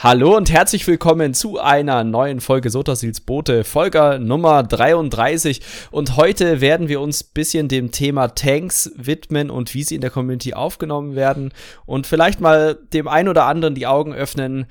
Hallo 0.00 0.36
und 0.36 0.48
herzlich 0.52 0.86
willkommen 0.86 1.34
zu 1.34 1.58
einer 1.58 2.04
neuen 2.04 2.40
Folge 2.40 2.70
Sotasils 2.70 3.20
Boote, 3.20 3.64
Folge 3.64 4.20
Nummer 4.22 4.62
33. 4.62 5.60
Und 5.90 6.14
heute 6.14 6.60
werden 6.60 6.86
wir 6.86 7.00
uns 7.00 7.24
bisschen 7.24 7.66
dem 7.66 7.90
Thema 7.90 8.28
Tanks 8.28 8.92
widmen 8.94 9.50
und 9.50 9.74
wie 9.74 9.82
sie 9.82 9.96
in 9.96 10.00
der 10.00 10.10
Community 10.10 10.54
aufgenommen 10.54 11.16
werden 11.16 11.52
und 11.84 12.06
vielleicht 12.06 12.40
mal 12.40 12.78
dem 12.92 13.08
ein 13.08 13.26
oder 13.26 13.46
anderen 13.46 13.74
die 13.74 13.88
Augen 13.88 14.14
öffnen, 14.14 14.66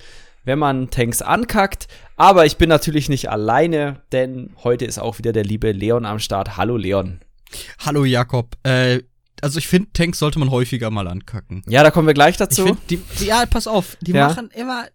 wenn 0.46 0.60
man 0.60 0.92
Tanks 0.92 1.22
ankackt. 1.22 1.90
Aber 2.16 2.46
ich 2.46 2.56
bin 2.56 2.70
natürlich 2.70 3.10
nicht 3.10 3.30
alleine, 3.30 4.00
denn 4.14 4.52
heute 4.64 4.86
ist 4.86 4.98
auch 4.98 5.18
wieder 5.18 5.34
der 5.34 5.44
liebe 5.44 5.74
Leon 5.74 6.06
am 6.06 6.20
Start. 6.20 6.56
Hallo 6.56 6.78
Leon. 6.78 7.20
Hallo 7.80 8.06
Jakob. 8.06 8.56
Äh, 8.64 9.02
also 9.42 9.60
ich 9.60 9.68
finde, 9.68 9.90
Tanks 9.92 10.20
sollte 10.20 10.40
man 10.40 10.52
häufiger 10.52 10.90
mal 10.90 11.08
ankacken. 11.10 11.64
Ja, 11.68 11.84
da 11.84 11.92
kommen 11.92 12.08
wir 12.08 12.14
gleich 12.14 12.38
dazu. 12.38 12.66
Find, 12.66 12.80
die, 12.90 13.02
die, 13.20 13.26
ja, 13.26 13.46
pass 13.46 13.68
auf, 13.68 13.98
die 14.02 14.14
ja. 14.14 14.28
machen 14.30 14.50
immer 14.56 14.86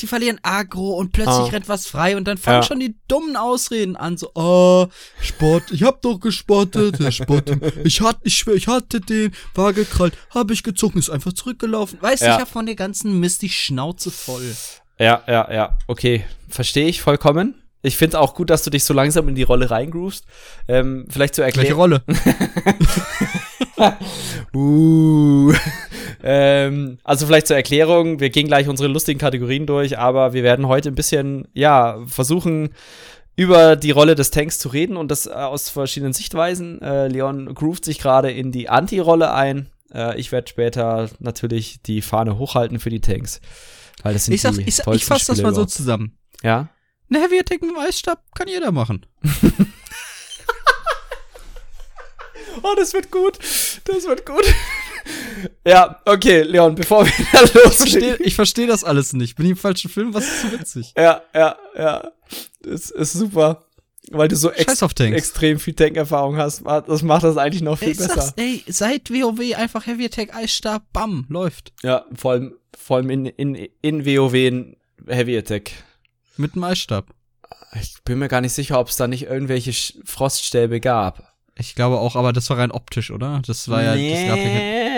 die 0.00 0.06
verlieren 0.06 0.38
Agro 0.42 0.92
und 0.92 1.12
plötzlich 1.12 1.36
oh. 1.36 1.44
rennt 1.44 1.68
was 1.68 1.86
frei 1.86 2.16
und 2.16 2.26
dann 2.26 2.38
fangen 2.38 2.62
ja. 2.62 2.62
schon 2.62 2.80
die 2.80 2.96
dummen 3.08 3.36
Ausreden 3.36 3.96
an, 3.96 4.16
so, 4.16 4.30
oh, 4.34 4.86
Sport, 5.20 5.64
ich 5.70 5.82
hab 5.82 6.02
doch 6.02 6.18
gespottet, 6.18 6.98
der 7.00 7.10
Sport, 7.10 7.50
ich 7.84 8.00
hatte, 8.00 8.20
ich 8.24 8.34
schwör, 8.34 8.54
ich 8.54 8.68
hatte 8.68 9.00
den, 9.00 9.32
war 9.54 9.72
gekrallt, 9.72 10.14
hab 10.30 10.50
ich 10.50 10.62
gezogen, 10.62 10.98
ist 10.98 11.10
einfach 11.10 11.32
zurückgelaufen. 11.32 11.98
Weißt 12.00 12.22
du, 12.22 12.26
ja. 12.26 12.34
ich 12.36 12.40
hab 12.40 12.48
von 12.48 12.66
der 12.66 12.74
ganzen 12.74 13.20
Mist 13.20 13.42
die 13.42 13.50
Schnauze 13.50 14.10
voll. 14.10 14.54
Ja, 14.98 15.22
ja, 15.26 15.52
ja, 15.52 15.78
okay, 15.86 16.24
verstehe 16.48 16.86
ich 16.86 17.02
vollkommen. 17.02 17.54
Ich 17.84 17.96
finde 17.96 18.20
auch 18.20 18.34
gut, 18.34 18.48
dass 18.50 18.62
du 18.62 18.70
dich 18.70 18.84
so 18.84 18.94
langsam 18.94 19.28
in 19.28 19.34
die 19.34 19.42
Rolle 19.42 19.68
reingroovst. 19.68 20.24
Ähm, 20.68 21.06
vielleicht 21.10 21.34
zu 21.34 21.42
erklären. 21.42 21.64
Welche 21.64 21.74
Rolle? 21.74 22.04
uh. 24.54 25.52
Ähm, 26.22 26.98
also 27.04 27.26
vielleicht 27.26 27.46
zur 27.48 27.56
Erklärung, 27.56 28.20
wir 28.20 28.30
gehen 28.30 28.46
gleich 28.46 28.68
unsere 28.68 28.88
lustigen 28.88 29.18
Kategorien 29.18 29.66
durch, 29.66 29.98
aber 29.98 30.32
wir 30.32 30.42
werden 30.42 30.68
heute 30.68 30.88
ein 30.88 30.94
bisschen, 30.94 31.48
ja, 31.52 31.98
versuchen, 32.06 32.70
über 33.34 33.76
die 33.76 33.90
Rolle 33.90 34.14
des 34.14 34.30
Tanks 34.30 34.58
zu 34.58 34.68
reden 34.68 34.96
und 34.96 35.10
das 35.10 35.26
äh, 35.26 35.30
aus 35.30 35.68
verschiedenen 35.68 36.12
Sichtweisen. 36.12 36.80
Äh, 36.82 37.08
Leon 37.08 37.54
groovt 37.54 37.84
sich 37.84 37.98
gerade 37.98 38.30
in 38.30 38.52
die 38.52 38.68
Anti-Rolle 38.68 39.32
ein. 39.32 39.70
Äh, 39.92 40.18
ich 40.20 40.32
werde 40.32 40.48
später 40.48 41.08
natürlich 41.18 41.82
die 41.82 42.02
Fahne 42.02 42.38
hochhalten 42.38 42.78
für 42.78 42.90
die 42.90 43.00
Tanks. 43.00 43.40
Weil 44.02 44.12
das 44.12 44.26
sind 44.26 44.34
ich 44.34 44.42
sag, 44.42 44.54
die 44.54 44.62
ich, 44.62 44.78
ich 44.86 45.04
fasse 45.04 45.32
das 45.32 45.42
mal 45.42 45.54
so 45.54 45.64
zusammen. 45.64 46.18
Ja? 46.42 46.68
Eine 47.08 47.20
Heavy 47.20 47.38
Attack 47.38 47.62
mit 47.62 47.76
Eisstab 47.76 48.22
kann 48.34 48.48
jeder 48.48 48.72
machen. 48.72 49.06
oh, 52.62 52.74
das 52.76 52.92
wird 52.94 53.10
gut. 53.10 53.38
Das 53.84 54.06
wird 54.06 54.26
gut. 54.26 54.44
Ja, 55.66 56.00
okay, 56.04 56.42
Leon, 56.42 56.74
bevor 56.74 57.06
wir 57.06 57.12
da 57.32 57.60
loslegen. 57.60 58.16
Ich 58.20 58.34
verstehe 58.34 58.66
das 58.66 58.84
alles 58.84 59.12
nicht. 59.12 59.36
Bin 59.36 59.46
ich 59.46 59.52
im 59.52 59.56
falschen 59.56 59.90
Film? 59.90 60.14
Was 60.14 60.24
ist 60.24 60.42
so 60.42 60.52
witzig? 60.52 60.92
Ja, 60.96 61.22
ja, 61.34 61.56
ja. 61.76 62.12
Das 62.62 62.90
ist 62.90 63.12
super. 63.12 63.66
Weil 64.10 64.28
du 64.28 64.36
so 64.36 64.50
ex 64.50 64.82
extrem 64.82 65.58
viel 65.58 65.74
Tank-Erfahrung 65.74 66.36
hast. 66.36 66.64
Das 66.66 67.02
macht 67.02 67.24
das 67.24 67.36
eigentlich 67.36 67.62
noch 67.62 67.78
viel 67.78 67.88
ey, 67.88 67.94
besser. 67.94 68.20
Sag's, 68.20 68.34
ey, 68.36 68.62
seit 68.66 69.10
WoW 69.10 69.56
einfach 69.56 69.86
Heavy 69.86 70.06
Attack, 70.06 70.34
Eisstab, 70.34 70.82
bam, 70.92 71.24
läuft. 71.28 71.72
Ja, 71.82 72.04
vor 72.14 72.32
allem, 72.32 72.54
vor 72.76 72.96
allem 72.98 73.10
in, 73.10 73.26
in, 73.26 73.68
in 73.80 74.04
WoW 74.04 74.34
in 74.34 74.76
Heavy 75.06 75.38
Attack. 75.38 75.70
Mit 76.36 76.54
dem 76.56 76.64
Eisstab. 76.64 77.06
Ich 77.80 78.02
bin 78.04 78.18
mir 78.18 78.28
gar 78.28 78.40
nicht 78.40 78.52
sicher, 78.52 78.78
ob 78.78 78.88
es 78.88 78.96
da 78.96 79.06
nicht 79.06 79.24
irgendwelche 79.24 79.72
Froststäbe 80.04 80.80
gab. 80.80 81.31
Ich 81.56 81.74
glaube 81.74 81.98
auch, 81.98 82.16
aber 82.16 82.32
das 82.32 82.48
war 82.50 82.58
rein 82.58 82.70
optisch, 82.70 83.10
oder? 83.10 83.42
Das 83.46 83.68
war 83.68 83.82
ja. 83.82 83.94
Nee. 83.94 84.12
Das 84.12 84.28
gab 84.28 84.38
ja 84.38 84.92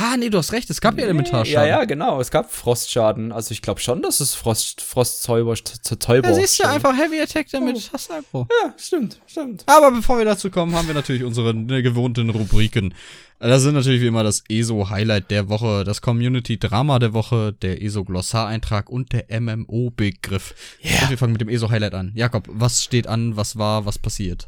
ah, 0.00 0.16
nee, 0.16 0.30
du 0.30 0.38
hast 0.38 0.52
recht, 0.52 0.70
es 0.70 0.80
gab 0.80 0.94
nee. 0.94 1.02
ja 1.02 1.06
Elementarschaden. 1.06 1.68
Ja, 1.68 1.78
ja, 1.78 1.84
genau, 1.84 2.20
es 2.20 2.30
gab 2.30 2.52
Frostschaden. 2.52 3.32
Also 3.32 3.52
ich 3.52 3.62
glaube 3.62 3.80
schon, 3.80 4.02
dass 4.02 4.20
es 4.20 4.34
Frost, 4.34 4.80
Frostzäuber, 4.80 5.54
Zäuber. 5.54 6.28
Ja, 6.28 6.34
siehst 6.34 6.60
du 6.60 6.68
einfach 6.68 6.96
Heavy 6.96 7.20
Attack 7.20 7.48
damit, 7.50 7.76
oh. 7.76 7.92
hast 7.92 8.10
du 8.10 8.14
einfach. 8.14 8.46
Ja, 8.62 8.74
stimmt, 8.76 9.20
stimmt. 9.26 9.64
Aber 9.66 9.90
bevor 9.90 10.18
wir 10.18 10.24
dazu 10.24 10.50
kommen, 10.50 10.74
haben 10.74 10.86
wir 10.86 10.94
natürlich 10.94 11.24
unsere 11.24 11.54
ne, 11.54 11.82
gewohnten 11.82 12.30
Rubriken. 12.30 12.94
Das 13.38 13.62
sind 13.62 13.74
natürlich 13.74 14.02
wie 14.02 14.06
immer 14.06 14.22
das 14.22 14.44
ESO-Highlight 14.50 15.30
der 15.30 15.48
Woche, 15.48 15.82
das 15.84 16.02
Community-Drama 16.02 16.98
der 16.98 17.14
Woche, 17.14 17.54
der 17.54 17.82
ESO-Glossar-Eintrag 17.82 18.90
und 18.90 19.12
der 19.12 19.40
MMO-Begriff. 19.40 20.54
Yeah. 20.84 21.08
wir 21.08 21.16
fangen 21.16 21.32
mit 21.32 21.40
dem 21.40 21.48
ESO-Highlight 21.48 21.94
an. 21.94 22.12
Jakob, 22.14 22.44
was 22.50 22.84
steht 22.84 23.06
an, 23.06 23.36
was 23.36 23.56
war, 23.56 23.86
was 23.86 23.98
passiert? 23.98 24.46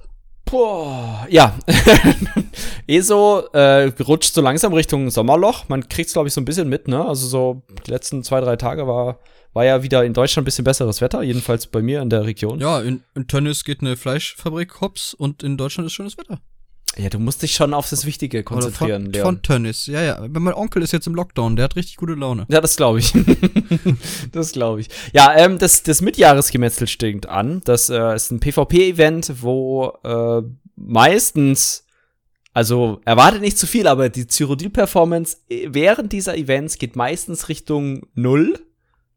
Boah, 0.52 1.26
ja. 1.30 1.58
ESO 2.86 3.38
äh, 3.54 3.84
rutscht 4.02 4.34
so 4.34 4.42
langsam 4.42 4.74
Richtung 4.74 5.08
Sommerloch. 5.08 5.70
Man 5.70 5.88
kriegt 5.88 6.08
es, 6.08 6.12
glaube 6.12 6.28
ich, 6.28 6.34
so 6.34 6.42
ein 6.42 6.44
bisschen 6.44 6.68
mit, 6.68 6.88
ne? 6.88 7.02
Also 7.02 7.26
so 7.26 7.62
die 7.86 7.90
letzten 7.90 8.22
zwei, 8.22 8.42
drei 8.42 8.56
Tage 8.56 8.86
war, 8.86 9.20
war 9.54 9.64
ja 9.64 9.82
wieder 9.82 10.04
in 10.04 10.12
Deutschland 10.12 10.42
ein 10.42 10.44
bisschen 10.44 10.66
besseres 10.66 11.00
Wetter, 11.00 11.22
jedenfalls 11.22 11.68
bei 11.68 11.80
mir 11.80 12.02
in 12.02 12.10
der 12.10 12.26
Region. 12.26 12.60
Ja, 12.60 12.82
in, 12.82 13.02
in 13.14 13.28
Tönnies 13.28 13.64
geht 13.64 13.80
eine 13.80 13.96
Fleischfabrik 13.96 14.82
hops 14.82 15.14
und 15.14 15.42
in 15.42 15.56
Deutschland 15.56 15.86
ist 15.86 15.94
schönes 15.94 16.18
Wetter. 16.18 16.38
Ja, 16.96 17.08
du 17.08 17.18
musst 17.18 17.42
dich 17.42 17.54
schon 17.54 17.72
auf 17.72 17.88
das 17.88 18.04
Wichtige 18.04 18.42
konzentrieren, 18.42 19.08
Oder 19.08 19.20
von. 19.20 19.36
Von 19.36 19.42
Tönnies, 19.42 19.86
ja, 19.86 20.02
ja. 20.02 20.26
Mein 20.28 20.52
Onkel 20.52 20.82
ist 20.82 20.92
jetzt 20.92 21.06
im 21.06 21.14
Lockdown, 21.14 21.56
der 21.56 21.64
hat 21.64 21.76
richtig 21.76 21.96
gute 21.96 22.14
Laune. 22.14 22.44
Ja, 22.48 22.60
das 22.60 22.76
glaube 22.76 22.98
ich. 22.98 23.12
das 24.32 24.52
glaube 24.52 24.80
ich. 24.80 24.88
Ja, 25.12 25.34
ähm, 25.34 25.58
das, 25.58 25.82
das 25.82 26.02
Mitjahresgemetzel 26.02 26.86
stinkt 26.86 27.28
an. 27.28 27.62
Das 27.64 27.88
äh, 27.88 28.14
ist 28.14 28.30
ein 28.30 28.40
PvP-Event, 28.40 29.40
wo 29.40 29.92
äh, 30.04 30.42
meistens, 30.76 31.86
also 32.52 33.00
erwartet 33.06 33.40
nicht 33.40 33.58
zu 33.58 33.66
viel, 33.66 33.86
aber 33.86 34.10
die 34.10 34.26
Cyrodiil-Performance 34.26 35.38
äh, 35.48 35.68
während 35.70 36.12
dieser 36.12 36.36
Events 36.36 36.76
geht 36.76 36.94
meistens 36.94 37.48
Richtung 37.48 38.06
Null. 38.14 38.60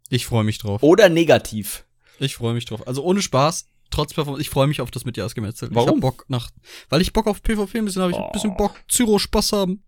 Ich 0.09 0.25
freue 0.25 0.45
mich 0.45 0.59
drauf. 0.59 0.81
Oder 0.81 1.09
negativ. 1.09 1.83
Ich 2.19 2.35
freue 2.35 2.53
mich 2.53 2.65
drauf. 2.65 2.87
Also 2.87 3.03
ohne 3.03 3.21
Spaß, 3.21 3.67
trotz 3.91 4.13
Performance, 4.13 4.41
ich 4.41 4.49
freue 4.49 4.67
mich 4.67 4.81
auf 4.81 4.91
das 4.91 5.05
Mitjahresgemetzel. 5.05 5.69
Warum? 5.71 5.89
Ich 5.89 5.95
hab 5.95 6.01
Bock 6.01 6.25
nach, 6.27 6.49
weil 6.89 7.01
ich 7.01 7.13
Bock 7.13 7.27
auf 7.27 7.41
PvP 7.41 7.79
ein 7.79 7.85
bisschen 7.85 8.01
habe, 8.01 8.11
ich 8.11 8.17
oh. 8.17 8.25
ein 8.25 8.31
bisschen 8.31 8.55
Bock, 8.57 8.75
Zyro 8.87 9.19
Spaß 9.19 9.53
haben. 9.53 9.83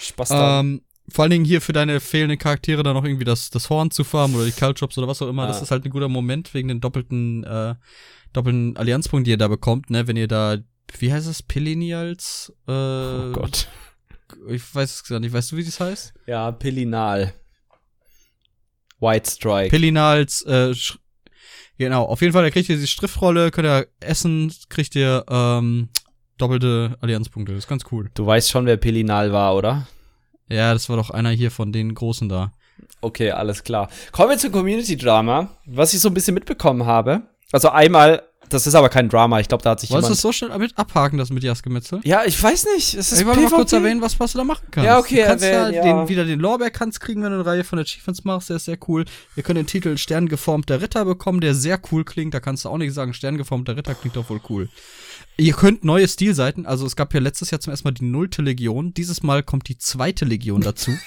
Spaß 0.00 0.30
haben. 0.30 0.66
Ähm, 0.66 0.82
vor 1.08 1.22
allen 1.22 1.30
Dingen 1.30 1.44
hier 1.44 1.60
für 1.60 1.72
deine 1.72 2.00
fehlenden 2.00 2.38
Charaktere 2.38 2.82
dann 2.82 2.94
noch 2.94 3.04
irgendwie 3.04 3.24
das, 3.24 3.50
das 3.50 3.70
Horn 3.70 3.90
zu 3.90 4.02
farmen 4.02 4.36
oder 4.36 4.44
die 4.44 4.52
Cultjobs 4.52 4.98
oder 4.98 5.06
was 5.06 5.22
auch 5.22 5.28
immer. 5.28 5.44
Ah. 5.44 5.46
Das 5.46 5.62
ist 5.62 5.70
halt 5.70 5.84
ein 5.84 5.90
guter 5.90 6.08
Moment 6.08 6.52
wegen 6.52 6.68
den 6.68 6.80
doppelten, 6.80 7.44
äh, 7.44 7.74
doppelten 8.32 8.76
Allianzpunkten, 8.76 9.24
die 9.24 9.30
ihr 9.30 9.38
da 9.38 9.48
bekommt, 9.48 9.90
ne, 9.90 10.06
wenn 10.08 10.16
ihr 10.16 10.28
da, 10.28 10.58
wie 10.98 11.12
heißt 11.12 11.28
es, 11.28 11.42
Pillinials? 11.42 12.52
Äh, 12.66 12.72
oh 12.72 13.32
Gott. 13.32 13.68
Ich 14.48 14.74
weiß 14.74 14.94
es 14.94 15.04
gar 15.04 15.20
nicht. 15.20 15.32
Weißt 15.32 15.52
du, 15.52 15.56
wie 15.56 15.64
das 15.64 15.78
heißt? 15.78 16.14
Ja, 16.26 16.50
Pillinal. 16.50 17.32
White 18.98 19.30
Strike. 19.30 19.70
Pillinals, 19.70 20.42
äh, 20.42 20.74
Genau, 21.78 22.04
auf 22.04 22.20
jeden 22.22 22.32
Fall, 22.32 22.42
da 22.42 22.50
kriegt 22.50 22.68
ihr 22.68 22.76
die 22.76 22.86
Striffrolle, 22.86 23.50
könnt 23.50 23.66
ihr 23.66 23.86
essen, 24.00 24.52
kriegt 24.68 24.94
ihr 24.94 25.24
ähm, 25.28 25.90
doppelte 26.38 26.96
Allianzpunkte. 27.00 27.52
Das 27.52 27.64
ist 27.64 27.68
ganz 27.68 27.84
cool. 27.92 28.10
Du 28.14 28.26
weißt 28.26 28.50
schon, 28.50 28.66
wer 28.66 28.76
Pelinal 28.76 29.32
war, 29.32 29.54
oder? 29.54 29.86
Ja, 30.48 30.72
das 30.72 30.88
war 30.88 30.96
doch 30.96 31.10
einer 31.10 31.30
hier 31.30 31.50
von 31.50 31.72
den 31.72 31.94
Großen 31.94 32.28
da. 32.28 32.52
Okay, 33.00 33.30
alles 33.30 33.64
klar. 33.64 33.88
Kommen 34.12 34.30
wir 34.30 34.38
zum 34.38 34.52
Community 34.52 34.96
Drama, 34.96 35.50
was 35.66 35.92
ich 35.92 36.00
so 36.00 36.08
ein 36.08 36.14
bisschen 36.14 36.34
mitbekommen 36.34 36.86
habe. 36.86 37.22
Also 37.52 37.70
einmal 37.70 38.22
das 38.48 38.66
ist 38.66 38.74
aber 38.74 38.88
kein 38.88 39.08
Drama. 39.08 39.40
Ich 39.40 39.48
glaube, 39.48 39.62
da 39.62 39.70
hat 39.70 39.80
sich 39.80 39.90
Wolltest 39.90 40.10
du 40.10 40.12
das 40.12 40.20
so 40.20 40.32
schnell 40.32 40.56
mit 40.58 40.76
abhaken, 40.76 41.18
das 41.18 41.30
mit 41.30 41.42
Gemetzel? 41.62 42.00
Ja, 42.04 42.24
ich 42.24 42.40
weiß 42.40 42.66
nicht. 42.74 42.94
Es 42.94 43.12
ist 43.12 43.20
ich 43.20 43.26
wollte 43.26 43.40
mal 43.40 43.50
kurz 43.50 43.72
erwähnen, 43.72 44.00
was, 44.00 44.18
was 44.20 44.32
du 44.32 44.38
da 44.38 44.44
machen 44.44 44.66
kannst. 44.70 44.86
Ja, 44.86 44.98
okay. 44.98 45.22
Du 45.22 45.26
kannst 45.26 45.44
erwähnen, 45.44 45.74
ja, 45.74 45.86
ja. 45.86 45.98
Den, 46.00 46.08
wieder 46.08 46.24
den 46.24 46.40
Lorbeerkranz 46.40 47.00
kriegen, 47.00 47.22
wenn 47.22 47.30
du 47.30 47.36
eine 47.36 47.46
Reihe 47.46 47.64
von 47.64 47.78
Achievements 47.78 48.24
machst. 48.24 48.50
Der 48.50 48.56
ist 48.56 48.66
sehr 48.66 48.78
cool. 48.88 49.04
Wir 49.34 49.42
können 49.42 49.56
den 49.56 49.66
Titel 49.66 49.96
Sterngeformter 49.96 50.80
Ritter 50.80 51.04
bekommen, 51.04 51.40
der 51.40 51.54
sehr 51.54 51.80
cool 51.90 52.04
klingt. 52.04 52.34
Da 52.34 52.40
kannst 52.40 52.64
du 52.64 52.68
auch 52.68 52.78
nicht 52.78 52.94
sagen, 52.94 53.14
Sterngeformter 53.14 53.76
Ritter 53.76 53.94
klingt 53.94 54.16
doch 54.16 54.28
wohl 54.30 54.40
cool. 54.48 54.68
Ihr 55.38 55.52
könnt 55.52 55.84
neue 55.84 56.08
Stilseiten, 56.08 56.64
also 56.64 56.86
es 56.86 56.96
gab 56.96 57.12
ja 57.12 57.20
letztes 57.20 57.50
Jahr 57.50 57.60
zum 57.60 57.70
ersten 57.70 57.86
Mal 57.86 57.92
die 57.92 58.04
nullte 58.04 58.42
Legion. 58.42 58.94
Dieses 58.94 59.22
Mal 59.22 59.42
kommt 59.42 59.68
die 59.68 59.76
zweite 59.76 60.24
Legion 60.24 60.62
dazu. 60.62 60.92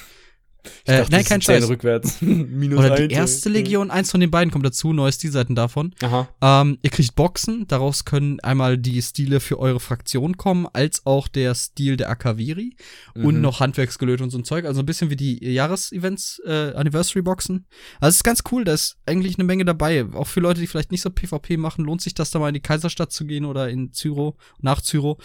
Ich 0.84 0.94
äh, 0.94 1.06
nein, 1.10 1.24
kein 1.24 1.42
Scheiß. 1.42 1.70
rückwärts. 1.70 2.18
Minus 2.22 2.80
Oder 2.80 3.08
die 3.08 3.14
erste 3.14 3.50
Legion, 3.50 3.92
eins 3.92 4.12
von 4.12 4.20
den 4.20 4.32
beiden 4.32 4.52
kommt 4.52 4.66
dazu, 4.66 4.92
neue 4.94 5.12
Stilseiten 5.12 5.56
davon. 5.56 5.94
Aha. 6.02 6.28
Ähm, 6.42 6.78
ihr 6.82 6.90
kriegt 6.90 7.16
Boxen, 7.16 7.68
daraus 7.68 8.06
können 8.06 8.40
einmal 8.42 8.78
die 8.78 9.02
Stile 9.02 9.40
für 9.40 9.60
eure 9.60 9.80
Fraktion 9.80 10.38
kommen, 10.38 10.68
als 10.74 11.06
auch 11.06 11.28
der 11.28 11.56
Stil 11.56 11.98
der 11.98 12.10
Akaviri 12.10 12.76
mhm. 13.16 13.26
und 13.26 13.42
noch 13.42 13.60
Handwerksgelöte 13.60 14.24
und 14.24 14.32
so 14.32 14.38
ein 14.38 14.44
Zeug. 14.44 14.66
Also 14.66 14.82
ein 14.82 14.86
bisschen 14.86 15.10
wie 15.10 15.16
die 15.16 15.44
Jahresevents, 15.46 16.42
äh, 16.46 16.74
Anniversary-Boxen. 16.74 17.66
Also 18.00 18.10
es 18.10 18.16
ist 18.18 18.24
ganz 18.24 18.44
cool, 18.52 18.66
da 18.66 18.74
ist 18.74 18.98
eigentlich 19.06 19.38
eine 19.38 19.46
Menge 19.46 19.66
dabei. 19.66 20.06
Auch 20.14 20.28
für 20.28 20.42
Leute, 20.42 20.60
die 20.60 20.68
vielleicht 20.68 20.92
nicht 20.92 21.02
so 21.02 21.10
PvP 21.10 21.58
machen, 21.58 21.86
lohnt 21.86 22.02
sich 22.02 22.14
das 22.14 22.32
da 22.32 22.40
mal 22.40 22.50
in 22.50 22.54
die 22.54 22.62
Kaiserstadt 22.62 23.12
zu 23.12 23.26
gehen 23.26 23.46
oder 23.46 23.70
in 23.70 23.94
Zyro, 23.94 24.38
nach 24.60 24.82
Zyro. 24.82 25.18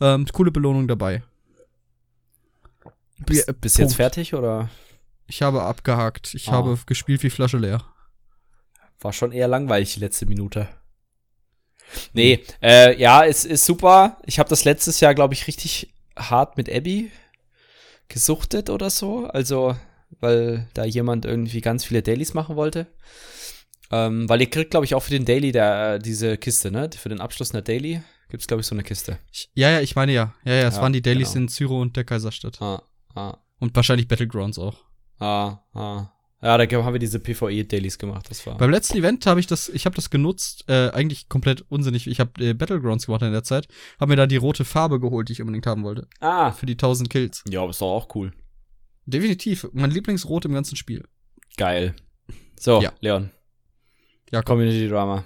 Ähm, 0.00 0.26
coole 0.32 0.50
Belohnung 0.50 0.88
dabei. 0.88 1.22
Bist, 3.26 3.46
ja, 3.46 3.52
bist 3.52 3.78
jetzt 3.78 3.96
fertig 3.96 4.34
oder? 4.34 4.70
Ich 5.26 5.42
habe 5.42 5.62
abgehakt. 5.62 6.34
Ich 6.34 6.48
ah. 6.48 6.52
habe 6.52 6.78
gespielt 6.86 7.22
wie 7.22 7.30
Flasche 7.30 7.58
leer. 7.58 7.84
War 9.00 9.12
schon 9.12 9.32
eher 9.32 9.48
langweilig 9.48 9.94
die 9.94 10.00
letzte 10.00 10.26
Minute. 10.26 10.68
Nee, 12.12 12.44
äh, 12.62 12.98
ja, 12.98 13.24
es 13.24 13.44
ist 13.44 13.64
super. 13.64 14.18
Ich 14.26 14.38
habe 14.38 14.48
das 14.48 14.64
letztes 14.64 15.00
Jahr, 15.00 15.14
glaube 15.14 15.34
ich, 15.34 15.46
richtig 15.46 15.92
hart 16.16 16.56
mit 16.56 16.72
Abby 16.72 17.10
gesuchtet 18.08 18.70
oder 18.70 18.90
so. 18.90 19.26
Also 19.26 19.76
weil 20.18 20.68
da 20.74 20.84
jemand 20.84 21.24
irgendwie 21.24 21.60
ganz 21.60 21.84
viele 21.84 22.02
Dailies 22.02 22.34
machen 22.34 22.56
wollte. 22.56 22.86
Ähm, 23.92 24.28
weil 24.28 24.40
ihr 24.40 24.50
kriegt, 24.50 24.70
glaube 24.70 24.86
ich, 24.86 24.94
auch 24.94 25.02
für 25.02 25.10
den 25.10 25.24
Daily 25.24 25.52
der, 25.52 25.94
äh, 25.94 25.98
diese 25.98 26.36
Kiste, 26.36 26.70
ne? 26.70 26.90
Für 26.96 27.08
den 27.08 27.20
Abschluss 27.20 27.52
einer 27.52 27.62
Daily 27.62 28.02
gibt 28.28 28.42
es, 28.42 28.46
glaube 28.46 28.60
ich, 28.60 28.66
so 28.66 28.74
eine 28.74 28.84
Kiste. 28.84 29.18
Ich, 29.32 29.50
ja, 29.54 29.70
ja, 29.70 29.80
ich 29.80 29.96
meine 29.96 30.12
ja. 30.12 30.34
Ja, 30.44 30.54
ja, 30.54 30.68
es 30.68 30.76
Ja, 30.76 30.82
waren 30.82 30.92
die 30.92 31.02
Dailies 31.02 31.32
genau. 31.32 31.44
in 31.44 31.48
Zyro 31.48 31.80
und 31.80 31.96
der 31.96 32.04
Kaiserstadt. 32.04 32.60
Ah, 32.62 32.82
ah, 33.14 33.36
Und 33.58 33.74
wahrscheinlich 33.76 34.08
Battlegrounds 34.08 34.58
auch. 34.58 34.76
ah, 35.18 35.58
ah. 35.74 36.12
Ja, 36.42 36.56
da 36.56 36.64
haben 36.82 36.94
wir 36.94 36.98
diese 36.98 37.20
PvE-Dailies 37.20 37.98
gemacht, 37.98 38.30
das 38.30 38.46
war. 38.46 38.56
Beim 38.56 38.70
letzten 38.70 38.96
Event 38.96 39.26
habe 39.26 39.40
ich 39.40 39.46
das, 39.46 39.68
ich 39.68 39.84
habe 39.84 39.94
das 39.94 40.08
genutzt, 40.08 40.64
äh, 40.68 40.88
eigentlich 40.88 41.28
komplett 41.28 41.66
unsinnig. 41.68 42.06
Ich 42.06 42.18
habe 42.18 42.42
äh, 42.42 42.54
Battlegrounds 42.54 43.04
gemacht 43.04 43.20
in 43.20 43.32
der 43.32 43.44
Zeit, 43.44 43.68
habe 44.00 44.08
mir 44.12 44.16
da 44.16 44.26
die 44.26 44.38
rote 44.38 44.64
Farbe 44.64 45.00
geholt, 45.00 45.28
die 45.28 45.34
ich 45.34 45.42
unbedingt 45.42 45.66
haben 45.66 45.82
wollte. 45.84 46.08
ah. 46.20 46.50
Für 46.52 46.64
die 46.64 46.72
1000 46.72 47.10
Kills. 47.10 47.44
Ja, 47.46 47.60
aber 47.60 47.70
ist 47.70 47.82
doch 47.82 47.88
auch 47.94 48.14
cool. 48.14 48.32
Definitiv. 49.04 49.68
Mein 49.74 49.90
Lieblingsrot 49.90 50.46
im 50.46 50.54
ganzen 50.54 50.76
Spiel. 50.76 51.06
Geil. 51.58 51.94
So, 52.58 52.80
Ja. 52.80 52.90
Leon. 53.00 53.30
Ja, 54.32 54.40
komm. 54.40 54.58
Community 54.60 54.88
Drama. 54.88 55.24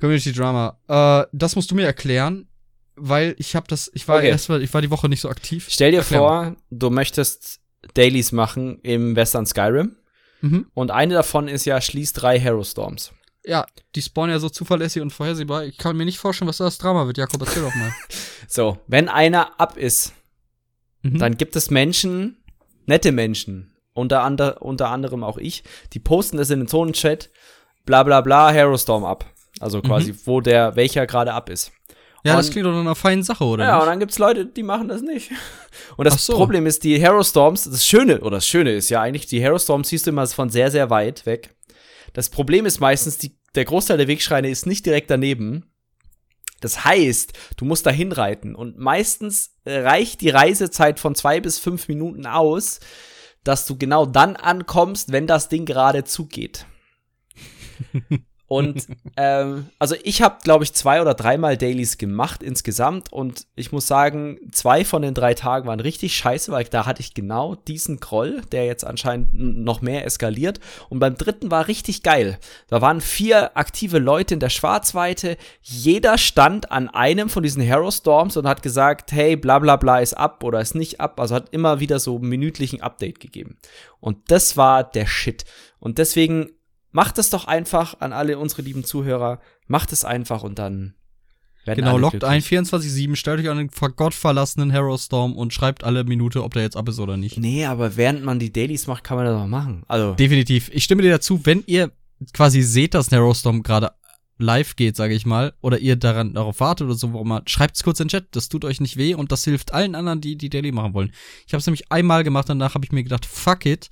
Community 0.00 0.32
Drama. 0.32 0.78
Äh, 0.88 1.26
das 1.32 1.56
musst 1.56 1.70
du 1.70 1.74
mir 1.74 1.84
erklären, 1.84 2.47
weil 3.00 3.34
ich 3.38 3.54
habe 3.56 3.66
das, 3.68 3.90
ich 3.94 4.06
war 4.08 4.18
Okay. 4.18 4.28
erst 4.28 4.48
mal, 4.48 4.62
ich 4.62 4.72
war 4.74 4.82
die 4.82 4.90
Woche 4.90 5.08
nicht 5.08 5.20
so 5.20 5.28
aktiv. 5.28 5.66
Stell 5.70 5.90
dir 5.92 5.98
Erklär 5.98 6.18
vor, 6.20 6.56
du 6.70 6.90
möchtest 6.90 7.60
Dailies 7.94 8.32
machen 8.32 8.78
im 8.82 9.16
Western 9.16 9.46
Skyrim. 9.46 9.96
Mhm. 10.40 10.66
Und 10.74 10.90
eine 10.90 11.14
davon 11.14 11.48
ist 11.48 11.64
ja 11.64 11.80
Schließ 11.80 12.12
drei 12.12 12.38
Hero 12.38 12.62
Storms. 12.64 13.12
Ja, 13.44 13.66
die 13.94 14.02
spawnen 14.02 14.30
ja 14.32 14.38
so 14.38 14.48
zuverlässig 14.48 15.00
und 15.02 15.10
vorhersehbar. 15.12 15.64
Ich 15.64 15.78
kann 15.78 15.96
mir 15.96 16.04
nicht 16.04 16.18
vorstellen, 16.18 16.48
was 16.48 16.58
da 16.58 16.64
das 16.64 16.78
Drama 16.78 17.06
wird. 17.06 17.18
Jakob, 17.18 17.40
erzähl 17.40 17.62
doch 17.62 17.74
mal. 17.74 17.92
So, 18.50 18.78
wenn 18.86 19.08
einer 19.08 19.60
ab 19.60 19.76
ist, 19.76 20.12
Mhm. 21.02 21.18
dann 21.18 21.36
gibt 21.36 21.54
es 21.54 21.70
Menschen, 21.70 22.38
nette 22.86 23.12
Menschen, 23.12 23.76
unter, 23.92 24.22
ander, 24.22 24.62
unter 24.62 24.88
anderem 24.90 25.22
auch 25.22 25.38
ich, 25.38 25.62
die 25.92 26.00
posten 26.00 26.38
das 26.38 26.50
in 26.50 26.60
den 26.60 26.66
Zonenchat, 26.68 27.30
bla 27.84 28.02
bla 28.02 28.20
bla, 28.20 28.50
Hero 28.50 28.76
Storm 28.76 29.04
ab. 29.04 29.24
Also 29.60 29.80
quasi, 29.82 30.14
wo 30.24 30.40
der, 30.40 30.76
welcher 30.76 31.06
gerade 31.06 31.34
ab 31.34 31.50
ist. 31.50 31.72
Ja, 32.24 32.36
das 32.36 32.46
und- 32.46 32.52
klingt 32.52 32.66
doch 32.66 32.72
nach 32.72 32.80
einer 32.80 32.94
feinen 32.94 33.22
Sache, 33.22 33.44
oder? 33.44 33.64
ja, 33.64 33.74
und 33.74 33.80
nicht? 33.80 33.92
dann 33.92 34.00
gibt's 34.00 34.18
Leute, 34.18 34.46
die 34.46 34.62
machen 34.62 34.88
das 34.88 35.02
nicht. 35.02 35.30
Und 35.96 36.04
das 36.04 36.24
so. 36.24 36.34
Problem 36.34 36.66
ist, 36.66 36.84
die 36.84 36.98
Hero 36.98 37.22
Storms, 37.22 37.64
das 37.64 37.86
Schöne, 37.86 38.20
oder 38.20 38.36
das 38.38 38.46
Schöne 38.46 38.72
ist 38.72 38.88
ja 38.88 39.00
eigentlich, 39.00 39.26
die 39.26 39.40
Hero 39.40 39.58
Storms 39.58 39.88
siehst 39.88 40.06
du 40.06 40.10
immer 40.10 40.26
von 40.26 40.50
sehr, 40.50 40.70
sehr 40.70 40.90
weit 40.90 41.26
weg. 41.26 41.56
Das 42.12 42.30
Problem 42.30 42.66
ist 42.66 42.80
meistens, 42.80 43.18
die, 43.18 43.38
der 43.54 43.64
Großteil 43.64 43.96
der 43.98 44.08
Wegschreine 44.08 44.48
ist 44.48 44.66
nicht 44.66 44.86
direkt 44.86 45.10
daneben. 45.10 45.72
Das 46.60 46.84
heißt, 46.84 47.32
du 47.56 47.64
musst 47.64 47.86
da 47.86 47.90
hinreiten. 47.90 48.54
Und 48.54 48.78
meistens 48.78 49.54
äh, 49.64 49.78
reicht 49.80 50.20
die 50.20 50.30
Reisezeit 50.30 50.98
von 50.98 51.14
zwei 51.14 51.40
bis 51.40 51.58
fünf 51.58 51.88
Minuten 51.88 52.26
aus, 52.26 52.80
dass 53.44 53.66
du 53.66 53.78
genau 53.78 54.06
dann 54.06 54.36
ankommst, 54.36 55.12
wenn 55.12 55.26
das 55.26 55.48
Ding 55.48 55.64
gerade 55.64 56.04
zugeht. 56.04 56.66
Und 58.48 58.86
ähm, 59.16 59.66
also 59.78 59.94
ich 60.02 60.22
habe, 60.22 60.38
glaube 60.42 60.64
ich, 60.64 60.72
zwei 60.72 61.00
oder 61.00 61.14
dreimal 61.14 61.56
Dailies 61.56 61.98
gemacht 61.98 62.42
insgesamt 62.42 63.12
und 63.12 63.46
ich 63.54 63.72
muss 63.72 63.86
sagen, 63.86 64.38
zwei 64.50 64.84
von 64.84 65.02
den 65.02 65.14
drei 65.14 65.34
Tagen 65.34 65.68
waren 65.68 65.80
richtig 65.80 66.16
scheiße, 66.16 66.50
weil 66.50 66.64
da 66.64 66.86
hatte 66.86 67.00
ich 67.00 67.14
genau 67.14 67.54
diesen 67.54 68.00
Groll, 68.00 68.42
der 68.50 68.64
jetzt 68.64 68.84
anscheinend 68.84 69.28
noch 69.34 69.82
mehr 69.82 70.04
eskaliert. 70.06 70.60
Und 70.88 70.98
beim 70.98 71.16
dritten 71.16 71.50
war 71.50 71.68
richtig 71.68 72.02
geil. 72.02 72.38
Da 72.68 72.80
waren 72.80 73.02
vier 73.02 73.56
aktive 73.56 73.98
Leute 73.98 74.34
in 74.34 74.40
der 74.40 74.48
Schwarzweite. 74.48 75.36
Jeder 75.60 76.16
stand 76.16 76.72
an 76.72 76.88
einem 76.88 77.28
von 77.28 77.42
diesen 77.42 77.62
Hero 77.62 77.90
Storms 77.90 78.36
und 78.38 78.48
hat 78.48 78.62
gesagt, 78.62 79.12
hey, 79.12 79.36
bla 79.36 79.58
bla 79.58 79.76
bla 79.76 80.00
ist 80.00 80.14
ab 80.14 80.42
oder 80.42 80.60
ist 80.60 80.74
nicht 80.74 81.00
ab. 81.00 81.20
Also 81.20 81.34
hat 81.34 81.50
immer 81.50 81.80
wieder 81.80 82.00
so 82.00 82.18
minütlichen 82.18 82.80
Update 82.80 83.20
gegeben. 83.20 83.58
Und 84.00 84.30
das 84.30 84.56
war 84.56 84.84
der 84.84 85.06
Shit. 85.06 85.44
Und 85.80 85.98
deswegen 85.98 86.50
macht 86.90 87.18
es 87.18 87.30
doch 87.30 87.46
einfach 87.46 88.00
an 88.00 88.12
alle 88.12 88.38
unsere 88.38 88.62
lieben 88.62 88.84
Zuhörer. 88.84 89.40
Macht 89.66 89.92
es 89.92 90.04
einfach 90.04 90.42
und 90.42 90.58
dann 90.58 90.94
werden 91.64 91.84
Genau, 91.84 91.96
glücklich. 91.98 92.24
ein 92.24 92.40
24-7, 92.40 93.14
stellt 93.16 93.40
euch 93.40 93.50
an 93.50 93.58
den 93.58 93.70
ver- 93.70 93.90
gottverlassenen 93.90 94.70
Hero 94.70 94.96
Storm 94.96 95.36
und 95.36 95.52
schreibt 95.52 95.84
alle 95.84 96.04
Minute, 96.04 96.42
ob 96.42 96.54
der 96.54 96.62
jetzt 96.62 96.76
ab 96.76 96.88
ist 96.88 96.98
oder 96.98 97.16
nicht. 97.18 97.38
Nee, 97.38 97.66
aber 97.66 97.96
während 97.96 98.24
man 98.24 98.38
die 98.38 98.52
Dailies 98.52 98.86
macht, 98.86 99.04
kann 99.04 99.16
man 99.18 99.26
das 99.26 99.36
doch 99.38 99.46
machen. 99.46 99.82
Also, 99.86 100.14
Definitiv. 100.14 100.70
Ich 100.72 100.84
stimme 100.84 101.02
dir 101.02 101.10
dazu, 101.10 101.44
wenn 101.44 101.62
ihr 101.66 101.92
quasi 102.32 102.62
seht, 102.62 102.94
dass 102.94 103.08
ein 103.12 103.16
Hero 103.16 103.34
Storm 103.34 103.62
gerade 103.62 103.92
live 104.38 104.76
geht, 104.76 104.96
sage 104.96 105.14
ich 105.14 105.26
mal, 105.26 105.52
oder 105.60 105.78
ihr 105.78 105.96
daran 105.96 106.34
darauf 106.34 106.60
wartet 106.60 106.86
oder 106.86 106.94
so, 106.94 107.12
warum 107.12 107.28
mal, 107.28 107.42
schreibt's 107.46 107.82
kurz 107.82 108.00
in 108.00 108.06
den 108.06 108.10
Chat. 108.10 108.26
Das 108.32 108.48
tut 108.48 108.64
euch 108.64 108.80
nicht 108.80 108.96
weh 108.96 109.14
und 109.14 109.32
das 109.32 109.44
hilft 109.44 109.74
allen 109.74 109.94
anderen, 109.94 110.20
die 110.20 110.36
die 110.36 110.48
Daily 110.48 110.72
machen 110.72 110.94
wollen. 110.94 111.12
Ich 111.46 111.52
habe 111.52 111.60
es 111.60 111.66
nämlich 111.66 111.90
einmal 111.90 112.24
gemacht, 112.24 112.48
danach 112.48 112.74
habe 112.74 112.84
ich 112.84 112.92
mir 112.92 113.02
gedacht, 113.02 113.26
fuck 113.26 113.66
it, 113.66 113.90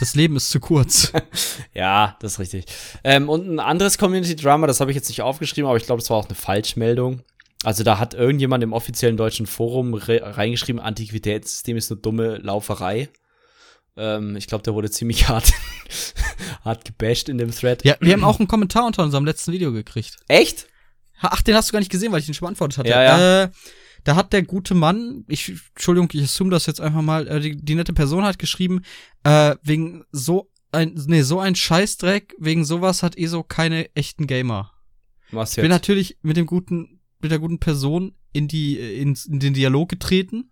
das 0.00 0.14
Leben 0.16 0.36
ist 0.36 0.50
zu 0.50 0.60
kurz. 0.60 1.12
ja, 1.74 2.16
das 2.20 2.32
ist 2.32 2.38
richtig. 2.38 2.64
Ähm, 3.04 3.28
und 3.28 3.48
ein 3.48 3.60
anderes 3.60 3.98
Community-Drama, 3.98 4.66
das 4.66 4.80
habe 4.80 4.90
ich 4.90 4.96
jetzt 4.96 5.08
nicht 5.08 5.22
aufgeschrieben, 5.22 5.68
aber 5.68 5.76
ich 5.76 5.86
glaube, 5.86 6.00
das 6.00 6.10
war 6.10 6.16
auch 6.16 6.26
eine 6.26 6.34
Falschmeldung. 6.34 7.20
Also 7.64 7.84
da 7.84 7.98
hat 7.98 8.14
irgendjemand 8.14 8.64
im 8.64 8.72
offiziellen 8.72 9.16
deutschen 9.16 9.46
Forum 9.46 9.94
re 9.94 10.20
reingeschrieben, 10.22 10.80
Antiquitätssystem 10.80 11.76
ist 11.76 11.92
eine 11.92 12.00
dumme 12.00 12.38
Lauferei. 12.38 13.08
Ähm, 13.96 14.36
ich 14.36 14.46
glaube, 14.46 14.62
der 14.62 14.74
wurde 14.74 14.90
ziemlich 14.90 15.28
hart, 15.28 15.52
hart 16.64 16.84
gebasht 16.84 17.28
in 17.28 17.38
dem 17.38 17.50
Thread. 17.50 17.84
ja, 17.84 17.96
wir 18.00 18.12
haben 18.12 18.24
auch 18.24 18.38
einen 18.38 18.48
Kommentar 18.48 18.86
unter 18.86 19.02
unserem 19.02 19.24
letzten 19.24 19.52
Video 19.52 19.72
gekriegt. 19.72 20.16
Echt? 20.28 20.66
Ach, 21.20 21.42
den 21.42 21.54
hast 21.54 21.68
du 21.68 21.72
gar 21.72 21.78
nicht 21.78 21.90
gesehen, 21.90 22.10
weil 22.10 22.20
ich 22.20 22.26
den 22.26 22.34
schon 22.34 22.46
beantwortet 22.46 22.78
hatte. 22.78 22.88
Ja, 22.88 23.02
ja. 23.02 23.42
Äh, 23.44 23.50
da 24.04 24.16
hat 24.16 24.32
der 24.32 24.42
gute 24.42 24.74
Mann, 24.74 25.24
ich, 25.28 25.52
Entschuldigung, 25.74 26.08
ich 26.12 26.22
assume 26.24 26.50
das 26.50 26.66
jetzt 26.66 26.80
einfach 26.80 27.02
mal, 27.02 27.28
äh, 27.28 27.40
die, 27.40 27.56
die 27.56 27.74
nette 27.76 27.92
Person 27.92 28.24
hat 28.24 28.38
geschrieben, 28.38 28.82
äh, 29.22 29.54
wegen 29.62 30.04
so 30.10 30.50
ein, 30.72 30.94
nee, 31.06 31.22
so 31.22 31.38
ein 31.38 31.54
Scheißdreck, 31.54 32.34
wegen 32.38 32.64
sowas 32.64 33.02
hat 33.02 33.16
ESO 33.16 33.44
keine 33.44 33.94
echten 33.94 34.26
Gamer. 34.26 34.72
Was 35.30 35.50
Ich 35.50 35.56
bin 35.56 35.66
jetzt? 35.66 35.72
natürlich 35.72 36.18
mit 36.22 36.36
dem 36.36 36.46
guten, 36.46 37.00
mit 37.20 37.30
der 37.30 37.38
guten 37.38 37.60
Person 37.60 38.16
in 38.32 38.48
die, 38.48 38.80
äh, 38.80 39.00
in, 39.00 39.16
in 39.28 39.38
den 39.38 39.54
Dialog 39.54 39.88
getreten 39.88 40.50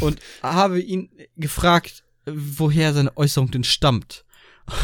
und 0.00 0.18
habe 0.42 0.80
ihn 0.80 1.10
gefragt, 1.36 2.04
woher 2.26 2.92
seine 2.92 3.16
Äußerung 3.16 3.50
denn 3.50 3.64
stammt. 3.64 4.24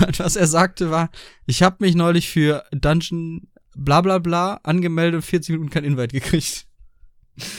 Und 0.07 0.19
was 0.21 0.37
er 0.37 0.47
sagte 0.47 0.91
war, 0.91 1.11
ich 1.47 1.63
habe 1.63 1.77
mich 1.81 1.95
neulich 1.97 2.29
für 2.29 2.65
Dungeon 2.71 3.49
bla 3.75 4.01
bla 4.01 4.19
bla 4.19 4.61
angemeldet 4.63 5.17
und 5.17 5.23
40 5.23 5.55
Minuten 5.55 5.71
kein 5.71 5.85
Invite 5.85 6.13
gekriegt. 6.13 6.67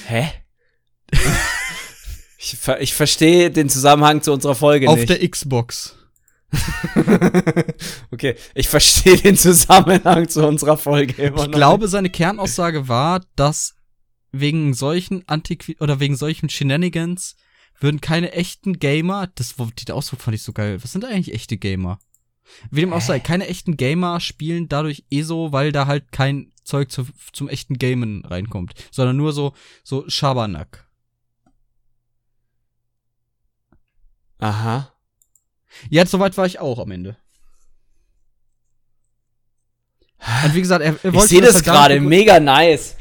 Hä? 0.07 0.31
ich, 2.38 2.56
ver 2.57 2.80
ich 2.81 2.94
verstehe 2.94 3.52
den 3.52 3.68
Zusammenhang 3.69 4.21
zu 4.21 4.31
unserer 4.31 4.56
Folge 4.56 4.88
Auf 4.90 5.00
nicht. 5.00 5.09
der 5.09 5.28
Xbox. 5.28 5.97
okay, 8.12 8.35
ich 8.54 8.69
verstehe 8.69 9.18
den 9.18 9.35
Zusammenhang 9.38 10.30
zu 10.30 10.45
unserer 10.47 10.78
Folge 10.78 11.21
immer 11.21 11.42
Ich 11.42 11.47
noch. 11.47 11.52
glaube, 11.52 11.88
seine 11.88 12.09
Kernaussage 12.09 12.88
war, 12.88 13.21
dass 13.35 13.76
wegen 14.33 14.73
solchen 14.73 15.25
Antiqui 15.28 15.78
oder 15.80 16.02
wegen 16.02 16.18
solchen 16.18 16.49
Shenanigans 16.49 17.37
würden 17.80 18.02
keine 18.02 18.33
echten 18.33 18.80
Gamer, 18.80 19.28
das 19.28 19.56
der 19.87 19.95
Ausdruck 19.95 20.21
fand 20.21 20.35
ich 20.35 20.44
so 20.44 20.52
geil. 20.52 20.83
Was 20.83 20.92
sind 20.92 21.06
eigentlich 21.06 21.33
echte 21.33 21.56
Gamer? 21.56 21.99
Wie 22.71 22.81
dem 22.81 22.92
auch 22.92 23.02
sei, 23.02 23.19
keine 23.19 23.47
echten 23.47 23.78
Gamer 23.78 24.19
spielen 24.19 24.68
dadurch 24.68 25.06
ESO, 25.09 25.54
weil 25.54 25.71
da 25.71 25.87
halt 25.87 26.11
kein 26.11 26.52
Zeug 26.63 26.92
zu, 26.92 27.06
zum 27.31 27.47
echten 27.47 27.78
Gamen 27.78 28.25
reinkommt, 28.25 28.73
sondern 28.92 29.16
nur 29.16 29.33
so 29.33 29.54
so 29.83 30.04
Schabernack. 30.09 30.90
Aha. 34.40 34.94
Ja, 35.90 36.06
soweit 36.06 36.37
war 36.37 36.45
ich 36.45 36.59
auch 36.59 36.80
am 36.80 36.92
Ende. 36.92 37.18
Und 40.44 40.54
wie 40.54 40.61
gesagt, 40.61 40.83
er, 40.83 40.94
er 40.94 41.06
Ich 41.06 41.13
wollte 41.13 41.28
sehe 41.28 41.42
das 41.42 41.56
halt 41.56 41.66
gerade, 41.66 41.99
mega 42.02 42.40
nice. 42.40 42.97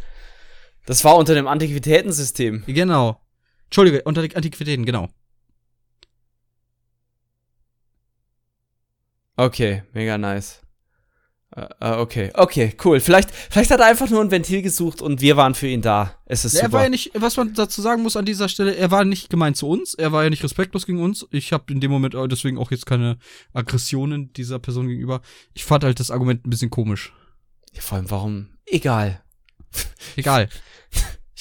Das 0.86 1.04
war 1.04 1.16
unter 1.16 1.34
dem 1.34 1.46
Antiquitätensystem. 1.46 2.64
Genau. 2.66 3.20
Entschuldige, 3.66 4.02
unter 4.02 4.26
die 4.26 4.34
Antiquitäten, 4.34 4.84
genau. 4.84 5.08
Okay, 9.36 9.82
mega 9.92 10.18
nice. 10.18 10.60
Äh, 11.54 11.66
okay, 11.96 12.30
okay, 12.34 12.74
cool. 12.84 13.00
Vielleicht, 13.00 13.30
vielleicht 13.30 13.70
hat 13.70 13.80
er 13.80 13.86
einfach 13.86 14.08
nur 14.08 14.22
ein 14.22 14.30
Ventil 14.30 14.62
gesucht 14.62 15.02
und 15.02 15.20
wir 15.20 15.36
waren 15.36 15.54
für 15.54 15.66
ihn 15.66 15.82
da. 15.82 16.18
Es 16.24 16.44
ist 16.46 16.54
Er 16.54 16.62
super. 16.64 16.72
war 16.74 16.82
ja 16.84 16.88
nicht, 16.88 17.10
was 17.14 17.36
man 17.36 17.52
dazu 17.52 17.82
sagen 17.82 18.02
muss 18.02 18.16
an 18.16 18.24
dieser 18.24 18.48
Stelle, 18.48 18.74
er 18.74 18.90
war 18.90 19.04
nicht 19.04 19.28
gemeint 19.28 19.56
zu 19.58 19.68
uns, 19.68 19.92
er 19.94 20.12
war 20.12 20.24
ja 20.24 20.30
nicht 20.30 20.42
respektlos 20.42 20.86
gegen 20.86 21.02
uns. 21.02 21.26
Ich 21.30 21.52
habe 21.52 21.70
in 21.72 21.80
dem 21.80 21.90
Moment 21.90 22.14
deswegen 22.30 22.56
auch 22.56 22.70
jetzt 22.70 22.86
keine 22.86 23.18
Aggressionen 23.52 24.32
dieser 24.32 24.58
Person 24.58 24.88
gegenüber. 24.88 25.20
Ich 25.52 25.64
fand 25.64 25.84
halt 25.84 26.00
das 26.00 26.10
Argument 26.10 26.46
ein 26.46 26.50
bisschen 26.50 26.70
komisch. 26.70 27.12
Ja, 27.74 27.82
vor 27.82 27.98
allem, 27.98 28.10
warum? 28.10 28.48
Egal. 28.66 29.22
Egal. 30.16 30.48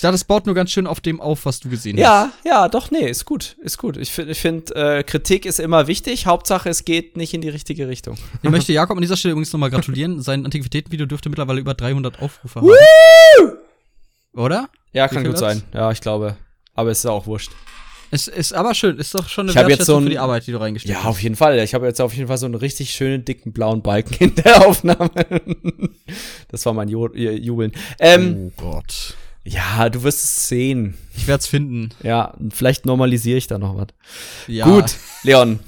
Ich 0.01 0.03
dachte, 0.03 0.15
es 0.15 0.23
baut 0.23 0.47
nur 0.47 0.55
ganz 0.55 0.71
schön 0.71 0.87
auf 0.87 0.99
dem 0.99 1.21
auf, 1.21 1.45
was 1.45 1.59
du 1.59 1.69
gesehen 1.69 1.95
hast. 1.97 2.01
Ja, 2.01 2.31
ja, 2.43 2.67
doch, 2.69 2.89
nee, 2.89 3.07
ist 3.07 3.23
gut, 3.25 3.55
ist 3.61 3.77
gut. 3.77 3.97
Ich 3.97 4.11
finde, 4.11 4.33
find, 4.33 4.75
äh, 4.75 5.03
Kritik 5.03 5.45
ist 5.45 5.59
immer 5.59 5.85
wichtig. 5.85 6.25
Hauptsache, 6.25 6.69
es 6.69 6.85
geht 6.85 7.17
nicht 7.17 7.35
in 7.35 7.41
die 7.41 7.49
richtige 7.49 7.87
Richtung. 7.87 8.17
Ich 8.41 8.49
möchte 8.49 8.73
Jakob 8.73 8.97
an 8.97 9.01
dieser 9.03 9.15
Stelle 9.15 9.33
übrigens 9.33 9.53
nochmal 9.53 9.69
gratulieren. 9.69 10.19
Sein 10.19 10.43
Antiquitätenvideo 10.43 11.05
dürfte 11.05 11.29
mittlerweile 11.29 11.59
über 11.59 11.75
300 11.75 12.19
Aufrufe 12.19 12.61
haben. 12.61 12.69
Oder? 14.33 14.69
Ja, 14.91 15.07
kann 15.07 15.23
gut 15.23 15.33
hat's? 15.33 15.39
sein. 15.41 15.61
Ja, 15.71 15.91
ich 15.91 16.01
glaube. 16.01 16.35
Aber 16.73 16.89
es 16.89 16.97
ist 16.97 17.05
auch 17.05 17.27
wurscht. 17.27 17.51
Es 18.09 18.27
ist 18.27 18.53
aber 18.53 18.73
schön, 18.73 18.97
ist 18.97 19.13
doch 19.13 19.29
schon 19.29 19.51
eine 19.51 19.61
Ich 19.61 19.77
jetzt 19.77 19.85
so 19.85 19.97
ein- 19.97 20.03
für 20.05 20.09
die 20.09 20.17
Arbeit, 20.17 20.47
die 20.47 20.51
du 20.51 20.59
reingestellt 20.59 20.95
Ja, 20.97 21.03
hast. 21.03 21.09
auf 21.11 21.21
jeden 21.21 21.35
Fall. 21.35 21.59
Ich 21.59 21.75
habe 21.75 21.85
jetzt 21.85 22.01
auf 22.01 22.15
jeden 22.15 22.27
Fall 22.27 22.39
so 22.39 22.47
einen 22.47 22.55
richtig 22.55 22.89
schönen 22.89 23.23
dicken 23.23 23.53
blauen 23.53 23.83
Balken 23.83 24.15
in 24.19 24.33
der 24.33 24.65
Aufnahme. 24.67 25.11
das 26.49 26.65
war 26.65 26.73
mein 26.73 26.89
Ju 26.89 27.07
Jubeln. 27.13 27.71
Ähm, 27.99 28.51
oh 28.57 28.61
Gott. 28.61 29.15
Ja, 29.43 29.89
du 29.89 30.03
wirst 30.03 30.23
es 30.23 30.47
sehen. 30.47 30.97
Ich 31.15 31.27
werde 31.27 31.39
es 31.41 31.47
finden. 31.47 31.89
Ja, 32.03 32.33
vielleicht 32.51 32.85
normalisiere 32.85 33.37
ich 33.37 33.47
da 33.47 33.57
noch 33.57 33.75
was. 33.75 33.87
Ja, 34.47 34.65
Gut, 34.65 34.95
Leon. 35.23 35.59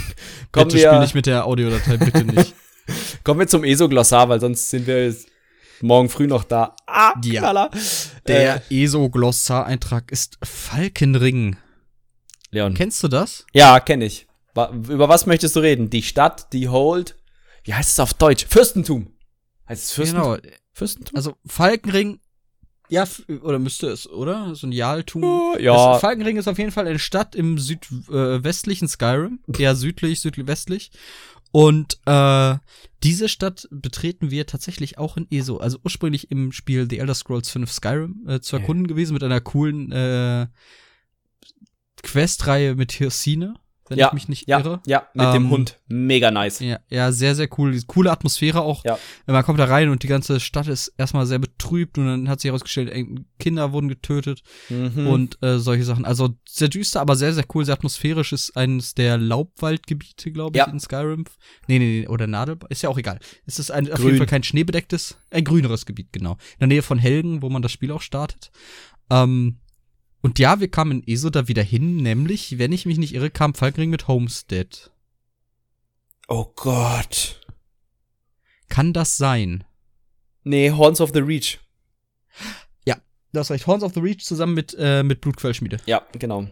kommen, 0.52 0.68
bitte 0.68 0.78
spiel 0.78 0.92
wir, 0.92 1.00
nicht 1.00 1.14
mit 1.14 1.26
der 1.26 1.46
Audiodatei, 1.46 1.96
bitte 1.96 2.24
nicht. 2.24 2.54
kommen 3.24 3.40
wir 3.40 3.48
zum 3.48 3.64
ESO-Glossar, 3.64 4.28
weil 4.28 4.40
sonst 4.40 4.68
sind 4.70 4.86
wir 4.86 5.14
morgen 5.80 6.08
früh 6.08 6.26
noch 6.26 6.44
da. 6.44 6.76
Ah, 6.86 7.14
Ja. 7.24 7.40
Knaller. 7.40 7.70
Der 8.26 8.62
Äh, 8.70 8.84
ESO-Glossar-Eintrag 8.84 10.10
ist 10.12 10.38
Falkenring. 10.42 11.56
Leon. 12.50 12.74
Kennst 12.74 13.02
du 13.02 13.08
das? 13.08 13.46
Ja, 13.54 13.80
kenne 13.80 14.04
ich. 14.04 14.26
Über 14.54 15.08
was 15.08 15.24
möchtest 15.26 15.56
du 15.56 15.60
reden? 15.60 15.88
Die 15.88 16.02
Stadt, 16.02 16.52
die 16.52 16.68
Hold. 16.68 17.16
Wie 17.64 17.72
heißt 17.72 17.90
es 17.92 18.00
auf 18.00 18.12
Deutsch? 18.12 18.44
Fürstentum. 18.46 19.14
Heißt 19.68 19.84
es 19.84 19.92
Fürstentum? 19.92 20.34
Genau. 20.34 20.54
Fürstentum? 20.74 21.16
Also 21.16 21.34
Falkenring, 21.46 22.20
ja, 22.92 23.08
oder 23.40 23.58
müsste 23.58 23.88
es, 23.88 24.06
oder? 24.06 24.54
So 24.54 24.66
ein 24.66 24.72
Jaltum. 24.72 25.24
Oh, 25.24 25.56
ja. 25.58 25.92
Das 25.94 26.00
Falkenring 26.02 26.36
ist 26.36 26.46
auf 26.46 26.58
jeden 26.58 26.72
Fall 26.72 26.86
eine 26.86 26.98
Stadt 26.98 27.34
im 27.34 27.56
südwestlichen 27.58 28.84
äh, 28.84 28.88
Skyrim, 28.88 29.40
eher 29.56 29.74
südlich, 29.74 30.20
südwestlich. 30.20 30.90
Und 31.52 31.98
äh, 32.04 32.56
diese 33.02 33.28
Stadt 33.30 33.66
betreten 33.70 34.30
wir 34.30 34.46
tatsächlich 34.46 34.98
auch 34.98 35.16
in 35.16 35.26
ESO. 35.30 35.56
Also 35.56 35.78
ursprünglich 35.82 36.30
im 36.30 36.52
Spiel 36.52 36.86
The 36.88 36.98
Elder 36.98 37.14
Scrolls 37.14 37.50
5 37.50 37.72
Skyrim 37.72 38.26
äh, 38.28 38.40
zu 38.40 38.56
Ja. 38.56 38.60
erkunden 38.60 38.86
gewesen 38.86 39.14
mit 39.14 39.22
einer 39.22 39.40
coolen 39.40 39.90
äh, 39.90 40.48
Questreihe 42.02 42.74
mit 42.74 42.92
Hirsine, 42.92 43.54
wenn 43.92 43.98
ja, 43.98 44.08
ich 44.08 44.12
mich 44.14 44.28
nicht 44.28 44.48
ja, 44.48 44.58
irre. 44.58 44.80
Ja, 44.86 45.06
mit 45.14 45.26
dem 45.34 45.44
Ähm, 45.44 45.50
Hund. 45.50 45.78
Mega 45.86 46.30
nice. 46.30 46.60
Ja, 46.60 46.80
ja, 46.88 47.12
sehr, 47.12 47.34
sehr 47.34 47.48
cool. 47.58 47.78
Coole 47.86 48.10
Atmosphäre 48.10 48.62
auch. 48.62 48.84
Ja. 48.84 48.98
Man 49.26 49.42
kommt 49.44 49.60
da 49.60 49.66
rein 49.66 49.88
und 49.90 50.02
die 50.02 50.08
ganze 50.08 50.40
Stadt 50.40 50.66
ist 50.66 50.88
erstmal 50.98 51.26
sehr 51.26 51.38
betrübt 51.38 51.98
und 51.98 52.06
dann 52.06 52.28
hat 52.28 52.40
sich 52.40 52.48
herausgestellt, 52.48 52.92
Kinder 53.38 53.72
wurden 53.72 53.88
getötet 53.88 54.42
Mhm. 54.68 55.06
und 55.06 55.42
äh, 55.42 55.58
solche 55.58 55.84
Sachen. 55.84 56.04
Also 56.04 56.30
sehr 56.48 56.68
düster, 56.68 57.00
aber 57.00 57.14
sehr, 57.16 57.32
sehr 57.32 57.44
cool, 57.54 57.64
sehr 57.64 57.74
atmosphärisch. 57.74 58.32
Ist 58.32 58.56
eines 58.56 58.94
der 58.94 59.18
Laubwaldgebiete, 59.18 60.32
glaube 60.32 60.56
ich, 60.56 60.64
Ja. 60.64 60.70
in 60.70 60.80
Skyrim. 60.80 61.24
Nee, 61.68 61.78
nee, 61.78 62.00
nee, 62.00 62.08
oder 62.08 62.26
Nadel. 62.26 62.58
Ist 62.68 62.82
ja 62.82 62.88
auch 62.88 62.98
egal. 62.98 63.18
Es 63.46 63.58
ist 63.58 63.70
ein, 63.70 63.90
auf 63.92 64.02
jeden 64.02 64.16
Fall 64.18 64.26
kein 64.26 64.42
schneebedecktes, 64.42 65.16
ein 65.30 65.44
grüneres 65.44 65.86
Gebiet, 65.86 66.12
genau. 66.12 66.32
In 66.54 66.60
der 66.60 66.68
Nähe 66.68 66.82
von 66.82 66.98
Helgen, 66.98 67.42
wo 67.42 67.48
man 67.50 67.62
das 67.62 67.72
Spiel 67.72 67.92
auch 67.92 68.02
startet. 68.02 68.50
Ähm, 69.10 69.58
und 70.22 70.38
ja, 70.38 70.60
wir 70.60 70.70
kamen 70.70 71.02
in 71.02 71.08
ESO 71.08 71.30
da 71.30 71.48
wieder 71.48 71.62
hin, 71.62 71.96
nämlich, 71.96 72.58
wenn 72.58 72.72
ich 72.72 72.86
mich 72.86 72.98
nicht 72.98 73.14
irre, 73.14 73.30
kam 73.30 73.54
Falkenring 73.54 73.90
mit 73.90 74.08
Homestead. 74.08 74.90
oh 76.28 76.46
Gott. 76.56 77.40
Kann 78.68 78.94
das 78.94 79.18
sein? 79.18 79.64
Nee, 80.44 80.70
Horns 80.70 81.00
of 81.00 81.10
the 81.12 81.20
Reach. 81.20 81.60
Du 83.32 83.40
hast 83.40 83.50
recht, 83.50 83.66
Horns 83.66 83.82
of 83.82 83.94
the 83.94 84.00
Reach 84.00 84.24
zusammen 84.24 84.52
mit, 84.52 84.76
äh, 84.78 85.02
mit 85.02 85.22
Blutquellschmiede. 85.22 85.78
Ja, 85.86 86.02
genau. 86.18 86.46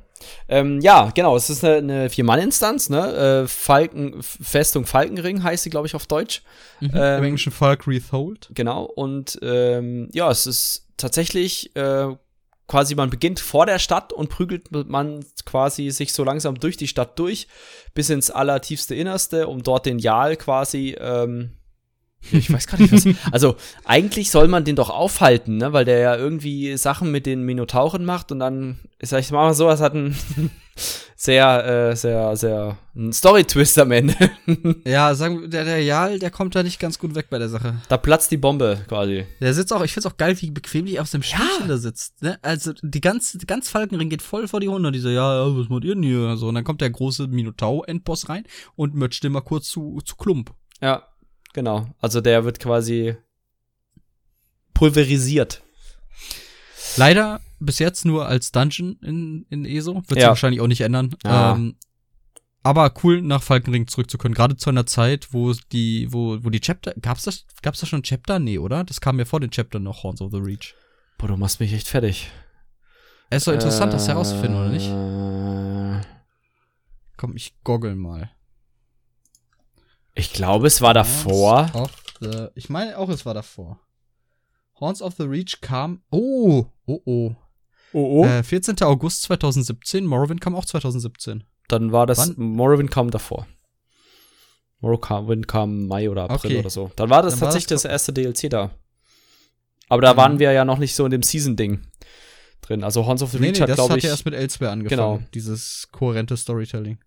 Ähm, 0.48 0.80
ja, 0.80 1.10
genau. 1.14 1.36
Es 1.36 1.50
ist 1.50 1.62
eine, 1.62 1.76
eine 1.76 2.10
Vier-Mann-Instanz, 2.10 2.88
ne? 2.88 3.42
Äh, 3.44 3.48
Falken, 3.48 4.22
Festung 4.22 4.86
Falkenring 4.86 5.42
heißt 5.42 5.64
sie, 5.64 5.70
glaube 5.70 5.86
ich, 5.86 5.94
auf 5.94 6.06
Deutsch. 6.06 6.42
Mhm. 6.80 6.90
Ähm, 6.94 7.18
Im 7.18 7.24
Englischen 7.24 7.52
Falk 7.52 7.86
Rethold. 7.86 8.50
Genau. 8.54 8.84
Und 8.84 9.38
ähm, 9.42 10.08
ja, 10.12 10.30
es 10.30 10.46
ist 10.46 10.86
tatsächlich 10.96 11.76
äh, 11.76 12.14
quasi, 12.70 12.94
man 12.94 13.10
beginnt 13.10 13.40
vor 13.40 13.66
der 13.66 13.80
Stadt 13.80 14.12
und 14.12 14.30
prügelt 14.30 14.70
man 14.70 15.24
quasi 15.44 15.90
sich 15.90 16.12
so 16.12 16.22
langsam 16.22 16.54
durch 16.54 16.76
die 16.76 16.86
Stadt 16.86 17.18
durch, 17.18 17.48
bis 17.94 18.10
ins 18.10 18.30
allertiefste 18.30 18.94
Innerste, 18.94 19.48
um 19.48 19.64
dort 19.64 19.86
den 19.86 19.98
Jarl 19.98 20.36
quasi, 20.36 20.96
ähm, 21.00 21.50
ich 22.30 22.52
weiß 22.52 22.68
gar 22.68 22.80
nicht 22.80 22.92
was. 22.92 23.06
Also 23.32 23.56
eigentlich 23.84 24.30
soll 24.30 24.46
man 24.46 24.64
den 24.64 24.76
doch 24.76 24.90
aufhalten, 24.90 25.56
ne? 25.56 25.72
Weil 25.72 25.84
der 25.84 25.98
ja 25.98 26.16
irgendwie 26.16 26.76
Sachen 26.76 27.10
mit 27.10 27.26
den 27.26 27.42
Minotauren 27.42 28.04
macht 28.04 28.30
und 28.30 28.38
dann, 28.38 28.78
sag 29.02 29.18
ich 29.20 29.32
mal 29.32 29.52
so, 29.52 29.68
es 29.68 29.80
hat 29.80 29.94
ein 29.94 30.16
sehr, 31.16 31.90
äh, 31.90 31.96
sehr, 31.96 32.36
sehr 32.36 32.78
ein 32.96 33.12
Story-Twist 33.12 33.78
am 33.78 33.90
Ende. 33.92 34.14
Ja, 34.84 35.14
sagen 35.14 35.42
wir, 35.42 35.48
der, 35.48 35.64
der 35.64 35.82
Jarl, 35.82 36.18
der 36.18 36.30
kommt 36.30 36.54
da 36.54 36.62
nicht 36.62 36.80
ganz 36.80 36.98
gut 36.98 37.14
weg 37.14 37.26
bei 37.30 37.38
der 37.38 37.48
Sache. 37.48 37.76
da 37.88 37.96
platzt 37.96 38.30
die 38.30 38.36
Bombe 38.36 38.82
quasi. 38.88 39.26
Der 39.40 39.54
sitzt 39.54 39.72
auch, 39.72 39.82
ich 39.82 39.92
find's 39.92 40.06
auch 40.06 40.16
geil, 40.16 40.40
wie 40.40 40.50
bequemlich 40.50 40.98
auf 40.98 41.08
seinem 41.08 41.22
Spielchen 41.22 41.68
da 41.68 41.76
sitzt. 41.76 42.22
Ne? 42.22 42.38
Also 42.42 42.72
die 42.82 43.00
ganz, 43.00 43.38
ganz 43.46 43.68
Falkenring 43.68 44.08
geht 44.08 44.22
voll 44.22 44.48
vor 44.48 44.60
die 44.60 44.68
Hunde. 44.68 44.92
Die 44.92 44.98
so, 44.98 45.08
ja, 45.08 45.46
ja, 45.46 45.56
was 45.56 45.68
macht 45.68 45.84
ihr 45.84 45.94
denn 45.94 46.02
hier? 46.02 46.36
So, 46.36 46.48
und 46.48 46.54
dann 46.54 46.64
kommt 46.64 46.80
der 46.80 46.90
große 46.90 47.28
Minotaur-Endboss 47.28 48.28
rein 48.28 48.44
und 48.76 48.94
möchte 48.94 49.20
den 49.20 49.32
mal 49.32 49.40
kurz 49.42 49.68
zu, 49.68 50.00
zu 50.04 50.16
Klump. 50.16 50.52
Ja, 50.80 51.06
genau. 51.52 51.86
Also 52.00 52.20
der 52.20 52.44
wird 52.44 52.58
quasi 52.58 53.16
pulverisiert. 54.74 55.62
Leider 56.96 57.40
bis 57.58 57.78
jetzt 57.78 58.04
nur 58.04 58.26
als 58.26 58.52
Dungeon 58.52 58.98
in, 59.02 59.46
in 59.50 59.64
ESO. 59.64 59.96
Wird 59.96 60.08
sich 60.08 60.18
Ja. 60.18 60.28
wahrscheinlich 60.28 60.60
auch 60.60 60.66
nicht 60.66 60.80
ändern. 60.80 61.14
Ja. 61.24 61.54
Ähm, 61.54 61.76
aber 62.62 62.92
cool, 63.02 63.22
nach 63.22 63.42
Falkenring 63.42 63.86
zurück 63.86 64.10
zu 64.10 64.18
können. 64.18 64.34
Gerade 64.34 64.56
zu 64.56 64.68
einer 64.70 64.84
Zeit, 64.86 65.32
wo 65.32 65.52
die, 65.72 66.12
wo, 66.12 66.38
wo 66.42 66.50
die 66.50 66.60
Chapter. 66.60 66.92
Gab's 67.00 67.22
das, 67.24 67.46
gab's 67.62 67.80
da 67.80 67.86
schon 67.86 68.02
Chapter? 68.02 68.38
Nee, 68.38 68.58
oder? 68.58 68.84
Das 68.84 69.00
kam 69.00 69.18
ja 69.18 69.24
vor 69.24 69.40
den 69.40 69.50
Chapter 69.50 69.78
noch, 69.78 70.02
Horns 70.02 70.20
of 70.20 70.30
the 70.32 70.38
Reach. 70.38 70.74
Boah, 71.16 71.28
du 71.28 71.36
machst 71.36 71.60
mich 71.60 71.72
echt 71.72 71.88
fertig. 71.88 72.30
Es 73.30 73.38
ist 73.42 73.46
doch 73.46 73.52
interessant, 73.54 73.92
das 73.92 74.08
herauszufinden, 74.08 74.56
oder 74.60 74.68
nicht? 74.70 74.88
nicht? 74.90 76.08
Komm, 77.16 77.36
ich 77.36 77.54
goggle 77.62 77.94
mal. 77.94 78.30
Ich 80.14 80.32
glaube, 80.32 80.66
es 80.66 80.80
war 80.82 80.94
davor. 80.94 81.70
Ich 82.54 82.68
meine 82.68 82.98
auch, 82.98 83.08
es 83.08 83.24
war 83.24 83.34
davor. 83.34 83.78
Horns 84.80 85.02
of 85.02 85.14
the 85.16 85.24
Reach 85.24 85.60
kam. 85.60 86.02
Oh, 86.10 86.66
oh, 86.86 87.00
oh. 87.04 87.36
Oh, 87.92 88.24
Äh, 88.24 88.42
14. 88.42 88.76
August 88.82 89.22
2017. 89.22 90.04
Morrowind 90.06 90.40
kam 90.40 90.54
auch 90.54 90.64
2017. 90.64 91.44
Dann 91.68 91.92
war 91.92 92.06
das, 92.06 92.18
wann? 92.18 92.34
Morrowind 92.36 92.90
kam 92.90 93.10
davor. 93.10 93.46
Morrowind 94.80 95.46
kam 95.48 95.86
Mai 95.86 96.08
oder 96.08 96.24
April 96.30 96.52
Okay. 96.52 96.58
oder 96.60 96.70
so. 96.70 96.90
Dann 96.96 97.10
war 97.10 97.22
das 97.22 97.34
Dann 97.34 97.40
war 97.42 97.48
tatsächlich 97.48 97.66
das 97.68 97.82
das, 97.82 97.92
erste 97.92 98.12
DLC 98.12 98.48
da. 98.48 98.70
Aber 99.88 100.02
da 100.02 100.12
Mhm. 100.12 100.16
waren 100.16 100.38
wir 100.38 100.52
ja 100.52 100.64
noch 100.64 100.78
nicht 100.78 100.94
so 100.94 101.04
in 101.04 101.10
dem 101.10 101.22
Season-Ding 101.22 101.82
drin. 102.62 102.84
Also 102.84 103.04
Horns 103.06 103.22
of 103.22 103.32
the 103.32 103.38
Reach 103.38 103.56
nee, 103.56 103.60
hat, 103.62 103.68
das 103.70 103.76
glaube 103.76 103.92
hat 103.92 103.98
ich. 103.98 104.04
ja 104.04 104.10
erst 104.10 104.24
mit 104.24 104.34
Elsewhere 104.34 104.70
angefangen. 104.70 105.18
Genau. 105.18 105.22
Dieses 105.34 105.88
kohärente 105.90 106.36
Storytelling. 106.36 106.98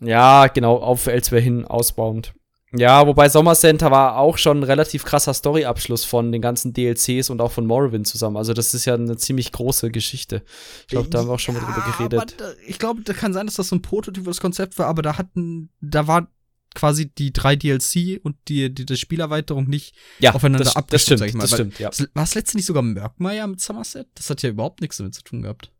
Ja, 0.00 0.46
genau, 0.48 0.76
auf 0.76 1.06
Elsewhere 1.06 1.40
hin 1.42 1.64
ausbauend. 1.64 2.34
Ja, 2.78 3.06
wobei 3.06 3.28
Sommer 3.28 3.54
Center 3.54 3.90
war 3.90 4.18
auch 4.18 4.38
schon 4.38 4.60
ein 4.60 4.62
relativ 4.62 5.04
krasser 5.04 5.34
Storyabschluss 5.34 6.04
von 6.04 6.32
den 6.32 6.42
ganzen 6.42 6.72
DLCs 6.72 7.30
und 7.30 7.40
auch 7.40 7.52
von 7.52 7.66
Morrowind 7.66 8.06
zusammen. 8.06 8.36
Also 8.36 8.52
das 8.52 8.74
ist 8.74 8.84
ja 8.84 8.94
eine 8.94 9.16
ziemlich 9.16 9.52
große 9.52 9.90
Geschichte. 9.90 10.42
Ich 10.82 10.88
glaube, 10.88 11.08
da 11.08 11.18
haben 11.20 11.28
wir 11.28 11.34
auch 11.34 11.38
schon 11.38 11.54
mal 11.54 11.60
drüber 11.60 11.84
geredet. 11.98 12.34
Da, 12.38 12.44
ich 12.66 12.78
glaube, 12.78 13.02
da 13.02 13.12
kann 13.12 13.32
sein, 13.32 13.46
dass 13.46 13.56
das 13.56 13.68
so 13.68 13.76
ein 13.76 13.82
prototypes 13.82 14.40
Konzept 14.40 14.78
war, 14.78 14.86
aber 14.86 15.02
da 15.02 15.18
hatten, 15.18 15.70
da 15.80 16.06
war 16.06 16.28
quasi 16.74 17.08
die 17.08 17.32
drei 17.32 17.56
DLC 17.56 18.20
und 18.22 18.36
die, 18.48 18.72
die, 18.72 18.86
die 18.86 18.96
Spielerweiterung 18.96 19.66
nicht 19.68 19.94
Ja, 20.20 20.34
aufeinander 20.34 20.64
das, 20.64 20.74
das 20.74 20.76
abgestimmt, 20.76 21.18
stimmt, 21.18 21.18
sag 21.20 21.28
ich 21.28 21.34
mal, 21.34 21.42
das 21.42 21.52
stimmt, 21.52 21.78
ja. 21.78 21.90
War 22.14 22.24
es 22.24 22.34
letztens 22.34 22.54
nicht 22.54 22.66
sogar 22.66 22.82
Murkmire 22.82 23.48
mit 23.48 23.60
Somerset? 23.60 24.06
Das 24.14 24.30
hat 24.30 24.42
ja 24.42 24.50
überhaupt 24.50 24.80
nichts 24.80 24.98
damit 24.98 25.14
zu 25.14 25.22
tun 25.22 25.42
gehabt. 25.42 25.72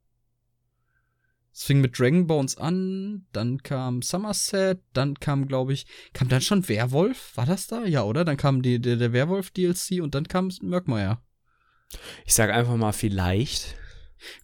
Es 1.57 1.65
fing 1.65 1.81
mit 1.81 1.99
Dragon 1.99 2.27
Bones 2.27 2.59
an, 2.59 3.25
dann 3.33 3.63
kam 3.63 4.03
Somerset, 4.03 4.79
dann 4.93 5.19
kam, 5.19 5.49
glaube 5.49 5.73
ich, 5.73 5.87
kam 6.13 6.29
dann 6.29 6.43
schon 6.43 6.69
Werwolf? 6.69 7.33
War 7.35 7.47
das 7.47 7.67
da? 7.67 7.85
Ja, 7.87 8.03
oder? 8.03 8.27
Dann 8.27 8.37
kam 8.37 8.61
die, 8.61 8.79
der, 8.79 8.97
der 8.97 9.15
Werwolf-DLC 9.15 10.03
und 10.03 10.15
dann 10.15 10.29
kam 10.29 10.51
Murkmire. 10.61 11.17
Ich 12.27 12.35
sag 12.35 12.51
einfach 12.51 12.77
mal 12.77 12.93
vielleicht. 12.93 13.75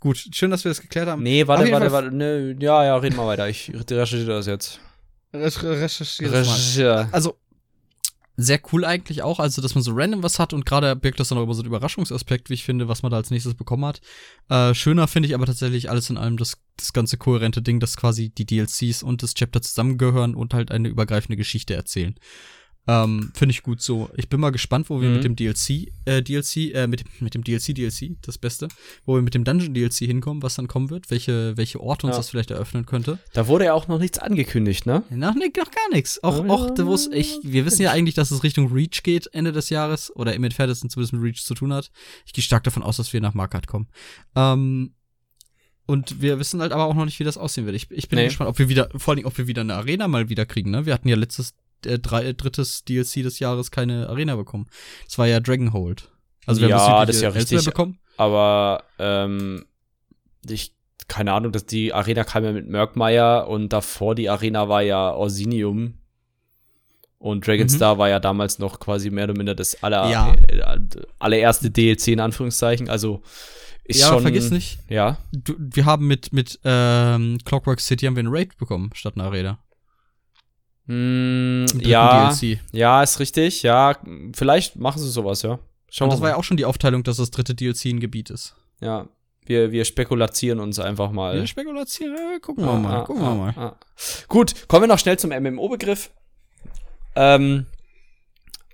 Gut, 0.01 0.27
schön, 0.33 0.51
dass 0.51 0.65
wir 0.65 0.71
das 0.71 0.81
geklärt 0.81 1.07
haben. 1.09 1.23
Nee, 1.23 1.47
warte, 1.47 1.71
warte, 1.71 1.91
Fall- 1.91 2.05
warte. 2.05 2.17
Nee, 2.17 2.57
ja, 2.65 2.83
ja, 2.83 2.97
reden 2.97 3.17
mal 3.17 3.27
weiter. 3.27 3.47
Ich 3.47 3.71
recherchiere 3.75 4.27
das 4.27 4.47
jetzt. 4.47 4.81
Recherchiert 5.35 5.83
das 5.83 6.47
mal. 6.47 6.55
Recherchiere. 6.55 7.09
also 7.13 7.37
sehr 8.37 8.61
cool 8.73 8.85
eigentlich 8.85 9.23
auch, 9.23 9.39
also 9.39 9.61
dass 9.61 9.75
man 9.75 9.85
so 9.85 9.93
random 9.95 10.23
was 10.23 10.39
hat 10.39 10.53
und 10.53 10.65
gerade 10.65 10.97
birgt 10.97 11.21
das 11.21 11.29
dann 11.29 11.39
auch 11.39 11.43
immer 11.43 11.55
so 11.55 11.61
einen 11.61 11.69
Überraschungsaspekt, 11.69 12.49
wie 12.49 12.55
ich 12.55 12.65
finde, 12.65 12.89
was 12.89 13.03
man 13.03 13.11
da 13.11 13.19
als 13.19 13.31
nächstes 13.31 13.55
bekommen 13.55 13.85
hat. 13.85 14.01
Äh, 14.49 14.75
schöner 14.75 15.07
finde 15.07 15.29
ich 15.29 15.35
aber 15.35 15.47
tatsächlich 15.47 15.91
alles 15.91 16.09
in 16.09 16.17
allem 16.17 16.37
das, 16.39 16.59
das 16.77 16.93
ganze 16.93 17.19
kohärente 17.19 17.61
Ding, 17.61 17.79
dass 17.79 17.97
quasi 17.97 18.31
die 18.31 18.47
DLCs 18.47 19.03
und 19.03 19.23
das 19.23 19.35
Chapter 19.35 19.61
zusammengehören 19.61 20.35
und 20.35 20.55
halt 20.55 20.71
eine 20.71 20.89
übergreifende 20.89 21.37
Geschichte 21.37 21.75
erzählen. 21.75 22.15
Ähm, 22.89 23.31
finde 23.35 23.53
ich 23.53 23.63
gut 23.63 23.81
so. 23.81 24.11
Ich 24.17 24.29
bin 24.29 24.41
mal 24.41 24.51
gespannt, 24.51 24.91
wo 24.91 25.01
wir 25.01 25.09
Mhm. 25.09 25.15
mit 25.15 25.25
dem 25.25 25.37
DLC, 25.37 25.93
äh, 26.05 26.21
DLC, 26.21 26.73
äh, 26.75 26.89
mit, 26.89 27.05
mit 27.21 27.33
dem 27.35 27.45
DLC, 27.45 27.73
DLC, 27.75 28.17
das 28.23 28.39
Beste, 28.39 28.67
wo 29.07 29.15
wir 29.15 29.23
mit 29.23 29.35
dem 29.35 29.45
Dungeon 29.45 29.73
DLC 29.73 29.99
hinkommen, 30.07 30.43
was 30.43 30.57
dann 30.57 30.67
kommen 30.67 30.91
wird, 30.91 31.09
welche, 31.11 31.57
welche 31.57 31.81
Orte 31.81 32.09
uns 32.09 32.15
Ja. 32.15 32.19
das 32.19 32.31
vielleicht 32.31 32.51
eröffnen 32.51 32.85
könnte. 32.85 33.21
Da 33.35 33.47
wurde 33.47 33.67
ja 33.67 33.75
auch 33.75 33.87
noch 33.87 34.01
nichts 34.01 34.19
angekündigt, 34.19 34.85
ne? 34.85 35.05
Noch, 35.11 35.35
nee, 35.37 35.53
noch 35.57 35.71
gar 35.71 35.89
nichts. 35.93 36.25
Auch, 36.25 36.45
Ja, 36.45 36.51
auch 36.51 36.71
da 36.75 36.85
wo's 36.85 37.09
ich, 37.13 37.39
wir 37.45 37.65
wissen 37.67 37.83
ja 37.83 37.93
eigentlich, 37.93 38.17
dass 38.17 38.33
es 38.33 38.43
Richtung 38.43 38.73
Reach 38.73 39.05
geht 39.05 39.29
Ende 39.33 39.53
des 39.53 39.71
Jahres 39.71 40.15
oder 40.17 40.35
im 40.35 40.43
entferntesten 40.43 40.91
zumindest 40.91 41.13
mit 41.13 41.23
Reach 41.23 41.45
zu 41.45 41.55
tun 41.55 41.73
hat. 41.73 41.93
Ich 42.27 42.33
gehe 42.33 42.43
stark 42.43 42.65
davon 42.65 42.83
aus, 42.83 42.97
dass 42.97 43.13
wir 43.13 43.21
nach 43.21 43.35
Markart 43.35 43.69
kommen. 43.69 43.87
Ähm, 44.35 44.95
Und 45.87 46.21
wir 46.23 46.39
wissen 46.39 46.61
halt 46.61 46.73
aber 46.73 46.85
auch 46.85 46.95
noch 46.95 47.05
nicht, 47.05 47.19
wie 47.19 47.25
das 47.25 47.37
aussehen 47.37 47.67
wird. 47.67 47.75
Ich, 47.77 47.91
ich 47.91 48.09
bin 48.09 48.19
Nee. 48.19 48.27
gespannt, 48.27 48.49
ob 48.49 48.59
wir 48.59 48.69
wieder, 48.69 48.89
vor 48.97 49.15
allem, 49.15 49.25
ob 49.27 49.37
wir 49.37 49.47
wieder 49.49 49.63
eine 49.63 49.75
Arena 49.75 50.07
mal 50.09 50.29
wieder 50.29 50.47
kriegen, 50.47 50.71
ne? 50.71 50.87
Wir 50.87 50.95
hatten 50.95 51.09
ja 51.09 51.17
letztes, 51.17 51.55
äh, 51.87 51.99
drei, 51.99 52.25
äh, 52.25 52.35
drittes 52.35 52.85
DLC 52.85 53.23
des 53.23 53.39
Jahres 53.39 53.71
keine 53.71 54.09
Arena 54.09 54.37
bekommen. 54.37 54.67
Das 55.07 55.19
war 55.19 55.27
ja 55.27 55.41
Dragonhold. 55.41 56.11
Also 56.47 56.61
wir 56.61 56.69
Ja, 56.69 56.79
haben 56.79 57.07
das 57.07 57.17
ist 57.17 57.23
ja 57.23 57.29
Elsewhere 57.31 57.55
richtig. 57.59 57.65
bekommen. 57.67 57.99
Aber 58.17 58.85
ähm, 58.99 59.65
ich, 60.49 60.75
keine 61.09 61.33
Ahnung, 61.33 61.53
dass 61.53 61.67
die 61.67 61.93
Arena 61.93 62.25
kam 62.25 62.45
ja 62.45 62.53
mit 62.53 62.69
Merkmeyer 62.69 63.49
und 63.49 63.71
davor 63.73 64.15
die 64.15 64.29
Arena 64.29 64.69
war 64.69 64.83
ja 64.83 65.13
Orsinium. 65.15 65.95
Und 67.19 67.47
Dragonstar 67.47 67.99
war 67.99 68.09
ja 68.09 68.19
damals 68.19 68.59
noch 68.59 68.81
quasi 68.81 69.09
mehr 69.11 69.25
oder 69.25 69.37
minder 69.37 69.55
das 69.55 69.81
aller, 69.83 70.11
Ja. 70.11 70.35
äh, 70.35 70.81
allererste 71.21 71.71
DLC 71.71 72.09
in 72.09 72.21
Anführungszeichen. 72.21 72.89
Also 72.89 73.23
ist 73.85 74.01
ja, 74.01 74.09
schon. 74.09 74.23
vergiss 74.23 74.51
nicht, 74.51 74.79
Ja. 74.89 75.19
du, 75.33 75.55
wir 75.59 75.85
haben 75.85 76.07
mit, 76.09 76.33
mit 76.33 76.59
ähm, 76.65 77.39
Clockwork 77.45 77.81
City 77.81 78.07
haben 78.07 78.17
wir 78.17 78.21
einen 78.21 78.35
Raid 78.35 78.57
bekommen, 78.57 78.91
statt 78.95 79.15
einer 79.17 79.25
Arena. 79.27 79.59
Mm, 80.87 81.65
ja, 81.81 82.31
DLC. 82.33 82.59
ja, 82.73 83.03
ist 83.03 83.21
richtig. 83.21 83.63
Ja, 83.63 83.97
vielleicht 84.35 84.77
machen 84.77 85.01
sie 85.01 85.09
sowas, 85.11 85.43
ja. 85.43 85.59
Schauen 85.91 86.07
Und 86.07 86.11
wir 86.11 86.15
das 86.17 86.21
war 86.23 86.29
ja 86.31 86.37
auch 86.37 86.45
schon 86.45 86.57
die 86.57 86.65
Aufteilung, 86.65 87.03
dass 87.05 87.19
das 87.19 87.31
dritte 87.31 87.55
DLC 87.55 87.87
ein 87.87 88.01
Gebiet 88.01 88.31
ist. 88.31 88.55
Ja, 88.81 89.07
wir, 89.45 89.73
wir 89.73 89.85
spekulatieren 89.85 90.61
uns 90.61 90.79
einfach 90.79 91.11
mal. 91.13 91.39
Ja, 91.39 91.47
Spekulation, 91.47 92.15
äh, 92.15 92.41
gucken 92.41 92.65
wir 92.65 92.71
Ah, 92.71 92.79
mal, 92.79 92.97
ah, 93.01 93.05
gucken 93.05 93.23
wir 93.23 93.29
ah, 93.29 93.35
mal. 93.35 93.55
ah. 93.57 93.77
Gut, 94.29 94.69
kommen 94.69 94.85
wir 94.85 94.89
noch 94.89 94.99
schnell 94.99 95.19
zum 95.19 95.31
MMO-Begriff. 95.31 96.11
Ähm, 97.15 97.67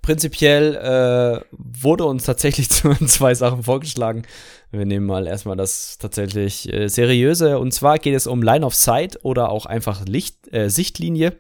prinzipiell 0.03 0.77
äh, 0.77 1.45
wurde 1.51 2.05
uns 2.05 2.25
tatsächlich 2.25 2.69
zwei 3.07 3.35
Sachen 3.35 3.63
vorgeschlagen. 3.63 4.23
Wir 4.71 4.85
nehmen 4.85 5.07
mal 5.07 5.27
erstmal 5.27 5.57
das 5.57 5.99
tatsächlich 5.99 6.73
äh, 6.73 6.89
seriöse. 6.89 7.59
Und 7.59 7.73
zwar 7.73 7.99
geht 7.99 8.15
es 8.15 8.27
um 8.27 8.43
Line 8.43 8.65
of 8.65 8.75
Sight 8.75 9.19
oder 9.25 9.51
auch 9.51 9.67
einfach 9.67 10.05
Licht, 10.07 10.53
äh, 10.53 10.69
Sichtlinie. 10.69 11.37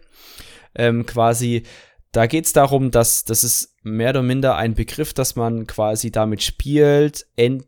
Ähm, 0.74 1.06
quasi, 1.06 1.64
da 2.12 2.26
geht 2.26 2.46
es 2.46 2.52
darum, 2.52 2.90
dass 2.90 3.24
das 3.24 3.44
ist 3.44 3.74
mehr 3.82 4.10
oder 4.10 4.22
minder 4.22 4.56
ein 4.56 4.74
Begriff, 4.74 5.12
dass 5.12 5.36
man 5.36 5.66
quasi 5.66 6.10
damit 6.10 6.42
spielt, 6.42 7.26
en 7.36 7.64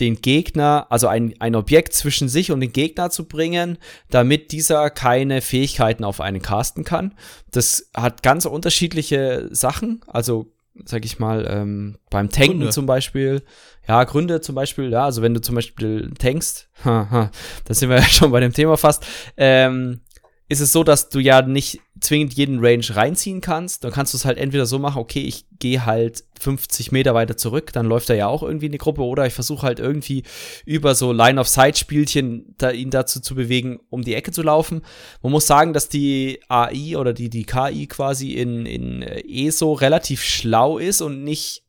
den 0.00 0.20
Gegner, 0.20 0.86
also 0.88 1.06
ein, 1.06 1.34
ein 1.38 1.54
Objekt 1.54 1.92
zwischen 1.92 2.28
sich 2.28 2.50
und 2.50 2.60
den 2.60 2.72
Gegner 2.72 3.10
zu 3.10 3.28
bringen, 3.28 3.78
damit 4.10 4.50
dieser 4.50 4.90
keine 4.90 5.42
Fähigkeiten 5.42 6.02
auf 6.02 6.20
einen 6.20 6.40
casten 6.40 6.82
kann. 6.82 7.14
Das 7.50 7.90
hat 7.94 8.22
ganz 8.22 8.46
unterschiedliche 8.46 9.48
Sachen, 9.52 10.00
also 10.06 10.50
sag 10.86 11.04
ich 11.04 11.18
mal, 11.18 11.46
ähm, 11.48 11.98
beim 12.10 12.30
Tanken 12.30 12.58
Gründe. 12.58 12.70
zum 12.70 12.86
Beispiel. 12.86 13.42
Ja, 13.86 14.04
Gründe 14.04 14.40
zum 14.40 14.54
Beispiel, 14.54 14.90
ja, 14.90 15.04
also 15.04 15.22
wenn 15.22 15.34
du 15.34 15.40
zum 15.40 15.54
Beispiel 15.54 16.12
tankst, 16.18 16.68
haha, 16.84 17.30
da 17.64 17.74
sind 17.74 17.90
wir 17.90 17.96
ja 17.96 18.02
schon 18.02 18.32
bei 18.32 18.40
dem 18.40 18.52
Thema 18.52 18.76
fast, 18.76 19.04
ähm, 19.36 20.00
ist 20.48 20.60
es 20.60 20.72
so, 20.72 20.84
dass 20.84 21.08
du 21.08 21.18
ja 21.18 21.42
nicht 21.42 21.80
zwingend 22.00 22.34
jeden 22.34 22.64
Range 22.64 22.84
reinziehen 22.90 23.40
kannst. 23.40 23.84
Dann 23.84 23.92
kannst 23.92 24.12
du 24.12 24.16
es 24.18 24.24
halt 24.24 24.38
entweder 24.38 24.66
so 24.66 24.78
machen, 24.78 25.00
okay, 25.00 25.22
ich 25.22 25.46
gehe 25.62 25.86
halt 25.86 26.24
50 26.40 26.90
Meter 26.90 27.14
weiter 27.14 27.36
zurück, 27.36 27.72
dann 27.72 27.86
läuft 27.86 28.10
er 28.10 28.16
ja 28.16 28.26
auch 28.26 28.42
irgendwie 28.42 28.66
in 28.66 28.72
die 28.72 28.78
Gruppe, 28.78 29.02
oder 29.02 29.26
ich 29.26 29.32
versuche 29.32 29.62
halt 29.64 29.78
irgendwie 29.78 30.24
über 30.66 30.96
so 30.96 31.12
Line-of-Sight-Spielchen 31.12 32.54
da, 32.58 32.70
ihn 32.70 32.90
dazu 32.90 33.20
zu 33.20 33.34
bewegen, 33.34 33.78
um 33.90 34.02
die 34.02 34.14
Ecke 34.14 34.32
zu 34.32 34.42
laufen. 34.42 34.82
Man 35.22 35.32
muss 35.32 35.46
sagen, 35.46 35.72
dass 35.72 35.88
die 35.88 36.40
AI 36.48 36.96
oder 36.96 37.12
die, 37.12 37.30
die 37.30 37.44
KI 37.44 37.86
quasi 37.86 38.32
in, 38.32 38.66
in 38.66 39.02
äh, 39.02 39.22
ESO 39.26 39.72
relativ 39.72 40.22
schlau 40.24 40.78
ist 40.78 41.00
und 41.00 41.22
nicht, 41.22 41.62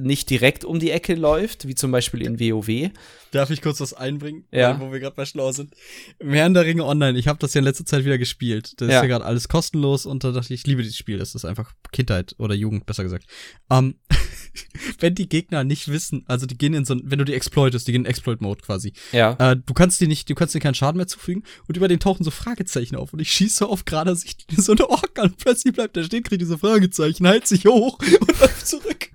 nicht 0.00 0.30
direkt 0.30 0.64
um 0.64 0.80
die 0.80 0.90
Ecke 0.90 1.14
läuft, 1.14 1.68
wie 1.68 1.74
zum 1.74 1.90
Beispiel 1.92 2.22
in 2.22 2.40
WoW. 2.40 2.90
Darf 3.32 3.50
ich 3.50 3.60
kurz 3.60 3.80
was 3.80 3.92
einbringen? 3.92 4.44
Ja. 4.50 4.80
Wo 4.80 4.90
wir 4.92 4.98
gerade 5.00 5.14
bei 5.14 5.26
schlau 5.26 5.52
sind. 5.52 5.74
Im 6.18 6.32
Herrn 6.32 6.54
der 6.54 6.64
Ringe 6.64 6.84
Online, 6.86 7.18
ich 7.18 7.28
habe 7.28 7.38
das 7.38 7.52
ja 7.52 7.58
in 7.58 7.64
letzter 7.64 7.84
Zeit 7.84 8.04
wieder 8.04 8.16
gespielt. 8.16 8.72
Das 8.80 8.88
Ja. 8.88 8.96
ist 8.96 9.02
ja 9.02 9.08
gerade 9.08 9.26
alles 9.26 9.48
kostenlos 9.48 10.06
und 10.06 10.24
da 10.24 10.32
dachte 10.32 10.54
ich, 10.54 10.60
ich 10.60 10.66
liebe 10.66 10.82
dieses 10.82 10.96
Spiel. 10.96 11.18
Das 11.18 11.34
ist 11.34 11.44
einfach 11.44 11.72
Kindheit 11.92 12.34
oder 12.38 12.54
Jugend, 12.54 12.86
besser 12.86 13.02
gesagt. 13.02 13.25
Ähm, 13.70 13.96
wenn 15.00 15.14
die 15.14 15.28
Gegner 15.28 15.64
nicht 15.64 15.88
wissen, 15.88 16.24
also 16.26 16.46
die 16.46 16.56
gehen 16.56 16.74
in 16.74 16.84
so 16.84 16.94
ein, 16.94 17.02
wenn 17.04 17.18
du 17.18 17.24
die 17.24 17.34
exploitest, 17.34 17.86
die 17.86 17.92
gehen 17.92 18.04
in 18.04 18.10
Exploit-Mode 18.10 18.62
quasi. 18.62 18.92
Ja. 19.12 19.32
Äh, 19.38 19.56
du 19.56 19.74
kannst 19.74 20.00
die 20.00 20.06
nicht, 20.06 20.28
du 20.28 20.34
kannst 20.34 20.54
dir 20.54 20.60
keinen 20.60 20.74
Schaden 20.74 20.96
mehr 20.96 21.06
zufügen 21.06 21.44
und 21.68 21.76
über 21.76 21.88
den 21.88 22.00
tauchen 22.00 22.24
so 22.24 22.30
Fragezeichen 22.30 22.96
auf 22.96 23.12
und 23.12 23.20
ich 23.20 23.32
schieße 23.32 23.66
auf 23.66 23.84
gerader 23.84 24.16
Sicht 24.16 24.46
so 24.56 24.72
eine 24.72 24.88
Ork 24.88 25.18
an 25.18 25.34
plötzlich 25.36 25.74
bleibt 25.74 25.96
der 25.96 26.04
stehen, 26.04 26.22
kriegt 26.22 26.42
diese 26.42 26.58
Fragezeichen, 26.58 27.26
heilt 27.26 27.46
sich 27.46 27.66
hoch 27.66 27.98
und 28.20 28.40
läuft 28.40 28.66
zurück. 28.66 29.10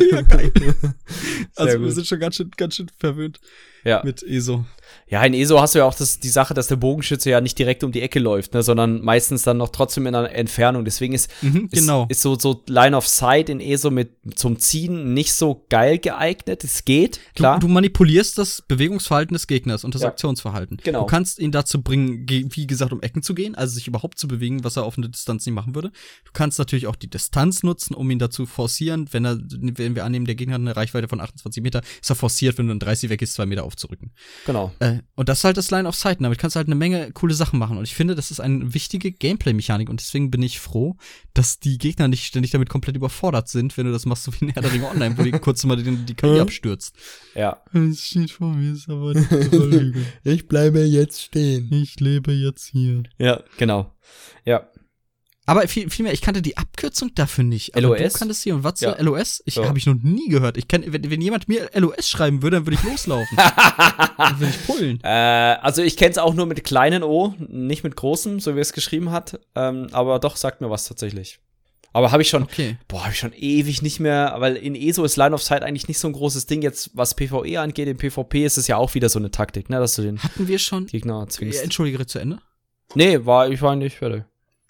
Das 0.00 0.10
ja 0.10 0.20
geil. 0.22 0.52
also 1.56 1.72
wir 1.80 1.86
gut. 1.86 1.94
sind 1.94 2.06
schon 2.06 2.20
ganz 2.20 2.36
schön, 2.36 2.50
ganz 2.56 2.76
schön 2.76 2.88
verwöhnt 2.98 3.40
Ja. 3.84 4.02
mit 4.04 4.22
ESO. 4.22 4.64
Ja, 5.08 5.24
in 5.24 5.32
ESO 5.34 5.60
hast 5.60 5.74
du 5.74 5.78
ja 5.80 5.84
auch 5.86 5.94
das, 5.94 6.20
die 6.20 6.28
Sache, 6.28 6.52
dass 6.54 6.66
der 6.66 6.76
Bogenschütze 6.76 7.30
ja 7.30 7.40
nicht 7.40 7.58
direkt 7.58 7.82
um 7.84 7.92
die 7.92 8.02
Ecke 8.02 8.18
läuft, 8.18 8.52
ne, 8.54 8.62
sondern 8.62 9.00
meistens 9.02 9.42
dann 9.42 9.56
noch 9.56 9.70
trotzdem 9.70 10.06
in 10.06 10.14
einer 10.14 10.30
Entfernung. 10.30 10.84
Deswegen 10.84 11.14
ist, 11.14 11.30
Mhm, 11.42 11.68
genau. 11.72 12.02
ist, 12.08 12.16
ist 12.18 12.22
so, 12.22 12.38
so 12.38 12.62
Line 12.68 12.96
of 12.96 13.06
Sight 13.08 13.48
in 13.48 13.60
ESO 13.60 13.90
mit 13.90 14.10
zum 14.34 14.58
Ziehen 14.58 15.14
nicht 15.14 15.32
so 15.32 15.64
geil 15.70 15.98
geeignet. 15.98 16.62
Es 16.64 16.84
geht, 16.84 17.20
klar. 17.34 17.58
Du, 17.58 17.66
du 17.68 17.72
manipulierst 17.72 18.36
das 18.38 18.62
Bewegungsverhalten 18.68 19.32
des 19.34 19.46
Gegners 19.46 19.84
und 19.84 19.94
das 19.94 20.02
Ja. 20.02 20.08
Aktionsverhalten. 20.08 20.78
Genau. 20.82 21.00
Du 21.00 21.06
kannst 21.06 21.38
ihn 21.38 21.52
dazu 21.52 21.82
bringen, 21.82 22.26
ge- 22.26 22.46
wie 22.50 22.66
gesagt, 22.66 22.92
um 22.92 23.00
Ecken 23.00 23.22
zu 23.22 23.34
gehen, 23.34 23.54
also 23.54 23.74
sich 23.74 23.88
überhaupt 23.88 24.18
zu 24.18 24.28
bewegen, 24.28 24.62
was 24.64 24.76
er 24.76 24.84
auf 24.84 24.98
eine 24.98 25.08
Distanz 25.08 25.46
nicht 25.46 25.54
machen 25.54 25.74
würde. 25.74 25.88
Du 26.24 26.32
kannst 26.32 26.58
natürlich 26.58 26.86
auch 26.86 26.96
die 26.96 27.08
Distanz 27.10 27.62
nutzen, 27.62 27.94
um 27.94 28.10
ihn 28.10 28.18
dazu 28.18 28.46
forcieren. 28.46 29.08
Wenn 29.10 29.24
er, 29.24 29.38
wenn 29.84 29.94
wir 29.94 30.04
annehmen, 30.04 30.26
der 30.26 30.34
Gegner 30.34 30.54
hat 30.54 30.60
eine 30.60 30.76
Reichweite 30.76 31.08
von 31.08 31.20
28 31.20 31.62
Meter, 31.62 31.82
ist 32.00 32.10
er 32.10 32.16
forciert, 32.16 32.58
wenn 32.58 32.66
du 32.66 32.72
in 32.72 32.78
30 32.78 33.10
weg 33.10 33.22
ist, 33.22 33.34
zwei 33.34 33.46
Meter 33.46 33.64
aufzurücken. 33.64 34.12
genau. 34.46 34.72
Äh, 34.78 34.98
und 35.14 35.28
das 35.28 35.38
ist 35.38 35.44
halt 35.44 35.56
das 35.56 35.70
Line 35.70 35.88
of 35.88 35.94
Sight. 35.94 36.18
und 36.18 36.24
Damit 36.24 36.38
kannst 36.38 36.56
du 36.56 36.58
halt 36.58 36.68
eine 36.68 36.74
Menge 36.74 37.12
coole 37.12 37.34
Sachen 37.34 37.58
machen. 37.58 37.76
Und 37.78 37.84
ich 37.84 37.94
finde, 37.94 38.14
das 38.14 38.30
ist 38.30 38.40
eine 38.40 38.74
wichtige 38.74 39.12
Gameplay-Mechanik. 39.12 39.88
Und 39.88 40.00
deswegen 40.00 40.30
bin 40.30 40.42
ich 40.42 40.60
froh, 40.60 40.96
dass 41.34 41.58
die 41.58 41.78
Gegner 41.78 42.08
nicht 42.08 42.24
ständig 42.24 42.50
damit 42.52 42.68
komplett 42.68 42.96
überfordert 42.96 43.48
sind, 43.48 43.76
wenn 43.76 43.86
du 43.86 43.92
das 43.92 44.06
machst, 44.06 44.24
so 44.24 44.32
wie 44.32 44.46
in 44.46 44.50
Herr 44.50 44.62
der 44.62 44.72
Ringe 44.72 44.88
Online, 44.88 45.16
wo 45.18 45.22
die 45.22 45.30
kurz 45.32 45.64
mal 45.64 45.76
die, 45.76 45.96
die 45.96 46.14
KI 46.14 46.40
abstürzt. 46.40 46.94
Ja. 47.34 47.62
Es 47.72 48.06
steht 48.06 48.30
vor 48.30 48.52
mir, 48.54 48.72
ist 48.72 48.88
aber 48.88 49.14
nicht. 49.14 49.28
Ich 50.24 50.48
bleibe 50.48 50.80
jetzt 50.80 51.22
stehen. 51.22 51.72
Ich 51.72 51.98
lebe 52.00 52.32
jetzt 52.32 52.66
hier. 52.66 53.02
Ja, 53.18 53.42
genau. 53.58 53.92
Ja. 54.44 54.68
Aber 55.44 55.66
viel, 55.66 55.90
viel 55.90 56.04
mehr, 56.04 56.12
ich 56.12 56.20
kannte 56.20 56.40
die 56.40 56.56
Abkürzung 56.56 57.12
dafür 57.16 57.42
nicht. 57.42 57.74
Aber 57.74 57.98
LOS? 57.98 58.12
Du 58.12 58.18
kanntest 58.20 58.42
sie 58.42 58.52
und 58.52 58.62
was? 58.62 58.80
Ja. 58.80 58.96
LOS? 59.00 59.42
Ich 59.44 59.56
Ja. 59.56 59.66
habe 59.66 59.76
ich 59.76 59.86
noch 59.86 59.96
nie 60.00 60.28
gehört. 60.28 60.56
Ich 60.56 60.68
kenn, 60.68 60.84
wenn, 60.86 61.10
wenn 61.10 61.20
jemand 61.20 61.48
mir 61.48 61.68
LOS 61.74 62.08
schreiben 62.08 62.42
würde, 62.42 62.58
dann 62.58 62.66
würde 62.66 62.76
ich 62.80 62.84
loslaufen. 62.88 63.36
dann 64.16 64.38
würde 64.40 64.52
ich 64.52 64.66
pullen. 64.66 65.00
Äh, 65.02 65.08
also 65.60 65.82
ich 65.82 65.96
kenne 65.96 66.12
es 66.12 66.18
auch 66.18 66.34
nur 66.34 66.46
mit 66.46 66.62
kleinen 66.62 67.02
O, 67.02 67.34
nicht 67.48 67.82
mit 67.82 67.96
großem, 67.96 68.38
so 68.38 68.54
wie 68.54 68.60
es 68.60 68.72
geschrieben 68.72 69.10
hat. 69.10 69.40
Ähm, 69.56 69.88
aber 69.92 70.20
doch, 70.20 70.36
sagt 70.36 70.60
mir 70.60 70.70
was 70.70 70.84
tatsächlich. 70.86 71.40
Aber 71.92 72.12
habe 72.12 72.22
ich 72.22 72.30
schon, 72.30 72.44
Okay. 72.44 72.78
boah, 72.88 73.02
habe 73.02 73.12
ich 73.12 73.18
schon 73.18 73.32
ewig 73.34 73.82
nicht 73.82 74.00
mehr, 74.00 74.36
weil 74.38 74.56
in 74.56 74.74
ESO 74.74 75.04
ist 75.04 75.16
Line 75.16 75.34
of 75.34 75.42
Sight 75.42 75.62
eigentlich 75.62 75.88
nicht 75.88 75.98
so 75.98 76.08
ein 76.08 76.14
großes 76.14 76.46
Ding. 76.46 76.62
Jetzt, 76.62 76.90
was 76.94 77.14
PvE 77.14 77.58
angeht, 77.60 77.88
im 77.88 77.98
PvP 77.98 78.44
ist 78.46 78.56
es 78.56 78.66
ja 78.68 78.76
auch 78.76 78.94
wieder 78.94 79.08
so 79.10 79.18
eine 79.18 79.30
Taktik, 79.30 79.68
ne, 79.68 79.78
dass 79.78 79.96
du 79.96 80.02
den 80.02 80.22
Hatten 80.22 80.46
wir 80.48 80.58
schon. 80.58 80.86
Gegner 80.86 81.26
zwingst. 81.28 81.62
Entschuldige, 81.62 82.06
zu 82.06 82.18
Ende. 82.20 82.38
Nee, 82.94 83.26
war, 83.26 83.48
ich 83.50 83.60
war 83.60 83.74
nicht 83.76 83.96
fertig. 83.98 84.22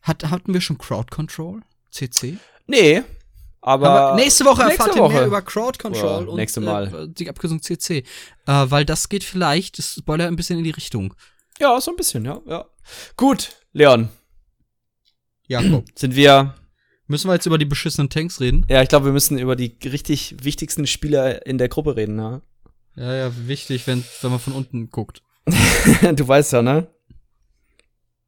Hat, 0.03 0.25
hatten 0.31 0.53
wir 0.53 0.61
schon 0.61 0.79
Crowd 0.79 1.11
Control? 1.11 1.63
CC? 1.91 2.37
Nee, 2.67 3.03
aber, 3.65 3.89
Aber 3.91 4.17
nächste 4.17 4.45
Woche 4.45 4.65
nächste 4.65 4.81
erfahrt 4.81 4.97
ihr 4.97 5.03
Woche. 5.03 5.15
mehr 5.15 5.27
über 5.27 5.41
Crowd 5.41 5.79
Control 5.79 6.25
Ja, 6.25 6.57
und. 6.59 6.93
Äh, 6.93 7.09
die 7.09 7.29
Abkürzung 7.29 7.63
CC. 7.63 7.99
Äh, 7.99 8.05
weil 8.47 8.85
das 8.85 9.09
geht 9.09 9.23
vielleicht, 9.23 9.79
das 9.79 9.95
Spoiler 9.95 10.27
ein 10.27 10.35
bisschen 10.35 10.59
in 10.59 10.65
die 10.65 10.71
Richtung. 10.71 11.15
Ja, 11.61 11.81
so 11.81 11.93
ein 11.93 11.97
bisschen, 11.97 12.25
ja, 12.25 12.41
ja. 12.47 12.65
Gut, 13.17 13.51
Leon, 13.73 14.09
Jakob. 15.47 15.85
sind 15.95 16.17
wir, 16.17 16.55
Müssen 17.07 17.29
wir 17.29 17.35
jetzt 17.35 17.47
über 17.47 17.59
die 17.59 17.65
beschissenen 17.65 18.11
Tanks 18.11 18.41
reden? 18.41 18.67
ja, 18.69 18.83
ich 18.83 18.89
glaube, 18.89 19.07
wir 19.07 19.13
müssen 19.13 19.39
über 19.39 19.55
die 19.55 19.77
richtig 19.85 20.37
wichtigsten 20.43 20.87
Spieler 20.87 21.47
in 21.47 21.59
der 21.59 21.69
Gruppe 21.69 21.95
reden, 21.95 22.17
ne? 22.17 22.43
Ja, 22.97 23.15
ja, 23.15 23.33
wichtig, 23.47 23.87
wenn, 23.87 24.03
wenn 24.23 24.31
man 24.31 24.41
von 24.41 24.55
unten 24.55 24.91
guckt. 24.91 25.23
du 25.47 26.27
weißt 26.27 26.55
ja, 26.55 26.63
ne? 26.63 26.89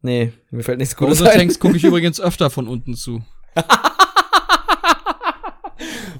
Nee, 0.04 0.32
mir 0.50 0.62
fällt 0.62 0.78
nichts 0.78 0.96
Gutes 0.96 1.12
unseren 1.20 1.32
ein. 1.32 1.38
Tanks 1.38 1.58
gucke 1.58 1.76
ich 1.78 1.84
übrigens 1.84 2.20
öfter 2.20 2.50
von 2.50 2.68
unten 2.68 2.94
zu. 2.94 3.22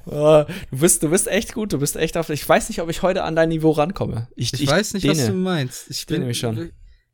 Oh, 0.07 0.43
du 0.71 0.77
bist, 0.77 1.03
du 1.03 1.09
bist 1.09 1.27
echt 1.27 1.53
gut, 1.53 1.71
du 1.73 1.79
bist 1.79 1.95
echt 1.95 2.17
auf. 2.17 2.29
Ich 2.29 2.47
weiß 2.47 2.69
nicht, 2.69 2.81
ob 2.81 2.89
ich 2.89 3.01
heute 3.01 3.23
an 3.23 3.35
dein 3.35 3.49
Niveau 3.49 3.71
rankomme. 3.71 4.27
Ich, 4.35 4.53
Ich, 4.53 4.67
weiß 4.67 4.93
nicht, 4.95 5.07
was 5.07 5.17
dehne. 5.17 5.29
du 5.29 5.35
meinst. 5.37 5.89
Ich 5.89 6.05
dehne 6.05 6.25
mich 6.25 6.39
schon. 6.39 6.71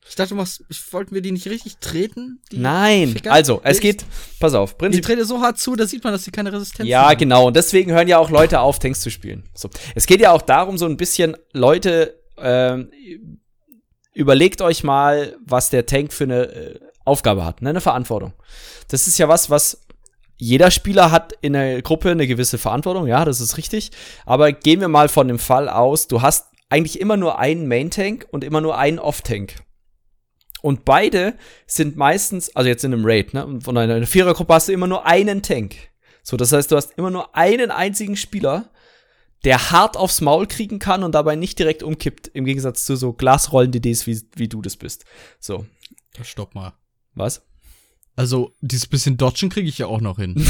Ich 0.08 0.16
dachte, 0.16 0.30
du 0.30 0.36
machst, 0.36 0.64
ich, 0.70 0.82
wollten 0.94 1.14
wir 1.14 1.22
die 1.22 1.32
nicht 1.32 1.48
richtig 1.48 1.78
treten? 1.78 2.40
Die 2.52 2.58
Nein, 2.58 3.10
Ficker? 3.10 3.32
also, 3.32 3.62
es 3.64 3.78
Ich- 3.78 3.82
geht, 3.82 4.06
pass 4.40 4.54
auf, 4.56 4.72
Die 4.74 4.78
Prinzip. 4.78 5.06
trete 5.06 5.26
so 5.26 5.42
hart 5.42 5.60
zu, 5.60 5.76
da 5.76 5.86
sieht 5.86 6.04
man, 6.04 6.12
dass 6.14 6.24
sie 6.24 6.32
keine 6.32 6.52
Resistenz 6.52 6.90
Ja, 6.90 7.10
haben. 7.10 7.18
genau, 7.20 7.48
und 7.48 7.56
deswegen 7.56 7.92
hören 7.92 8.08
ja 8.08 8.18
auch 8.18 8.30
Leute 8.32 8.62
auf, 8.62 8.80
Tanks 8.80 9.02
zu 9.02 9.12
spielen. 9.12 9.44
So. 9.54 9.70
Es 9.94 10.08
geht 10.08 10.20
ja 10.20 10.32
auch 10.32 10.42
darum, 10.42 10.78
so 10.80 10.86
ein 10.88 10.98
bisschen, 10.98 11.38
Leute, 11.54 12.20
ähm, 12.38 12.90
überlegt 14.14 14.62
euch 14.62 14.84
mal, 14.84 15.36
was 15.46 15.70
der 15.70 15.86
Tank 15.86 16.14
für 16.14 16.26
eine 16.26 16.44
äh, 16.44 16.80
Aufgabe 17.06 17.46
hat, 17.46 17.62
ne, 17.62 17.70
eine 17.70 17.82
Verantwortung. 17.82 18.34
Das 18.90 19.08
ist 19.08 19.18
ja 19.18 19.28
was, 19.28 19.50
was 19.50 19.86
jeder 20.38 20.72
Spieler 20.72 21.12
hat 21.12 21.34
in 21.42 21.54
der 21.54 21.82
Gruppe 21.82 22.10
eine 22.10 22.26
gewisse 22.26 22.58
Verantwortung, 22.58 23.08
ja, 23.08 23.26
das 23.26 23.40
ist 23.40 23.58
richtig. 23.58 23.92
Aber 24.26 24.52
gehen 24.52 24.82
wir 24.82 24.88
mal 24.88 25.08
von 25.08 25.28
dem 25.28 25.40
Fall 25.40 25.70
aus, 25.70 26.08
du 26.08 26.22
hast 26.22 26.48
eigentlich 26.70 27.00
immer 27.00 27.18
nur 27.18 27.38
einen 27.38 27.68
Main-Tank 27.68 28.28
und 28.32 28.44
immer 28.44 28.62
nur 28.62 28.78
einen 28.78 28.98
Off-Tank. 28.98 29.56
Und 30.62 30.86
beide 30.86 31.36
sind 31.68 31.98
meistens, 31.98 32.56
also 32.56 32.70
jetzt 32.70 32.84
in 32.84 32.94
einem 32.94 33.06
Raid, 33.06 33.34
ne? 33.34 33.60
Von 33.64 33.78
einer 33.78 34.06
Vierergruppe 34.06 34.54
hast 34.54 34.68
du 34.68 34.74
immer 34.74 34.88
nur 34.88 35.06
einen 35.06 35.42
Tank. 35.42 35.76
So, 36.24 36.38
das 36.38 36.52
heißt, 36.52 36.72
du 36.72 36.76
hast 36.76 36.98
immer 36.98 37.10
nur 37.10 37.36
einen 37.36 37.72
einzigen 37.72 38.16
Spieler, 38.16 38.71
der 39.44 39.72
hart 39.72 39.98
aufs 39.98 40.22
Maul 40.22 40.48
kriegen 40.48 40.80
kann 40.80 41.04
und 41.04 41.14
dabei 41.14 41.36
nicht 41.36 41.58
direkt 41.58 41.84
umkippt, 41.84 42.28
im 42.28 42.46
Gegensatz 42.46 42.86
zu 42.86 42.96
so 42.96 43.14
Glasrollen-DDs, 43.14 44.08
wie, 44.08 44.22
wie 44.36 44.48
du 44.48 44.62
das 44.62 44.78
bist. 44.78 45.06
So. 45.40 45.66
Stopp 46.22 46.54
mal. 46.54 46.74
Was? 47.16 47.42
Also, 48.16 48.54
dieses 48.62 48.88
bisschen 48.88 49.18
Dodgen 49.18 49.50
kriege 49.50 49.68
ich 49.68 49.78
ja 49.78 49.88
auch 49.88 50.02
noch 50.02 50.18
hin. 50.18 50.36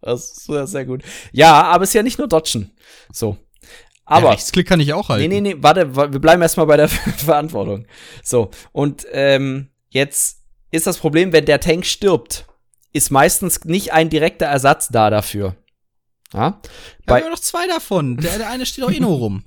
das 0.00 0.32
ist 0.32 0.44
sehr, 0.44 0.66
sehr 0.66 0.84
gut. 0.84 1.02
Ja, 1.32 1.62
aber 1.62 1.84
es 1.84 1.90
ist 1.90 1.94
ja 1.94 2.02
nicht 2.02 2.18
nur 2.18 2.28
Dodgen. 2.28 2.72
So. 3.12 3.38
Aber. 4.04 4.26
Ja, 4.26 4.32
Rechtsklick 4.32 4.66
kann 4.66 4.80
ich 4.80 4.92
auch 4.92 5.08
halten. 5.08 5.28
Nee, 5.28 5.40
nee, 5.40 5.54
nee, 5.54 5.62
warte, 5.62 5.94
wir 5.96 6.20
bleiben 6.20 6.42
erstmal 6.42 6.66
bei 6.66 6.76
der 6.76 6.88
Verantwortung. 6.88 7.86
So. 8.22 8.50
Und 8.72 9.06
ähm, 9.12 9.70
jetzt 9.90 10.40
ist 10.70 10.86
das 10.86 10.98
Problem, 10.98 11.32
wenn 11.32 11.46
der 11.46 11.60
Tank 11.60 11.86
stirbt, 11.86 12.46
ist 12.92 13.10
meistens 13.10 13.64
nicht 13.64 13.92
ein 13.92 14.10
direkter 14.10 14.46
Ersatz 14.46 14.88
da 14.88 15.08
dafür. 15.08 15.56
Ja? 16.32 16.60
Bei 17.06 17.16
ja, 17.16 17.20
wir 17.20 17.24
haben 17.26 17.34
doch 17.34 17.40
zwei 17.40 17.66
davon. 17.66 18.16
Der, 18.16 18.38
der 18.38 18.50
eine 18.50 18.66
steht 18.66 18.84
auch 18.84 18.90
eh 18.90 19.00
nur 19.00 19.16
rum. 19.16 19.42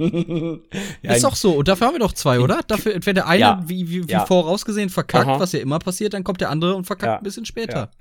ja, 1.02 1.14
ist 1.14 1.24
doch 1.24 1.36
so. 1.36 1.54
Und 1.54 1.68
dafür 1.68 1.88
haben 1.88 1.96
wir 1.96 2.00
doch 2.00 2.14
zwei, 2.14 2.40
oder? 2.40 2.62
Dafür, 2.68 3.00
wenn 3.02 3.16
der 3.16 3.28
eine, 3.28 3.40
ja. 3.40 3.64
wie, 3.66 3.90
wie, 3.90 4.08
wie 4.08 4.16
vorausgesehen, 4.28 4.90
verkackt, 4.90 5.28
Aha. 5.28 5.40
was 5.40 5.52
ja 5.52 5.60
immer 5.60 5.80
passiert, 5.80 6.14
dann 6.14 6.24
kommt 6.24 6.42
der 6.42 6.50
andere 6.50 6.76
und 6.76 6.86
verkackt 6.86 7.20
ein 7.20 7.24
bisschen 7.24 7.46
später. 7.46 7.92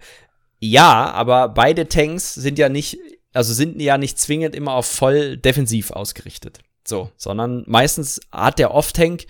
Ja. 0.60 1.10
aber 1.12 1.48
beide 1.48 1.88
Tanks 1.88 2.34
sind 2.34 2.58
ja 2.58 2.68
nicht, 2.68 2.98
also 3.32 3.52
sind 3.52 3.80
ja 3.80 3.98
nicht 3.98 4.18
zwingend 4.18 4.54
immer 4.54 4.72
auf 4.72 4.86
voll 4.86 5.36
defensiv 5.36 5.90
ausgerichtet. 5.90 6.60
So, 6.86 7.10
sondern 7.16 7.64
meistens 7.66 8.20
hat 8.30 8.58
der 8.58 8.72
Off-Tank 8.72 9.24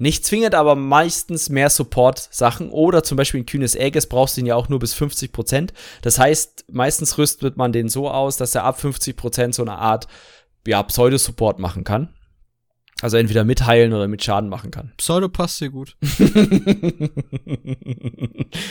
nicht 0.00 0.24
zwingend, 0.24 0.54
aber 0.54 0.74
meistens 0.76 1.50
mehr 1.50 1.68
Support-Sachen. 1.68 2.70
Oder 2.70 3.02
zum 3.02 3.16
Beispiel 3.16 3.40
in 3.40 3.46
Kühnes 3.46 3.76
Aegis 3.76 4.06
brauchst 4.06 4.36
du 4.36 4.40
ihn 4.40 4.46
ja 4.46 4.56
auch 4.56 4.70
nur 4.70 4.78
bis 4.78 4.94
50 4.94 5.30
Prozent. 5.30 5.74
Das 6.00 6.18
heißt, 6.18 6.64
meistens 6.72 7.18
rüstet 7.18 7.56
man 7.58 7.72
den 7.72 7.88
so 7.90 8.08
aus, 8.08 8.38
dass 8.38 8.54
er 8.54 8.64
ab 8.64 8.80
50 8.80 9.16
Prozent 9.16 9.54
so 9.54 9.62
eine 9.62 9.76
Art, 9.76 10.08
ja, 10.66 10.82
Pseudo-Support 10.82 11.58
machen 11.58 11.84
kann. 11.84 12.14
Also 13.02 13.18
entweder 13.18 13.44
mitheilen 13.44 13.92
oder 13.92 14.08
mit 14.08 14.24
Schaden 14.24 14.48
machen 14.48 14.70
kann. 14.70 14.92
Pseudo 14.96 15.28
passt 15.28 15.60
dir 15.60 15.70
gut. 15.70 15.96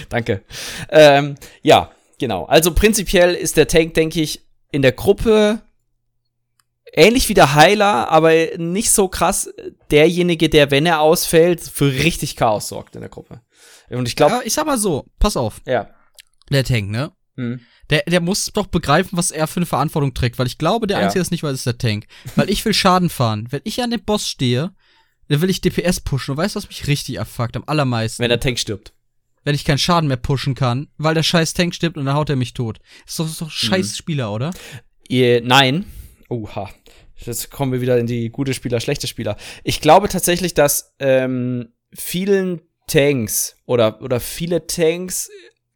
Danke. 0.09 0.43
Ähm, 0.89 1.35
ja, 1.61 1.91
genau. 2.19 2.45
Also 2.45 2.73
prinzipiell 2.73 3.35
ist 3.35 3.57
der 3.57 3.67
Tank, 3.67 3.93
denke 3.93 4.21
ich, 4.21 4.41
in 4.71 4.81
der 4.81 4.91
Gruppe 4.91 5.61
ähnlich 6.93 7.29
wie 7.29 7.33
der 7.33 7.55
Heiler, 7.55 8.09
aber 8.09 8.33
nicht 8.57 8.91
so 8.91 9.07
krass 9.07 9.49
derjenige, 9.91 10.49
der, 10.49 10.71
wenn 10.71 10.85
er 10.85 11.01
ausfällt, 11.01 11.61
für 11.61 11.91
richtig 11.91 12.35
Chaos 12.35 12.67
sorgt 12.69 12.95
in 12.95 13.01
der 13.01 13.09
Gruppe. 13.09 13.41
Und 13.89 14.07
ich 14.07 14.15
glaube. 14.15 14.35
Ja, 14.35 14.41
ich 14.43 14.53
sag 14.53 14.65
mal 14.65 14.77
so, 14.77 15.05
pass 15.19 15.37
auf. 15.37 15.61
Ja. 15.65 15.89
Der 16.49 16.63
Tank, 16.63 16.89
ne? 16.89 17.11
Hm. 17.35 17.61
Der, 17.89 18.03
der 18.03 18.21
muss 18.21 18.51
doch 18.53 18.67
begreifen, 18.67 19.17
was 19.17 19.31
er 19.31 19.47
für 19.47 19.57
eine 19.57 19.65
Verantwortung 19.65 20.13
trägt, 20.13 20.37
weil 20.37 20.47
ich 20.47 20.57
glaube, 20.57 20.85
der 20.87 20.99
ja. 20.99 21.05
Einzige, 21.05 21.21
ist 21.21 21.31
nicht 21.31 21.43
weiß, 21.43 21.53
ist 21.53 21.65
der 21.65 21.77
Tank. 21.77 22.05
Weil 22.35 22.49
ich 22.49 22.63
will 22.65 22.73
Schaden 22.73 23.09
fahren. 23.09 23.47
Wenn 23.49 23.61
ich 23.63 23.81
an 23.81 23.89
dem 23.89 24.03
Boss 24.03 24.29
stehe, 24.29 24.71
dann 25.27 25.41
will 25.41 25.49
ich 25.49 25.61
DPS 25.61 26.01
pushen. 26.01 26.31
Und 26.31 26.37
weißt 26.37 26.55
du, 26.55 26.57
was 26.57 26.67
mich 26.67 26.87
richtig 26.87 27.19
abfuckt? 27.19 27.55
Am 27.55 27.63
allermeisten. 27.65 28.21
Wenn 28.21 28.29
der 28.29 28.39
Tank 28.39 28.59
stirbt. 28.59 28.93
Wenn 29.43 29.55
ich 29.55 29.65
keinen 29.65 29.77
Schaden 29.77 30.07
mehr 30.07 30.17
pushen 30.17 30.53
kann, 30.53 30.89
weil 30.97 31.15
der 31.15 31.23
scheiß 31.23 31.53
Tank 31.53 31.73
stirbt 31.73 31.97
und 31.97 32.05
dann 32.05 32.15
haut 32.15 32.29
er 32.29 32.35
mich 32.35 32.53
tot. 32.53 32.79
Ist 33.07 33.17
doch, 33.17 33.25
ist 33.25 33.41
doch 33.41 33.49
scheiß 33.49 33.91
mhm. 33.91 33.95
Spieler, 33.95 34.31
oder? 34.31 34.51
Ihr, 35.07 35.41
nein. 35.41 35.85
Oha. 36.29 36.69
Jetzt 37.15 37.51
kommen 37.51 37.71
wir 37.71 37.81
wieder 37.81 37.97
in 37.97 38.07
die 38.07 38.29
gute 38.29 38.53
Spieler, 38.53 38.79
schlechte 38.79 39.07
Spieler. 39.07 39.35
Ich 39.63 39.81
glaube 39.81 40.07
tatsächlich, 40.07 40.53
dass 40.53 40.95
ähm, 40.99 41.73
vielen 41.93 42.61
Tanks 42.87 43.57
oder, 43.65 44.01
oder 44.01 44.19
viele 44.19 44.67
Tanks 44.67 45.29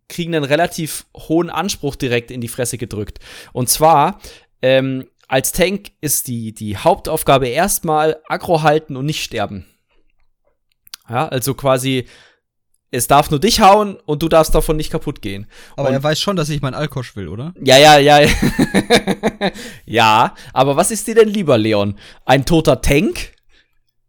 kriegen 0.07 0.35
einen 0.35 0.45
relativ 0.45 1.05
hohen 1.15 1.49
Anspruch 1.49 1.95
direkt 1.95 2.31
in 2.31 2.39
die 2.39 2.47
Fresse 2.47 2.77
gedrückt. 2.77 3.19
Und 3.51 3.67
zwar, 3.69 4.19
ähm, 4.61 5.09
als 5.27 5.51
Tank 5.51 5.91
ist 6.01 6.27
die, 6.27 6.53
die 6.53 6.77
Hauptaufgabe 6.77 7.47
erstmal 7.47 8.21
Aggro 8.27 8.61
halten 8.61 8.95
und 8.95 9.05
nicht 9.05 9.23
sterben. 9.23 9.65
Ja, 11.09 11.27
also 11.27 11.53
quasi 11.55 12.05
es 12.93 13.07
darf 13.07 13.31
nur 13.31 13.39
dich 13.39 13.59
hauen 13.59 13.97
und 14.05 14.21
du 14.21 14.29
darfst 14.29 14.53
davon 14.53 14.77
nicht 14.77 14.91
kaputt 14.91 15.21
gehen. 15.21 15.47
Aber 15.75 15.89
und 15.89 15.95
er 15.95 16.03
weiß 16.03 16.19
schon, 16.19 16.35
dass 16.35 16.49
ich 16.49 16.61
meinen 16.61 16.75
Alkosch 16.75 17.15
will, 17.15 17.27
oder? 17.27 17.53
Ja, 17.59 17.77
ja, 17.77 17.97
ja. 17.97 18.29
ja, 19.85 20.35
aber 20.53 20.75
was 20.75 20.91
ist 20.91 21.07
dir 21.07 21.15
denn 21.15 21.29
lieber, 21.29 21.57
Leon? 21.57 21.97
Ein 22.25 22.45
toter 22.45 22.81
Tank 22.81 23.33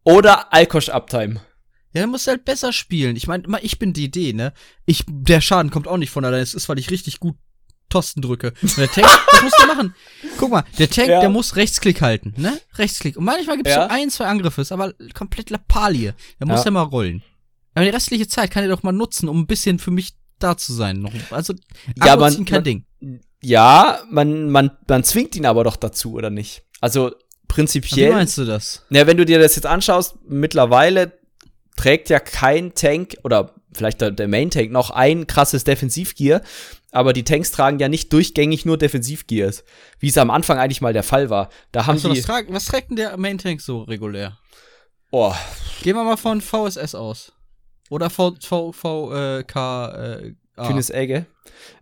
oder 0.05 0.53
Alkosch 0.53 0.91
Uptime? 0.91 1.41
Ja, 1.95 2.03
dann 2.03 2.11
musst 2.11 2.27
du 2.27 2.33
halt 2.33 2.45
besser 2.45 2.73
spielen. 2.73 3.17
Ich 3.17 3.27
meine, 3.27 3.45
ich 3.63 3.79
bin 3.79 3.95
die 3.95 4.05
Idee, 4.05 4.35
ne? 4.35 4.53
Ich, 4.85 5.05
der 5.09 5.41
Schaden 5.41 5.71
kommt 5.71 5.89
auch 5.89 5.97
nicht 5.97 6.11
von 6.11 6.25
alleine. 6.25 6.43
Es 6.43 6.53
ist, 6.53 6.69
weil 6.69 6.79
ich 6.79 6.91
richtig 6.91 7.21
gut 7.21 7.37
Tosten 7.89 8.21
drücke. 8.21 8.53
Und 8.61 8.77
der 8.77 8.91
Tank, 8.91 9.07
was 9.07 9.43
musst 9.43 9.59
du 9.63 9.67
machen? 9.67 9.95
Guck 10.37 10.51
mal, 10.51 10.65
der 10.79 10.91
Tank, 10.91 11.09
ja. 11.09 11.21
der 11.21 11.29
muss 11.31 11.57
Rechtsklick 11.57 12.03
halten, 12.03 12.35
ne? 12.37 12.61
Rechtsklick. 12.75 13.17
Und 13.17 13.25
manchmal 13.25 13.57
gibt 13.57 13.69
es 13.69 13.77
ja. 13.77 13.85
so 13.85 13.95
ein, 13.95 14.11
zwei 14.11 14.27
Angriffe, 14.27 14.61
ist 14.61 14.73
aber 14.73 14.93
komplett 15.15 15.51
Lappalie. 15.51 16.15
Der 16.41 16.47
muss 16.47 16.65
ja 16.65 16.71
mal 16.71 16.83
rollen. 16.83 17.23
Aber 17.75 17.85
die 17.85 17.91
restliche 17.91 18.29
Zeit 18.29 18.51
kann 18.51 18.63
er 18.63 18.69
doch 18.69 18.83
mal 18.83 18.93
nutzen, 18.93 19.29
um 19.29 19.41
ein 19.41 19.47
bisschen 19.47 19.79
für 19.79 19.91
mich 19.91 20.15
da 20.39 20.57
zu 20.57 20.73
sein. 20.73 21.01
Noch. 21.01 21.13
Also, 21.31 21.55
ja, 22.05 22.17
man, 22.17 22.45
kein 22.45 22.57
man, 22.57 22.65
Ding. 22.65 22.85
Ja, 23.43 24.01
man, 24.11 24.51
man, 24.51 24.71
man 24.89 25.05
zwingt 25.05 25.37
ihn 25.37 25.47
aber 25.47 25.65
doch 25.65 25.77
dazu, 25.77 26.15
oder 26.15 26.31
nicht? 26.31 26.63
Also, 26.81 27.13
prinzipiell. 27.49 28.11
Wie 28.11 28.15
meinst 28.15 28.39
du 28.39 28.45
das? 28.45 28.85
Ja, 28.91 29.07
wenn 29.07 29.17
du 29.17 29.25
dir 29.25 29.39
das 29.39 29.57
jetzt 29.57 29.67
anschaust, 29.67 30.17
mittlerweile 30.27 31.19
trägt 31.77 32.09
ja 32.11 32.21
kein 32.21 32.75
Tank 32.75 33.17
oder 33.25 33.55
vielleicht 33.73 34.01
der, 34.01 34.13
der 34.13 34.29
Main 34.29 34.51
Tank 34.51 34.71
noch 34.71 34.91
ein 34.91 35.27
krasses 35.27 35.65
Defensivgear, 35.65 36.43
aber 36.93 37.13
die 37.13 37.25
Tanks 37.25 37.51
tragen 37.51 37.79
ja 37.81 37.89
nicht 37.89 38.13
durchgängig 38.13 38.65
nur 38.65 38.79
Defensivgears, 38.79 39.65
wie 39.99 40.09
es 40.09 40.19
am 40.19 40.31
Anfang 40.31 40.59
eigentlich 40.59 40.81
mal 40.81 40.93
der 40.93 41.03
Fall 41.03 41.29
war. 41.29 41.51
Da 41.73 41.87
haben 41.87 41.97
Achso, 41.97 42.13
die. 42.13 42.23
was 42.49 42.67
trägt 42.67 42.91
denn 42.91 42.97
der 42.97 43.17
Main 43.17 43.39
Tank 43.39 43.61
so 43.61 43.83
regulär? 43.83 44.39
Oh. 45.11 45.35
Gehen 45.83 45.97
wir 45.97 46.05
mal 46.05 46.17
von 46.17 46.41
VSS 46.41 46.95
aus. 46.95 47.33
Oder 47.95 48.11
V, 48.11 48.35
v, 48.41 48.73
v 48.73 49.13
äh, 49.15 49.41
äh, 49.41 50.35
Kühnes 50.57 50.91
Egge. 50.91 51.27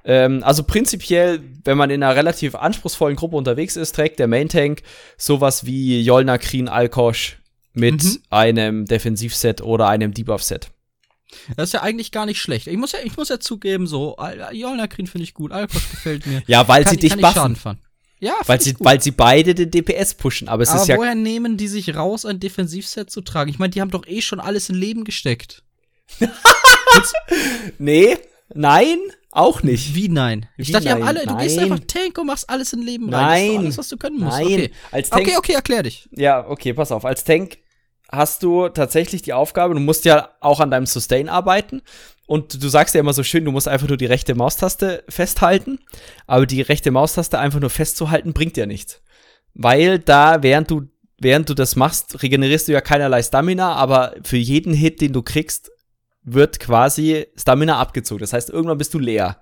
Ähm, 0.05 0.43
also 0.45 0.63
prinzipiell, 0.63 1.41
wenn 1.65 1.79
man 1.79 1.89
in 1.89 2.03
einer 2.03 2.15
relativ 2.15 2.55
anspruchsvollen 2.55 3.17
Gruppe 3.17 3.37
unterwegs 3.37 3.77
ist, 3.77 3.95
trägt 3.95 4.19
der 4.19 4.29
Main 4.29 4.51
Tank 4.51 4.83
sowas 5.17 5.65
wie 5.65 6.03
Jolna 6.03 6.37
Krien 6.37 6.69
Alkosch 6.69 7.39
mit 7.73 8.05
mhm. 8.05 8.19
einem 8.29 8.85
Defensivset 8.85 9.63
oder 9.63 9.89
einem 9.89 10.13
Debuff-Set. 10.13 10.71
Das 11.57 11.71
ist 11.71 11.73
ja 11.73 11.81
eigentlich 11.81 12.13
gar 12.13 12.27
nicht 12.27 12.43
schlecht. 12.43 12.67
Ich 12.67 12.77
muss 12.77 12.93
ja, 12.93 12.99
ich 13.03 13.17
muss 13.17 13.31
ja 13.31 13.41
zugeben, 13.41 13.87
so, 13.87 14.15
Jolna 14.53 14.89
Krien 14.89 15.07
finde 15.07 15.25
ich 15.25 15.33
gut, 15.33 15.51
Alkosch 15.51 15.93
gefällt 15.93 16.27
mir. 16.27 16.43
ja, 16.47 16.69
weil 16.69 16.85
kann, 16.85 16.93
sie 16.93 17.01
dich 17.01 17.17
buffen. 17.17 17.57
Ja, 18.21 18.35
weil 18.45 18.61
sie, 18.61 18.77
weil 18.81 19.01
sie 19.01 19.13
beide 19.13 19.55
den 19.55 19.71
DPS 19.71 20.13
pushen. 20.13 20.49
Aber 20.49 20.63
es 20.63 20.69
aber 20.69 20.83
ist 20.83 20.89
ja. 20.89 20.99
woher 20.99 21.15
nehmen 21.15 21.57
die 21.57 21.69
sich 21.69 21.97
raus, 21.97 22.27
ein 22.27 22.39
Defensivset 22.39 23.11
zu 23.11 23.23
tragen? 23.23 23.49
Ich 23.49 23.59
meine, 23.59 23.71
die 23.71 23.81
haben 23.81 23.91
doch 23.91 24.07
eh 24.07 24.21
schon 24.21 24.41
alles 24.41 24.69
in 24.69 24.75
Leben 24.75 25.05
gesteckt. 25.05 25.63
nee, 27.79 28.17
nein, 28.55 28.99
auch 29.33 29.63
nicht. 29.63 29.95
Wie 29.95 30.11
nein? 30.11 30.47
Ich 30.59 30.69
Wie 30.69 30.73
dachte, 30.73 30.85
nein? 30.85 30.97
die 30.97 31.03
haben 31.03 31.09
alle, 31.09 31.27
du 31.27 31.33
nein. 31.33 31.43
gehst 31.43 31.59
einfach 31.59 31.81
Tank 31.87 32.19
und 32.19 32.27
machst 32.27 32.49
alles 32.51 32.73
in 32.75 32.83
Leben 32.83 33.13
rein. 33.13 33.51
Nein. 33.51 33.59
alles, 33.59 33.79
was 33.79 33.89
du 33.89 33.97
können 33.97 34.21
musst. 34.21 34.39
Nein. 34.39 34.47
Okay. 34.47 34.71
Als 34.91 35.09
Tank, 35.09 35.23
okay, 35.23 35.37
okay, 35.39 35.53
erklär 35.55 35.83
dich. 35.83 36.09
Ja, 36.13 36.47
okay, 36.47 36.75
pass 36.75 36.93
auf. 36.93 37.07
Als 37.07 37.25
Tank 37.25 37.57
hast 38.11 38.43
du 38.43 38.69
tatsächlich 38.69 39.23
die 39.23 39.33
Aufgabe, 39.33 39.73
du 39.73 39.81
musst 39.81 40.05
ja 40.05 40.29
auch 40.41 40.61
an 40.61 40.71
deinem 40.71 40.85
Sustain 40.85 41.31
arbeiten. 41.31 41.81
Und 42.27 42.63
du 42.63 42.69
sagst 42.69 42.95
ja 42.95 43.01
immer 43.01 43.15
so 43.15 43.23
schön, 43.23 43.47
du 43.47 43.53
musst 43.53 43.69
einfach 43.69 43.89
nur 43.89 43.97
die 43.97 44.07
rechte 44.07 44.35
Maustaste 44.35 45.03
festhalten. 45.09 45.79
Aber 46.27 46.45
die 46.45 46.61
rechte 46.61 46.91
Maustaste 46.91 47.39
einfach 47.39 47.61
nur 47.61 47.71
festzuhalten, 47.71 48.35
bringt 48.35 48.59
ja 48.59 48.67
nichts. 48.67 49.01
Weil 49.55 49.99
da, 49.99 50.43
während 50.43 50.71
du, 50.71 50.83
während 51.19 51.49
du 51.49 51.55
das 51.55 51.75
machst, 51.75 52.23
regenerierst 52.23 52.69
du 52.69 52.73
ja 52.73 52.83
keinerlei 52.83 53.23
Stamina, 53.23 53.75
aber 53.75 54.15
für 54.23 54.37
jeden 54.37 54.75
Hit, 54.75 55.01
den 55.01 55.15
du 55.15 55.23
kriegst, 55.23 55.71
wird 56.25 56.61
quasi 56.61 57.27
Stamina 57.37 57.79
abgezogen. 57.79 58.21
Das 58.21 58.33
heißt, 58.33 58.51
irgendwann 58.51 58.79
bist 58.79 58.95
du 58.95 58.99
leer. 58.99 59.39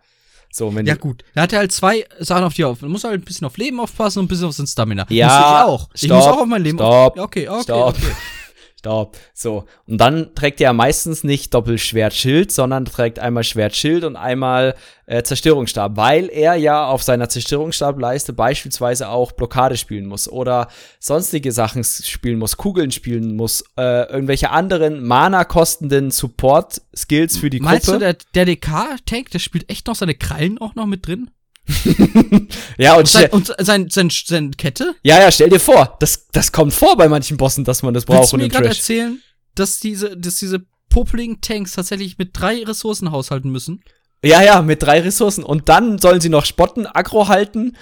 So, 0.52 0.74
wenn 0.74 0.84
ja, 0.84 0.96
gut. 0.96 1.22
Da 1.34 1.42
hat 1.42 1.52
er 1.52 1.60
halt 1.60 1.72
zwei 1.72 2.04
Sachen 2.18 2.44
auf 2.44 2.54
die 2.54 2.64
auf. 2.64 2.80
Du 2.80 2.88
musst 2.88 3.04
halt 3.04 3.14
ein 3.14 3.24
bisschen 3.24 3.46
auf 3.46 3.56
Leben 3.56 3.78
aufpassen 3.78 4.18
und 4.18 4.24
ein 4.24 4.28
bisschen 4.28 4.46
auf 4.46 4.54
sein 4.54 4.66
Stamina. 4.66 5.06
Ja. 5.08 5.26
Muss 5.26 5.36
ich 5.36 5.44
auch. 5.44 5.80
Stopp, 5.82 6.02
ich 6.02 6.08
muss 6.08 6.24
auch 6.24 6.40
auf 6.40 6.46
mein 6.46 6.62
Leben. 6.62 6.78
Ja, 6.78 7.06
okay, 7.06 7.48
okay, 7.48 7.62
Stopp. 7.62 7.96
okay. 7.96 8.12
Stopp. 8.80 9.18
So. 9.34 9.64
Und 9.86 9.98
dann 9.98 10.34
trägt 10.34 10.58
er 10.62 10.72
meistens 10.72 11.22
nicht 11.22 11.52
Doppelschwertschild, 11.52 12.50
sondern 12.50 12.86
trägt 12.86 13.18
einmal 13.18 13.44
Schwertschild 13.44 14.04
und 14.04 14.16
einmal 14.16 14.74
äh, 15.04 15.22
Zerstörungsstab, 15.22 15.98
weil 15.98 16.30
er 16.30 16.54
ja 16.54 16.86
auf 16.86 17.02
seiner 17.02 17.28
Zerstörungsstableiste 17.28 18.32
beispielsweise 18.32 19.10
auch 19.10 19.32
Blockade 19.32 19.76
spielen 19.76 20.06
muss 20.06 20.30
oder 20.30 20.68
sonstige 20.98 21.52
Sachen 21.52 21.84
spielen 21.84 22.38
muss, 22.38 22.56
Kugeln 22.56 22.90
spielen 22.90 23.36
muss, 23.36 23.62
äh, 23.76 24.10
irgendwelche 24.10 24.48
anderen 24.50 25.06
Mana-kostenden 25.06 26.10
Support-Skills 26.10 27.36
für 27.36 27.50
die 27.50 27.60
Meinst 27.60 27.86
Gruppe. 27.86 28.06
Meinst 28.06 28.24
du, 28.32 28.34
der, 28.34 28.46
der 28.46 28.54
DK-Tank, 28.54 29.30
der 29.30 29.40
spielt 29.40 29.70
echt 29.70 29.88
noch 29.88 29.94
seine 29.94 30.14
Krallen 30.14 30.56
auch 30.56 30.74
noch 30.74 30.86
mit 30.86 31.06
drin? 31.06 31.30
ja, 32.78 32.94
und, 32.94 33.08
sein, 33.08 33.30
und 33.30 33.54
sein, 33.58 33.88
sein, 33.90 34.10
sein 34.10 34.56
Kette? 34.56 34.94
Ja, 35.02 35.20
ja, 35.20 35.30
stell 35.30 35.50
dir 35.50 35.60
vor, 35.60 35.96
das, 36.00 36.26
das 36.32 36.52
kommt 36.52 36.72
vor 36.72 36.96
bei 36.96 37.08
manchen 37.08 37.36
Bossen, 37.36 37.64
dass 37.64 37.82
man 37.82 37.94
das 37.94 38.04
braucht. 38.04 38.20
Willst 38.20 38.32
du 38.32 38.36
mir 38.38 38.48
gerade 38.48 38.68
erzählen, 38.68 39.22
dass 39.54 39.80
diese, 39.80 40.16
dass 40.16 40.36
diese 40.36 40.66
popeligen 40.88 41.40
Tanks 41.40 41.72
tatsächlich 41.72 42.18
mit 42.18 42.30
drei 42.32 42.62
Ressourcen 42.64 43.12
haushalten 43.12 43.50
müssen? 43.50 43.82
Ja, 44.22 44.42
ja, 44.42 44.60
mit 44.62 44.82
drei 44.82 45.00
Ressourcen. 45.00 45.44
Und 45.44 45.68
dann 45.68 45.98
sollen 45.98 46.20
sie 46.20 46.28
noch 46.28 46.44
spotten, 46.44 46.86
Aggro 46.86 47.28
halten, 47.28 47.76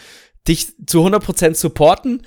dich 0.46 0.68
zu 0.86 1.04
100% 1.04 1.54
supporten. 1.54 2.22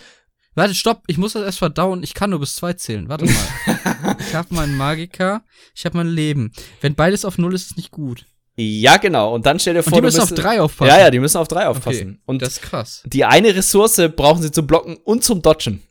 Warte, 0.53 0.75
stopp, 0.75 1.03
ich 1.07 1.17
muss 1.17 1.33
das 1.33 1.43
erst 1.43 1.59
verdauen. 1.59 2.03
Ich 2.03 2.13
kann 2.13 2.31
nur 2.31 2.39
bis 2.39 2.55
zwei 2.55 2.73
zählen. 2.73 3.07
Warte 3.07 3.25
mal. 3.25 4.17
ich 4.19 4.35
habe 4.35 4.53
meinen 4.53 4.75
Magiker, 4.75 5.45
ich 5.73 5.85
habe 5.85 5.97
mein 5.97 6.09
Leben. 6.09 6.51
Wenn 6.81 6.95
beides 6.95 7.23
auf 7.23 7.37
null 7.37 7.53
ist, 7.53 7.63
ist 7.63 7.71
es 7.71 7.77
nicht 7.77 7.91
gut. 7.91 8.25
Ja, 8.55 8.97
genau. 8.97 9.33
Und 9.33 9.45
dann 9.45 9.59
stell 9.59 9.75
dir 9.75 9.83
vor, 9.83 9.93
und 9.93 9.97
die 9.97 10.01
müssen 10.01 10.21
auf 10.21 10.31
drei 10.31 10.61
aufpassen. 10.61 10.89
Ja, 10.89 10.99
ja, 10.99 11.11
die 11.11 11.19
müssen 11.19 11.37
auf 11.37 11.47
drei 11.47 11.67
aufpassen. 11.67 12.09
Okay, 12.09 12.21
und 12.25 12.41
das 12.41 12.53
ist 12.53 12.61
krass. 12.61 13.03
Die 13.05 13.23
eine 13.25 13.55
Ressource 13.55 14.01
brauchen 14.15 14.41
sie 14.41 14.51
zum 14.51 14.67
Blocken 14.67 14.97
und 14.97 15.23
zum 15.23 15.41
Dodgen. 15.41 15.81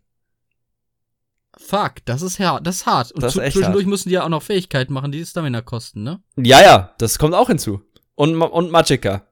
Fuck, 1.57 1.97
das 2.05 2.23
ist 2.23 2.39
hart. 2.39 2.67
Das 2.67 2.77
ist 2.77 2.87
hart. 2.87 3.13
Und 3.13 3.23
das 3.23 3.37
ist 3.37 3.53
zwischendurch 3.53 3.85
hart. 3.85 3.91
müssen 3.91 4.09
die 4.09 4.15
ja 4.15 4.25
auch 4.25 4.29
noch 4.29 4.43
Fähigkeiten 4.43 4.93
machen, 4.93 5.13
die 5.13 5.25
Stamina 5.25 5.63
kosten, 5.63 6.03
ne? 6.03 6.23
Ja, 6.37 6.61
ja, 6.61 6.95
das 6.99 7.19
kommt 7.19 7.35
auch 7.35 7.49
hinzu. 7.49 7.83
Und, 8.15 8.41
und 8.41 8.71
Magicka. 8.71 9.27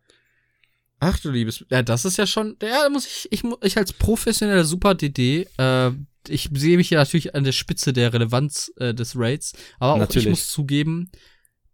Ach 1.00 1.18
du 1.18 1.30
liebes. 1.30 1.64
Ja, 1.70 1.82
das 1.82 2.04
ist 2.04 2.16
ja 2.16 2.26
schon. 2.26 2.56
Ja, 2.62 2.84
da 2.84 2.88
muss 2.88 3.06
ich, 3.06 3.28
ich, 3.30 3.42
ich 3.62 3.76
als 3.76 3.92
professioneller 3.92 4.64
Super 4.64 4.94
DD, 4.94 5.46
äh, 5.56 5.90
ich 6.26 6.50
sehe 6.52 6.76
mich 6.76 6.90
ja 6.90 6.98
natürlich 6.98 7.34
an 7.34 7.44
der 7.44 7.52
Spitze 7.52 7.92
der 7.92 8.12
Relevanz 8.12 8.72
äh, 8.78 8.94
des 8.94 9.14
Raids, 9.16 9.52
aber 9.78 9.94
auch 9.94 9.98
Natürlich. 9.98 10.26
ich 10.26 10.30
muss 10.30 10.50
zugeben, 10.50 11.10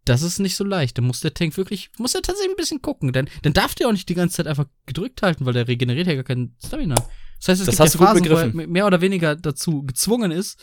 das 0.05 0.23
ist 0.23 0.39
nicht 0.39 0.57
so 0.57 0.65
leicht. 0.65 0.99
Da 0.99 1.03
muss 1.03 1.21
der 1.21 1.35
Tank 1.35 1.57
wirklich, 1.57 1.91
muss 1.99 2.15
er 2.15 2.23
tatsächlich 2.23 2.53
ein 2.53 2.57
bisschen 2.57 2.83
gucken, 2.83 3.13
denn 3.13 3.29
dann 3.43 3.53
darf 3.53 3.75
der 3.75 3.89
auch 3.89 3.93
nicht 3.93 4.09
die 4.09 4.15
ganze 4.15 4.37
Zeit 4.37 4.47
einfach 4.47 4.67
gedrückt 4.87 5.23
halten, 5.23 5.47
weil 5.47 5.53
der 5.55 5.67
regeneriert 5.69 6.07
ja 6.07 6.15
gar 6.15 6.25
keinen 6.25 6.57
Stamina. 6.65 6.95
Das 7.41 7.49
heißt, 7.49 7.61
es 7.61 7.67
Das 7.67 7.77
gibt 7.77 7.81
hast 7.81 7.95
ja 7.95 8.01
Phasen, 8.07 8.31
wo 8.57 8.61
er 8.63 8.67
mehr 8.69 8.87
oder 8.87 9.01
weniger 9.01 9.37
dazu 9.37 9.83
gezwungen 9.83 10.31
ist, 10.31 10.63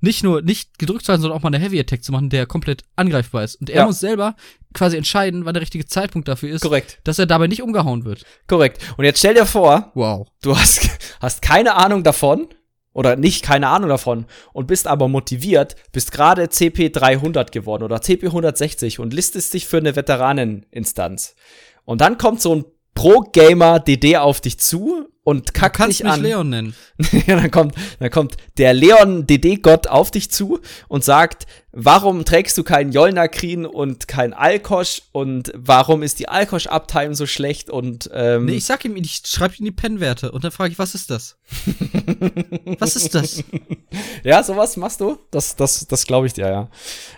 nicht 0.00 0.22
nur 0.22 0.42
nicht 0.42 0.78
gedrückt 0.78 1.04
zu 1.06 1.10
halten, 1.12 1.22
sondern 1.22 1.38
auch 1.38 1.42
mal 1.42 1.48
eine 1.54 1.58
Heavy 1.58 1.80
Attack 1.80 2.04
zu 2.04 2.12
machen, 2.12 2.28
der 2.28 2.46
komplett 2.46 2.82
angreifbar 2.96 3.44
ist. 3.44 3.56
Und 3.56 3.70
er 3.70 3.76
Ja. 3.76 3.86
muss 3.86 3.98
selber 4.00 4.36
quasi 4.74 4.96
entscheiden, 4.96 5.44
wann 5.46 5.54
der 5.54 5.62
richtige 5.62 5.86
Zeitpunkt 5.86 6.28
dafür 6.28 6.50
ist, 6.50 6.60
Korrekt, 6.60 7.00
dass 7.04 7.18
er 7.18 7.24
dabei 7.26 7.46
nicht 7.46 7.62
umgehauen 7.62 8.04
wird. 8.04 8.24
korrekt. 8.46 8.78
Und 8.98 9.04
jetzt 9.06 9.18
stell 9.20 9.34
dir 9.34 9.46
vor, 9.46 9.92
Wow. 9.94 10.28
du 10.42 10.56
hast, 10.56 10.88
hast 11.20 11.40
keine 11.42 11.74
Ahnung 11.76 12.02
davon 12.02 12.48
oder 12.96 13.14
nicht 13.14 13.44
keine 13.44 13.68
Ahnung 13.68 13.90
davon 13.90 14.24
und 14.54 14.66
bist 14.66 14.86
aber 14.86 15.06
motiviert, 15.06 15.76
bist 15.92 16.12
gerade 16.12 16.48
CP 16.48 16.88
300 16.88 17.52
geworden 17.52 17.84
oder 17.84 18.00
CP 18.00 18.28
160 18.28 19.00
und 19.00 19.12
listest 19.12 19.52
dich 19.52 19.66
für 19.66 19.76
eine 19.76 19.96
Veteraneninstanz. 19.96 21.36
Und 21.84 22.00
dann 22.00 22.16
kommt 22.16 22.40
so 22.40 22.54
ein 22.54 22.64
Pro-Gamer 22.96 23.78
DD 23.78 24.16
auf 24.16 24.40
dich 24.40 24.58
zu 24.58 25.06
und 25.22 25.54
kackt 25.54 25.76
kannst 25.76 25.98
dich 25.98 26.04
mich 26.04 26.12
an. 26.12 26.22
Leon 26.22 26.48
nennen. 26.48 26.74
ja, 27.26 27.36
dann 27.36 27.50
kommt, 27.50 27.74
dann 27.98 28.10
kommt 28.10 28.36
der 28.58 28.72
Leon 28.72 29.26
DD-Gott 29.26 29.86
auf 29.86 30.10
dich 30.10 30.30
zu 30.30 30.60
und 30.88 31.04
sagt, 31.04 31.46
warum 31.72 32.24
trägst 32.24 32.56
du 32.56 32.62
keinen 32.62 32.92
Jolnakrin 32.92 33.66
und 33.66 34.08
kein 34.08 34.32
Alkosch 34.32 35.02
und 35.12 35.52
warum 35.54 36.02
ist 36.02 36.20
die 36.20 36.28
Alkosch-Uptime 36.28 37.14
so 37.14 37.26
schlecht 37.26 37.70
und 37.70 38.08
ähm, 38.14 38.46
Nee, 38.46 38.54
ich 38.54 38.64
sag 38.64 38.84
ihm, 38.84 38.96
ich 38.96 39.22
schreibe 39.26 39.56
ihm 39.56 39.66
die 39.66 39.72
Pennwerte 39.72 40.32
und 40.32 40.42
dann 40.42 40.52
frage 40.52 40.72
ich, 40.72 40.78
was 40.78 40.94
ist 40.94 41.10
das? 41.10 41.36
was 42.78 42.96
ist 42.96 43.14
das? 43.14 43.44
ja, 44.24 44.42
sowas 44.42 44.76
machst 44.76 45.00
du? 45.00 45.18
Das, 45.32 45.54
das, 45.54 45.86
das 45.86 46.06
glaube 46.06 46.28
ich 46.28 46.32
dir, 46.32 46.48
ja. 46.48 46.70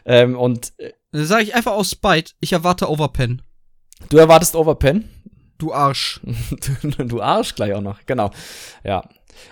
Ähm, 0.05 0.37
und 0.37 0.73
äh, 0.79 0.93
Dann 1.13 1.27
sage 1.27 1.45
ich 1.45 1.55
einfach 1.55 1.73
aus 1.73 1.91
Spite, 1.91 2.33
ich 2.41 2.53
erwarte 2.53 2.91
Overpen. 2.91 3.43
du 4.09 4.17
erwartest 4.17 4.57
Overpen? 4.57 5.09
Du 5.59 5.73
Arsch. 5.73 6.21
du, 6.83 7.21
Arsch 7.21 7.55
gleich 7.55 7.75
auch 7.75 7.81
noch, 7.81 7.99
genau. 8.07 8.31
Ja. 8.85 9.05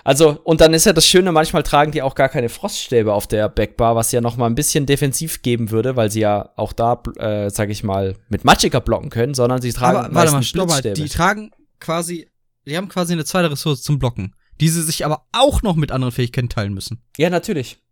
Also, 0.04 0.40
und 0.44 0.60
dann 0.60 0.74
ist 0.74 0.86
ja 0.86 0.92
das 0.92 1.06
Schöne, 1.06 1.32
manchmal 1.32 1.62
tragen 1.62 1.92
die 1.92 2.02
auch 2.02 2.14
gar 2.14 2.28
keine 2.28 2.48
Froststäbe 2.48 3.12
auf 3.12 3.26
der 3.26 3.48
Backbar, 3.48 3.94
was 3.94 4.12
ja 4.12 4.20
noch 4.20 4.36
mal 4.36 4.46
ein 4.46 4.54
bisschen 4.54 4.86
defensiv 4.86 5.42
geben 5.42 5.70
würde, 5.70 5.96
weil 5.96 6.10
sie 6.10 6.20
ja 6.20 6.50
auch 6.56 6.72
da, 6.72 7.02
äh, 7.16 7.50
sag 7.50 7.70
ich 7.70 7.84
mal, 7.84 8.16
mit 8.28 8.44
Magicka 8.44 8.80
blocken 8.80 9.10
können, 9.10 9.34
sondern 9.34 9.60
sie 9.60 9.72
tragen 9.72 9.98
Aber 9.98 10.14
warte 10.14 10.32
mal, 10.32 10.42
stopp 10.42 10.68
mal. 10.68 10.82
Die 10.82 11.08
tragen 11.08 11.50
quasi, 11.80 12.28
die 12.66 12.76
haben 12.76 12.88
quasi 12.88 13.12
eine 13.12 13.24
zweite 13.24 13.50
Ressource 13.50 13.82
zum 13.82 13.98
Blocken, 13.98 14.34
die 14.60 14.68
sie 14.68 14.82
sich 14.82 15.04
aber 15.04 15.26
auch 15.32 15.62
noch 15.62 15.76
mit 15.76 15.92
anderen 15.92 16.12
Fähigkeiten 16.12 16.48
teilen 16.48 16.74
müssen. 16.74 17.02
Ja, 17.16 17.30
natürlich. 17.30 17.78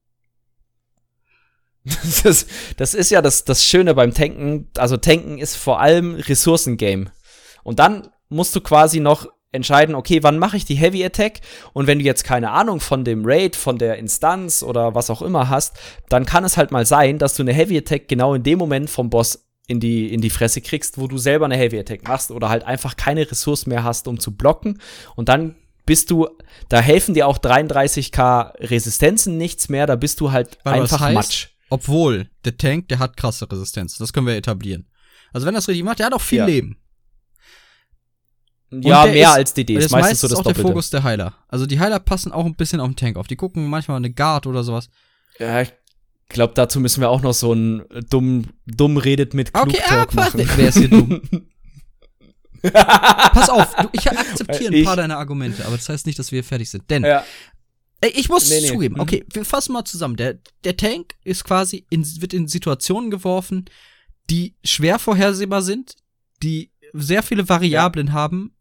Das 1.84 2.24
ist, 2.24 2.48
das 2.78 2.94
ist 2.94 3.10
ja 3.10 3.20
das, 3.20 3.44
das 3.44 3.62
Schöne 3.62 3.94
beim 3.94 4.14
Tanken. 4.14 4.70
Also 4.78 4.96
Tanken 4.96 5.36
ist 5.36 5.54
vor 5.54 5.80
allem 5.80 6.14
Ressourcengame. 6.14 7.12
Und 7.64 7.80
dann 7.80 8.08
musst 8.28 8.54
du 8.54 8.60
quasi 8.60 9.00
noch 9.00 9.26
entscheiden, 9.50 9.94
okay, 9.94 10.22
wann 10.22 10.38
mache 10.38 10.56
ich 10.56 10.64
die 10.64 10.74
Heavy 10.74 11.04
Attack? 11.04 11.40
Und 11.72 11.86
wenn 11.86 11.98
du 11.98 12.04
jetzt 12.04 12.24
keine 12.24 12.50
Ahnung 12.50 12.80
von 12.80 13.04
dem 13.04 13.22
Raid, 13.24 13.56
von 13.56 13.78
der 13.78 13.98
Instanz 13.98 14.62
oder 14.62 14.94
was 14.94 15.10
auch 15.10 15.22
immer 15.22 15.48
hast, 15.48 15.76
dann 16.08 16.26
kann 16.26 16.44
es 16.44 16.56
halt 16.56 16.72
mal 16.72 16.84
sein, 16.84 17.18
dass 17.18 17.34
du 17.34 17.42
eine 17.42 17.52
Heavy 17.52 17.78
Attack 17.78 18.08
genau 18.08 18.34
in 18.34 18.42
dem 18.42 18.58
Moment 18.58 18.90
vom 18.90 19.10
Boss 19.10 19.46
in 19.66 19.80
die, 19.80 20.12
in 20.12 20.20
die 20.20 20.30
Fresse 20.30 20.60
kriegst, 20.60 20.98
wo 20.98 21.06
du 21.06 21.16
selber 21.16 21.46
eine 21.46 21.56
Heavy 21.56 21.78
Attack 21.78 22.06
machst 22.06 22.30
oder 22.30 22.48
halt 22.48 22.64
einfach 22.64 22.96
keine 22.96 23.30
Ressource 23.30 23.66
mehr 23.66 23.84
hast, 23.84 24.08
um 24.08 24.20
zu 24.20 24.36
blocken. 24.36 24.80
Und 25.14 25.28
dann 25.28 25.54
bist 25.86 26.10
du, 26.10 26.28
da 26.68 26.80
helfen 26.80 27.14
dir 27.14 27.26
auch 27.28 27.38
33k 27.38 28.58
Resistenzen 28.70 29.38
nichts 29.38 29.68
mehr, 29.68 29.86
da 29.86 29.96
bist 29.96 30.20
du 30.20 30.32
halt 30.32 30.58
Weil 30.64 30.82
einfach 30.82 31.00
heißt, 31.00 31.14
Matsch. 31.14 31.48
Obwohl, 31.70 32.28
der 32.44 32.56
Tank, 32.56 32.88
der 32.88 32.98
hat 32.98 33.16
krasse 33.16 33.50
Resistenz. 33.50 33.96
Das 33.96 34.12
können 34.12 34.26
wir 34.26 34.36
etablieren. 34.36 34.86
Also 35.32 35.46
wenn 35.46 35.54
er 35.54 35.58
das 35.58 35.68
richtig 35.68 35.84
macht, 35.84 35.98
der 35.98 36.06
hat 36.06 36.14
auch 36.14 36.20
viel 36.20 36.38
Ja. 36.38 36.46
Leben. 36.46 36.76
Ja, 38.82 39.04
der 39.04 39.12
mehr 39.12 39.28
ist- 39.28 39.34
als 39.34 39.54
DD, 39.54 39.74
Das 39.76 39.84
ist 39.86 39.90
meistens 39.92 40.20
so 40.20 40.28
das 40.28 40.38
auch 40.38 40.42
der 40.42 40.52
Doppelte. 40.52 40.68
Fokus 40.68 40.90
der 40.90 41.02
Heiler. 41.02 41.34
Also 41.48 41.66
die 41.66 41.78
Heiler 41.80 42.00
passen 42.00 42.32
auch 42.32 42.44
ein 42.46 42.54
bisschen 42.54 42.80
auf 42.80 42.88
den 42.88 42.96
Tank 42.96 43.16
auf. 43.16 43.26
Die 43.26 43.36
gucken 43.36 43.66
manchmal 43.68 43.96
eine 43.98 44.10
Guard 44.12 44.46
oder 44.46 44.62
sowas. 44.64 44.88
Ja, 45.38 45.60
ich 45.62 45.72
glaube, 46.28 46.54
dazu 46.54 46.80
müssen 46.80 47.00
wir 47.00 47.10
auch 47.10 47.20
noch 47.22 47.34
so 47.34 47.52
ein 47.52 47.82
dumm, 48.10 48.46
dumm 48.66 48.96
redet 48.96 49.34
mit 49.34 49.52
klug 49.52 49.66
Okay, 49.68 49.80
Talk 49.86 50.10
ah, 50.12 50.14
machen. 50.16 50.48
wer 50.56 50.68
ist 50.68 50.78
hier 50.78 50.88
dumm? 50.88 51.22
Pass 52.62 53.50
auf, 53.50 53.74
du, 53.76 53.88
ich 53.92 54.10
akzeptiere 54.10 54.68
ein 54.68 54.72
Ich- 54.72 54.84
paar 54.86 54.96
deiner 54.96 55.18
Argumente, 55.18 55.66
aber 55.66 55.76
das 55.76 55.88
heißt 55.88 56.06
nicht, 56.06 56.18
dass 56.18 56.32
wir 56.32 56.42
fertig 56.42 56.70
sind. 56.70 56.88
Denn, 56.90 57.04
ja, 57.04 57.22
ey, 58.00 58.10
ich 58.16 58.28
muss 58.30 58.48
Nee, 58.48 58.60
nee. 58.62 58.68
zugeben, 58.68 58.94
Mhm. 58.94 59.00
okay, 59.00 59.24
wir 59.32 59.44
fassen 59.44 59.72
mal 59.74 59.84
zusammen. 59.84 60.16
Der, 60.16 60.38
der 60.64 60.76
Tank 60.76 61.14
ist 61.24 61.44
quasi 61.44 61.84
in, 61.90 62.04
wird 62.22 62.32
in 62.32 62.48
Situationen 62.48 63.10
geworfen, 63.10 63.66
die 64.30 64.54
schwer 64.64 64.98
vorhersehbar 64.98 65.60
sind, 65.60 65.96
die 66.42 66.70
sehr 66.94 67.22
viele 67.22 67.48
Variablen 67.50 68.12
haben, 68.14 68.53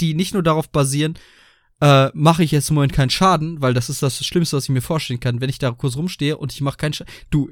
die 0.00 0.14
nicht 0.14 0.34
nur 0.34 0.42
darauf 0.42 0.70
basieren, 0.70 1.18
äh, 1.80 2.10
mache 2.14 2.44
ich 2.44 2.50
jetzt 2.50 2.70
im 2.70 2.74
Moment 2.74 2.92
keinen 2.92 3.10
Schaden, 3.10 3.62
weil 3.62 3.74
das 3.74 3.88
ist 3.88 4.02
das 4.02 4.24
Schlimmste, 4.24 4.56
was 4.56 4.64
ich 4.64 4.70
mir 4.70 4.82
vorstellen 4.82 5.20
kann, 5.20 5.40
wenn 5.40 5.50
ich 5.50 5.58
da 5.58 5.70
kurz 5.70 5.96
rumstehe 5.96 6.36
und 6.36 6.52
ich 6.52 6.60
mache 6.60 6.76
keinen 6.76 6.92
Schaden. 6.92 7.12
Du, 7.30 7.50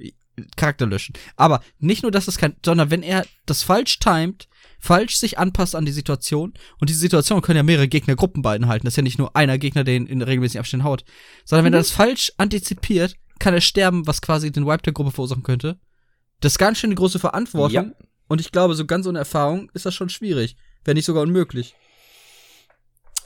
Charakter 0.57 0.87
löschen. 0.87 1.15
Aber 1.37 1.63
nicht 1.79 2.03
nur, 2.03 2.13
dass 2.13 2.29
es 2.29 2.39
kein, 2.39 2.55
sondern 2.65 2.91
wenn 2.91 3.03
er 3.03 3.27
das 3.47 3.63
falsch 3.63 3.99
timet, 3.99 4.49
falsch 4.79 5.17
sich 5.17 5.39
anpasst 5.39 5.75
an 5.75 5.85
die 5.85 5.93
Situation, 5.93 6.55
und 6.79 6.91
diese 6.91 7.01
Situation 7.01 7.43
können 7.43 7.57
ja 7.57 7.63
mehrere 7.63 7.89
Gegnergruppen 7.89 8.43
beinhalten, 8.43 8.85
das 8.85 8.93
ist 8.93 8.99
ja 8.99 9.03
nicht 9.03 9.19
nur 9.19 9.35
einer 9.35 9.59
Gegner, 9.59 9.85
der 9.85 9.97
ihn 9.97 10.07
in 10.07 10.23
regelmäßigen 10.23 10.61
Abständen 10.61 10.85
haut, 10.85 11.05
sondern 11.45 11.65
wenn 11.65 11.73
er 11.73 11.81
das 11.81 11.91
falsch 11.91 12.33
antizipiert, 12.37 13.17
kann 13.39 13.55
er 13.55 13.61
sterben, 13.61 14.07
was 14.07 14.23
quasi 14.23 14.51
den 14.51 14.67
Wipe 14.67 14.83
der 14.83 14.93
Gruppe 14.93 15.11
verursachen 15.11 15.43
könnte. 15.43 15.79
Das 16.41 16.53
ist 16.53 16.59
ganz 16.59 16.79
schön 16.79 16.89
eine 16.89 16.97
große 16.97 17.19
Verantwortung. 17.19 17.95
Ja. 17.99 18.07
Und 18.29 18.41
ich 18.41 18.53
glaube, 18.53 18.75
so 18.75 18.85
ganz 18.85 19.07
ohne 19.07 19.19
Erfahrung 19.19 19.71
ist 19.75 19.87
das 19.87 19.95
schon 19.95 20.09
schwierig. 20.09 20.57
Wenn 20.85 20.95
nicht 20.95 21.07
sogar 21.07 21.23
unmöglich. 21.23 21.75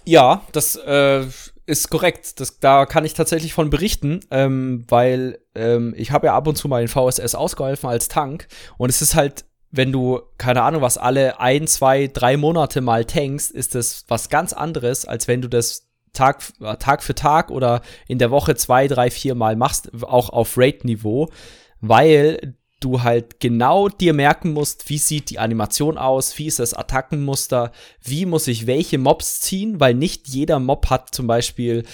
Ja, 0.04 0.42
das 0.52 0.76
äh, 0.76 1.24
ist 1.66 1.90
korrekt. 1.90 2.40
Das, 2.40 2.58
da 2.58 2.86
kann 2.86 3.04
ich 3.04 3.14
tatsächlich 3.14 3.54
von 3.54 3.70
berichten, 3.70 4.20
ähm, 4.30 4.84
weil 4.88 5.38
ähm, 5.54 5.94
ich 5.96 6.10
habe 6.10 6.26
ja 6.26 6.34
ab 6.34 6.46
und 6.46 6.56
zu 6.56 6.68
mal 6.68 6.82
in 6.82 6.88
VSS 6.88 7.34
ausgeholfen 7.34 7.88
als 7.88 8.08
Tank 8.08 8.48
und 8.78 8.90
es 8.90 9.02
ist 9.02 9.14
halt 9.14 9.44
wenn 9.72 9.90
du, 9.90 10.20
keine 10.36 10.62
Ahnung 10.62 10.82
was, 10.82 10.98
alle 10.98 11.40
ein, 11.40 11.66
zwei, 11.66 12.06
drei 12.06 12.36
Monate 12.36 12.82
mal 12.82 13.06
tankst, 13.06 13.50
ist 13.50 13.74
das 13.74 14.04
was 14.06 14.28
ganz 14.28 14.52
anderes, 14.52 15.06
als 15.06 15.28
wenn 15.28 15.40
du 15.40 15.48
das 15.48 15.88
Tag, 16.12 16.42
äh, 16.60 16.76
Tag 16.76 17.02
für 17.02 17.14
Tag 17.14 17.50
oder 17.50 17.80
in 18.06 18.18
der 18.18 18.30
Woche 18.30 18.54
zwei, 18.54 18.86
drei, 18.86 19.10
vier 19.10 19.34
Mal 19.34 19.56
machst, 19.56 19.90
auch 20.02 20.28
auf 20.28 20.58
Raid-Niveau, 20.58 21.30
weil 21.80 22.54
du 22.84 23.02
halt 23.02 23.40
genau 23.40 23.88
dir 23.88 24.12
merken 24.12 24.52
musst, 24.52 24.88
wie 24.88 24.98
sieht 24.98 25.30
die 25.30 25.38
Animation 25.38 25.98
aus, 25.98 26.38
wie 26.38 26.46
ist 26.46 26.58
das 26.58 26.74
Attackenmuster, 26.74 27.72
wie 28.02 28.26
muss 28.26 28.48
ich 28.48 28.66
welche 28.66 28.98
Mobs 28.98 29.40
ziehen, 29.40 29.80
weil 29.80 29.94
nicht 29.94 30.28
jeder 30.28 30.58
Mob 30.58 30.90
hat 30.90 31.14
zum 31.14 31.26
Beispiel 31.26 31.84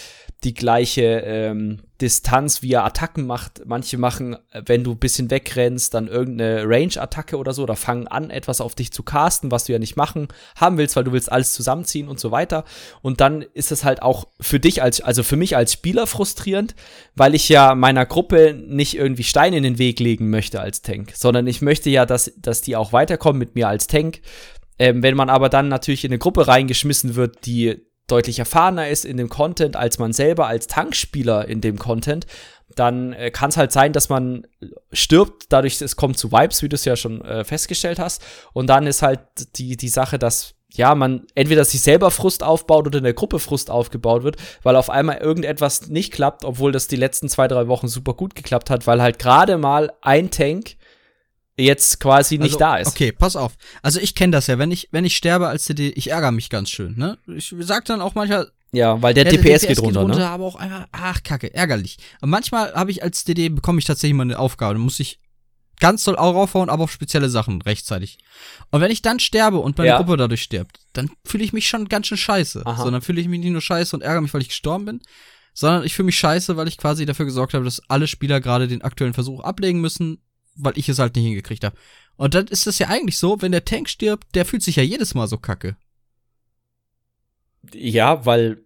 die 0.45 0.55
gleiche 0.55 1.03
ähm, 1.03 1.81
Distanz, 2.01 2.63
wie 2.63 2.73
er 2.73 2.85
Attacken 2.85 3.27
macht. 3.27 3.63
Manche 3.67 3.99
machen, 3.99 4.37
äh, 4.53 4.63
wenn 4.67 4.85
du 4.85 4.93
ein 4.93 4.99
bisschen 4.99 5.33
wegrennst, 5.33 5.95
dann 5.95 6.07
irgendeine 6.07 6.63
Range-Attacke 6.65 7.37
oder 7.37 7.53
so, 7.53 7.65
oder 7.65 7.75
fangen 7.75 8.07
an, 8.07 8.31
etwas 8.31 8.61
auf 8.61 8.77
dich 8.77 8.93
zu 8.93 9.03
casten, 9.03 9.51
was 9.51 9.65
du 9.65 9.73
ja 9.73 9.81
nicht 9.81 9.97
machen 9.97 10.29
haben 10.55 10.79
willst, 10.79 10.95
weil 10.95 11.03
du 11.03 11.11
willst 11.11 11.33
alles 11.33 11.55
zusammenziehen 11.55 12.07
und 12.07 12.21
so 12.21 12.31
weiter. 12.31 12.65
Und 13.03 13.21
dann 13.21 13.43
ist 13.43 13.73
es 13.73 13.83
halt 13.83 14.01
auch 14.01 14.29
für 14.41 14.61
dich 14.61 14.81
als, 14.81 15.01
also 15.01 15.25
für 15.25 15.37
mich 15.37 15.57
als 15.57 15.73
Spieler 15.73 16.07
frustrierend, 16.07 16.77
weil 17.17 17.35
ich 17.35 17.49
ja 17.49 17.75
meiner 17.75 18.07
Gruppe 18.07 18.55
nicht 18.55 18.97
irgendwie 18.97 19.25
Steine 19.25 19.57
in 19.57 19.65
den 19.65 19.79
Weg 19.79 19.99
legen 19.99 20.31
möchte 20.31 20.61
als 20.61 20.83
Tank, 20.83 21.13
sondern 21.17 21.49
ich 21.49 21.63
möchte 21.63 21.91
ja, 21.91 22.07
dass, 22.07 22.33
dass 22.37 22.63
die 22.63 22.77
auch 22.77 22.93
weiterkommen 22.93 23.41
mit 23.41 23.57
mir 23.57 23.67
als 23.67 23.89
Tank. 23.89 24.21
Ähm, 24.79 25.03
wenn 25.03 25.17
man 25.17 25.31
aber 25.31 25.49
dann 25.49 25.67
natürlich 25.67 26.05
in 26.05 26.13
eine 26.13 26.19
Gruppe 26.19 26.47
reingeschmissen 26.47 27.17
wird, 27.17 27.45
die 27.45 27.88
deutlich 28.09 28.39
erfahrener 28.39 28.89
ist 28.89 29.05
in 29.05 29.17
dem 29.17 29.29
Content 29.29 29.77
als 29.77 29.99
man 29.99 30.13
selber 30.13 30.47
als 30.47 30.67
Tankspieler 30.67 31.47
in 31.47 31.61
dem 31.61 31.79
Content, 31.79 32.27
dann 32.75 33.13
äh, 33.13 33.31
kann 33.31 33.51
es 33.51 33.57
halt 33.57 33.73
sein, 33.73 33.93
dass 33.93 34.09
man 34.09 34.47
stirbt, 34.93 35.47
dadurch 35.51 35.81
es 35.81 35.97
kommt 35.97 36.19
zu 36.19 36.33
Vibes, 36.33 36.63
wie 36.63 36.69
du 36.69 36.75
es 36.75 36.85
ja 36.85 36.97
schon 36.97 37.23
äh, 37.23 37.45
festgestellt 37.45 37.99
hast. 37.99 38.23
Und 38.53 38.69
dann 38.69 38.87
ist 38.87 39.03
halt 39.03 39.21
die, 39.57 39.77
die 39.77 39.89
Sache, 39.89 40.19
dass 40.19 40.55
ja, 40.71 40.95
man 40.95 41.27
entweder 41.35 41.65
sich 41.65 41.81
selber 41.81 42.11
Frust 42.11 42.43
aufbaut 42.43 42.87
oder 42.87 42.99
in 42.99 43.05
der 43.05 43.15
Gruppe 43.15 43.39
Frust 43.39 43.71
aufgebaut 43.71 44.23
wird, 44.23 44.37
weil 44.63 44.77
auf 44.77 44.91
einmal 44.91 45.17
irgendetwas 45.17 45.89
nicht 45.89 46.13
klappt, 46.13 46.45
obwohl 46.45 46.73
das 46.73 46.89
die 46.89 46.97
letzten 46.97 47.29
zwei, 47.29 47.49
drei 47.49 47.69
Wochen 47.69 47.89
super 47.89 48.13
gut 48.13 48.35
geklappt 48.35 48.69
hat, 48.69 48.87
weil 48.87 49.01
halt 49.01 49.19
gerade 49.19 49.57
mal 49.57 49.93
ein 50.03 50.31
Tank 50.31 50.77
jetzt 51.59 52.01
quasi 52.01 52.39
nicht 52.39 52.55
also, 52.55 52.59
da 52.59 52.77
ist. 52.77 52.89
Okay, 52.89 53.13
pass 53.13 53.37
auf. 53.37 53.55
Also 53.83 54.01
ich 54.01 54.15
kenne 54.15 54.33
das 54.33 54.47
ja, 54.47 54.59
wenn 54.59 54.71
ich 54.71 54.89
wenn 54.93 55.05
ich 55.05 55.17
sterbe 55.17 55.49
als 55.49 55.65
CD, 55.65 55.91
ich 55.91 56.11
ärgere 56.11 56.33
mich 56.33 56.51
ganz 56.51 56.71
schön, 56.71 56.97
ne? 56.97 57.19
Ich 57.27 57.55
sag 57.61 57.85
dann 57.85 58.01
auch 58.01 58.15
manchmal 58.15 58.51
ja, 58.71 59.01
weil 59.01 59.15
der, 59.15 59.25
ja, 59.25 59.31
DPS, 59.31 59.43
der 59.43 59.53
DPS, 59.53 59.67
geht 59.67 59.79
runter, 59.79 60.01
geht 60.01 60.09
runter 60.11 60.19
ne? 60.19 60.29
aber 60.29 60.45
auch 60.45 60.57
einfach 60.57 60.87
ach 60.93 61.23
kacke, 61.23 61.55
ärgerlich. 61.55 61.99
Und 62.21 62.31
manchmal 62.31 62.75
habe 62.75 62.91
ich 62.91 63.03
als 63.03 63.25
DD 63.25 63.49
bekomme 63.49 63.79
ich 63.79 63.87
tatsächlich 63.87 64.15
mal 64.15 64.25
eine 64.25 64.39
Aufgabe, 64.39 64.75
dann 64.75 64.83
muss 64.83 65.01
ich 65.01 65.19
ganz 65.81 66.05
doll 66.05 66.17
auch 66.17 66.35
raufhauen, 66.35 66.69
aber 66.69 66.85
auf 66.85 66.93
spezielle 66.93 67.31
Sachen 67.31 67.63
rechtzeitig. 67.63 68.19
Und 68.71 68.81
wenn 68.81 68.91
ich 68.91 69.01
dann 69.01 69.21
sterbe 69.21 69.59
und 69.59 69.79
meine 69.79 69.91
ja. 69.91 69.97
Gruppe 69.97 70.17
dadurch 70.17 70.43
stirbt, 70.43 70.81
dann 70.93 71.11
fühle 71.25 71.45
ich 71.45 71.53
mich 71.53 71.69
schon 71.69 71.89
ganz 71.89 72.09
schön 72.09 72.19
scheiße. 72.19 72.63
Aha. 72.67 72.83
So, 72.83 72.91
dann 72.91 73.01
fühle 73.01 73.21
ich 73.21 73.29
mich 73.29 73.41
nicht 73.41 73.53
nur 73.53 73.61
scheiße 73.61 73.97
und 73.97 74.03
ärgere 74.03 74.21
mich, 74.21 74.35
weil 74.35 74.43
ich 74.43 74.49
gestorben 74.49 74.85
bin, 74.85 75.01
sondern 75.55 75.85
ich 75.85 75.95
fühle 75.95 76.07
mich 76.07 76.19
scheiße, 76.19 76.57
weil 76.57 76.69
ich 76.69 76.77
quasi 76.77 77.07
dafür 77.07 77.27
gesorgt 77.27 77.55
habe, 77.55 77.65
dass 77.65 77.81
alle 77.89 78.07
Spieler 78.07 78.41
gerade 78.41 78.69
den 78.69 78.83
aktuellen 78.83 79.15
Versuch 79.15 79.41
ablegen 79.41 79.81
müssen, 79.81 80.19
weil 80.59 80.77
ich 80.77 80.89
es 80.89 80.99
halt 80.99 81.17
nicht 81.17 81.25
hingekriegt 81.25 81.65
habe. 81.65 81.77
Und 82.17 82.35
dann 82.35 82.47
ist 82.49 82.67
es 82.67 82.79
ja 82.79 82.89
eigentlich 82.89 83.17
so, 83.17 83.41
wenn 83.41 83.53
der 83.53 83.65
Tank 83.65 83.89
stirbt, 83.89 84.35
der 84.35 84.45
fühlt 84.45 84.63
sich 84.63 84.77
ja 84.77 84.83
jedes 84.83 85.15
Mal 85.15 85.29
so 85.29 85.39
kacke. 85.39 85.77
Ja, 87.73 88.27
weil, 88.27 88.65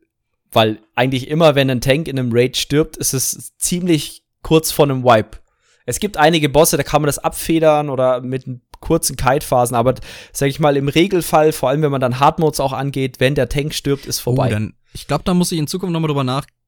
weil 0.51 0.81
eigentlich 0.95 1.29
immer, 1.29 1.55
wenn 1.55 1.71
ein 1.71 1.81
Tank 1.81 2.09
in 2.09 2.19
einem 2.19 2.33
Raid 2.33 2.57
stirbt, 2.57 2.97
ist 2.97 3.13
es 3.13 3.57
ziemlich 3.59 4.23
kurz 4.43 4.71
vor 4.71 4.87
einem 4.87 5.05
Wipe. 5.05 5.39
Es 5.85 6.01
gibt 6.01 6.17
einige 6.17 6.49
Bosse, 6.49 6.77
da 6.77 6.83
kann 6.83 7.03
man 7.03 7.07
das 7.07 7.19
abfedern 7.19 7.91
oder 7.91 8.21
mit 8.21 8.45
kurzen 8.81 9.17
Kite-Phasen, 9.17 9.77
aber 9.77 9.95
sag 10.33 10.49
ich 10.49 10.61
mal, 10.61 10.77
im 10.77 10.89
Regelfall, 10.89 11.53
vor 11.53 11.69
allem 11.69 11.83
wenn 11.83 11.91
man 11.91 12.01
dann 12.01 12.21
Hardmodes 12.21 12.61
auch 12.61 12.73
angeht, 12.73 13.21
wenn 13.21 13.35
der 13.35 13.49
Tank 13.49 13.75
stirbt, 13.75 14.07
ist 14.07 14.21
vorbei. 14.21 14.49
Oh, 14.49 14.51
dann, 14.51 14.75
ich 14.93 15.07
glaube, 15.07 15.25
da 15.25 15.35
muss 15.35 15.53
ich 15.53 15.59
in 15.59 15.67
Zukunft 15.67 15.93
nochmal 15.93 16.09
drüber 16.09 16.25
nachdenken, 16.25 16.62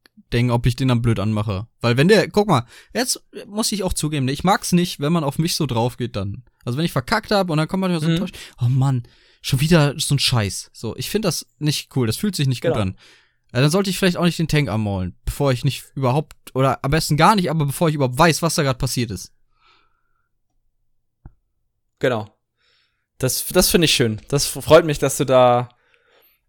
ob 0.50 0.66
ich 0.66 0.74
den 0.74 0.88
dann 0.88 1.02
blöd 1.02 1.20
anmache. 1.20 1.68
Weil 1.80 1.96
wenn 1.96 2.08
der, 2.08 2.28
guck 2.28 2.48
mal, 2.48 2.66
jetzt 2.92 3.22
muss 3.46 3.70
ich 3.70 3.84
auch 3.84 3.92
zugeben, 3.92 4.26
ich 4.28 4.42
mag's 4.42 4.72
nicht, 4.72 4.98
wenn 4.98 5.12
man 5.12 5.22
auf 5.22 5.38
mich 5.38 5.54
so 5.54 5.66
drauf 5.66 5.96
geht 5.96 6.16
dann. 6.16 6.42
Also 6.64 6.76
wenn 6.76 6.84
ich 6.84 6.92
verkackt 6.92 7.30
habe 7.30 7.52
und 7.52 7.58
dann 7.58 7.68
kommt 7.68 7.82
man 7.82 7.98
so 8.00 8.06
mhm. 8.06 8.14
enttäuscht, 8.14 8.36
oh 8.60 8.68
Mann, 8.68 9.04
schon 9.42 9.60
wieder 9.60 9.94
so 9.98 10.14
ein 10.14 10.18
Scheiß. 10.18 10.70
So, 10.72 10.96
ich 10.96 11.10
finde 11.10 11.28
das 11.28 11.46
nicht 11.58 11.94
cool, 11.94 12.06
das 12.06 12.16
fühlt 12.16 12.34
sich 12.34 12.48
nicht 12.48 12.62
genau. 12.62 12.74
gut 12.74 12.82
an. 12.82 12.96
Ja, 13.52 13.60
dann 13.60 13.70
sollte 13.70 13.90
ich 13.90 13.98
vielleicht 13.98 14.16
auch 14.16 14.24
nicht 14.24 14.38
den 14.38 14.48
Tank 14.48 14.68
anmaulen, 14.68 15.14
bevor 15.24 15.52
ich 15.52 15.64
nicht 15.64 15.84
überhaupt, 15.94 16.34
oder 16.54 16.80
am 16.82 16.90
besten 16.90 17.16
gar 17.16 17.36
nicht, 17.36 17.50
aber 17.50 17.66
bevor 17.66 17.88
ich 17.88 17.94
überhaupt 17.94 18.18
weiß, 18.18 18.42
was 18.42 18.56
da 18.56 18.64
gerade 18.64 18.78
passiert 18.78 19.12
ist. 19.12 19.32
Genau. 22.00 22.36
Das, 23.18 23.46
das 23.46 23.70
finde 23.70 23.84
ich 23.84 23.94
schön. 23.94 24.20
Das 24.28 24.46
freut 24.46 24.84
mich, 24.84 24.98
dass 24.98 25.18
du 25.18 25.24
da, 25.24 25.68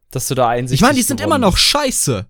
dass 0.10 0.28
du 0.28 0.34
da 0.34 0.50
einsichtig 0.50 0.80
Ich 0.80 0.82
meine, 0.82 0.96
die 0.96 1.04
sind 1.04 1.22
immer 1.22 1.38
noch 1.38 1.58
scheiße. 1.58 2.28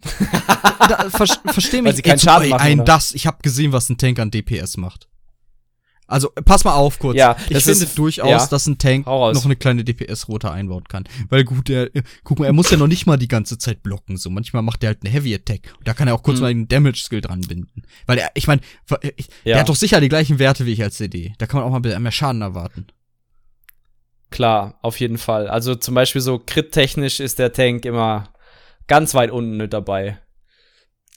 Da, 0.00 1.10
ver 1.10 1.26
versteh 1.26 1.82
mich. 1.82 1.90
Weil 1.90 1.96
sie 1.96 2.02
keinen 2.02 2.18
Schaden 2.18 2.48
machen, 2.50 2.62
ein 2.62 2.84
das. 2.84 3.12
Ich 3.14 3.26
habe 3.26 3.38
gesehen, 3.42 3.72
was 3.72 3.88
ein 3.88 3.98
Tank 3.98 4.18
an 4.18 4.30
DPS 4.30 4.76
macht. 4.76 5.08
Also 6.08 6.30
pass 6.44 6.64
mal 6.64 6.74
auf 6.74 6.98
kurz. 7.00 7.16
Ja, 7.16 7.36
ich 7.48 7.64
finde 7.64 7.84
ist, 7.84 7.98
durchaus, 7.98 8.30
ja, 8.30 8.46
dass 8.46 8.66
ein 8.66 8.78
Tank 8.78 9.06
noch 9.06 9.44
eine 9.44 9.56
kleine 9.56 9.82
DPS-Rote 9.82 10.50
einbauen 10.50 10.84
kann. 10.84 11.04
Weil 11.30 11.44
gut, 11.44 11.68
der, 11.68 11.90
guck 12.22 12.38
mal, 12.38 12.46
er 12.46 12.52
muss 12.52 12.70
ja 12.70 12.76
noch 12.76 12.86
nicht 12.86 13.06
mal 13.06 13.16
die 13.16 13.26
ganze 13.26 13.58
Zeit 13.58 13.82
blocken. 13.82 14.16
So 14.16 14.30
manchmal 14.30 14.62
macht 14.62 14.84
er 14.84 14.88
halt 14.88 15.00
eine 15.02 15.10
Heavy 15.10 15.34
Attack 15.34 15.74
und 15.78 15.88
da 15.88 15.94
kann 15.94 16.06
er 16.06 16.14
auch 16.14 16.22
kurz 16.22 16.36
mhm. 16.36 16.42
mal 16.42 16.50
einen 16.50 16.68
Damage-Skill 16.68 17.22
dran 17.22 17.40
binden. 17.40 17.82
Weil 18.06 18.18
er, 18.18 18.30
ich 18.34 18.46
meine, 18.46 18.60
ja. 18.90 19.10
der 19.44 19.60
hat 19.60 19.68
doch 19.68 19.76
sicher 19.76 20.00
die 20.00 20.08
gleichen 20.08 20.38
Werte 20.38 20.64
wie 20.64 20.72
ich 20.72 20.82
als 20.82 20.96
CD. 20.96 21.34
Da 21.38 21.46
kann 21.46 21.58
man 21.58 21.66
auch 21.66 21.70
mal 21.70 21.78
ein 21.78 21.82
bisschen 21.82 22.02
mehr 22.02 22.12
Schaden 22.12 22.40
erwarten. 22.40 22.86
Klar, 24.30 24.78
auf 24.82 25.00
jeden 25.00 25.18
Fall. 25.18 25.48
Also 25.48 25.74
zum 25.74 25.94
Beispiel 25.94 26.20
so 26.20 26.38
crit-technisch 26.38 27.18
ist 27.18 27.40
der 27.40 27.52
Tank 27.52 27.84
immer 27.84 28.28
ganz 28.86 29.14
weit 29.14 29.30
unten 29.30 29.56
mit 29.56 29.72
dabei. 29.72 30.18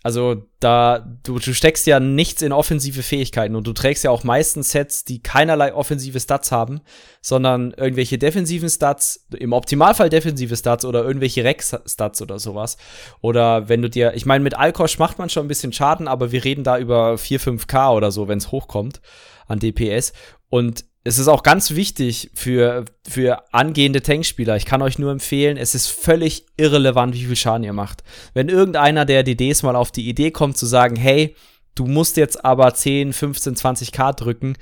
Also 0.01 0.43
da, 0.61 0.99
du, 1.23 1.39
du 1.39 1.53
steckst 1.53 1.85
ja 1.85 1.99
nichts 1.99 2.41
in 2.41 2.53
offensive 2.53 3.03
Fähigkeiten 3.03 3.55
und 3.55 3.67
du 3.67 3.73
trägst 3.73 4.05
ja 4.05 4.11
auch 4.11 4.23
meistens 4.23 4.71
Sets, 4.71 5.03
die 5.03 5.21
keinerlei 5.21 5.73
offensive 5.73 6.21
Stats 6.21 6.53
haben, 6.53 6.79
sondern 7.21 7.71
irgendwelche 7.71 8.17
defensiven 8.17 8.69
Stats, 8.69 9.27
im 9.37 9.51
Optimalfall 9.51 10.09
defensive 10.09 10.55
Stats 10.55 10.85
oder 10.85 11.03
irgendwelche 11.03 11.43
Rex-Stats 11.43 12.21
oder 12.21 12.39
sowas. 12.39 12.77
Oder 13.19 13.67
wenn 13.67 13.81
du 13.81 13.89
dir, 13.89 14.13
ich 14.15 14.25
meine, 14.25 14.41
mit 14.41 14.57
Alkosch 14.57 14.99
macht 14.99 15.19
man 15.19 15.29
schon 15.29 15.45
ein 15.45 15.49
bisschen 15.49 15.73
Schaden, 15.73 16.07
aber 16.07 16.31
wir 16.31 16.45
reden 16.45 16.63
da 16.63 16.79
über 16.79 17.17
4, 17.17 17.41
5k 17.41 17.91
oder 17.93 18.11
so, 18.11 18.29
wenn 18.29 18.37
es 18.37 18.51
hochkommt 18.51 19.01
an 19.47 19.59
DPS. 19.59 20.13
Und 20.47 20.85
es 21.03 21.17
ist 21.17 21.27
auch 21.27 21.43
ganz 21.43 21.71
wichtig 21.71 22.29
für, 22.33 22.85
für 23.07 23.53
angehende 23.53 24.01
Tankspieler. 24.01 24.57
Ich 24.57 24.65
kann 24.65 24.81
euch 24.81 24.99
nur 24.99 25.11
empfehlen, 25.11 25.57
es 25.57 25.73
ist 25.73 25.87
völlig 25.87 26.45
irrelevant, 26.57 27.15
wie 27.15 27.25
viel 27.25 27.35
Schaden 27.35 27.63
ihr 27.63 27.73
macht. 27.73 28.03
Wenn 28.33 28.49
irgendeiner 28.49 29.05
der 29.05 29.23
DDs 29.23 29.63
mal 29.63 29.75
auf 29.75 29.91
die 29.91 30.07
Idee 30.09 30.31
kommt 30.31 30.57
zu 30.57 30.65
sagen, 30.65 30.95
hey, 30.95 31.35
du 31.75 31.85
musst 31.85 32.17
jetzt 32.17 32.43
aber 32.43 32.73
10, 32.73 33.13
15, 33.13 33.55
20k 33.55 34.13
drücken, 34.13 34.55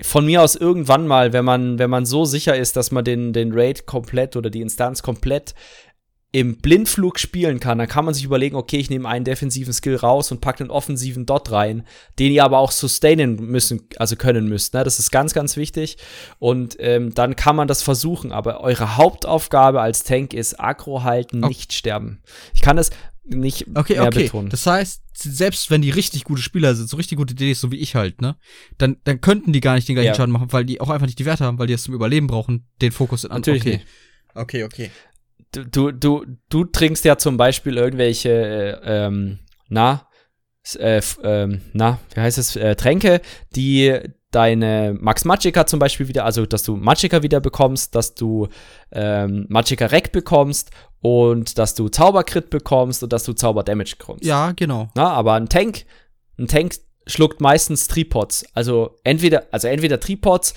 von 0.00 0.26
mir 0.26 0.42
aus 0.42 0.56
irgendwann 0.56 1.06
mal, 1.06 1.32
wenn 1.32 1.44
man, 1.44 1.78
wenn 1.78 1.90
man 1.90 2.04
so 2.04 2.24
sicher 2.24 2.56
ist, 2.56 2.76
dass 2.76 2.90
man 2.90 3.04
den, 3.04 3.32
den 3.32 3.52
Raid 3.52 3.86
komplett 3.86 4.34
oder 4.34 4.50
die 4.50 4.60
Instanz 4.60 5.02
komplett 5.02 5.54
im 6.34 6.56
Blindflug 6.56 7.20
spielen 7.20 7.60
kann, 7.60 7.78
dann 7.78 7.86
kann 7.86 8.04
man 8.04 8.12
sich 8.12 8.24
überlegen, 8.24 8.56
okay, 8.56 8.78
ich 8.78 8.90
nehme 8.90 9.08
einen 9.08 9.24
defensiven 9.24 9.72
Skill 9.72 9.94
raus 9.94 10.32
und 10.32 10.40
packe 10.40 10.64
einen 10.64 10.70
offensiven 10.72 11.26
Dot 11.26 11.52
rein, 11.52 11.86
den 12.18 12.32
ihr 12.32 12.42
aber 12.42 12.58
auch 12.58 12.72
sustainen 12.72 13.36
müssen, 13.36 13.82
also 13.98 14.16
können 14.16 14.48
müsst. 14.48 14.74
Ne? 14.74 14.82
Das 14.82 14.98
ist 14.98 15.12
ganz, 15.12 15.32
ganz 15.32 15.56
wichtig. 15.56 15.96
Und 16.40 16.76
ähm, 16.80 17.14
dann 17.14 17.36
kann 17.36 17.54
man 17.54 17.68
das 17.68 17.82
versuchen. 17.82 18.32
Aber 18.32 18.62
eure 18.62 18.96
Hauptaufgabe 18.96 19.80
als 19.80 20.02
Tank 20.02 20.34
ist 20.34 20.58
Aggro 20.58 21.04
halten, 21.04 21.44
oh. 21.44 21.46
nicht 21.46 21.72
sterben. 21.72 22.20
Ich 22.52 22.62
kann 22.62 22.74
das 22.74 22.90
nicht 23.22 23.68
okay, 23.76 23.92
mehr 23.92 24.08
okay. 24.08 24.24
betonen. 24.24 24.48
Das 24.48 24.66
heißt, 24.66 25.02
selbst 25.16 25.70
wenn 25.70 25.82
die 25.82 25.90
richtig 25.90 26.24
gute 26.24 26.42
Spieler 26.42 26.74
sind, 26.74 26.90
so 26.90 26.96
richtig 26.96 27.16
gute 27.16 27.36
DDs, 27.36 27.60
so 27.60 27.70
wie 27.70 27.78
ich 27.78 27.94
halt, 27.94 28.20
ne, 28.20 28.34
dann, 28.76 28.96
dann 29.04 29.20
könnten 29.20 29.52
die 29.52 29.60
gar 29.60 29.76
nicht 29.76 29.86
den 29.86 29.94
gleichen 29.94 30.08
ja. 30.08 30.14
Schaden 30.16 30.32
machen, 30.32 30.48
weil 30.50 30.64
die 30.64 30.80
auch 30.80 30.90
einfach 30.90 31.06
nicht 31.06 31.20
die 31.20 31.26
Werte 31.26 31.44
haben, 31.44 31.60
weil 31.60 31.68
die 31.68 31.74
es 31.74 31.84
zum 31.84 31.94
Überleben 31.94 32.26
brauchen, 32.26 32.66
den 32.82 32.90
Fokus 32.90 33.22
in 33.22 33.30
Natürlich 33.30 33.62
okay. 33.62 33.72
Nicht. 33.74 33.86
Okay, 34.34 34.64
okay 34.64 34.90
du, 35.62 35.92
du, 35.92 36.24
du 36.48 36.64
trinkst 36.64 37.04
ja 37.04 37.16
zum 37.16 37.36
Beispiel 37.36 37.76
irgendwelche, 37.76 38.30
äh, 38.30 39.06
ähm, 39.06 39.38
na, 39.68 40.08
äh, 40.78 41.00
ähm, 41.22 41.60
na, 41.72 41.98
wie 42.14 42.20
heißt 42.20 42.38
es, 42.38 42.56
äh, 42.56 42.74
Tränke, 42.74 43.20
die 43.54 43.98
deine 44.30 44.96
Max 44.98 45.24
Magicka 45.24 45.66
zum 45.66 45.78
Beispiel 45.78 46.08
wieder, 46.08 46.24
also 46.24 46.44
dass 46.44 46.64
du 46.64 46.76
Magicka 46.76 47.22
wieder 47.22 47.40
bekommst, 47.40 47.94
dass 47.94 48.14
du 48.14 48.48
ähm, 48.90 49.46
Magicka 49.48 49.86
Rec 49.86 50.10
bekommst 50.10 50.70
und 51.00 51.58
dass 51.58 51.74
du 51.74 51.88
Zaubercrit 51.88 52.50
bekommst 52.50 53.02
und 53.02 53.12
dass 53.12 53.24
du 53.24 53.32
Zauber 53.34 53.62
Damage 53.62 53.94
bekommst. 53.96 54.24
Ja, 54.24 54.52
genau. 54.52 54.88
Na, 54.96 55.10
aber 55.10 55.34
ein 55.34 55.48
Tank, 55.48 55.84
ein 56.38 56.48
Tank 56.48 56.74
schluckt 57.06 57.40
meistens 57.40 57.86
Tripods. 57.86 58.44
Also 58.54 58.96
entweder, 59.04 59.44
also 59.52 59.68
entweder 59.68 60.00
Tripods, 60.00 60.54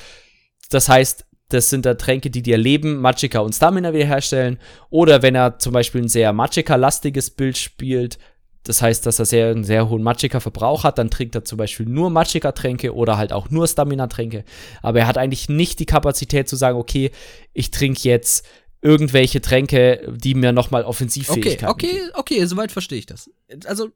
das 0.72 0.90
heißt, 0.90 1.27
das 1.50 1.70
sind 1.70 1.86
da 1.86 1.94
Tränke, 1.94 2.30
die 2.30 2.42
dir 2.42 2.58
Leben, 2.58 2.98
Magicka 2.98 3.40
und 3.40 3.54
Stamina 3.54 3.94
wiederherstellen. 3.94 4.60
Oder 4.90 5.22
wenn 5.22 5.36
er 5.36 5.60
zum 5.60 5.74
Beispiel 5.74 6.02
ein 6.02 6.10
sehr 6.10 6.34
Magicka-lastiges 6.34 7.30
Bild 7.32 7.58
spielt, 7.58 8.18
das 8.64 8.82
heißt, 8.82 9.06
dass 9.06 9.20
er 9.20 9.26
sehr, 9.26 9.50
einen 9.50 9.64
sehr 9.64 9.88
hohen 9.90 10.04
Magicka-Verbrauch 10.04 10.84
hat, 10.84 10.98
dann 10.98 11.10
trinkt 11.10 11.36
er 11.36 11.46
zum 11.46 11.58
Beispiel 11.58 11.86
nur 11.86 12.10
Magicka-Tränke 12.10 12.94
oder 12.94 13.18
halt 13.18 13.32
auch 13.32 13.50
nur 13.50 13.66
Stamina-Tränke. 13.66 14.44
Aber 14.82 15.00
er 15.00 15.08
hat 15.08 15.18
eigentlich 15.18 15.48
nicht 15.48 15.80
die 15.80 15.86
Kapazität 15.86 16.50
zu 16.50 16.58
sagen, 16.58 16.78
okay, 16.78 17.12
ich 17.54 17.72
trinke 17.72 18.02
jetzt 18.04 18.46
irgendwelche 18.82 19.42
Tränke, 19.42 20.14
die 20.16 20.36
mir 20.36 20.52
nochmal 20.52 20.84
Offensivfähigkeiten 20.84 21.68
Okay, 21.68 22.02
okay, 22.02 22.12
okay, 22.14 22.46
soweit 22.46 22.72
verstehe 22.72 23.00
ich 23.00 23.06
das. 23.06 23.30
Also 23.66 23.90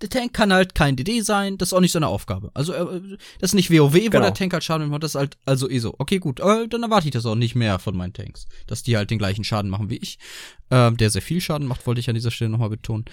der 0.00 0.08
Tank 0.08 0.32
kann 0.32 0.52
halt 0.52 0.74
kein 0.74 0.96
DD 0.96 1.20
sein, 1.20 1.58
das 1.58 1.70
ist 1.70 1.72
auch 1.72 1.80
nicht 1.80 1.92
seine 1.92 2.08
Aufgabe. 2.08 2.50
Also, 2.54 2.72
äh, 2.72 3.16
das 3.40 3.50
ist 3.50 3.54
nicht 3.54 3.70
WoW, 3.70 3.94
wo 3.94 3.98
genau. 3.98 4.20
der 4.20 4.34
Tank 4.34 4.52
halt 4.52 4.64
Schaden 4.64 4.88
macht, 4.88 5.02
das 5.02 5.12
ist 5.12 5.18
halt 5.18 5.36
also 5.44 5.68
eh 5.68 5.78
so. 5.78 5.94
Okay, 5.98 6.18
gut, 6.18 6.40
äh, 6.40 6.68
dann 6.68 6.82
erwarte 6.82 7.08
ich 7.08 7.12
das 7.12 7.26
auch 7.26 7.34
nicht 7.34 7.54
mehr 7.54 7.78
von 7.78 7.96
meinen 7.96 8.12
Tanks. 8.12 8.46
Dass 8.66 8.82
die 8.82 8.96
halt 8.96 9.10
den 9.10 9.18
gleichen 9.18 9.44
Schaden 9.44 9.70
machen 9.70 9.90
wie 9.90 9.96
ich. 9.96 10.18
Ähm, 10.70 10.96
der 10.96 11.10
sehr 11.10 11.22
viel 11.22 11.40
Schaden 11.40 11.66
macht, 11.66 11.86
wollte 11.86 12.00
ich 12.00 12.08
an 12.08 12.14
dieser 12.14 12.30
Stelle 12.30 12.50
nochmal 12.50 12.70
betonen. 12.70 13.04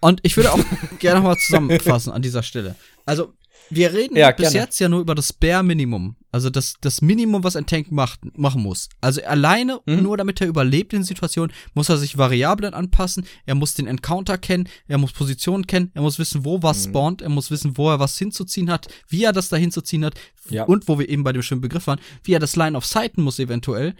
Und 0.00 0.20
ich 0.22 0.36
würde 0.36 0.52
auch 0.52 0.60
gerne 0.98 1.20
nochmal 1.20 1.38
zusammenfassen 1.38 2.12
an 2.12 2.22
dieser 2.22 2.42
Stelle. 2.42 2.74
Also, 3.06 3.34
wir 3.74 3.92
reden 3.92 4.16
ja, 4.16 4.30
bis 4.30 4.52
jetzt 4.52 4.78
ja 4.78 4.88
nur 4.88 5.00
über 5.00 5.14
das 5.14 5.32
Bare 5.32 5.62
Minimum. 5.62 6.16
Also 6.30 6.50
das, 6.50 6.74
das 6.80 7.02
Minimum, 7.02 7.44
was 7.44 7.56
ein 7.56 7.66
Tank 7.66 7.90
macht, 7.92 8.20
machen 8.38 8.62
muss. 8.62 8.88
Also 9.00 9.22
alleine, 9.22 9.80
mhm. 9.86 10.02
nur 10.02 10.16
damit 10.16 10.40
er 10.40 10.46
überlebt 10.46 10.92
in 10.92 11.04
Situationen, 11.04 11.54
muss 11.74 11.88
er 11.88 11.98
sich 11.98 12.16
Variablen 12.16 12.74
anpassen, 12.74 13.26
er 13.44 13.54
muss 13.54 13.74
den 13.74 13.86
Encounter 13.86 14.38
kennen, 14.38 14.68
er 14.88 14.98
muss 14.98 15.12
Positionen 15.12 15.66
kennen, 15.66 15.90
er 15.94 16.02
muss 16.02 16.18
wissen, 16.18 16.44
wo 16.44 16.62
was 16.62 16.86
mhm. 16.86 16.90
spawnt, 16.90 17.22
er 17.22 17.28
muss 17.28 17.50
wissen, 17.50 17.76
wo 17.76 17.90
er 17.90 18.00
was 18.00 18.16
hinzuziehen 18.16 18.70
hat, 18.70 18.88
wie 19.08 19.24
er 19.24 19.32
das 19.32 19.48
da 19.48 19.56
hinzuziehen 19.56 20.04
hat 20.04 20.14
ja. 20.48 20.64
und 20.64 20.88
wo 20.88 20.98
wir 20.98 21.08
eben 21.08 21.24
bei 21.24 21.32
dem 21.32 21.42
schönen 21.42 21.60
Begriff 21.60 21.86
waren, 21.86 22.00
wie 22.24 22.32
er 22.32 22.40
das 22.40 22.56
Line 22.56 22.76
of 22.76 22.86
Sighten 22.86 23.22
muss 23.22 23.38
eventuell, 23.38 23.94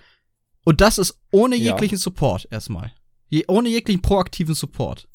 Und 0.64 0.81
das 0.81 0.99
ist 0.99 1.18
ohne 1.31 1.57
jeglichen 1.57 1.97
ja. 1.97 2.01
Support 2.01 2.49
erstmal. 2.51 2.93
Je, 3.29 3.45
ohne 3.49 3.68
jeglichen 3.68 4.03
proaktiven 4.03 4.55
Support. 4.55 5.09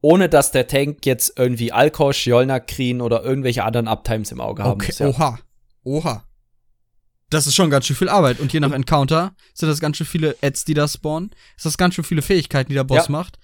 Ohne 0.00 0.28
dass 0.28 0.52
der 0.52 0.66
Tank 0.66 1.04
jetzt 1.04 1.32
irgendwie 1.36 1.72
Alkosch, 1.72 2.26
Jolner, 2.26 2.60
Krien 2.60 3.00
oder 3.00 3.24
irgendwelche 3.24 3.64
anderen 3.64 3.88
Uptimes 3.88 4.30
im 4.30 4.40
Auge 4.40 4.62
haben 4.62 4.72
okay. 4.72 4.86
muss. 4.88 4.98
Ja. 4.98 5.08
Oha. 5.08 5.38
Oha. 5.84 6.24
Das 7.30 7.46
ist 7.46 7.54
schon 7.54 7.68
ganz 7.68 7.86
schön 7.86 7.96
viel 7.96 8.08
Arbeit. 8.08 8.40
Und 8.40 8.52
je 8.52 8.60
nach 8.60 8.72
Encounter 8.72 9.34
sind 9.52 9.68
das 9.68 9.80
ganz 9.80 9.96
schön 9.96 10.06
viele 10.06 10.36
Ads, 10.42 10.64
die 10.64 10.74
da 10.74 10.88
spawnen. 10.88 11.30
Ist 11.56 11.66
das 11.66 11.76
ganz 11.76 11.94
schön 11.94 12.04
viele 12.04 12.22
Fähigkeiten, 12.22 12.70
die 12.70 12.74
der 12.74 12.84
Boss 12.84 13.06
ja. 13.06 13.12
macht. 13.12 13.38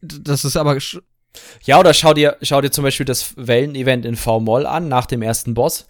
Das 0.00 0.44
ist 0.44 0.56
aber. 0.56 0.76
Ja, 1.64 1.80
oder 1.80 1.94
schau 1.94 2.12
dir, 2.14 2.36
schau 2.42 2.60
dir 2.60 2.70
zum 2.70 2.84
Beispiel 2.84 3.06
das 3.06 3.34
Wellen-Event 3.36 4.04
in 4.04 4.14
V-Moll 4.14 4.66
an, 4.66 4.88
nach 4.88 5.06
dem 5.06 5.22
ersten 5.22 5.54
Boss. 5.54 5.86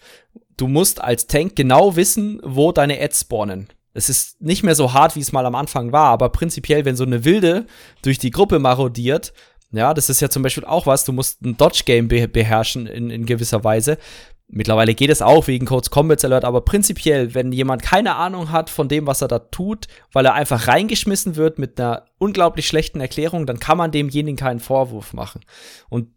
Du 0.57 0.67
musst 0.67 1.01
als 1.01 1.27
Tank 1.27 1.55
genau 1.55 1.95
wissen, 1.95 2.39
wo 2.43 2.71
deine 2.71 2.99
Ads 2.99 3.21
spawnen. 3.21 3.67
Es 3.93 4.09
ist 4.09 4.41
nicht 4.41 4.63
mehr 4.63 4.75
so 4.75 4.93
hart, 4.93 5.15
wie 5.15 5.21
es 5.21 5.31
mal 5.31 5.45
am 5.45 5.55
Anfang 5.55 5.91
war, 5.91 6.09
aber 6.09 6.29
prinzipiell, 6.29 6.83
wenn 6.83 6.95
so 6.95 7.05
eine 7.05 7.23
Wilde 7.23 7.65
durch 8.01 8.17
die 8.17 8.31
Gruppe 8.31 8.59
marodiert, 8.59 9.33
ja, 9.75 9.93
das 9.93 10.09
ist 10.09 10.21
ja 10.21 10.29
zum 10.29 10.43
Beispiel 10.43 10.65
auch 10.65 10.85
was, 10.85 11.05
du 11.05 11.11
musst 11.11 11.41
ein 11.41 11.57
Dodge-Game 11.57 12.07
be 12.07 12.27
beherrschen 12.27 12.87
in, 12.87 13.09
in 13.09 13.25
gewisser 13.25 13.63
Weise. 13.63 13.97
Mittlerweile 14.47 14.93
geht 14.93 15.09
es 15.09 15.23
auch 15.23 15.47
wegen 15.47 15.65
Codes 15.65 15.89
Combats 15.89 16.23
Alert, 16.23 16.45
aber 16.45 16.61
prinzipiell, 16.61 17.33
wenn 17.33 17.51
jemand 17.51 17.81
keine 17.81 18.15
Ahnung 18.15 18.51
hat 18.51 18.69
von 18.69 18.87
dem, 18.87 19.07
was 19.07 19.21
er 19.21 19.27
da 19.27 19.39
tut, 19.39 19.87
weil 20.11 20.25
er 20.25 20.35
einfach 20.35 20.67
reingeschmissen 20.67 21.35
wird 21.35 21.57
mit 21.57 21.79
einer 21.79 22.05
unglaublich 22.19 22.67
schlechten 22.67 23.01
Erklärung, 23.01 23.47
dann 23.47 23.59
kann 23.59 23.77
man 23.77 23.91
demjenigen 23.91 24.37
keinen 24.37 24.59
Vorwurf 24.59 25.13
machen. 25.13 25.41
Und 25.89 26.09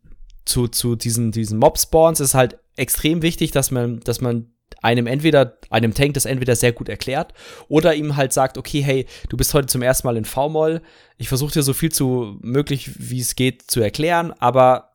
zu, 0.44 0.68
zu 0.68 0.94
diesen, 0.94 1.32
diesen 1.32 1.58
Mob-Spawns 1.58 2.20
ist 2.20 2.34
halt 2.34 2.58
extrem 2.76 3.22
wichtig, 3.22 3.50
dass 3.50 3.70
man, 3.70 4.00
dass 4.00 4.20
man 4.20 4.52
einem 4.82 5.06
entweder, 5.06 5.58
einem 5.70 5.94
Tank 5.94 6.14
das 6.14 6.24
entweder 6.24 6.56
sehr 6.56 6.72
gut 6.72 6.88
erklärt 6.88 7.32
oder 7.68 7.94
ihm 7.94 8.16
halt 8.16 8.32
sagt, 8.32 8.58
okay, 8.58 8.80
hey, 8.80 9.06
du 9.28 9.36
bist 9.36 9.54
heute 9.54 9.66
zum 9.66 9.82
ersten 9.82 10.06
Mal 10.06 10.16
in 10.16 10.24
V-Moll, 10.24 10.82
ich 11.16 11.28
versuche 11.28 11.52
dir 11.52 11.62
so 11.62 11.72
viel 11.72 11.90
zu 11.90 12.38
möglich, 12.40 12.90
wie 12.98 13.20
es 13.20 13.36
geht, 13.36 13.70
zu 13.70 13.80
erklären, 13.80 14.32
aber 14.38 14.87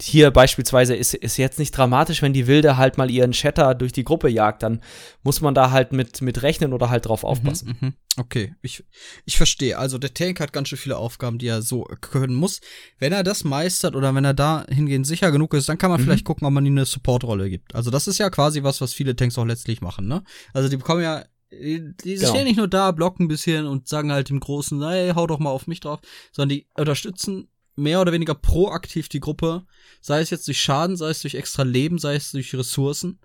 hier 0.00 0.30
beispielsweise 0.30 0.96
ist, 0.96 1.14
ist 1.14 1.36
jetzt 1.36 1.58
nicht 1.58 1.70
dramatisch, 1.72 2.22
wenn 2.22 2.32
die 2.32 2.46
Wilde 2.46 2.76
halt 2.76 2.98
mal 2.98 3.10
ihren 3.10 3.32
Shatter 3.32 3.74
durch 3.74 3.92
die 3.92 4.04
Gruppe 4.04 4.28
jagt, 4.28 4.62
dann 4.62 4.80
muss 5.22 5.40
man 5.40 5.54
da 5.54 5.70
halt 5.70 5.92
mit, 5.92 6.22
mit 6.22 6.42
rechnen 6.42 6.72
oder 6.72 6.90
halt 6.90 7.06
drauf 7.06 7.22
mhm, 7.22 7.28
aufpassen. 7.28 7.78
Mhm, 7.80 7.92
okay, 8.16 8.54
ich, 8.62 8.84
ich 9.24 9.36
verstehe. 9.36 9.78
Also 9.78 9.98
der 9.98 10.12
Tank 10.14 10.40
hat 10.40 10.52
ganz 10.52 10.68
schön 10.68 10.78
viele 10.78 10.96
Aufgaben, 10.96 11.38
die 11.38 11.46
er 11.46 11.62
so 11.62 11.84
können 12.00 12.34
muss. 12.34 12.60
Wenn 12.98 13.12
er 13.12 13.22
das 13.22 13.44
meistert 13.44 13.94
oder 13.94 14.14
wenn 14.14 14.24
er 14.24 14.34
da 14.34 14.64
hingehend 14.68 15.06
sicher 15.06 15.30
genug 15.30 15.54
ist, 15.54 15.68
dann 15.68 15.78
kann 15.78 15.90
man 15.90 16.00
mhm. 16.00 16.04
vielleicht 16.04 16.24
gucken, 16.24 16.46
ob 16.46 16.52
man 16.52 16.66
ihm 16.66 16.74
eine 16.74 16.86
Supportrolle 16.86 17.48
gibt. 17.48 17.74
Also 17.74 17.90
das 17.90 18.08
ist 18.08 18.18
ja 18.18 18.30
quasi 18.30 18.62
was, 18.62 18.80
was 18.80 18.94
viele 18.94 19.14
Tanks 19.14 19.38
auch 19.38 19.46
letztlich 19.46 19.82
machen, 19.82 20.08
ne? 20.08 20.24
Also 20.52 20.68
die 20.68 20.76
bekommen 20.76 21.02
ja 21.02 21.24
die 21.52 21.94
genau. 22.02 22.30
stehen 22.30 22.44
nicht 22.44 22.56
nur 22.56 22.68
da, 22.68 22.92
blocken 22.92 23.24
ein 23.24 23.28
bisschen 23.28 23.66
und 23.66 23.86
sagen 23.86 24.10
halt 24.10 24.30
dem 24.30 24.40
Großen, 24.40 24.82
hey, 24.82 25.12
hau 25.14 25.26
doch 25.26 25.38
mal 25.38 25.50
auf 25.50 25.66
mich 25.66 25.80
drauf, 25.80 26.00
sondern 26.32 26.56
die 26.56 26.66
unterstützen 26.74 27.48
mehr 27.76 28.00
oder 28.00 28.12
weniger 28.12 28.34
proaktiv 28.34 29.08
die 29.08 29.20
Gruppe, 29.20 29.64
sei 30.00 30.20
es 30.20 30.30
jetzt 30.30 30.46
durch 30.46 30.60
Schaden, 30.60 30.96
sei 30.96 31.10
es 31.10 31.22
durch 31.22 31.34
extra 31.34 31.62
Leben, 31.62 31.98
sei 31.98 32.14
es 32.14 32.32
durch 32.32 32.54
Ressourcen. 32.54 33.18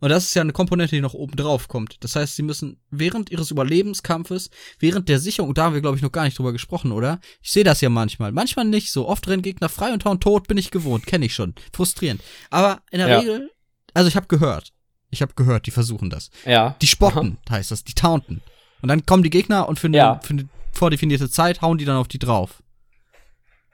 Und 0.00 0.10
das 0.10 0.24
ist 0.24 0.34
ja 0.34 0.42
eine 0.42 0.52
Komponente, 0.52 0.94
die 0.94 1.02
noch 1.02 1.14
oben 1.14 1.34
drauf 1.34 1.66
kommt. 1.66 1.96
Das 2.00 2.14
heißt, 2.14 2.36
sie 2.36 2.42
müssen 2.42 2.80
während 2.90 3.30
ihres 3.30 3.50
Überlebenskampfes, 3.50 4.50
während 4.78 5.08
der 5.08 5.18
Sicherung, 5.18 5.54
da 5.54 5.64
haben 5.64 5.74
wir, 5.74 5.80
glaube 5.80 5.96
ich, 5.96 6.02
noch 6.02 6.12
gar 6.12 6.24
nicht 6.24 6.38
drüber 6.38 6.52
gesprochen, 6.52 6.92
oder? 6.92 7.20
Ich 7.42 7.50
sehe 7.50 7.64
das 7.64 7.80
ja 7.80 7.88
manchmal. 7.88 8.30
Manchmal 8.30 8.64
nicht 8.64 8.92
so. 8.92 9.08
Oft 9.08 9.26
rennen 9.26 9.42
Gegner 9.42 9.68
frei 9.68 9.92
und 9.92 10.04
hauen 10.04 10.20
tot, 10.20 10.46
bin 10.46 10.56
ich 10.56 10.70
gewohnt. 10.70 11.06
Kenne 11.06 11.26
ich 11.26 11.34
schon. 11.34 11.54
Frustrierend. 11.72 12.22
Aber 12.50 12.80
in 12.92 12.98
der 12.98 13.08
ja. 13.08 13.18
Regel, 13.18 13.50
also 13.92 14.08
ich 14.08 14.14
habe 14.14 14.28
gehört. 14.28 14.72
Ich 15.10 15.22
habe 15.22 15.32
gehört, 15.34 15.66
die 15.66 15.70
versuchen 15.72 16.10
das. 16.10 16.30
Ja. 16.44 16.76
Die 16.80 16.86
spotten, 16.86 17.38
heißt 17.50 17.72
das. 17.72 17.82
Die 17.82 17.94
taunten. 17.94 18.40
Und 18.82 18.88
dann 18.88 19.04
kommen 19.04 19.24
die 19.24 19.30
Gegner 19.30 19.68
und 19.68 19.80
für 19.80 19.88
eine, 19.88 19.96
ja. 19.96 20.20
für 20.22 20.34
eine 20.34 20.48
vordefinierte 20.72 21.28
Zeit 21.28 21.60
hauen 21.60 21.78
die 21.78 21.84
dann 21.84 21.96
auf 21.96 22.06
die 22.06 22.20
drauf. 22.20 22.62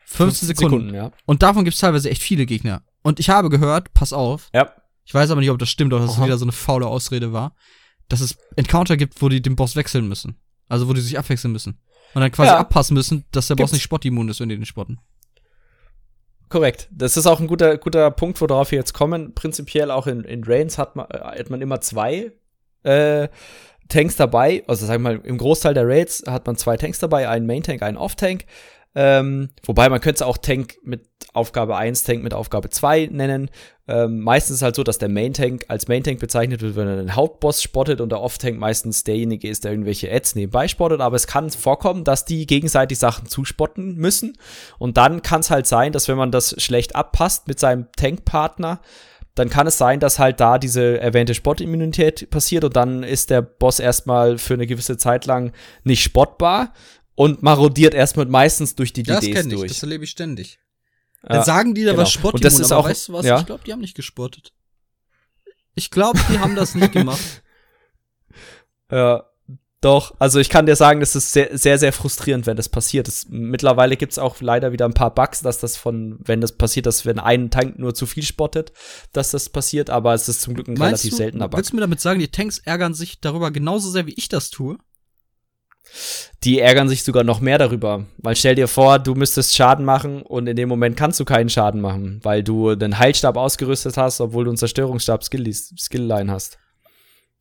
15 0.07 0.49
Sekunden. 0.49 0.71
Sekunden 0.71 0.95
ja. 0.95 1.11
Und 1.27 1.43
davon 1.43 1.65
gibt 1.65 1.75
es 1.75 1.81
teilweise 1.81 2.11
echt 2.11 2.23
viele 2.23 2.47
Gegner. 2.47 2.83
Und 3.03 3.21
ich 3.21 3.31
habe 3.31 3.51
gehört, 3.51 3.93
pass 3.95 4.13
auf. 4.13 4.49
Ja. 4.55 4.73
Ich 5.05 5.13
weiß 5.13 5.31
aber 5.31 5.41
nicht, 5.41 5.51
ob 5.51 5.59
das 5.59 5.69
stimmt 5.69 5.93
oder 5.93 6.07
dass 6.07 6.17
es 6.17 6.25
wieder 6.25 6.39
so 6.39 6.45
eine 6.45 6.53
faule 6.53 6.87
Ausrede 6.87 7.33
war, 7.33 7.55
dass 8.09 8.21
es 8.21 8.37
Encounter 8.57 8.97
gibt, 8.97 9.21
wo 9.21 9.29
die 9.29 9.43
den 9.43 9.57
Boss 9.57 9.77
wechseln 9.77 10.09
müssen. 10.09 10.37
Also 10.69 10.89
wo 10.89 10.95
die 10.95 11.01
sich 11.01 11.19
abwechseln 11.19 11.53
müssen. 11.53 11.79
Und 12.15 12.21
dann 12.21 12.33
quasi 12.33 12.49
ja. 12.49 12.59
abpassen 12.59 12.95
müssen, 12.95 13.25
dass 13.33 13.49
der 13.49 13.57
Gibt's. 13.57 13.71
Boss 13.71 13.75
nicht 13.75 13.83
spottimmun 13.83 14.29
ist, 14.29 14.41
wenn 14.41 14.49
die 14.49 14.57
den 14.57 14.65
spotten. 14.65 15.01
Korrekt. 16.49 16.89
Das 16.93 17.17
ist 17.17 17.27
auch 17.27 17.41
ein 17.41 17.47
guter, 17.47 17.77
guter 17.79 18.11
Punkt, 18.11 18.41
worauf 18.41 18.71
wir 18.71 18.79
jetzt 18.79 18.95
kommen. 18.95 19.35
Prinzipiell 19.35 19.91
auch 19.91 20.07
in, 20.07 20.23
in 20.25 20.45
Reigns 20.45 20.79
hat 20.79 20.97
man, 20.97 21.07
äh, 21.11 21.19
hat 21.19 21.51
man 21.51 21.61
immer 21.61 21.81
zwei 21.81 22.33
äh, 22.85 23.29
Tanks 23.89 24.17
dabei. 24.17 24.63
Also 24.67 24.87
sag 24.87 25.01
mal, 25.01 25.21
im 25.25 25.39
Großteil 25.39 25.75
der 25.75 25.87
Raids 25.87 26.25
hat 26.27 26.47
man 26.47 26.57
zwei 26.57 26.77
Tanks 26.77 26.99
dabei, 26.99 27.29
einen 27.29 27.47
Main-Tank, 27.47 27.83
einen 27.83 27.97
Off-Tank. 27.97 28.45
Ähm, 28.95 29.51
wobei 29.65 29.89
man 29.89 30.01
könnte 30.01 30.17
es 30.17 30.23
auch 30.23 30.39
Tank 30.39 30.77
mit 30.83 31.09
Aufgabe 31.33 31.77
1, 31.77 32.05
Tank 32.05 32.23
mit 32.23 32.33
Aufgabe 32.33 32.71
2 32.71 33.09
nennen. 33.11 33.51
Ähm, 33.89 34.21
meistens 34.21 34.53
ist 34.53 34.57
es 34.59 34.63
halt 34.63 34.77
so, 34.77 34.85
dass 34.85 34.99
der 34.99 35.09
Main 35.09 35.35
Tank 35.35 35.65
als 35.69 35.89
Main 35.89 36.05
Tank 36.05 36.21
bezeichnet 36.21 36.63
wird, 36.63 36.77
wenn 36.77 36.87
er 36.87 36.97
den 36.97 37.17
Hauptboss 37.17 37.61
spottet 37.61 38.01
und 38.01 38.11
der 38.11 38.21
Off-Tank 38.21 38.59
meistens 38.59 39.03
derjenige 39.03 39.49
ist, 39.49 39.65
der 39.65 39.73
irgendwelche 39.73 40.11
Ads 40.13 40.37
nebenbei 40.37 40.69
spottet. 40.69 41.01
Aber 41.01 41.17
es 41.17 41.27
kann 41.27 41.51
vorkommen, 41.51 42.05
dass 42.05 42.25
die 42.25 42.47
gegenseitig 42.47 42.99
Sachen 42.99 43.27
zuspotten 43.27 43.97
müssen. 43.97 44.39
Und 44.79 44.97
dann 44.97 45.23
kann 45.23 45.41
es 45.41 45.51
halt 45.51 45.67
sein, 45.67 45.93
dass 45.93 46.09
wenn 46.09 46.17
man 46.17 46.31
das 46.31 46.55
schlecht 46.63 46.95
abpasst 46.95 47.49
mit 47.49 47.59
seinem 47.59 47.89
Tank-Partner, 47.97 48.81
dann 49.35 49.51
kann 49.51 49.67
es 49.67 49.77
sein, 49.77 49.99
dass 49.99 50.21
halt 50.21 50.39
da 50.39 50.59
diese 50.59 51.01
erwähnte 51.01 51.35
Spot-Immunität 51.35 52.31
passiert 52.31 52.63
und 52.63 52.77
dann 52.77 53.03
ist 53.03 53.31
der 53.31 53.43
Boss 53.43 53.81
erstmal 53.81 54.39
für 54.39 54.55
eine 54.55 54.69
gewisse 54.69 54.97
Zeit 54.97 55.27
lang 55.27 55.53
nicht 55.83 56.05
spottbar 56.05 56.73
und 57.15 57.43
marodiert 57.43 57.95
erstmal 57.95 58.27
meistens 58.27 58.75
durch 58.75 58.93
die 58.93 59.03
das 59.03 59.21
DDs 59.21 59.47
ich, 59.47 59.53
durch. 59.53 59.69
Das 59.69 59.83
erlebe 59.83 60.05
ich 60.05 60.11
ständig. 60.11 60.59
Ja, 61.23 61.37
Dann 61.37 61.45
sagen 61.45 61.75
die 61.75 61.85
da 61.85 61.93
genau. 61.93 62.03
was 62.03 62.13
Spottimmun, 62.13 62.35
und 62.35 62.45
das 62.45 62.59
ist 62.59 62.73
auch, 62.73 62.85
weißt 62.85 63.09
du 63.09 63.13
was? 63.15 63.27
Ja? 63.27 63.41
Ich 63.41 63.47
glaube, 63.47 63.63
die 63.65 63.73
haben 63.73 63.81
nicht 63.81 63.97
gespottet. 63.97 64.53
Ich 65.75 65.91
glaube, 65.91 66.21
die 66.31 66.39
haben 66.39 66.55
das 66.57 66.75
nicht 66.75 66.93
gemacht. 66.93 67.21
Ja, 68.91 69.25
doch. 69.81 70.15
Also 70.19 70.41
ich 70.41 70.49
kann 70.49 70.67
dir 70.67 70.77
sagen, 70.77 71.01
das 71.01 71.17
ist 71.17 71.33
sehr, 71.33 71.57
sehr, 71.57 71.79
sehr 71.79 71.93
frustrierend, 71.93 72.47
wenn 72.47 72.57
das 72.57 72.69
passiert. 72.69 73.09
Das, 73.09 73.27
mittlerweile 73.29 73.97
gibt 73.97 74.13
es 74.13 74.19
auch 74.19 74.41
leider 74.41 74.73
wieder 74.73 74.85
ein 74.85 74.95
paar 74.95 75.15
Bugs, 75.15 75.41
dass 75.41 75.59
das 75.59 75.77
von, 75.77 76.19
wenn 76.21 76.41
das 76.41 76.53
passiert, 76.53 76.87
dass 76.87 77.05
wenn 77.05 77.19
ein 77.19 77.51
Tank 77.51 77.79
nur 77.79 77.95
zu 77.95 78.07
viel 78.07 78.23
spottet, 78.23 78.73
dass 79.13 79.31
das 79.31 79.49
passiert. 79.49 79.91
Aber 79.91 80.15
es 80.15 80.29
ist 80.29 80.43
zum 80.43 80.55
Glück 80.55 80.69
ein 80.69 80.75
Meinst 80.75 81.05
relativ 81.05 81.11
du, 81.11 81.17
seltener 81.17 81.49
Bug. 81.49 81.59
Willst 81.59 81.73
du 81.73 81.77
mir 81.77 81.81
damit 81.81 82.01
sagen, 82.01 82.21
die 82.21 82.29
Tanks 82.29 82.59
ärgern 82.59 82.95
sich 82.95 83.21
darüber 83.21 83.51
genauso 83.51 83.91
sehr, 83.91 84.07
wie 84.07 84.15
ich 84.15 84.29
das 84.29 84.51
tue? 84.51 84.79
Die 86.43 86.61
ärgern 86.61 86.89
sich 86.89 87.03
sogar 87.03 87.25
noch 87.25 87.41
mehr 87.41 87.59
darüber. 87.59 88.07
Weil 88.19 88.37
stell 88.37 88.55
dir 88.55 88.69
vor, 88.69 88.99
du 88.99 89.15
müsstest 89.15 89.55
Schaden 89.55 89.85
machen 89.85 90.23
und 90.23 90.47
in 90.47 90.57
dem 90.57 90.69
Moment 90.69 90.97
kannst 90.97 91.21
du 91.21 91.25
keinen 91.25 91.49
Schaden 91.49 91.81
machen, 91.81 92.21
weil 92.23 92.43
du 92.43 92.75
den 92.75 92.99
Heilstab 92.99 93.37
ausgerüstet 93.37 93.97
hast, 93.97 94.21
obwohl 94.21 94.45
du 94.45 94.51
einen 94.51 94.59
Zerstörungsstab 94.59 95.25
Skillline 95.25 96.31
hast. 96.31 96.59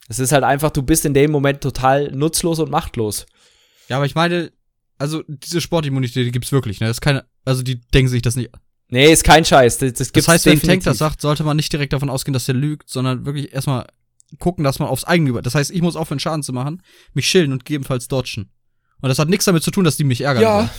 Es 0.09 0.19
ist 0.19 0.31
halt 0.31 0.43
einfach, 0.43 0.71
du 0.71 0.83
bist 0.83 1.05
in 1.05 1.13
dem 1.13 1.31
Moment 1.31 1.61
total 1.61 2.11
nutzlos 2.11 2.59
und 2.59 2.69
machtlos. 2.69 3.25
Ja, 3.89 3.97
aber 3.97 4.05
ich 4.05 4.15
meine, 4.15 4.51
also 4.97 5.23
diese 5.27 5.61
Sportimmunität, 5.61 6.25
die 6.25 6.31
gibt's 6.31 6.51
wirklich, 6.51 6.79
ne? 6.79 6.87
Das 6.87 6.97
ist 6.97 7.01
keine, 7.01 7.25
also 7.45 7.63
die 7.63 7.81
denken 7.81 8.09
sich 8.09 8.21
das 8.21 8.35
nicht. 8.35 8.51
Nee, 8.89 9.11
ist 9.11 9.23
kein 9.23 9.43
Scheiß. 9.43 9.79
Das, 9.79 9.93
das, 9.93 10.11
das 10.11 10.27
heißt, 10.27 10.45
definitiv. 10.45 10.63
wenn 10.63 10.69
ein 10.69 10.73
Tank 10.75 10.83
das 10.83 10.97
sagt, 10.97 11.21
sollte 11.21 11.43
man 11.43 11.57
nicht 11.57 11.73
direkt 11.73 11.93
davon 11.93 12.09
ausgehen, 12.09 12.33
dass 12.33 12.45
der 12.45 12.55
lügt, 12.55 12.89
sondern 12.89 13.25
wirklich 13.25 13.53
erstmal 13.53 13.87
gucken, 14.39 14.63
dass 14.63 14.79
man 14.79 14.87
aufs 14.89 15.03
eigene 15.03 15.29
über. 15.29 15.41
Das 15.41 15.55
heißt, 15.55 15.71
ich 15.71 15.81
muss 15.81 15.95
aufhören, 15.95 16.19
Schaden 16.19 16.43
zu 16.43 16.53
machen, 16.53 16.81
mich 17.13 17.25
chillen 17.25 17.51
und 17.51 17.65
gegebenenfalls 17.65 18.07
dodgen. 18.07 18.51
Und 19.01 19.09
das 19.09 19.19
hat 19.19 19.29
nichts 19.29 19.45
damit 19.45 19.63
zu 19.63 19.71
tun, 19.71 19.83
dass 19.83 19.97
die 19.97 20.03
mich 20.03 20.21
ärgern. 20.21 20.43
Ja. 20.43 20.57
Wollen. 20.59 20.69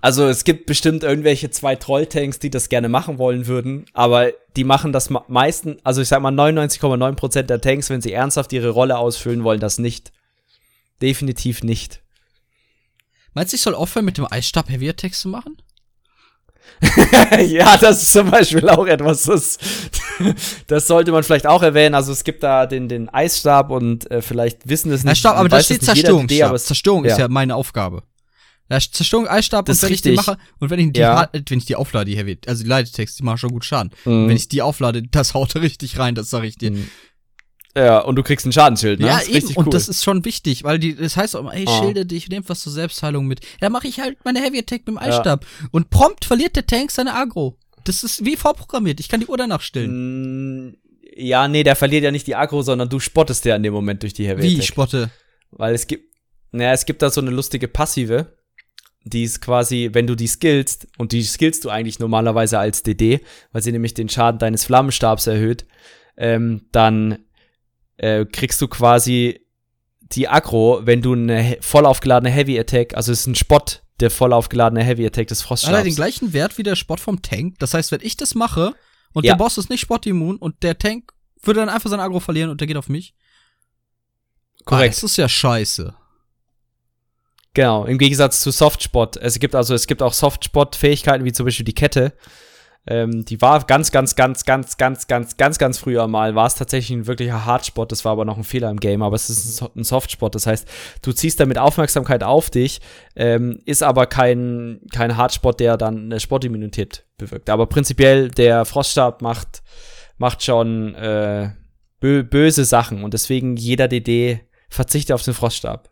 Also 0.00 0.28
es 0.28 0.44
gibt 0.44 0.66
bestimmt 0.66 1.02
irgendwelche 1.02 1.50
zwei 1.50 1.74
Trolltanks, 1.74 2.38
die 2.38 2.50
das 2.50 2.68
gerne 2.68 2.88
machen 2.88 3.18
wollen 3.18 3.46
würden, 3.46 3.86
aber 3.92 4.32
die 4.56 4.64
machen 4.64 4.92
das 4.92 5.10
meisten, 5.28 5.78
also 5.84 6.02
ich 6.02 6.08
sag 6.08 6.20
mal 6.20 6.32
99,9% 6.32 7.42
der 7.42 7.60
Tanks, 7.60 7.90
wenn 7.90 8.02
sie 8.02 8.12
ernsthaft 8.12 8.52
ihre 8.52 8.70
Rolle 8.70 8.98
ausfüllen 8.98 9.42
wollen, 9.42 9.60
das 9.60 9.78
nicht. 9.78 10.12
Definitiv 11.02 11.62
nicht. 11.62 12.02
Meinst 13.34 13.52
du, 13.52 13.56
ich 13.56 13.62
soll 13.62 13.74
aufhören, 13.74 14.04
mit 14.04 14.18
dem 14.18 14.30
Eisstab 14.30 14.68
Heavy 14.70 14.88
Attacks 14.88 15.20
zu 15.20 15.28
machen? 15.28 15.56
ja, 17.46 17.76
das 17.76 18.02
ist 18.02 18.12
zum 18.12 18.30
Beispiel 18.30 18.68
auch 18.68 18.86
etwas, 18.86 19.24
das, 19.24 19.58
das 20.66 20.86
sollte 20.86 21.12
man 21.12 21.22
vielleicht 21.22 21.46
auch 21.46 21.62
erwähnen. 21.62 21.94
Also 21.94 22.12
es 22.12 22.24
gibt 22.24 22.42
da 22.42 22.66
den, 22.66 22.88
den 22.88 23.08
Eisstab 23.08 23.70
und 23.70 24.10
äh, 24.10 24.22
vielleicht 24.22 24.68
wissen 24.68 24.92
es 24.92 25.04
nicht. 25.04 25.12
Eisstab, 25.12 25.36
aber 25.36 25.48
da 25.48 25.62
steht. 25.62 25.82
Idee, 25.82 26.44
Zerstörung 26.56 27.04
ja. 27.04 27.12
ist 27.12 27.18
ja 27.18 27.28
meine 27.28 27.54
Aufgabe. 27.54 28.02
Ja, 28.70 28.80
Zerstörung, 28.80 29.28
Eisstab 29.28 29.66
das 29.66 29.78
und 29.78 29.82
wenn 29.82 29.88
richtig. 29.90 30.12
ich 30.12 30.20
die 30.24 30.30
mache 30.30 30.38
und 30.58 30.70
wenn 30.70 30.80
ich 30.80 30.92
die, 30.92 31.00
ja. 31.00 31.28
wenn 31.32 31.58
ich 31.58 31.66
die 31.66 31.76
auflade, 31.76 32.10
die 32.10 32.16
Heavy, 32.16 32.38
also 32.46 32.64
die 32.64 32.68
Leitetext, 32.68 33.18
die 33.18 33.22
machen 33.22 33.38
schon 33.38 33.50
gut 33.50 33.64
Schaden. 33.64 33.92
Mhm. 34.04 34.28
Wenn 34.28 34.36
ich 34.36 34.48
die 34.48 34.62
auflade, 34.62 35.02
das 35.02 35.34
haut 35.34 35.54
richtig 35.56 35.98
rein, 35.98 36.14
das 36.14 36.30
sag 36.30 36.44
ich 36.44 36.56
dir. 36.58 36.72
Mhm. 36.72 36.88
Ja, 37.76 37.98
und 37.98 38.16
du 38.16 38.22
kriegst 38.22 38.46
ein 38.46 38.52
Schadensschild, 38.52 39.00
ne? 39.00 39.08
Ja, 39.08 39.18
das 39.18 39.28
eben. 39.28 39.48
Cool. 39.48 39.64
Und 39.64 39.74
das 39.74 39.88
ist 39.88 40.02
schon 40.02 40.24
wichtig, 40.24 40.64
weil 40.64 40.78
die, 40.78 40.96
das 40.96 41.16
heißt 41.16 41.36
auch 41.36 41.40
immer, 41.40 41.54
ey, 41.54 41.66
oh. 41.68 41.82
schilde 41.82 42.06
dich, 42.06 42.28
nimm 42.28 42.42
was 42.46 42.60
zur 42.60 42.72
Selbstheilung 42.72 43.26
mit. 43.26 43.40
Ja, 43.60 43.68
mache 43.68 43.86
ich 43.86 44.00
halt 44.00 44.16
meine 44.24 44.40
Heavy 44.40 44.58
Attack 44.58 44.80
mit 44.86 44.88
dem 44.88 44.98
Eisstab. 44.98 45.44
Ja. 45.44 45.68
Und 45.72 45.90
prompt 45.90 46.24
verliert 46.24 46.56
der 46.56 46.66
Tank 46.66 46.90
seine 46.90 47.14
Agro. 47.14 47.58
Das 47.84 48.02
ist 48.02 48.24
wie 48.24 48.36
vorprogrammiert. 48.36 48.98
Ich 48.98 49.08
kann 49.10 49.20
die 49.20 49.26
Uhr 49.26 49.36
danach 49.36 49.60
stellen. 49.60 50.70
Mm, 50.70 50.76
Ja, 51.16 51.48
nee, 51.48 51.62
der 51.64 51.76
verliert 51.76 52.02
ja 52.04 52.10
nicht 52.10 52.26
die 52.26 52.34
Aggro, 52.34 52.62
sondern 52.62 52.88
du 52.88 52.98
spottest 52.98 53.44
ja 53.44 53.56
in 53.56 53.62
dem 53.62 53.74
Moment 53.74 54.02
durch 54.02 54.14
die 54.14 54.26
Heavy 54.26 54.42
Wie 54.42 54.46
Attack. 54.48 54.58
ich 54.60 54.66
spotte? 54.66 55.10
Weil 55.50 55.74
es 55.74 55.86
gibt, 55.86 56.14
naja, 56.52 56.72
es 56.72 56.86
gibt 56.86 57.02
da 57.02 57.10
so 57.10 57.20
eine 57.20 57.30
lustige 57.30 57.68
Passive, 57.68 58.36
die 59.04 59.22
ist 59.22 59.40
quasi, 59.40 59.90
wenn 59.92 60.06
du 60.06 60.14
die 60.16 60.26
skillst, 60.26 60.88
und 60.98 61.12
die 61.12 61.22
skillst 61.22 61.64
du 61.64 61.70
eigentlich 61.70 61.98
normalerweise 61.98 62.58
als 62.58 62.82
DD, 62.82 63.20
weil 63.52 63.62
sie 63.62 63.72
nämlich 63.72 63.94
den 63.94 64.08
Schaden 64.08 64.38
deines 64.38 64.64
Flammenstabs 64.64 65.26
erhöht, 65.26 65.66
ähm, 66.16 66.62
dann 66.72 67.18
äh, 67.98 68.24
kriegst 68.26 68.60
du 68.60 68.68
quasi 68.68 69.40
die 70.00 70.28
Aggro, 70.28 70.80
wenn 70.84 71.02
du 71.02 71.14
eine 71.14 71.58
voll 71.60 71.86
aufgeladene 71.86 72.32
Heavy 72.32 72.58
Attack, 72.58 72.94
also 72.94 73.12
es 73.12 73.20
ist 73.20 73.26
ein 73.26 73.34
Spott, 73.34 73.82
der 74.00 74.10
voll 74.10 74.32
aufgeladene 74.32 74.84
Heavy 74.84 75.06
Attack 75.06 75.28
des 75.28 75.38
Hat 75.40 75.44
er 75.44 75.48
Froststabs. 75.48 75.82
den 75.84 75.94
gleichen 75.94 76.32
Wert 76.32 76.58
wie 76.58 76.62
der 76.62 76.76
Spott 76.76 77.00
vom 77.00 77.22
Tank? 77.22 77.58
Das 77.58 77.74
heißt, 77.74 77.90
wenn 77.92 78.00
ich 78.02 78.16
das 78.16 78.34
mache 78.34 78.74
und 79.14 79.24
Ja. 79.24 79.32
der 79.32 79.38
Boss 79.38 79.58
ist 79.58 79.70
nicht 79.70 79.80
spottimmun 79.80 80.36
und 80.36 80.62
der 80.62 80.78
Tank 80.78 81.12
würde 81.42 81.60
dann 81.60 81.68
einfach 81.68 81.90
sein 81.90 82.00
Agro 82.00 82.20
verlieren 82.20 82.50
und 82.50 82.60
der 82.60 82.66
geht 82.68 82.76
auf 82.76 82.88
mich? 82.88 83.14
Ah, 84.60 84.62
Korrekt. 84.66 84.96
das 84.96 85.02
ist 85.02 85.16
ja 85.16 85.28
scheiße. 85.28 85.94
Genau, 87.54 87.84
im 87.86 87.96
Gegensatz 87.98 88.40
zu 88.42 88.50
Softspot. 88.50 89.16
Es 89.16 89.38
gibt 89.38 89.54
also, 89.54 89.74
es 89.74 89.86
gibt 89.86 90.02
auch 90.02 90.12
Softspot-Fähigkeiten, 90.12 91.24
wie 91.24 91.32
zum 91.32 91.46
Beispiel 91.46 91.64
die 91.64 91.74
Kette. 91.74 92.12
Ähm, 92.88 93.24
die 93.24 93.40
war 93.40 93.64
ganz, 93.64 93.90
ganz, 93.90 94.14
ganz, 94.14 94.44
ganz, 94.44 94.76
ganz, 94.76 95.06
ganz, 95.08 95.36
ganz, 95.36 95.58
ganz 95.58 95.78
früher 95.78 96.06
mal, 96.06 96.34
war 96.34 96.46
es 96.46 96.54
tatsächlich 96.54 96.96
ein 96.96 97.06
wirklicher 97.06 97.44
Hardspot. 97.44 97.90
Das 97.90 98.04
war 98.04 98.12
aber 98.12 98.24
noch 98.24 98.36
ein 98.36 98.44
Fehler 98.44 98.70
im 98.70 98.78
Game, 98.78 99.02
aber 99.02 99.16
es 99.16 99.28
ist 99.28 99.44
ein, 99.44 99.50
So- 99.52 99.70
ein 99.76 99.84
Softspot. 99.84 100.34
Das 100.34 100.46
heißt, 100.46 100.68
du 101.02 101.12
ziehst 101.12 101.40
damit 101.40 101.58
Aufmerksamkeit 101.58 102.22
auf 102.22 102.50
dich, 102.50 102.80
ähm, 103.16 103.58
ist 103.64 103.82
aber 103.82 104.06
kein, 104.06 104.80
kein 104.92 105.16
Hardspot, 105.16 105.58
der 105.60 105.76
dann 105.76 106.04
eine 106.04 106.20
Sportimmunität 106.20 107.04
bewirkt. 107.18 107.50
Aber 107.50 107.66
prinzipiell, 107.66 108.30
der 108.30 108.64
Froststab 108.64 109.20
macht, 109.22 109.62
macht 110.18 110.42
schon 110.44 110.94
äh, 110.94 111.50
bö 112.00 112.22
böse 112.22 112.64
Sachen 112.64 113.02
und 113.04 113.14
deswegen 113.14 113.56
jeder 113.56 113.88
DD 113.88 114.40
verzichtet 114.68 115.14
auf 115.14 115.22
den 115.22 115.34
Froststab. 115.34 115.90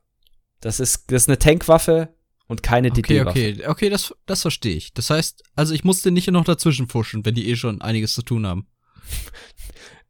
Das 0.60 0.80
ist, 0.80 1.10
das 1.10 1.22
ist 1.22 1.28
eine 1.28 1.38
Tankwaffe 1.38 2.13
und 2.46 2.62
keine 2.62 2.88
Okay, 2.90 3.02
DD-Waffe. 3.02 3.28
okay, 3.30 3.66
okay, 3.66 3.88
das, 3.90 4.14
das 4.26 4.42
verstehe 4.42 4.76
ich. 4.76 4.92
Das 4.94 5.10
heißt, 5.10 5.42
also 5.56 5.72
ich 5.74 5.84
musste 5.84 6.10
nicht 6.10 6.30
noch 6.30 6.44
dazwischen 6.44 6.88
fuschen, 6.88 7.24
wenn 7.24 7.34
die 7.34 7.48
eh 7.48 7.56
schon 7.56 7.80
einiges 7.80 8.14
zu 8.14 8.22
tun 8.22 8.46
haben. 8.46 8.66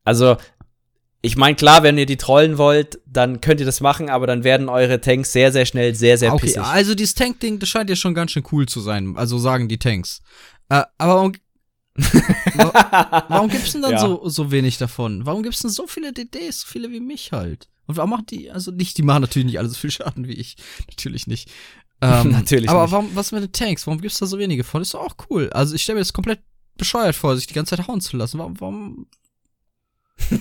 Also, 0.07 0.37
ich 1.22 1.37
meine, 1.37 1.57
klar, 1.57 1.82
wenn 1.82 1.97
ihr 1.97 2.05
die 2.05 2.18
trollen 2.18 2.59
wollt, 2.59 3.01
dann 3.07 3.41
könnt 3.41 3.59
ihr 3.61 3.64
das 3.64 3.80
machen, 3.80 4.11
aber 4.11 4.26
dann 4.26 4.45
werden 4.45 4.68
eure 4.68 5.01
Tanks 5.01 5.32
sehr, 5.32 5.51
sehr 5.51 5.64
schnell 5.64 5.95
sehr, 5.95 6.18
sehr 6.18 6.35
okay, 6.35 6.45
pissig. 6.47 6.61
also 6.62 6.95
dieses 6.95 7.14
Tank-Ding, 7.14 7.59
das 7.59 7.70
scheint 7.70 7.89
ja 7.89 7.97
schon 7.97 8.12
ganz 8.14 8.32
schön 8.32 8.45
cool 8.53 8.66
zu 8.66 8.80
sein. 8.82 9.16
Also 9.16 9.39
sagen 9.39 9.66
die 9.66 9.78
Tanks. 9.78 10.20
Äh, 10.68 10.82
aber 10.99 11.14
warum, 11.14 11.32
wa- 11.97 13.24
warum 13.28 13.49
gibt's 13.49 13.72
denn 13.72 13.80
dann 13.82 13.93
Ja. 13.93 13.99
so, 14.01 14.28
so 14.28 14.51
wenig 14.51 14.76
davon? 14.76 15.24
Warum 15.24 15.43
gibt's 15.43 15.61
denn 15.62 15.70
so 15.70 15.87
viele 15.87 16.12
DDs, 16.12 16.61
so 16.61 16.66
viele 16.68 16.91
wie 16.91 17.01
mich 17.01 17.32
halt? 17.32 17.68
Und 17.87 17.97
warum 17.97 18.11
machen 18.11 18.26
die, 18.26 18.51
also 18.51 18.70
nicht, 18.70 18.99
die 18.99 19.03
machen 19.03 19.22
natürlich 19.22 19.47
nicht 19.47 19.59
alle 19.59 19.68
so 19.68 19.76
viel 19.76 19.91
Schaden 19.91 20.26
wie 20.28 20.32
ich. 20.35 20.57
Natürlich 20.91 21.26
nicht. 21.26 21.51
Ähm, 22.05 22.30
Natürlich 22.32 22.68
Aber 22.68 22.82
nicht. 22.82 22.92
warum, 22.92 23.11
was 23.14 23.32
mit 23.32 23.42
den 23.42 23.52
Tanks? 23.52 23.86
Warum 23.86 24.00
gibt's 24.00 24.18
da 24.18 24.26
so 24.26 24.38
wenige 24.38 24.64
von? 24.64 24.82
Ist 24.82 24.94
doch 24.94 25.00
auch 25.00 25.16
cool. 25.30 25.50
Also 25.50 25.74
ich 25.74 25.82
stelle 25.82 25.96
mir 25.96 26.00
das 26.02 26.12
komplett 26.12 26.40
bescheuert 26.76 27.14
vor, 27.14 27.36
sich 27.36 27.46
die 27.46 27.55
ganze 27.55 27.76
Zeit 27.76 27.86
hauen 27.86 28.00
zu 28.00 28.16
lassen. 28.16 28.38
Warum, 28.38 28.61
warum 28.61 29.07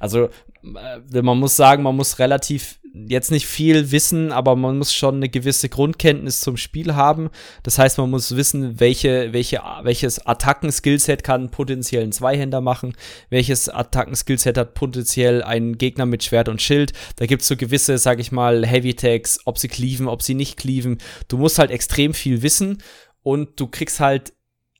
Also, 0.00 0.28
äh, 0.62 1.22
man 1.22 1.38
muss 1.38 1.56
sagen, 1.56 1.82
man 1.82 1.96
muss 1.96 2.18
relativ 2.18 2.80
jetzt 2.94 3.30
nicht 3.30 3.46
viel 3.46 3.90
wissen, 3.90 4.32
aber 4.32 4.54
man 4.56 4.78
muss 4.78 4.92
schon 4.94 5.16
eine 5.16 5.28
gewisse 5.28 5.68
Grundkenntnis 5.68 6.40
zum 6.40 6.56
Spiel 6.56 6.94
haben. 6.94 7.30
Das 7.62 7.78
heißt, 7.78 7.98
man 7.98 8.10
muss 8.10 8.36
wissen, 8.36 8.80
welche, 8.80 9.32
welche, 9.32 9.60
welches 9.82 10.26
Attacken-Skillset 10.26 11.24
kann 11.24 11.50
potenziell 11.50 12.02
einen 12.02 12.12
Zweihänder 12.12 12.60
machen, 12.60 12.94
welches 13.30 13.68
Attacken-Skillset 13.68 14.58
hat 14.58 14.74
potenziell 14.74 15.42
einen 15.42 15.78
Gegner 15.78 16.06
mit 16.06 16.22
Schwert 16.22 16.48
und 16.48 16.60
Schild. 16.60 16.92
Da 17.16 17.26
gibt's 17.26 17.48
so 17.48 17.56
gewisse, 17.56 17.96
sag 17.98 18.18
ich 18.18 18.32
mal, 18.32 18.66
Heavy-Tags, 18.66 19.40
ob 19.46 19.58
sie 19.58 19.68
cleaven, 19.68 20.08
ob 20.08 20.22
sie 20.22 20.34
nicht 20.34 20.58
cleaven. 20.58 20.98
Du 21.28 21.38
musst 21.38 21.58
halt 21.58 21.70
extrem 21.70 22.12
viel 22.12 22.42
wissen 22.42 22.82
und 23.22 23.58
du 23.58 23.68
kriegst 23.68 24.00
halt 24.00 24.34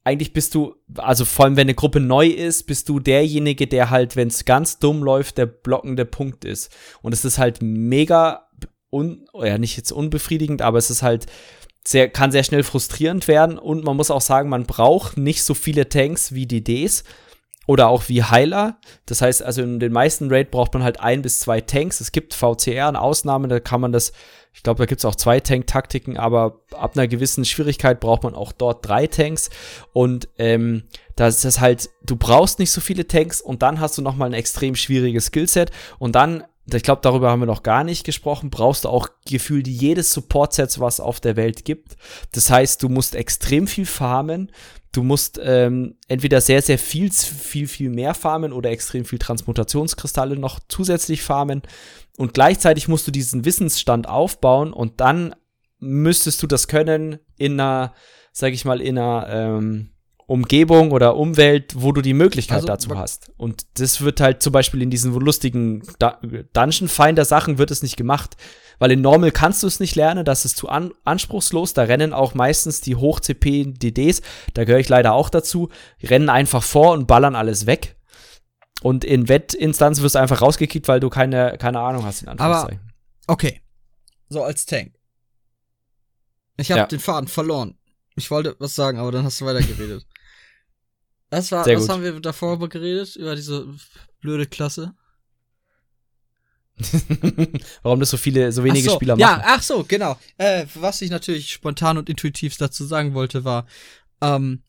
eigentlich 0.05 0.32
bist 0.32 0.55
du, 0.55 0.74
also 0.96 1.24
vor 1.24 1.44
allem 1.44 1.57
wenn 1.57 1.66
eine 1.66 1.74
Gruppe 1.74 2.00
neu 2.00 2.26
ist, 2.26 2.64
bist 2.64 2.88
du 2.88 2.98
derjenige, 2.98 3.66
der 3.66 3.90
halt, 3.90 4.16
wenn 4.16 4.28
es 4.28 4.44
ganz 4.44 4.78
dumm 4.78 5.03
läuft, 5.03 5.38
der 5.38 5.46
blockende 5.46 6.05
Punkt 6.05 6.44
ist. 6.44 6.74
Und 7.03 7.12
es 7.12 7.24
ist 7.24 7.38
halt 7.38 7.62
mega, 7.62 8.48
un, 8.90 9.26
ja 9.34 9.59
nicht 9.59 9.76
jetzt 9.76 9.92
unbefriedigend, 9.92 10.61
aber 10.61 10.78
es 10.78 10.90
ist 10.90 11.03
halt 11.03 11.26
sehr, 11.86 12.09
kann 12.09 12.32
sehr 12.32 12.44
schnell 12.44 12.64
frustrierend 12.64 13.28
werden. 13.28 13.59
Und 13.59 13.84
man 13.84 13.96
muss 13.96 14.11
auch 14.11 14.20
sagen, 14.20 14.48
man 14.48 14.64
braucht 14.64 15.16
nicht 15.16 15.44
so 15.44 15.55
viele 15.55 15.88
Tanks 15.88 16.32
wie 16.32 16.46
DDs 16.46 17.05
oder 17.66 17.88
auch 17.88 18.09
wie 18.09 18.24
Heiler. 18.24 18.78
Das 19.07 19.22
heißt, 19.22 19.42
also 19.42 19.62
in 19.62 19.78
den 19.78 19.92
meisten 19.92 20.32
Raid 20.32 20.50
braucht 20.50 20.74
man 20.74 20.82
halt 20.82 21.00
ein 21.00 21.22
bis 21.22 21.40
zwei 21.40 21.61
Tanks. 21.61 22.00
Es 22.00 22.11
gibt 22.11 22.34
VCR 22.34 22.88
eine 22.88 23.00
Ausnahme, 23.00 23.46
da 23.48 23.61
kann 23.61 23.80
man 23.80 23.92
das, 23.92 24.12
ich 24.55 24.62
glaube, 24.62 24.78
da 24.78 24.86
gibt 24.86 25.00
es 25.00 25.05
auch 25.05 25.16
zwei 25.16 25.40
Tank-Taktiken, 25.40 26.18
aber 26.18 26.61
ab 26.72 26.92
einer 26.94 27.09
gewissen 27.09 27.44
Schwierigkeit 27.44 28.00
braucht 28.00 28.22
man 28.22 28.34
auch 28.34 28.53
dort 28.53 28.86
drei 28.86 29.07
Tanks. 29.07 29.50
Und 29.92 30.28
ähm, 30.38 30.84
da 31.16 31.26
ist 31.26 31.44
das 31.44 31.61
halt, 31.61 31.88
du 32.05 32.16
brauchst 32.16 32.59
nicht 32.59 32.70
so 32.70 32.80
viele 32.80 33.07
Tanks 33.07 33.40
und 33.40 33.62
dann 33.62 33.80
hast 33.80 33.96
du 33.96 34.03
noch 34.03 34.14
mal 34.14 34.26
ein 34.26 34.34
extrem 34.34 34.74
schwieriges 34.74 35.26
Skillset 35.26 35.70
und 35.98 36.14
dann 36.14 36.44
ich 36.70 36.82
glaube, 36.82 37.00
darüber 37.02 37.30
haben 37.30 37.40
wir 37.40 37.46
noch 37.46 37.62
gar 37.62 37.84
nicht 37.84 38.04
gesprochen, 38.04 38.50
brauchst 38.50 38.84
du 38.84 38.88
auch 38.88 39.08
gefühlt 39.26 39.66
jedes 39.66 40.12
Support-Set, 40.12 40.78
was 40.78 41.00
auf 41.00 41.20
der 41.20 41.36
Welt 41.36 41.64
gibt. 41.64 41.96
Das 42.32 42.50
heißt, 42.50 42.82
du 42.82 42.88
musst 42.88 43.14
extrem 43.14 43.66
viel 43.66 43.86
farmen, 43.86 44.52
du 44.92 45.02
musst 45.02 45.40
ähm, 45.42 45.96
entweder 46.06 46.40
sehr, 46.40 46.62
sehr 46.62 46.78
viel, 46.78 47.10
viel, 47.10 47.66
viel 47.66 47.90
mehr 47.90 48.14
farmen 48.14 48.52
oder 48.52 48.70
extrem 48.70 49.04
viel 49.04 49.18
Transmutationskristalle 49.18 50.36
noch 50.36 50.60
zusätzlich 50.68 51.22
farmen. 51.22 51.62
Und 52.16 52.34
gleichzeitig 52.34 52.88
musst 52.88 53.06
du 53.06 53.10
diesen 53.10 53.44
Wissensstand 53.44 54.08
aufbauen 54.08 54.72
und 54.72 55.00
dann 55.00 55.34
müsstest 55.80 56.42
du 56.42 56.46
das 56.46 56.68
können 56.68 57.18
in 57.38 57.58
einer, 57.58 57.92
sag 58.32 58.52
ich 58.52 58.64
mal, 58.64 58.80
in 58.80 58.98
einer 58.98 59.26
ähm, 59.28 59.90
Umgebung 60.27 60.93
oder 60.93 61.16
Umwelt, 61.16 61.75
wo 61.77 61.93
du 61.93 62.01
die 62.01 62.14
Möglichkeit 62.14 62.57
Also, 62.57 62.66
dazu 62.68 62.97
hast. 62.99 63.31
Und 63.37 63.66
das 63.81 64.01
wird 64.01 64.20
halt 64.20 64.43
zum 64.43 64.53
Beispiel 64.53 64.81
in 64.83 64.91
diesen 64.91 65.12
lustigen 65.14 65.83
Dungeon 66.53 66.89
Finder 66.89 67.25
Sachen 67.25 67.59
wird 67.59 67.70
es 67.70 67.83
nicht 67.83 67.97
gemacht. 67.97 68.37
Weil 68.79 68.93
in 68.93 69.01
Normal 69.01 69.31
kannst 69.31 69.62
du 69.62 69.66
es 69.68 69.79
nicht 69.79 69.95
lernen, 69.95 70.25
das 70.25 70.45
ist 70.45 70.57
zu 70.57 70.68
an 70.68 70.93
anspruchslos. 71.05 71.73
Da 71.75 71.83
rennen 71.83 72.12
auch 72.12 72.35
meistens 72.35 72.81
die 72.81 72.97
Hoch-CP-DDs, 72.97 74.23
da 74.55 74.64
gehöre 74.64 74.81
ich 74.81 74.89
leider 74.89 75.12
auch 75.12 75.29
dazu, 75.31 75.68
rennen 76.03 76.29
einfach 76.29 76.62
vor 76.62 76.93
und 76.93 77.07
ballern 77.07 77.37
alles 77.37 77.66
weg. 77.66 77.97
Und 78.83 79.05
in 79.05 79.29
Wettinstanzen 79.29 80.03
wirst 80.03 80.16
du 80.16 80.18
einfach 80.18 80.43
rausgekickt, 80.43 80.89
weil 80.89 80.99
du 80.99 81.11
keine, 81.11 81.57
keine 81.59 81.79
Ahnung 81.79 82.05
hast, 82.05 82.23
in 82.23 82.29
Anführungszeichen. 82.29 82.93
Okay. 83.29 83.61
So 84.29 84.43
als 84.43 84.66
Tank. 84.66 84.95
Ich 86.57 86.70
habe 86.73 86.81
Ja. 86.81 86.87
den 86.87 86.99
Faden 86.99 87.29
verloren. 87.29 87.77
Ich 88.16 88.31
wollte 88.31 88.57
was 88.59 88.75
sagen, 88.75 88.99
aber 88.99 89.12
dann 89.12 89.25
hast 89.25 89.41
du 89.41 89.45
weitergeredet. 89.47 90.05
Was 91.33 91.51
war, 91.51 91.64
Sehr 91.64 91.76
was 91.76 91.85
gut. 91.85 91.91
haben 91.93 92.03
wir 92.03 92.20
davor 92.20 92.53
über 92.55 92.68
geredet? 92.68 93.16
Über 93.16 93.35
diese 93.35 93.66
blöde 94.20 94.45
Klasse? 94.47 94.95
Warum 97.83 98.01
das 98.01 98.11
so 98.11 98.16
viele, 98.18 98.53
so 98.53 98.64
wenige 98.64 98.89
ach 98.89 98.93
so, 98.93 98.97
Spieler 98.97 99.16
ja, 99.18 99.26
machen. 99.37 99.43
ach 99.47 99.62
so, 99.62 99.85
genau. 99.85 100.18
Äh, 100.37 100.66
was 100.74 101.01
ich 101.01 101.11
natürlich 101.11 101.51
spontan 101.51 101.97
und 101.97 102.11
intuitiv 102.11 102.57
dazu 102.59 102.85
sagen 102.85 103.14
wollte, 103.14 103.45
war, 103.45 103.66
ähm, 104.20 104.62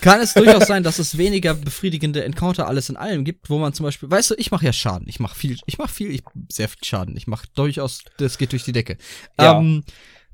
kann 0.00 0.20
es 0.20 0.34
durchaus 0.34 0.66
sein, 0.68 0.82
dass 0.82 0.98
es 0.98 1.18
weniger 1.18 1.54
befriedigende 1.54 2.24
Encounter 2.24 2.66
alles 2.66 2.88
in 2.88 2.96
allem 2.96 3.24
gibt, 3.24 3.48
wo 3.48 3.58
man 3.58 3.72
zum 3.72 3.84
Beispiel, 3.84 4.10
weißt 4.10 4.30
du, 4.30 4.34
ich 4.38 4.50
mache 4.50 4.64
ja 4.64 4.72
Schaden, 4.72 5.08
ich 5.08 5.20
mache 5.20 5.36
viel, 5.38 5.56
ich 5.66 5.78
mache 5.78 5.92
viel, 5.92 6.10
ich 6.10 6.22
sehr 6.50 6.68
viel 6.68 6.82
Schaden, 6.84 7.16
ich 7.16 7.28
mache 7.28 7.46
durchaus, 7.54 8.02
das 8.16 8.38
geht 8.38 8.50
durch 8.52 8.64
die 8.64 8.72
Decke. 8.72 8.96
Ja. 9.38 9.58
Ähm, 9.60 9.84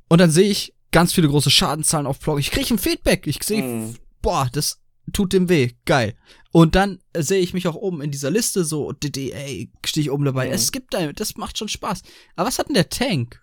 und 0.09 0.19
dann 0.19 0.31
sehe 0.31 0.49
ich 0.49 0.75
ganz 0.93 1.13
viele 1.13 1.29
große 1.29 1.51
Schadenzahlen 1.51 2.07
auf 2.07 2.21
Blog. 2.21 2.39
Ich 2.39 2.51
kriege 2.51 2.73
ein 2.73 2.79
Feedback, 2.79 3.27
ich 3.27 3.43
sehe, 3.43 3.63
Mhm. 3.63 3.97
boah, 4.21 4.49
das 4.53 4.79
tut 5.13 5.33
dem 5.33 5.49
weh, 5.49 5.71
geil. 5.85 6.15
Und 6.53 6.75
dann 6.75 7.01
äh, 7.13 7.23
sehe 7.23 7.41
ich 7.41 7.55
mich 7.55 7.67
auch 7.67 7.75
oben 7.75 8.03
in 8.03 8.11
dieser 8.11 8.31
Liste 8.31 8.65
so, 8.65 8.93
DD, 8.93 9.33
ey, 9.33 9.71
stehe 9.85 10.03
ich 10.03 10.11
oben 10.11 10.25
dabei. 10.25 10.49
Mhm. 10.49 10.53
Es 10.53 10.73
gibt 10.73 10.95
ein, 10.95 11.15
das 11.15 11.37
macht 11.37 11.59
schon 11.59 11.69
Spaß. 11.69 12.03
Aber 12.37 12.49
was 12.49 12.59
hat 12.59 12.69
denn 12.69 12.75
der 12.75 12.91
Tank? 12.91 13.41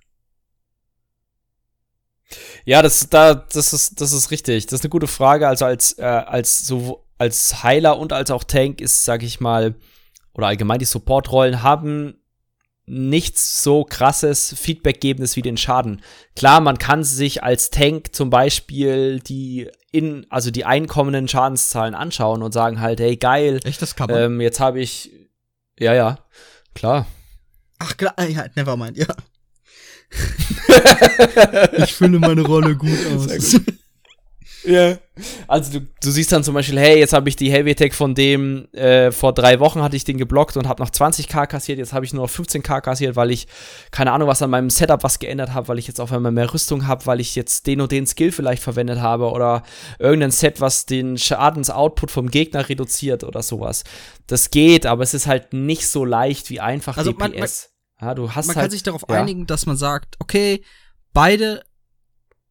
Ja, 2.65 2.81
das, 2.81 3.09
da, 3.09 3.33
das, 3.33 3.73
ist, 3.73 3.99
das 4.01 4.13
ist 4.13 4.29
richtig. 4.31 4.67
Das 4.67 4.79
ist 4.79 4.85
eine 4.85 4.89
gute 4.89 5.07
Frage. 5.07 5.47
Also 5.47 5.65
als, 5.65 5.97
äh, 5.97 6.03
als, 6.03 6.59
so, 6.59 7.05
als 7.17 7.63
Heiler 7.63 7.97
und 7.97 8.13
als 8.13 8.29
auch 8.29 8.43
Tank 8.43 8.81
ist, 8.81 9.03
sag 9.03 9.23
ich 9.23 9.39
mal, 9.39 9.75
oder 10.33 10.47
allgemein 10.47 10.79
die 10.79 10.85
Support-Rollen 10.85 11.63
haben 11.63 12.15
nichts 12.89 13.61
so 13.63 13.83
krasses 13.83 14.55
Feedbackgebendes 14.57 15.35
wie 15.35 15.41
den 15.41 15.57
Schaden. 15.57 16.01
Klar, 16.35 16.59
man 16.59 16.79
kann 16.79 17.03
sich 17.03 17.43
als 17.43 17.69
Tank 17.69 18.15
zum 18.15 18.29
Beispiel 18.29 19.19
die 19.19 19.69
in, 19.91 20.25
also 20.29 20.51
die 20.51 20.65
einkommenden 20.65 21.27
Schadenszahlen 21.27 21.95
anschauen 21.95 22.43
und 22.43 22.51
sagen 22.51 22.81
halt, 22.81 22.99
hey 22.99 23.15
geil, 23.15 23.59
Echt, 23.63 23.81
das 23.81 23.95
kann 23.95 24.09
man? 24.09 24.21
ähm, 24.21 24.41
jetzt 24.41 24.59
habe 24.59 24.79
ich, 24.79 25.11
ja, 25.79 25.93
ja, 25.93 26.19
klar. 26.73 27.07
Ach 27.79 27.95
klar, 27.95 28.13
ja, 28.27 28.45
nevermind, 28.55 28.97
ja. 28.97 29.07
ich 31.83 31.93
fülle 31.93 32.19
meine 32.19 32.41
Rolle 32.41 32.75
gut 32.75 32.97
aus. 33.15 33.59
Ja. 34.63 34.97
Also 35.47 35.79
du, 35.79 35.87
du 36.01 36.11
siehst 36.11 36.31
dann 36.31 36.43
zum 36.43 36.53
Beispiel, 36.53 36.79
hey, 36.79 36.97
jetzt 36.97 37.13
habe 37.13 37.27
ich 37.29 37.35
die 37.35 37.51
Heavy 37.51 37.71
Attack 37.71 37.93
von 37.93 38.15
dem, 38.15 38.71
äh, 38.73 39.11
vor 39.11 39.33
drei 39.33 39.59
Wochen 39.59 39.81
hatte 39.81 39.95
ich 39.95 40.03
den 40.03 40.17
geblockt 40.17 40.57
und 40.57 40.67
habe 40.67 40.81
noch 40.81 40.89
20k 40.89 41.47
kassiert, 41.47 41.77
jetzt 41.77 41.93
habe 41.93 42.05
ich 42.05 42.13
nur 42.13 42.23
noch 42.23 42.31
15k 42.31 42.81
kassiert, 42.81 43.15
weil 43.15 43.31
ich, 43.31 43.47
keine 43.91 44.11
Ahnung, 44.11 44.27
was 44.27 44.41
an 44.41 44.49
meinem 44.49 44.69
Setup 44.69 45.03
was 45.03 45.19
geändert 45.19 45.53
habe, 45.53 45.67
weil 45.67 45.79
ich 45.79 45.87
jetzt 45.87 45.99
auf 45.99 46.11
einmal 46.11 46.31
mehr 46.31 46.53
Rüstung 46.53 46.87
habe, 46.87 47.05
weil 47.05 47.19
ich 47.19 47.35
jetzt 47.35 47.67
den 47.67 47.81
und 47.81 47.91
den 47.91 48.07
Skill 48.07 48.31
vielleicht 48.31 48.63
verwendet 48.63 48.99
habe 48.99 49.31
oder 49.31 49.63
irgendein 49.97 50.31
Set, 50.31 50.61
was 50.61 50.85
den 50.85 51.17
Schadensoutput 51.17 52.11
vom 52.11 52.29
Gegner 52.29 52.69
reduziert 52.69 53.23
oder 53.23 53.43
sowas. 53.43 53.83
Das 54.27 54.51
geht, 54.51 54.85
aber 54.85 55.03
es 55.03 55.13
ist 55.13 55.27
halt 55.27 55.53
nicht 55.53 55.87
so 55.87 56.05
leicht 56.05 56.49
wie 56.49 56.59
einfach 56.59 56.97
also 56.97 57.11
DPS. 57.11 57.19
Man, 57.19 57.31
man, 57.31 57.49
ja, 58.01 58.15
du 58.15 58.31
hast 58.33 58.47
man 58.47 58.55
halt, 58.55 58.65
kann 58.65 58.71
sich 58.71 58.83
darauf 58.83 59.03
ja. 59.09 59.21
einigen, 59.21 59.45
dass 59.45 59.65
man 59.65 59.75
sagt, 59.75 60.15
okay, 60.19 60.63
beide 61.13 61.63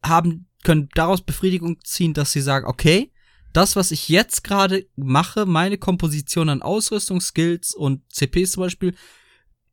haben 0.02 0.47
können 0.64 0.88
daraus 0.94 1.22
Befriedigung 1.22 1.78
ziehen, 1.84 2.14
dass 2.14 2.32
sie 2.32 2.40
sagen, 2.40 2.66
okay, 2.66 3.12
das, 3.52 3.76
was 3.76 3.90
ich 3.90 4.08
jetzt 4.08 4.44
gerade 4.44 4.86
mache, 4.96 5.46
meine 5.46 5.78
Komposition 5.78 6.48
an 6.48 6.62
Ausrüstung, 6.62 7.20
Skills 7.20 7.74
und 7.74 8.02
CPs 8.12 8.52
zum 8.52 8.62
Beispiel, 8.62 8.94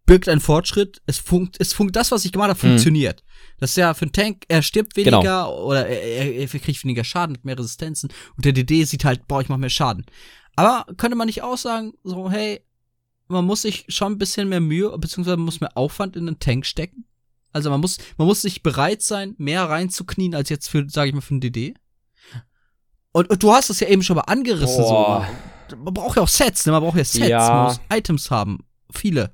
birgt 0.06 0.30
einen 0.30 0.42
Fortschritt. 0.42 1.02
Es 1.06 1.18
funkt, 1.18 1.58
es 1.60 1.74
funkt, 1.74 1.96
das, 1.96 2.12
was 2.12 2.26
ich 2.26 2.32
gemacht 2.32 2.50
habe, 2.50 2.60
funktioniert. 2.60 3.24
Mhm. 3.24 3.56
Das 3.60 3.72
ist 3.72 3.78
ja 3.78 3.94
für 3.94 4.04
einen 4.04 4.12
Tank, 4.12 4.46
er 4.48 4.62
stirbt 4.62 4.96
weniger 4.96 5.22
genau. 5.22 5.66
oder 5.66 5.88
er, 5.88 6.02
er, 6.02 6.36
er 6.36 6.48
kriegt 6.48 6.84
weniger 6.84 7.04
Schaden, 7.04 7.38
hat 7.38 7.46
mehr 7.46 7.58
Resistenzen 7.58 8.12
und 8.36 8.46
der 8.46 8.54
DD 8.54 8.86
sieht 8.86 9.06
halt, 9.06 9.28
boah, 9.28 9.42
ich 9.42 9.50
mach 9.50 9.58
mehr 9.58 9.70
Schaden. 9.70 10.06
Aber 10.56 10.86
könnte 10.98 11.16
man 11.16 11.28
nicht 11.28 11.42
auch 11.42 11.58
sagen, 11.58 11.94
so, 12.04 12.30
hey, 12.30 12.62
man 13.28 13.46
muss 13.46 13.64
sich 13.64 13.86
schon 13.90 14.14
ein 14.14 14.18
bisschen 14.18 14.50
mehr 14.50 14.62
Mühe, 14.62 14.98
beziehungsweise 14.98 15.38
man 15.38 15.46
muss 15.46 15.62
mehr 15.62 15.78
Aufwand 15.78 16.16
in 16.16 16.26
den 16.26 16.40
Tank 16.40 16.66
stecken? 16.66 17.06
Also 17.56 17.70
man 17.70 17.80
muss, 17.80 18.00
man 18.18 18.28
muss 18.28 18.42
sich 18.42 18.64
bereit 18.64 19.02
sein, 19.02 19.34
mehr 19.38 19.64
reinzuknien 19.64 20.36
als 20.36 20.50
jetzt 20.50 20.68
für, 20.68 20.86
sage 20.90 21.08
ich 21.08 21.16
mal, 21.16 21.22
für 21.22 21.36
ein 21.36 21.40
DD. 21.40 21.74
Und, 23.14 23.30
und, 23.30 23.42
du 23.42 23.54
hast 23.54 23.70
es 23.70 23.80
ja 23.80 23.88
eben 23.88 24.04
schon 24.04 24.18
mal 24.18 24.24
angerissen. 24.24 24.84
Boah. 24.84 25.26
So. 25.70 25.78
Man 25.78 25.94
braucht 25.94 26.18
ja 26.18 26.24
auch 26.24 26.28
Sets, 26.28 26.66
ne? 26.66 26.74
Man 26.74 26.84
braucht 26.84 26.98
ja 26.98 27.06
Sets, 27.06 27.30
ja. 27.30 27.50
man 27.50 27.64
muss 27.68 27.80
Items 27.90 28.30
haben. 28.30 28.60
Viele. 28.94 29.34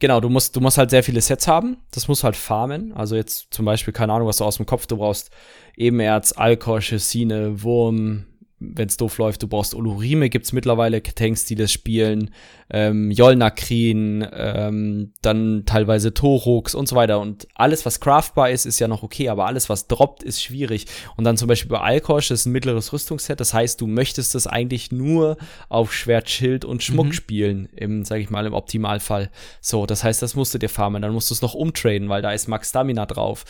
Genau, 0.00 0.20
du 0.20 0.28
musst, 0.28 0.56
du 0.56 0.60
musst 0.60 0.78
halt 0.78 0.90
sehr 0.90 1.04
viele 1.04 1.20
Sets 1.20 1.46
haben. 1.46 1.76
Das 1.92 2.08
musst 2.08 2.22
du 2.22 2.24
halt 2.24 2.34
farmen. 2.34 2.92
Also 2.92 3.14
jetzt 3.14 3.54
zum 3.54 3.64
Beispiel, 3.64 3.94
keine 3.94 4.12
Ahnung, 4.12 4.26
was 4.26 4.38
du 4.38 4.44
aus 4.44 4.56
dem 4.56 4.66
Kopf, 4.66 4.88
du 4.88 4.96
brauchst 4.96 5.30
Ebenerz, 5.76 6.32
Alkosche, 6.32 6.98
Sine, 6.98 7.62
Wurm, 7.62 8.26
wenn 8.60 8.88
es 8.88 8.96
doof 8.96 9.18
läuft, 9.18 9.42
du 9.42 9.48
brauchst 9.48 9.74
Olurime, 9.74 10.30
gibt's 10.30 10.52
mittlerweile 10.52 11.02
Tanks, 11.02 11.44
die 11.44 11.54
das 11.54 11.70
spielen, 11.70 12.30
ähm, 12.70 13.10
Jolnakrin, 13.10 14.26
ähm, 14.32 15.12
dann 15.22 15.62
teilweise 15.64 16.12
Torux 16.12 16.74
und 16.74 16.88
so 16.88 16.96
weiter. 16.96 17.20
Und 17.20 17.46
alles, 17.54 17.86
was 17.86 18.00
craftbar 18.00 18.50
ist, 18.50 18.66
ist 18.66 18.80
ja 18.80 18.88
noch 18.88 19.02
okay, 19.02 19.28
aber 19.28 19.46
alles, 19.46 19.68
was 19.68 19.86
droppt, 19.86 20.24
ist 20.24 20.42
schwierig. 20.42 20.86
Und 21.16 21.24
dann 21.24 21.36
zum 21.36 21.46
Beispiel 21.46 21.70
bei 21.70 21.80
Alkosch, 21.80 22.28
das 22.28 22.40
ist 22.40 22.46
ein 22.46 22.52
mittleres 22.52 22.92
Rüstungsset, 22.92 23.38
das 23.38 23.54
heißt, 23.54 23.80
du 23.80 23.86
möchtest 23.86 24.34
das 24.34 24.46
eigentlich 24.48 24.90
nur 24.90 25.36
auf 25.68 25.94
Schwert, 25.94 26.28
Schild 26.28 26.64
und 26.64 26.82
Schmuck 26.82 27.06
mhm. 27.06 27.12
spielen, 27.12 27.68
im, 27.76 28.04
sag 28.04 28.20
ich 28.20 28.30
mal, 28.30 28.46
im 28.46 28.54
Optimalfall. 28.54 29.30
So, 29.60 29.86
das 29.86 30.02
heißt, 30.02 30.20
das 30.20 30.34
musst 30.34 30.52
du 30.52 30.58
dir 30.58 30.68
farmen, 30.68 31.02
dann 31.02 31.12
musst 31.12 31.30
du 31.30 31.34
es 31.34 31.42
noch 31.42 31.54
umtraden, 31.54 32.08
weil 32.08 32.22
da 32.22 32.32
ist 32.32 32.48
Max 32.48 32.70
Stamina 32.70 33.06
drauf. 33.06 33.44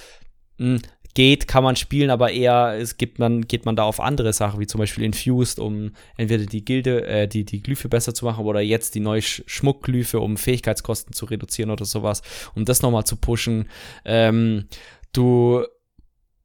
Geht, 1.19 1.49
kann 1.49 1.65
man 1.65 1.75
spielen, 1.75 2.11
aber 2.11 2.31
eher 2.31 2.77
es 2.79 2.97
gibt 2.97 3.19
man, 3.19 3.43
geht 3.49 3.67
man 3.67 3.75
da 3.75 3.83
auf 3.83 3.99
andere 3.99 4.33
Sachen, 4.33 4.61
wie 4.61 4.69
zum 4.69 4.79
Beispiel 4.79 5.03
Infused, 5.03 5.59
um 5.59 5.91
entweder 6.17 6.47
die 6.47 6.65
Gilde, 6.65 7.05
äh, 7.09 7.27
die, 7.27 7.45
die 7.45 7.61
Glyphe 7.61 7.89
besser 7.89 8.15
zu 8.15 8.25
machen 8.25 8.45
oder 8.45 8.61
jetzt 8.61 8.95
die 8.95 9.01
neue 9.01 9.21
Sch 9.21 9.43
Schmuckglyphe, 9.49 10.21
um 10.21 10.37
Fähigkeitskosten 10.37 11.13
zu 11.13 11.27
reduzieren 11.27 11.73
oder 11.73 11.87
sowas, 11.87 12.23
um 12.55 12.65
das 12.65 12.83
nochmal 12.83 13.03
zu 13.03 13.17
pushen. 13.17 13.69
Ähm, 14.05 14.69
du 15.13 15.65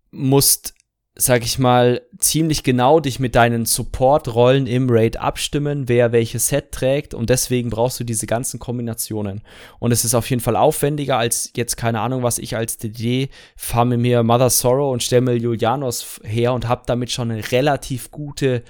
musst 0.10 0.74
sag 1.16 1.46
ich 1.46 1.60
mal, 1.60 2.02
ziemlich 2.18 2.64
genau 2.64 3.00
dich 3.00 3.20
mit 3.20 3.36
deinen 3.36 3.66
Support-Rollen 3.68 4.66
im 4.66 4.90
Raid 4.90 5.18
abstimmen, 5.18 5.88
wer 5.88 6.12
welches 6.12 6.48
Set 6.48 6.72
trägt 6.72 7.14
und 7.14 7.30
deswegen 7.30 7.70
brauchst 7.70 8.00
du 8.00 8.04
diese 8.04 8.26
ganzen 8.26 8.60
Kombinationen. 8.60 9.42
Und 9.78 9.92
es 9.92 10.06
ist 10.06 10.16
auf 10.16 10.28
jeden 10.32 10.42
Fall 10.42 10.56
aufwendiger 10.56 11.20
als 11.20 11.52
jetzt, 11.56 11.78
keine 11.78 12.00
Ahnung, 12.00 12.24
was 12.24 12.40
ich 12.40 12.56
als 12.56 12.78
DD 12.78 13.30
farme 13.56 13.98
mir 13.98 14.24
Mother 14.24 14.50
Sorrow 14.50 14.92
und 14.92 15.12
mir 15.22 15.38
Julianos 15.38 16.20
her 16.24 16.54
und 16.54 16.68
habe 16.68 16.84
damit 16.88 17.12
schon 17.12 17.30
eine 17.30 17.52
relativ 17.52 18.10
gute 18.10 18.64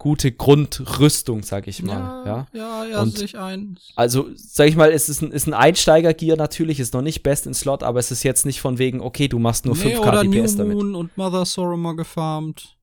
gute 0.00 0.32
Grundrüstung, 0.32 1.42
sag 1.42 1.68
ich 1.68 1.82
mal. 1.82 2.24
Ja, 2.26 2.46
ja, 2.52 2.84
ja, 2.84 2.84
ja 2.86 3.06
sehe 3.06 3.26
ich 3.26 3.38
ein. 3.38 3.78
Also, 3.94 4.28
sag 4.34 4.66
ich 4.66 4.74
mal, 4.74 4.90
es 4.90 5.08
ist 5.10 5.20
ein, 5.20 5.30
ist 5.30 5.46
ein 5.46 5.54
Einsteiger-Gear 5.54 6.36
natürlich, 6.36 6.80
ist 6.80 6.94
noch 6.94 7.02
nicht 7.02 7.22
best 7.22 7.46
in 7.46 7.54
Slot, 7.54 7.82
aber 7.82 8.00
es 8.00 8.10
ist 8.10 8.22
jetzt 8.22 8.46
nicht 8.46 8.60
von 8.60 8.78
wegen, 8.78 9.00
okay, 9.02 9.28
du 9.28 9.38
machst 9.38 9.66
nur 9.66 9.76
nee, 9.76 9.94
5k 9.94 10.00
oder 10.00 10.24
DPS 10.24 10.56
New 10.56 10.64
Moon 10.64 10.78
damit. 10.78 10.96
und 10.96 11.16
Mother 11.18 11.44
Sorrow 11.44 11.76
mal 11.76 11.94
gefarmt. 11.94 12.76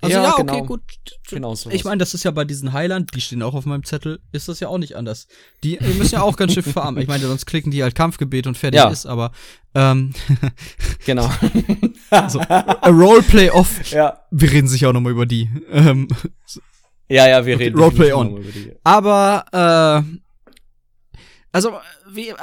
Also 0.00 0.16
ja, 0.16 0.22
ja 0.24 0.32
okay, 0.32 0.42
genau. 0.42 0.64
gut. 0.64 0.82
Genau 1.30 1.54
so. 1.54 1.70
Ich 1.70 1.84
meine, 1.84 1.98
das 1.98 2.12
ist 2.12 2.24
ja 2.24 2.32
bei 2.32 2.44
diesen 2.44 2.72
Highland, 2.72 3.14
die 3.14 3.20
stehen 3.20 3.40
auch 3.42 3.54
auf 3.54 3.66
meinem 3.66 3.84
Zettel, 3.84 4.20
ist 4.32 4.48
das 4.48 4.58
ja 4.58 4.66
auch 4.68 4.78
nicht 4.78 4.96
anders. 4.96 5.28
Die, 5.62 5.78
die 5.78 5.94
müssen 5.94 6.16
ja 6.16 6.22
auch 6.22 6.36
ganz 6.36 6.54
schön 6.54 6.64
farmen. 6.64 7.00
Ich 7.00 7.08
meine, 7.08 7.24
sonst 7.26 7.46
klicken 7.46 7.70
die 7.70 7.82
halt 7.82 7.94
Kampfgebet 7.94 8.48
und 8.48 8.58
fertig 8.58 8.78
ja. 8.78 8.90
ist, 8.90 9.06
aber 9.06 9.30
ähm, 9.74 10.12
genau. 11.06 11.30
also, 12.10 12.40
a 12.40 12.88
Roleplay 12.88 13.50
off. 13.50 13.80
Ja. 13.92 14.22
Wir 14.30 14.50
reden 14.50 14.68
sicher 14.68 14.88
auch 14.88 14.92
noch 14.92 15.00
mal 15.00 15.12
über 15.12 15.26
die. 15.26 15.50
Ähm, 15.70 16.08
ja, 17.08 17.28
ja, 17.28 17.44
wir 17.44 17.56
okay, 17.56 17.64
reden 17.64 17.78
Roleplay 17.78 18.12
on. 18.12 18.42
Aber 18.82 19.44
äh, 19.52 20.18
also 21.52 21.78
wie, 22.10 22.30
äh, 22.30 22.34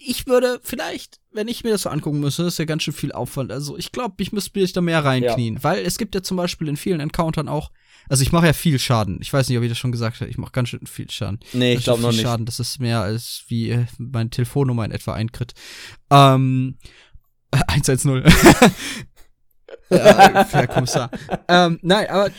ich 0.00 0.26
würde 0.26 0.60
vielleicht, 0.62 1.20
wenn 1.32 1.48
ich 1.48 1.64
mir 1.64 1.70
das 1.70 1.82
so 1.82 1.90
angucken 1.90 2.20
müsste, 2.20 2.44
ist 2.44 2.58
ja 2.58 2.64
ganz 2.64 2.82
schön 2.82 2.94
viel 2.94 3.12
Aufwand. 3.12 3.52
Also 3.52 3.76
ich 3.76 3.92
glaube, 3.92 4.14
ich 4.18 4.32
müsste 4.32 4.58
mich 4.58 4.72
da 4.72 4.80
mehr 4.80 5.04
reinknien, 5.04 5.56
ja. 5.56 5.64
weil 5.64 5.84
es 5.84 5.98
gibt 5.98 6.14
ja 6.14 6.22
zum 6.22 6.36
Beispiel 6.36 6.68
in 6.68 6.76
vielen 6.76 7.00
Encountern 7.00 7.48
auch, 7.48 7.70
also 8.08 8.22
ich 8.22 8.32
mache 8.32 8.46
ja 8.46 8.52
viel 8.52 8.78
Schaden. 8.78 9.18
Ich 9.20 9.32
weiß 9.32 9.48
nicht, 9.48 9.56
ob 9.58 9.64
ich 9.64 9.70
das 9.70 9.78
schon 9.78 9.92
gesagt 9.92 10.20
habe. 10.20 10.30
Ich 10.30 10.38
mache 10.38 10.52
ganz 10.52 10.70
schön 10.70 10.86
viel 10.86 11.08
Schaden. 11.10 11.38
Nee, 11.52 11.74
ich 11.74 11.84
glaube 11.84 12.02
noch 12.02 12.10
nicht. 12.10 12.22
Schaden, 12.22 12.46
das 12.46 12.58
ist 12.58 12.80
mehr 12.80 13.00
als 13.00 13.44
wie 13.46 13.70
äh, 13.70 13.86
meine 13.98 14.30
Telefonnummer 14.30 14.84
in 14.84 14.90
etwa 14.90 15.14
einkritt. 15.14 15.52
Ähm, 16.10 16.78
110. 17.50 18.24
ja, 19.90 20.46
Herr 20.50 20.66
Kommissar. 20.66 21.10
ähm, 21.48 21.78
nein, 21.82 22.08
aber 22.08 22.30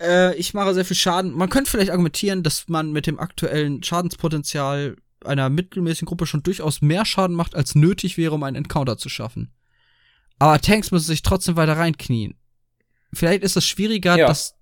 äh, 0.00 0.36
ich 0.36 0.54
mache 0.54 0.74
sehr 0.74 0.84
viel 0.84 0.96
Schaden. 0.96 1.32
Man 1.32 1.48
könnte 1.48 1.70
vielleicht 1.70 1.90
argumentieren, 1.90 2.42
dass 2.42 2.68
man 2.68 2.92
mit 2.92 3.06
dem 3.06 3.18
aktuellen 3.18 3.82
Schadenspotenzial 3.82 4.96
einer 5.26 5.50
mittelmäßigen 5.50 6.06
Gruppe 6.06 6.26
schon 6.26 6.42
durchaus 6.42 6.82
mehr 6.82 7.04
Schaden 7.04 7.36
macht, 7.36 7.54
als 7.54 7.74
nötig 7.74 8.16
wäre, 8.16 8.34
um 8.34 8.42
einen 8.42 8.56
Encounter 8.56 8.98
zu 8.98 9.08
schaffen. 9.08 9.52
Aber 10.38 10.60
Tanks 10.60 10.90
müssen 10.90 11.06
sich 11.06 11.22
trotzdem 11.22 11.56
weiter 11.56 11.76
reinknien. 11.76 12.34
Vielleicht 13.12 13.42
ist 13.42 13.56
es 13.56 13.66
schwieriger, 13.66 14.18
ja. 14.18 14.26
das 14.26 14.54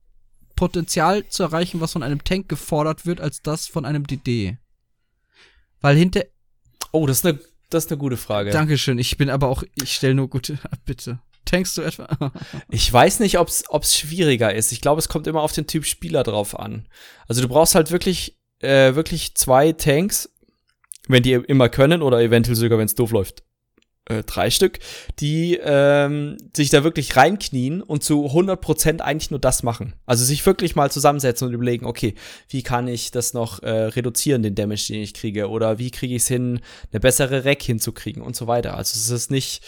Potenzial 0.57 1.27
zu 1.29 1.43
erreichen, 1.43 1.81
was 1.81 1.93
von 1.93 2.03
einem 2.03 2.23
Tank 2.25 2.49
gefordert 2.49 3.07
wird, 3.07 3.21
als 3.21 3.43
das 3.43 3.67
von 3.67 3.85
einem 3.85 4.07
DD. 4.07 4.59
Weil 5.81 5.97
hinter. 5.97 6.25
Oh, 6.93 7.07
das 7.07 7.19
ist 7.19 7.27
eine, 7.27 7.41
das 7.71 7.87
ist 7.87 7.91
eine 7.91 7.99
gute 7.99 8.17
Frage. 8.17 8.51
Dankeschön. 8.51 8.99
Ich 8.99 9.17
bin 9.17 9.31
aber 9.31 9.49
auch, 9.49 9.65
ich 9.75 9.95
stelle 9.95 10.15
nur 10.15 10.29
gute, 10.29 10.59
bitte. 10.85 11.21
Tankst 11.45 11.77
du 11.77 11.83
etwa? 11.83 12.33
ich 12.71 12.93
weiß 12.93 13.21
nicht, 13.21 13.39
ob 13.39 13.49
es 13.49 13.97
schwieriger 13.97 14.55
ist. 14.55 14.73
Ich 14.73 14.81
glaube, 14.81 15.01
es 15.01 15.09
kommt 15.09 15.27
immer 15.27 15.41
auf 15.41 15.53
den 15.53 15.67
Typ 15.67 15.85
Spieler 15.87 16.23
drauf 16.23 16.59
an. 16.59 16.87
Also 17.27 17.43
du 17.43 17.49
brauchst 17.49 17.75
halt 17.75 17.91
wirklich, 17.91 18.39
äh, 18.61 18.95
wirklich 18.95 19.35
zwei 19.35 19.73
Tanks, 19.73 20.31
wenn 21.09 21.23
die 21.23 21.33
immer 21.33 21.69
können 21.69 22.03
oder 22.03 22.21
eventuell 22.21 22.57
sogar, 22.57 22.79
wenn 22.79 22.87
es 22.87 22.95
doof 22.95 23.13
läuft, 23.13 23.43
äh, 24.07 24.25
drei 24.25 24.51
Stück, 24.51 24.81
die 25.21 25.61
ähm, 25.63 26.37
sich 26.57 26.71
da 26.71 26.83
wirklich 26.83 27.17
reinknien 27.17 27.83
und 27.83 28.03
zu 28.03 28.27
100% 28.27 29.01
eigentlich 29.01 29.31
nur 29.31 29.39
das 29.39 29.63
machen. 29.63 29.95
Also 30.07 30.25
sich 30.25 30.45
wirklich 30.45 30.75
mal 30.75 30.91
zusammensetzen 30.91 31.47
und 31.47 31.55
überlegen, 31.55 31.87
okay, 31.87 32.15
wie 32.49 32.65
kann 32.65 32.89
ich 32.89 33.13
das 33.13 33.33
noch 33.33 33.63
äh, 33.63 33.71
reduzieren, 33.71 34.43
den 34.43 34.57
Damage, 34.57 34.87
den 34.89 35.03
ich 35.03 35.15
kriege? 35.15 35.49
Oder 35.49 35.79
wie 35.79 35.93
kriege 35.93 36.17
ich 36.17 36.23
es 36.23 36.29
hin, 36.29 36.61
eine 36.91 36.99
bessere 36.99 37.45
Rack 37.45 37.63
hinzukriegen 37.63 38.23
und 38.23 38.35
so 38.35 38.49
weiter. 38.49 38.77
Also 38.77 38.97
es 38.97 39.09
ist 39.09 39.31
nicht, 39.31 39.63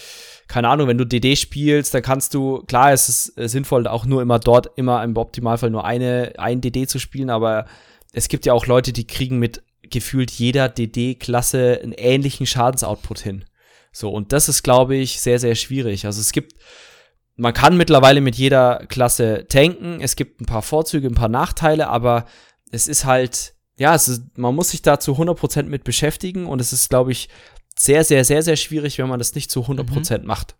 keine 0.48 0.68
Ahnung, 0.68 0.88
wenn 0.88 0.98
du 0.98 1.06
DD 1.06 1.36
spielst, 1.36 1.94
dann 1.94 2.02
kannst 2.02 2.34
du, 2.34 2.64
klar, 2.66 2.92
es 2.92 3.08
ist 3.08 3.38
äh, 3.38 3.48
sinnvoll, 3.48 3.86
auch 3.86 4.04
nur 4.04 4.20
immer 4.20 4.40
dort, 4.40 4.76
immer 4.76 5.04
im 5.04 5.16
Optimalfall 5.16 5.70
nur 5.70 5.84
eine, 5.84 6.32
ein 6.38 6.60
DD 6.60 6.88
zu 6.88 6.98
spielen, 6.98 7.30
aber 7.30 7.66
es 8.12 8.28
gibt 8.28 8.46
ja 8.46 8.52
auch 8.52 8.66
Leute, 8.66 8.92
die 8.92 9.06
kriegen 9.06 9.38
mit 9.38 9.62
gefühlt 9.90 10.30
jeder 10.30 10.68
DD-Klasse 10.68 11.80
einen 11.82 11.92
ähnlichen 11.92 12.46
Schadensoutput 12.46 13.20
hin. 13.20 13.44
So, 13.92 14.10
und 14.10 14.32
das 14.32 14.48
ist, 14.48 14.62
glaube 14.62 14.96
ich, 14.96 15.20
sehr, 15.20 15.38
sehr 15.38 15.54
schwierig. 15.54 16.06
Also 16.06 16.20
es 16.20 16.32
gibt, 16.32 16.54
man 17.36 17.54
kann 17.54 17.76
mittlerweile 17.76 18.20
mit 18.20 18.36
jeder 18.36 18.84
Klasse 18.88 19.46
tanken, 19.48 20.00
es 20.00 20.16
gibt 20.16 20.40
ein 20.40 20.46
paar 20.46 20.62
Vorzüge, 20.62 21.06
ein 21.06 21.14
paar 21.14 21.28
Nachteile, 21.28 21.88
aber 21.88 22.26
es 22.70 22.88
ist 22.88 23.04
halt, 23.04 23.54
ja, 23.78 23.94
es 23.94 24.08
ist, 24.08 24.36
man 24.36 24.54
muss 24.54 24.70
sich 24.70 24.82
da 24.82 24.98
zu 24.98 25.12
100% 25.12 25.64
mit 25.64 25.84
beschäftigen 25.84 26.46
und 26.46 26.60
es 26.60 26.72
ist, 26.72 26.90
glaube 26.90 27.12
ich, 27.12 27.28
sehr, 27.76 28.04
sehr, 28.04 28.24
sehr, 28.24 28.42
sehr 28.42 28.56
schwierig, 28.56 28.98
wenn 28.98 29.08
man 29.08 29.18
das 29.18 29.34
nicht 29.34 29.50
zu 29.50 29.62
100% 29.62 30.18
mhm. 30.18 30.26
macht. 30.26 30.56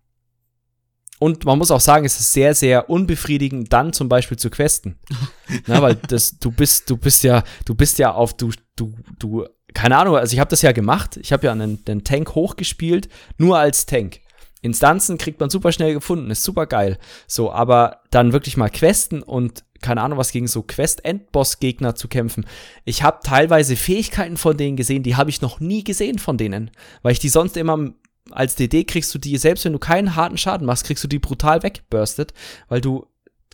Und 1.25 1.47
man 1.47 1.57
muss 1.57 1.71
auch 1.71 1.81
sagen, 1.81 2.05
es 2.05 2.21
ist 2.21 2.35
sehr, 2.35 2.55
sehr 2.55 2.91
unbefriedigend, 2.91 3.73
dann 3.73 3.95
zum 3.95 4.11
Beispiel 4.11 4.37
zu 4.37 4.51
questen. 4.51 4.99
Na, 5.67 5.81
weil 5.81 5.95
das, 5.95 6.39
du 6.39 6.51
bist, 6.51 6.91
du 6.91 6.99
bist 6.99 7.25
ja, 7.25 7.43
du 7.65 7.75
bist 7.75 7.99
ja 7.99 8.13
auf, 8.13 8.37
du, 8.37 8.51
du, 8.77 8.93
du 9.19 9.47
keine 9.73 9.97
Ahnung, 9.97 10.17
also 10.17 10.35
ich 10.35 10.39
habe 10.39 10.51
das 10.51 10.61
ja 10.61 10.73
gemacht. 10.73 11.17
Ich 11.17 11.33
habe 11.33 11.47
ja 11.47 11.53
einen, 11.53 11.83
einen 11.89 12.05
Tank 12.05 12.35
hochgespielt, 12.35 13.09
nur 13.39 13.59
als 13.59 13.87
Tank. 13.87 14.21
Instanzen 14.61 15.17
kriegt 15.17 15.41
man 15.41 15.49
super 15.49 15.73
schnell 15.73 15.95
gefunden, 15.95 16.31
ist 16.31 16.45
super 16.45 16.67
geil. 16.67 16.99
So, 17.27 17.51
aber 17.51 18.03
dann 18.11 18.35
wirklich 18.35 18.59
mal 18.59 18.69
Questen 18.69 19.23
und 19.23 19.65
keine 19.81 20.03
Ahnung 20.03 20.19
was 20.19 20.31
gegen 20.31 20.47
so 20.47 20.63
Quest-Endboss-Gegner 20.63 21.95
zu 21.95 22.07
kämpfen. 22.07 22.45
Ich 22.85 23.03
habe 23.03 23.21
teilweise 23.25 23.77
Fähigkeiten 23.77 24.37
von 24.37 24.59
denen 24.59 24.77
gesehen, 24.77 25.03
die 25.03 25.17
habe 25.17 25.31
ich 25.31 25.41
noch 25.41 25.59
nie 25.59 25.85
gesehen 25.85 26.19
von 26.19 26.37
denen, 26.37 26.71
weil 27.01 27.13
ich 27.13 27.19
die 27.19 27.31
sonst 27.31 27.57
immer 27.57 27.95
als 28.31 28.55
DD 28.55 28.85
kriegst 28.85 29.15
du 29.15 29.19
die, 29.19 29.37
selbst 29.37 29.65
wenn 29.65 29.73
du 29.73 29.79
keinen 29.79 30.17
harten 30.17 30.39
Schaden 30.39 30.67
machst, 30.67 30.85
kriegst 30.85 31.05
du 31.05 31.09
die 31.09 31.19
brutal 31.19 31.63
wegburstet, 31.63 32.33
weil 32.69 32.81
du 32.81 33.07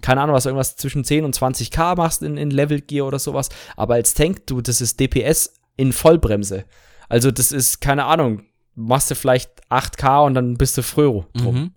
keine 0.02 0.22
Ahnung, 0.22 0.34
was 0.34 0.46
irgendwas 0.46 0.76
zwischen 0.76 1.04
10 1.04 1.24
und 1.24 1.36
20k 1.36 1.96
machst 1.96 2.22
in, 2.22 2.36
in 2.36 2.50
Level 2.50 2.80
Gear 2.80 3.06
oder 3.06 3.18
sowas, 3.18 3.48
aber 3.76 3.94
als 3.94 4.14
Tank, 4.14 4.46
du, 4.46 4.60
das 4.60 4.80
ist 4.80 4.98
DPS 4.98 5.54
in 5.76 5.92
Vollbremse. 5.92 6.64
Also 7.08 7.30
das 7.30 7.52
ist, 7.52 7.80
keine 7.80 8.04
Ahnung, 8.04 8.44
machst 8.74 9.10
du 9.10 9.14
vielleicht 9.14 9.50
8k 9.70 10.26
und 10.26 10.34
dann 10.34 10.56
bist 10.56 10.78
du 10.78 10.82
fröh 10.82 11.24
drum. 11.34 11.54
Mhm. 11.54 11.74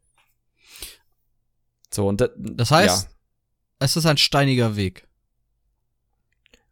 So, 1.92 2.08
und 2.08 2.22
das, 2.22 2.30
das 2.38 2.72
heißt, 2.72 3.04
ja. 3.04 3.10
es 3.80 3.96
ist 3.96 4.06
ein 4.06 4.18
steiniger 4.18 4.76
Weg. 4.76 5.08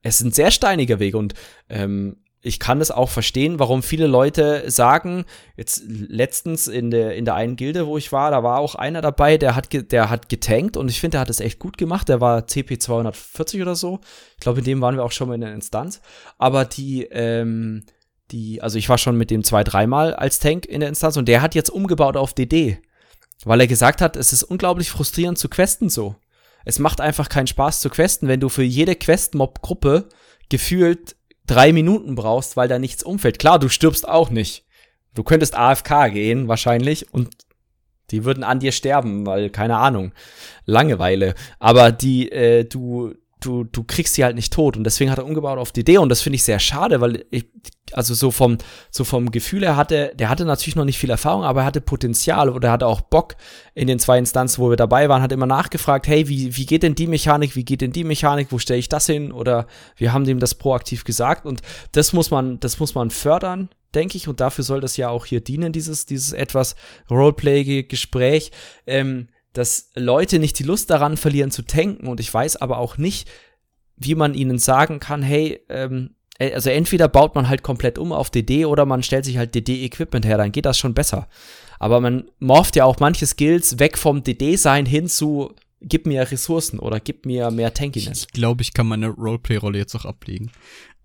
Es 0.01 0.19
ist 0.19 0.25
ein 0.25 0.31
sehr 0.31 0.51
steiniger 0.51 0.99
Weg 0.99 1.13
und 1.13 1.35
ähm, 1.69 2.17
ich 2.43 2.59
kann 2.59 2.81
es 2.81 2.89
auch 2.89 3.09
verstehen, 3.09 3.59
warum 3.59 3.83
viele 3.83 4.07
Leute 4.07 4.69
sagen, 4.69 5.25
jetzt 5.57 5.83
letztens 5.87 6.67
in 6.67 6.89
der, 6.89 7.15
in 7.15 7.25
der 7.25 7.35
einen 7.35 7.55
Gilde, 7.55 7.85
wo 7.85 7.97
ich 7.97 8.11
war, 8.11 8.31
da 8.31 8.41
war 8.41 8.59
auch 8.59 8.73
einer 8.73 9.01
dabei, 9.01 9.37
der 9.37 9.55
hat, 9.55 9.69
der 9.91 10.09
hat 10.09 10.27
getankt 10.27 10.75
und 10.75 10.89
ich 10.89 10.99
finde, 10.99 11.15
der 11.15 11.21
hat 11.21 11.29
es 11.29 11.39
echt 11.39 11.59
gut 11.59 11.77
gemacht. 11.77 12.09
Der 12.09 12.19
war 12.19 12.47
CP 12.47 12.79
240 12.79 13.61
oder 13.61 13.75
so. 13.75 13.99
Ich 14.33 14.39
glaube, 14.39 14.59
in 14.59 14.65
dem 14.65 14.81
waren 14.81 14.95
wir 14.95 15.03
auch 15.03 15.11
schon 15.11 15.27
mal 15.27 15.35
in 15.35 15.41
der 15.41 15.53
Instanz. 15.53 16.01
Aber 16.39 16.65
die, 16.65 17.03
ähm, 17.11 17.83
die, 18.31 18.61
also 18.61 18.79
ich 18.79 18.89
war 18.89 18.97
schon 18.97 19.17
mit 19.17 19.29
dem 19.29 19.43
zwei, 19.43 19.63
dreimal 19.63 20.15
als 20.15 20.39
Tank 20.39 20.65
in 20.65 20.79
der 20.79 20.89
Instanz 20.89 21.17
und 21.17 21.27
der 21.27 21.43
hat 21.43 21.53
jetzt 21.53 21.69
umgebaut 21.69 22.17
auf 22.17 22.33
DD. 22.33 22.79
Weil 23.43 23.61
er 23.61 23.67
gesagt 23.67 24.01
hat, 24.01 24.15
es 24.15 24.33
ist 24.33 24.43
unglaublich 24.43 24.89
frustrierend 24.89 25.37
zu 25.37 25.47
questen 25.47 25.89
so. 25.89 26.15
Es 26.65 26.79
macht 26.79 27.01
einfach 27.01 27.29
keinen 27.29 27.47
Spaß 27.47 27.81
zu 27.81 27.89
questen, 27.89 28.27
wenn 28.27 28.39
du 28.39 28.49
für 28.49 28.63
jede 28.63 28.95
Quest-Mob-Gruppe 28.95 30.09
gefühlt 30.49 31.15
drei 31.45 31.73
Minuten 31.73 32.15
brauchst, 32.15 32.57
weil 32.57 32.67
da 32.67 32.79
nichts 32.79 33.03
umfällt. 33.03 33.39
Klar, 33.39 33.59
du 33.59 33.69
stirbst 33.69 34.07
auch 34.07 34.29
nicht. 34.29 34.65
Du 35.13 35.23
könntest 35.23 35.55
AFK 35.55 36.11
gehen, 36.11 36.47
wahrscheinlich, 36.47 37.13
und 37.13 37.29
die 38.11 38.25
würden 38.25 38.43
an 38.43 38.59
dir 38.59 38.71
sterben, 38.71 39.25
weil, 39.25 39.49
keine 39.49 39.77
Ahnung, 39.77 40.11
Langeweile. 40.65 41.33
Aber 41.59 41.91
die, 41.91 42.31
äh, 42.31 42.65
du, 42.65 43.13
du, 43.41 43.63
du 43.65 43.83
kriegst 43.83 44.13
sie 44.13 44.23
halt 44.23 44.35
nicht 44.35 44.53
tot. 44.53 44.77
Und 44.77 44.85
deswegen 44.85 45.11
hat 45.11 45.17
er 45.17 45.25
umgebaut 45.25 45.57
auf 45.57 45.71
DD 45.71 45.97
und 45.97 46.09
das 46.09 46.21
finde 46.21 46.35
ich 46.35 46.43
sehr 46.43 46.59
schade, 46.59 47.01
weil 47.01 47.25
ich, 47.31 47.45
also 47.91 48.13
so 48.13 48.31
vom, 48.31 48.57
so 48.89 49.03
vom 49.03 49.31
Gefühl 49.31 49.63
her 49.63 49.75
hatte, 49.75 50.13
der 50.15 50.29
hatte 50.29 50.45
natürlich 50.45 50.75
noch 50.75 50.85
nicht 50.85 50.97
viel 50.97 51.09
Erfahrung, 51.09 51.43
aber 51.43 51.61
er 51.61 51.65
hatte 51.65 51.81
Potenzial 51.81 52.49
oder 52.49 52.69
er 52.69 52.71
hatte 52.71 52.87
auch 52.87 53.01
Bock 53.01 53.35
in 53.73 53.87
den 53.87 53.99
zwei 53.99 54.17
Instanzen, 54.17 54.61
wo 54.61 54.69
wir 54.69 54.77
dabei 54.77 55.09
waren, 55.09 55.21
hat 55.21 55.31
immer 55.31 55.47
nachgefragt, 55.47 56.07
hey, 56.07 56.29
wie, 56.29 56.55
wie 56.55 56.65
geht 56.65 56.83
denn 56.83 56.95
die 56.95 57.07
Mechanik, 57.07 57.55
wie 57.55 57.65
geht 57.65 57.81
denn 57.81 57.91
die 57.91 58.03
Mechanik, 58.03 58.47
wo 58.51 58.59
stelle 58.59 58.79
ich 58.79 58.89
das 58.89 59.07
hin? 59.07 59.31
Oder 59.31 59.67
wir 59.97 60.13
haben 60.13 60.25
dem 60.25 60.39
das 60.39 60.55
proaktiv 60.55 61.03
gesagt 61.03 61.45
und 61.45 61.61
das 61.91 62.13
muss 62.13 62.31
man, 62.31 62.59
das 62.59 62.79
muss 62.79 62.95
man 62.95 63.09
fördern, 63.09 63.69
denke 63.93 64.17
ich, 64.17 64.27
und 64.27 64.39
dafür 64.39 64.63
soll 64.63 64.79
das 64.79 64.95
ja 64.97 65.09
auch 65.09 65.25
hier 65.25 65.41
dienen, 65.41 65.73
dieses, 65.73 66.05
dieses 66.05 66.31
etwas 66.31 66.75
Roleplay-Gespräch. 67.09 68.51
Ähm, 68.87 69.27
dass 69.53 69.91
Leute 69.95 70.39
nicht 70.39 70.59
die 70.59 70.63
Lust 70.63 70.89
daran 70.89 71.17
verlieren 71.17 71.51
zu 71.51 71.63
tanken 71.63 72.07
und 72.07 72.19
ich 72.19 72.33
weiß 72.33 72.57
aber 72.57 72.77
auch 72.77 72.97
nicht, 72.97 73.29
wie 73.97 74.15
man 74.15 74.33
ihnen 74.33 74.57
sagen 74.57 74.99
kann, 74.99 75.21
hey, 75.21 75.61
ähm, 75.69 76.15
äh, 76.39 76.53
also 76.53 76.69
entweder 76.69 77.07
baut 77.07 77.35
man 77.35 77.49
halt 77.49 77.63
komplett 77.63 77.97
um 77.97 78.11
auf 78.11 78.29
DD 78.29 78.65
oder 78.65 78.85
man 78.85 79.03
stellt 79.03 79.25
sich 79.25 79.37
halt 79.37 79.53
DD-Equipment 79.53 80.25
her, 80.25 80.37
dann 80.37 80.51
geht 80.51 80.65
das 80.65 80.77
schon 80.77 80.93
besser. 80.93 81.27
Aber 81.79 81.99
man 81.99 82.29
morpht 82.39 82.75
ja 82.75 82.85
auch 82.85 82.99
manche 82.99 83.25
Skills 83.25 83.79
weg 83.79 83.97
vom 83.97 84.23
DD-Sein 84.23 84.85
hin 84.85 85.07
zu 85.07 85.55
gib 85.81 86.05
mir 86.05 86.29
Ressourcen 86.29 86.79
oder 86.79 86.99
gib 86.99 87.25
mir 87.25 87.49
mehr 87.51 87.73
Tankiness. 87.73 88.21
Ich 88.21 88.27
glaube, 88.27 88.61
ich 88.61 88.73
kann 88.73 88.87
meine 88.87 89.07
Roleplay-Rolle 89.07 89.79
jetzt 89.79 89.95
auch 89.95 90.05
ablegen. 90.05 90.51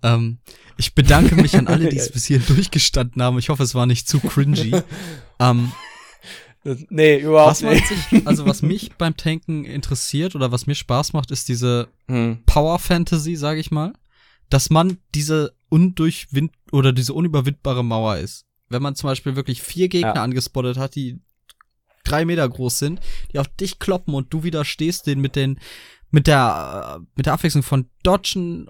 Ähm, 0.03 0.39
ich 0.77 0.95
bedanke 0.95 1.35
mich 1.37 1.57
an 1.57 1.67
alle, 1.67 1.89
die 1.89 1.97
es 1.97 2.13
bis 2.13 2.27
hierhin 2.27 2.55
durchgestanden 2.55 3.23
haben. 3.23 3.39
Ich 3.39 3.49
hoffe, 3.49 3.63
es 3.63 3.75
war 3.75 3.87
nicht 3.87 4.09
zu 4.09 4.21
cringy. 4.21 4.75
ähm, 5.41 5.73
Nee, 6.89 7.21
überhaupt 7.21 7.51
was 7.51 7.63
nicht. 7.63 7.87
Sich, 7.87 7.99
also 8.27 8.47
was 8.47 8.63
mich 8.63 8.95
beim 8.95 9.17
Tanken 9.17 9.65
interessiert 9.65 10.35
oder 10.35 10.51
was 10.53 10.67
mir 10.67 10.75
Spaß 10.75 11.13
macht, 11.13 11.31
ist 11.31 11.49
diese 11.49 11.89
hm. 12.09 12.39
Power 12.47 12.79
Fantasy, 12.79 13.37
sage 13.37 13.61
ich 13.61 13.71
mal, 13.71 13.93
dass 14.51 14.71
man 14.71 14.99
diese 15.15 15.55
undurchwind 15.69 16.53
oder 16.73 16.93
diese 16.93 17.15
unüberwindbare 17.15 17.85
Mauer 17.85 18.17
ist. 18.17 18.47
Wenn 18.69 18.83
man 18.83 18.97
zum 18.97 19.09
Beispiel 19.09 19.37
wirklich 19.37 19.63
vier 19.63 19.89
Gegner 19.89 20.17
ja. 20.17 20.23
angespottet 20.23 20.77
hat, 20.77 20.97
die 20.97 21.21
drei 22.05 22.25
Meter 22.25 22.49
groß 22.49 22.79
sind, 22.79 23.01
die 23.33 23.39
auf 23.39 23.49
dich 23.49 23.79
kloppen 23.79 24.15
und 24.15 24.33
du 24.33 24.43
widerstehst 24.43 25.07
den 25.07 25.21
mit 25.21 25.37
den 25.37 25.59
mit 26.11 26.27
der 26.27 27.01
mit 27.15 27.27
der 27.27 27.33
Abwechslung 27.33 27.63
von 27.63 27.89
Dodgen, 28.03 28.67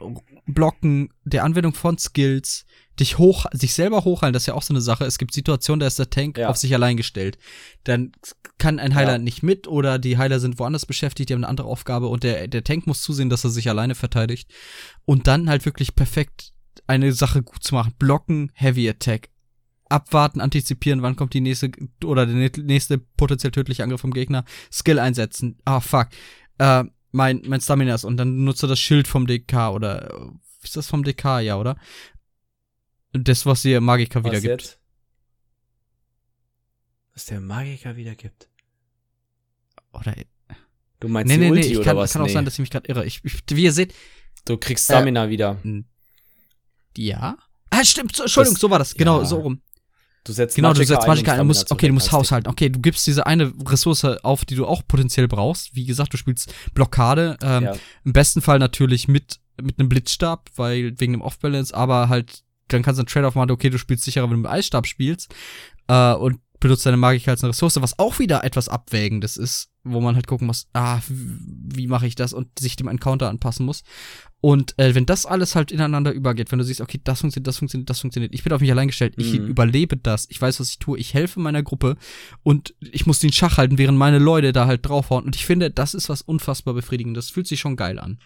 Blocken, 0.46 1.10
der 1.24 1.44
Anwendung 1.44 1.74
von 1.74 1.98
Skills, 1.98 2.66
dich 2.98 3.18
hoch, 3.18 3.46
sich 3.52 3.74
selber 3.74 4.04
hochheilen, 4.04 4.32
das 4.32 4.44
ist 4.44 4.46
ja 4.46 4.54
auch 4.54 4.62
so 4.62 4.72
eine 4.72 4.80
Sache. 4.80 5.04
Es 5.04 5.18
gibt 5.18 5.32
Situationen, 5.34 5.80
da 5.80 5.86
ist 5.86 5.98
der 5.98 6.10
Tank 6.10 6.38
ja. 6.38 6.48
auf 6.48 6.56
sich 6.56 6.74
allein 6.74 6.96
gestellt. 6.96 7.38
Dann 7.84 8.12
kann 8.58 8.78
ein 8.78 8.94
Heiler 8.94 9.12
ja. 9.12 9.18
nicht 9.18 9.42
mit 9.42 9.68
oder 9.68 9.98
die 9.98 10.18
Heiler 10.18 10.40
sind 10.40 10.58
woanders 10.58 10.86
beschäftigt, 10.86 11.28
die 11.28 11.34
haben 11.34 11.44
eine 11.44 11.48
andere 11.48 11.68
Aufgabe 11.68 12.08
und 12.08 12.22
der, 12.22 12.48
der 12.48 12.64
Tank 12.64 12.86
muss 12.86 13.02
zusehen, 13.02 13.28
dass 13.28 13.44
er 13.44 13.50
sich 13.50 13.68
alleine 13.68 13.94
verteidigt. 13.94 14.50
Und 15.04 15.26
dann 15.26 15.48
halt 15.48 15.64
wirklich 15.64 15.94
perfekt 15.94 16.52
eine 16.86 17.12
Sache 17.12 17.42
gut 17.42 17.62
zu 17.62 17.74
machen. 17.74 17.94
Blocken, 17.98 18.50
Heavy 18.54 18.88
Attack. 18.88 19.30
Abwarten, 19.88 20.40
antizipieren, 20.40 21.02
wann 21.02 21.14
kommt 21.14 21.32
die 21.32 21.40
nächste 21.40 21.70
oder 22.04 22.26
der 22.26 22.50
nächste 22.58 22.98
potenziell 22.98 23.52
tödliche 23.52 23.84
Angriff 23.84 24.00
vom 24.00 24.12
Gegner. 24.12 24.44
Skill 24.72 24.98
einsetzen. 24.98 25.58
Ah, 25.64 25.80
fuck. 25.80 26.08
Äh, 26.58 26.84
mein, 27.12 27.42
mein 27.46 27.60
Stamina 27.60 27.94
ist 27.94 28.04
und 28.04 28.16
dann 28.16 28.44
nutze 28.44 28.66
das 28.66 28.80
Schild 28.80 29.06
vom 29.06 29.26
DK 29.26 29.70
oder 29.70 30.10
äh, 30.10 30.30
ist 30.62 30.76
das 30.76 30.88
vom 30.88 31.04
DK, 31.04 31.40
ja, 31.40 31.56
oder? 31.56 31.76
Das, 33.18 33.46
was 33.46 33.62
der 33.62 33.80
Magiker 33.80 34.22
was 34.22 34.30
wiedergibt. 34.30 34.62
Jetzt? 34.62 34.78
Was 37.14 37.24
der 37.26 37.40
Magiker 37.40 37.96
wiedergibt. 37.96 38.48
Oder. 39.92 40.14
Du 41.00 41.08
meinst 41.08 41.28
nee, 41.28 41.36
nee, 41.36 41.50
Ulti 41.50 41.68
nee, 41.68 41.74
ich 41.78 41.82
kann, 41.82 41.96
was? 41.96 42.12
kann 42.12 42.22
auch 42.22 42.26
nee. 42.26 42.32
sein, 42.32 42.44
dass 42.44 42.54
ich 42.54 42.60
mich 42.60 42.70
gerade 42.70 42.88
irre. 42.88 43.04
Ich, 43.04 43.22
ich, 43.24 43.42
wie 43.50 43.64
ihr 43.64 43.72
seht. 43.72 43.94
Du 44.44 44.56
kriegst 44.56 44.84
Stamina 44.84 45.26
äh, 45.26 45.30
wieder. 45.30 45.60
Ja. 46.96 47.36
Ah, 47.70 47.84
stimmt. 47.84 48.18
Entschuldigung, 48.18 48.54
das, 48.54 48.60
so 48.60 48.70
war 48.70 48.78
das. 48.78 48.94
Genau, 48.94 49.20
ja. 49.20 49.26
so 49.26 49.36
rum. 49.36 49.60
Du 50.24 50.32
setzt 50.32 50.56
genau, 50.56 50.68
Magicka 50.68 50.84
du 50.84 50.88
setzt 50.88 51.06
Magicka 51.06 51.32
ein, 51.34 51.40
ein 51.40 51.46
musst, 51.46 51.70
okay, 51.70 51.86
du 51.86 51.94
musst 51.94 52.10
haushalten. 52.10 52.48
Okay, 52.48 52.68
du 52.68 52.80
gibst 52.80 53.06
diese 53.06 53.26
eine 53.26 53.52
Ressource 53.64 54.04
auf, 54.04 54.44
die 54.44 54.56
du 54.56 54.66
auch 54.66 54.82
potenziell 54.86 55.28
brauchst. 55.28 55.74
Wie 55.74 55.84
gesagt, 55.84 56.12
du 56.12 56.16
spielst 56.16 56.52
Blockade. 56.74 57.36
Ähm, 57.42 57.64
ja. 57.64 57.76
Im 58.04 58.12
besten 58.12 58.42
Fall 58.42 58.58
natürlich 58.58 59.06
mit 59.06 59.38
mit 59.60 59.78
einem 59.78 59.88
Blitzstab, 59.88 60.50
weil 60.56 60.98
wegen 60.98 61.12
dem 61.12 61.22
Off-Balance, 61.22 61.74
aber 61.74 62.08
halt 62.08 62.42
dann 62.68 62.82
kannst 62.82 62.98
du 62.98 63.02
einen 63.02 63.08
Trade-off 63.08 63.34
machen, 63.34 63.50
okay, 63.50 63.70
du 63.70 63.78
spielst 63.78 64.04
sicherer, 64.04 64.24
wenn 64.24 64.36
du 64.36 64.42
mit 64.42 64.50
Eisstab 64.50 64.86
spielst 64.86 65.34
äh, 65.88 66.12
und 66.14 66.40
benutzt 66.60 66.86
deine 66.86 66.96
Magik 66.96 67.28
als 67.28 67.42
eine 67.42 67.50
Ressource, 67.50 67.80
was 67.80 67.98
auch 67.98 68.18
wieder 68.18 68.44
etwas 68.44 68.68
Abwägendes 68.68 69.36
ist, 69.36 69.68
wo 69.84 70.00
man 70.00 70.14
halt 70.14 70.26
gucken 70.26 70.46
muss, 70.46 70.66
ah, 70.72 71.00
wie 71.08 71.86
mache 71.86 72.06
ich 72.06 72.14
das 72.14 72.32
und 72.32 72.58
sich 72.58 72.76
dem 72.76 72.88
Encounter 72.88 73.28
anpassen 73.28 73.66
muss. 73.66 73.82
Und 74.40 74.78
äh, 74.78 74.94
wenn 74.94 75.06
das 75.06 75.26
alles 75.26 75.54
halt 75.54 75.70
ineinander 75.70 76.12
übergeht, 76.12 76.50
wenn 76.52 76.58
du 76.58 76.64
siehst, 76.64 76.80
okay, 76.80 77.00
das 77.02 77.20
funktioniert, 77.20 77.46
das 77.46 77.58
funktioniert, 77.58 77.90
das 77.90 78.00
funktioniert, 78.00 78.34
ich 78.34 78.42
bin 78.42 78.52
auf 78.52 78.60
mich 78.60 78.70
allein 78.70 78.88
gestellt, 78.88 79.14
ich 79.16 79.38
mhm. 79.38 79.46
überlebe 79.46 79.96
das, 79.96 80.26
ich 80.30 80.40
weiß, 80.40 80.60
was 80.60 80.70
ich 80.70 80.78
tue, 80.78 80.98
ich 80.98 81.14
helfe 81.14 81.40
meiner 81.40 81.62
Gruppe 81.62 81.96
und 82.42 82.74
ich 82.80 83.06
muss 83.06 83.20
den 83.20 83.32
Schach 83.32 83.58
halten, 83.58 83.78
während 83.78 83.98
meine 83.98 84.18
Leute 84.18 84.52
da 84.52 84.66
halt 84.66 84.86
draufhauen. 84.86 85.24
Und 85.24 85.36
ich 85.36 85.46
finde, 85.46 85.70
das 85.70 85.94
ist 85.94 86.08
was 86.08 86.22
unfassbar 86.22 86.74
befriedigendes. 86.74 87.26
Das 87.26 87.32
fühlt 87.32 87.46
sich 87.46 87.60
schon 87.60 87.76
geil 87.76 87.98
an. 87.98 88.18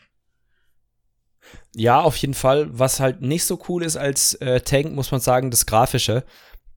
Ja, 1.75 2.01
auf 2.01 2.17
jeden 2.17 2.35
Fall. 2.35 2.69
Was 2.71 3.01
halt 3.01 3.23
nicht 3.23 3.45
so 3.45 3.61
cool 3.69 3.83
ist 3.83 3.97
als 3.97 4.35
äh, 4.35 4.61
Tank, 4.61 4.93
muss 4.93 5.11
man 5.11 5.21
sagen, 5.21 5.51
das 5.51 5.67
Grafische. 5.67 6.25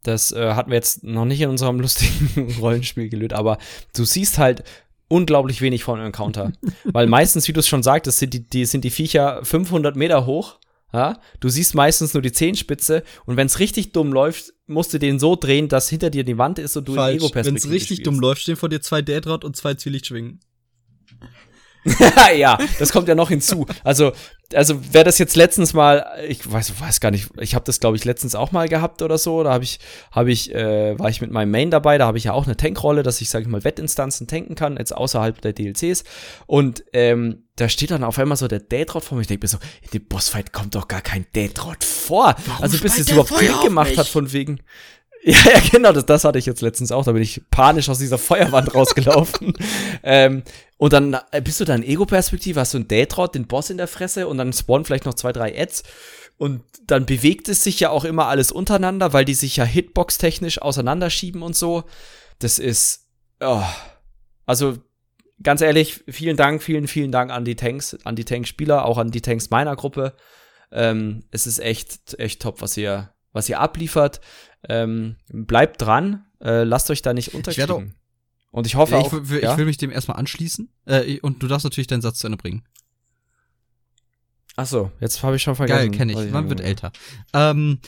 Das 0.04 0.32
äh, 0.32 0.54
hatten 0.54 0.70
wir 0.70 0.76
jetzt 0.76 1.04
noch 1.04 1.26
nicht 1.26 1.42
in 1.42 1.50
unserem 1.50 1.80
lustigen 1.82 2.54
Rollenspiel 2.60 3.10
gelöst, 3.10 3.34
aber 3.34 3.58
du 3.96 4.04
siehst 4.04 4.38
halt 4.38 4.64
unglaublich 5.08 5.62
wenig 5.62 5.84
von 5.84 6.00
Encounter. 6.00 6.52
Weil 6.84 7.08
meistens, 7.08 7.48
wie 7.48 7.54
du 7.54 7.60
es 7.60 7.68
schon 7.68 7.84
sagtest, 7.84 8.20
sind 8.20 8.34
die, 8.34 8.48
die, 8.48 8.66
sind 8.66 8.84
die 8.84 8.90
Viecher 8.90 9.44
500 9.44 9.96
Meter 9.96 10.26
hoch. 10.26 10.60
Ja? 10.92 11.20
Du 11.40 11.50
siehst 11.50 11.74
meistens 11.74 12.14
nur 12.14 12.22
die 12.22 12.32
Zehenspitze 12.32 13.04
und 13.26 13.36
wenn 13.38 13.48
es 13.48 13.60
richtig 13.60 13.94
dumm 13.94 14.14
läuft, 14.14 14.54
musst 14.68 14.94
du 14.94 15.00
den 15.00 15.20
so 15.20 15.36
drehen, 15.36 15.68
dass 15.68 15.90
hinter 15.90 16.10
dir 16.10 16.24
die 16.24 16.38
Wand 16.38 16.60
ist 16.60 16.78
und 16.78 16.88
du 16.88 16.96
Falsch. 16.96 17.16
in 17.16 17.18
Ego-Perspektive 17.20 17.64
Wenn 17.64 17.70
es 17.70 17.74
richtig 17.74 17.98
spielst. 17.98 18.08
dumm 18.08 18.20
läuft, 18.20 18.42
stehen 18.42 18.56
vor 18.56 18.70
dir 18.70 18.82
zwei 18.82 19.02
Deadrad 19.02 19.44
und 19.44 19.56
zwei 19.56 19.74
Zwielichtschwingen. 19.74 20.40
ja, 22.38 22.58
das 22.80 22.92
kommt 22.92 23.08
ja 23.08 23.16
noch 23.16 23.30
hinzu. 23.30 23.66
Also, 23.84 24.14
also 24.54 24.80
wer 24.92 25.04
das 25.04 25.18
jetzt 25.18 25.36
letztens 25.36 25.74
mal, 25.74 26.06
ich 26.28 26.50
weiß, 26.50 26.80
weiß 26.80 27.00
gar 27.00 27.12
nicht, 27.12 27.30
ich 27.40 27.56
habe 27.56 27.66
das 27.66 27.80
glaube 27.80 27.98
ich 27.98 28.06
letztens 28.06 28.36
auch 28.36 28.52
mal 28.52 28.68
gehabt 28.70 29.02
oder 29.02 29.18
so. 29.18 29.44
Da 29.44 29.54
habe 29.54 29.64
ich, 29.64 29.80
habe 30.12 30.32
ich, 30.32 30.54
äh, 30.54 30.98
war 30.98 31.10
ich 31.10 31.22
mit 31.22 31.32
meinem 31.32 31.52
Main 31.52 31.72
dabei. 31.72 31.98
Da 31.98 32.06
habe 32.06 32.18
ich 32.18 32.26
ja 32.26 32.34
auch 32.34 32.46
eine 32.46 32.58
Tankrolle, 32.58 33.04
dass 33.04 33.22
ich 33.22 33.30
sage 33.30 33.44
ich 33.44 33.50
mal 33.50 33.64
Wettinstanzen 33.64 34.28
tanken 34.28 34.56
kann, 34.56 34.78
jetzt 34.78 34.96
außerhalb 34.96 35.42
der 35.42 35.54
DLCs. 35.54 36.04
Und 36.46 36.84
ähm, 36.94 37.44
da 37.56 37.70
steht 37.70 37.92
dann 37.92 38.04
auf 38.04 38.18
einmal 38.18 38.38
so 38.38 38.48
der 38.48 38.60
Deadrod 38.60 39.04
vor 39.04 39.16
mir. 39.16 39.22
Ich 39.22 39.28
denke 39.28 39.46
mir 39.46 39.50
so, 39.50 39.58
in 39.82 39.90
dem 39.92 40.06
Bossfight 40.06 40.54
kommt 40.54 40.76
doch 40.76 40.88
gar 40.88 41.02
kein 41.02 41.26
Deadrod 41.36 41.84
vor. 41.84 42.36
Warum 42.46 42.64
also 42.64 42.78
bis 42.80 43.00
es 43.00 43.10
überhaupt 43.10 43.36
Klick 43.36 43.62
gemacht 43.62 43.98
hat 43.98 44.08
von 44.08 44.32
wegen 44.32 44.60
Ja, 45.26 45.38
ja, 45.54 45.62
genau, 45.72 45.94
das, 45.94 46.06
das 46.06 46.26
hatte 46.26 46.38
ich 46.38 46.46
jetzt 46.46 46.62
letztens 46.62 46.92
auch. 46.92 47.06
Da 47.06 47.14
bin 47.14 47.22
ich 47.22 47.42
panisch 47.50 47.88
aus 47.88 48.00
dieser 48.00 48.18
Feuerwand 48.18 48.74
rausgelaufen. 48.76 49.54
ähm, 50.04 50.44
und 50.78 50.92
dann 50.92 51.18
äh, 51.32 51.42
bist 51.42 51.62
du 51.62 51.66
da 51.66 51.76
in 51.76 51.84
Ego-Perspektive, 51.84 52.60
hast 52.60 52.74
du 52.74 52.80
einen 52.80 52.90
Daytrot, 52.90 53.34
den 53.34 53.48
Boss 53.48 53.70
in 53.70 53.78
der 53.78 53.88
Fresse 53.88 54.28
und 54.28 54.38
dann 54.38 54.52
spawnen 54.52 54.84
vielleicht 54.84 55.06
noch 55.06 55.14
zwei, 55.14 55.32
drei 55.32 55.58
Ads. 55.58 55.84
Und 56.38 56.62
dann 56.88 57.06
bewegt 57.06 57.48
es 57.48 57.64
sich 57.64 57.80
ja 57.80 57.90
auch 57.90 58.04
immer 58.04 58.28
alles 58.28 58.52
untereinander, 58.52 59.14
weil 59.14 59.24
die 59.24 59.34
sich 59.34 59.56
ja 59.56 59.64
Hitbox-technisch 59.64 60.62
auseinanderschieben 60.62 61.42
und 61.42 61.56
so. 61.56 61.86
Das 62.40 62.60
ist, 62.60 63.08
oh. 63.40 63.64
also 64.46 64.78
ganz 65.42 65.62
ehrlich, 65.62 66.04
vielen 66.10 66.36
Dank, 66.36 66.62
vielen, 66.62 66.88
vielen 66.88 67.14
Dank 67.14 67.32
an 67.32 67.46
die 67.46 67.56
Tanks, 67.56 67.98
an 68.04 68.18
die 68.18 68.26
Tank-Spieler, 68.26 68.86
auch 68.86 68.98
an 68.98 69.12
die 69.12 69.22
Tanks 69.22 69.52
meiner 69.52 69.78
Gruppe. 69.78 70.16
Ähm, 70.72 71.24
es 71.32 71.48
ist 71.48 71.60
echt, 71.60 72.20
echt 72.20 72.42
top, 72.42 72.62
was 72.62 72.76
ihr, 72.76 73.14
was 73.32 73.48
ihr 73.48 73.62
abliefert. 73.62 74.20
Ähm, 74.70 75.18
bleibt 75.28 75.82
dran, 75.82 76.26
äh, 76.42 76.64
lasst 76.64 76.90
euch 76.90 77.02
da 77.02 77.14
nicht 77.14 77.34
unterkriegen. 77.34 77.96
Und 78.52 78.68
ich 78.68 78.76
hoffe 78.76 78.94
ja, 78.94 79.00
auch, 79.00 79.12
ich, 79.12 79.30
will, 79.30 79.44
ja? 79.44 79.52
ich 79.52 79.58
will 79.58 79.66
mich 79.66 79.78
dem 79.78 79.92
erstmal 79.92 80.18
anschließen. 80.18 80.70
Äh, 80.86 81.20
und 81.22 81.42
du 81.42 81.48
darfst 81.48 81.64
natürlich 81.64 81.88
deinen 81.88 82.02
Satz 82.02 82.20
zu 82.20 82.28
Ende 82.28 82.38
bringen. 82.38 82.64
Ach 84.56 84.68
so, 84.68 84.92
jetzt 85.00 85.24
habe 85.24 85.36
ich 85.36 85.42
schon 85.42 85.56
vergessen. 85.56 85.92
Geil, 85.92 85.98
kenne 85.98 86.14
ich. 86.14 86.32
Man 86.32 86.50
wird 86.50 86.62
älter. 86.62 86.92
Ähm, 87.34 87.80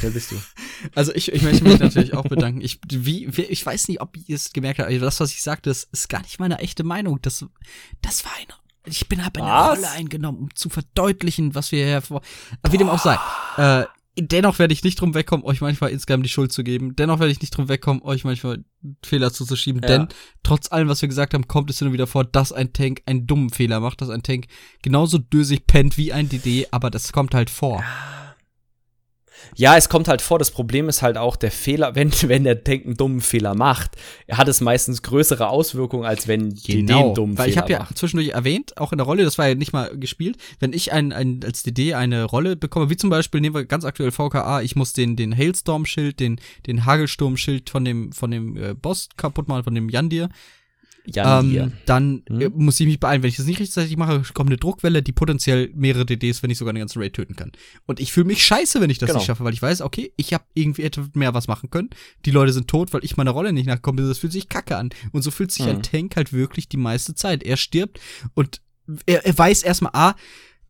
Wer 0.00 0.10
bist 0.10 0.32
du? 0.32 0.36
Also 0.94 1.14
ich, 1.14 1.30
ich 1.30 1.42
möchte 1.42 1.62
mich 1.62 1.78
natürlich 1.78 2.14
auch 2.14 2.24
bedanken. 2.24 2.62
Ich, 2.62 2.80
wie, 2.88 3.26
ich 3.26 3.66
weiß 3.66 3.88
nicht, 3.88 4.00
ob 4.00 4.16
ihr 4.16 4.34
es 4.34 4.54
gemerkt 4.54 4.78
habt, 4.78 4.88
aber 4.88 4.98
das, 4.98 5.20
was 5.20 5.30
ich 5.30 5.42
sagte, 5.42 5.68
das 5.68 5.84
ist 5.84 6.08
gar 6.08 6.22
nicht 6.22 6.40
meine 6.40 6.58
echte 6.58 6.84
Meinung. 6.84 7.20
Das, 7.20 7.44
das 8.00 8.24
war 8.24 8.32
eine. 8.38 8.54
Ich 8.86 9.06
bin 9.10 9.22
habe 9.22 9.42
eine? 9.42 9.68
Rolle 9.68 9.90
eingenommen, 9.90 10.38
um 10.38 10.54
zu 10.54 10.70
verdeutlichen, 10.70 11.54
was 11.54 11.70
wir 11.70 11.84
hier 11.84 12.00
vor. 12.00 12.22
Wie 12.70 12.78
dem 12.78 12.88
auch 12.88 12.98
sei. 12.98 13.18
Äh, 13.58 13.84
dennoch 14.20 14.58
werde 14.58 14.72
ich 14.72 14.84
nicht 14.84 15.00
drum 15.00 15.14
wegkommen, 15.14 15.44
euch 15.44 15.60
manchmal 15.60 15.90
insgesamt 15.90 16.24
die 16.24 16.30
Schuld 16.30 16.52
zu 16.52 16.64
geben. 16.64 16.96
Dennoch 16.96 17.18
werde 17.18 17.32
ich 17.32 17.40
nicht 17.40 17.56
drum 17.56 17.68
wegkommen, 17.68 18.02
euch 18.02 18.24
manchmal 18.24 18.64
Fehler 19.04 19.32
zuzuschieben. 19.32 19.82
Ja. 19.82 19.88
Denn 19.88 20.08
trotz 20.42 20.70
allem, 20.72 20.88
was 20.88 21.02
wir 21.02 21.08
gesagt 21.08 21.34
haben, 21.34 21.48
kommt 21.48 21.70
es 21.70 21.78
hin 21.78 21.88
und 21.88 21.94
wieder 21.94 22.06
vor, 22.06 22.24
dass 22.24 22.52
ein 22.52 22.72
Tank 22.72 23.02
einen 23.06 23.26
dummen 23.26 23.50
Fehler 23.50 23.80
macht, 23.80 24.00
dass 24.00 24.10
ein 24.10 24.22
Tank 24.22 24.46
genauso 24.82 25.18
dösig 25.18 25.66
pennt 25.66 25.96
wie 25.96 26.12
ein 26.12 26.28
DD, 26.28 26.68
aber 26.70 26.90
das 26.90 27.12
kommt 27.12 27.34
halt 27.34 27.50
vor. 27.50 27.80
Ja, 27.80 28.19
es 29.76 29.88
kommt 29.88 30.08
halt 30.08 30.22
vor, 30.22 30.38
das 30.38 30.50
Problem 30.50 30.88
ist 30.88 31.02
halt 31.02 31.16
auch 31.16 31.36
der 31.36 31.50
Fehler, 31.50 31.94
wenn, 31.94 32.12
wenn 32.22 32.44
der 32.44 32.62
Tank 32.62 32.84
einen 32.84 32.96
dummen 32.96 33.20
Fehler 33.20 33.54
macht, 33.54 33.92
hat 34.30 34.48
es 34.48 34.60
meistens 34.60 35.02
größere 35.02 35.48
Auswirkungen, 35.48 36.04
als 36.04 36.28
wenn 36.28 36.50
die 36.50 36.84
den 36.84 37.14
dummen 37.14 37.14
Genau, 37.14 37.38
weil 37.38 37.48
ich 37.48 37.54
Fehler 37.54 37.62
habe 37.62 37.72
ja 37.72 37.88
zwischendurch 37.94 38.30
erwähnt, 38.30 38.76
auch 38.78 38.92
in 38.92 38.98
der 38.98 39.06
Rolle, 39.06 39.24
das 39.24 39.38
war 39.38 39.48
ja 39.48 39.54
nicht 39.54 39.72
mal 39.72 39.96
gespielt, 39.96 40.36
wenn 40.58 40.72
ich 40.72 40.92
ein, 40.92 41.12
ein, 41.12 41.40
als 41.44 41.62
DD 41.62 41.94
eine 41.94 42.24
Rolle 42.24 42.56
bekomme, 42.56 42.90
wie 42.90 42.96
zum 42.96 43.10
Beispiel, 43.10 43.40
nehmen 43.40 43.54
wir 43.54 43.64
ganz 43.64 43.84
aktuell 43.84 44.10
VKA, 44.10 44.62
ich 44.62 44.76
muss 44.76 44.92
den, 44.92 45.16
den 45.16 45.36
Hailstorm-Schild, 45.36 46.20
den, 46.20 46.40
den 46.66 46.84
Hagelsturm-Schild 46.84 47.70
von 47.70 47.84
dem, 47.84 48.12
von 48.12 48.30
dem 48.30 48.56
äh, 48.56 48.74
Boss 48.74 49.08
kaputt 49.16 49.48
machen, 49.48 49.64
von 49.64 49.74
dem 49.74 49.88
Yandir, 49.88 50.28
Jan 51.14 51.46
hier. 51.50 51.62
ähm, 51.64 51.72
dann 51.86 52.22
Hm? 52.28 52.40
äh, 52.40 52.48
muss 52.50 52.78
ich 52.80 52.86
mich 52.86 53.00
beeilen. 53.00 53.22
Wenn 53.22 53.28
ich 53.30 53.36
das 53.36 53.46
nicht 53.46 53.60
rechtzeitig 53.60 53.96
mache, 53.96 54.22
kommt 54.34 54.50
eine 54.50 54.56
Druckwelle, 54.56 55.02
die 55.02 55.12
potenziell 55.12 55.70
mehrere 55.74 56.06
DDs, 56.06 56.42
wenn 56.42 56.48
nicht 56.48 56.58
sogar 56.58 56.72
den 56.74 56.80
ganzen 56.80 57.00
Raid 57.00 57.12
töten 57.14 57.36
kann. 57.36 57.52
Und 57.86 58.00
ich 58.00 58.12
fühle 58.12 58.26
mich 58.26 58.44
scheiße, 58.44 58.80
wenn 58.80 58.90
ich 58.90 58.98
das 58.98 59.08
Genau. 59.08 59.18
nicht 59.18 59.26
schaffe, 59.26 59.44
weil 59.44 59.52
ich 59.54 59.62
weiß, 59.62 59.80
okay, 59.82 60.12
ich 60.16 60.32
habe 60.34 60.44
irgendwie 60.54 60.82
etwas 60.82 61.08
mehr 61.14 61.34
was 61.34 61.48
machen 61.48 61.70
können. 61.70 61.90
Die 62.24 62.30
Leute 62.30 62.52
sind 62.52 62.68
tot, 62.68 62.92
weil 62.92 63.04
ich 63.04 63.16
meiner 63.16 63.30
Rolle 63.32 63.52
nicht 63.52 63.66
nachkomme. 63.66 64.02
Das 64.06 64.18
fühlt 64.18 64.32
sich 64.32 64.48
kacke 64.48 64.76
an. 64.76 64.90
Und 65.12 65.22
so 65.22 65.30
fühlt 65.30 65.52
sich 65.52 65.64
Mhm. 65.66 65.70
ein 65.72 65.82
Tank 65.82 66.16
halt 66.16 66.32
wirklich 66.32 66.68
die 66.68 66.76
meiste 66.76 67.14
Zeit. 67.14 67.42
Er 67.42 67.56
stirbt 67.56 68.00
und 68.34 68.60
er, 69.06 69.24
er 69.24 69.36
weiß 69.38 69.62
erstmal, 69.62 69.92
A, 69.94 70.14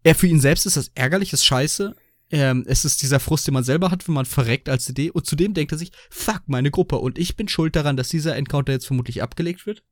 er 0.02 0.14
für 0.14 0.26
ihn 0.26 0.40
selbst 0.40 0.66
ist 0.66 0.76
das 0.76 0.90
ärgerlich, 0.94 1.32
ist 1.32 1.44
scheiße. 1.44 1.94
Ähm, 2.32 2.64
es 2.68 2.84
ist 2.84 3.02
dieser 3.02 3.18
Frust, 3.18 3.46
den 3.48 3.54
man 3.54 3.64
selber 3.64 3.90
hat, 3.90 4.06
wenn 4.06 4.14
man 4.14 4.24
verreckt 4.24 4.68
als 4.68 4.84
CD. 4.84 5.10
Und 5.10 5.26
zudem 5.26 5.52
denkt 5.52 5.72
er 5.72 5.78
sich, 5.78 5.90
fuck, 6.10 6.42
meine 6.46 6.70
Gruppe. 6.70 6.96
Und 6.98 7.18
ich 7.18 7.34
bin 7.34 7.48
schuld 7.48 7.74
daran, 7.74 7.96
dass 7.96 8.08
dieser 8.08 8.36
Encounter 8.36 8.72
jetzt 8.72 8.86
vermutlich 8.86 9.20
abgelegt 9.20 9.66
wird. 9.66 9.82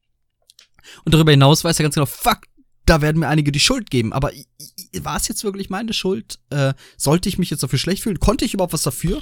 Und 1.04 1.14
darüber 1.14 1.30
hinaus 1.30 1.64
weiß 1.64 1.78
er 1.78 1.82
ganz 1.84 1.94
genau, 1.94 2.06
fuck, 2.06 2.40
da 2.86 3.02
werden 3.02 3.18
mir 3.18 3.28
einige 3.28 3.52
die 3.52 3.60
Schuld 3.60 3.90
geben. 3.90 4.12
Aber 4.14 4.32
war 5.00 5.16
es 5.16 5.28
jetzt 5.28 5.44
wirklich 5.44 5.68
meine 5.68 5.92
Schuld? 5.92 6.38
Äh, 6.50 6.72
sollte 6.96 7.28
ich 7.28 7.36
mich 7.36 7.50
jetzt 7.50 7.62
dafür 7.62 7.78
schlecht 7.78 8.02
fühlen? 8.02 8.18
Konnte 8.18 8.46
ich 8.46 8.54
überhaupt 8.54 8.72
was 8.72 8.82
dafür? 8.82 9.20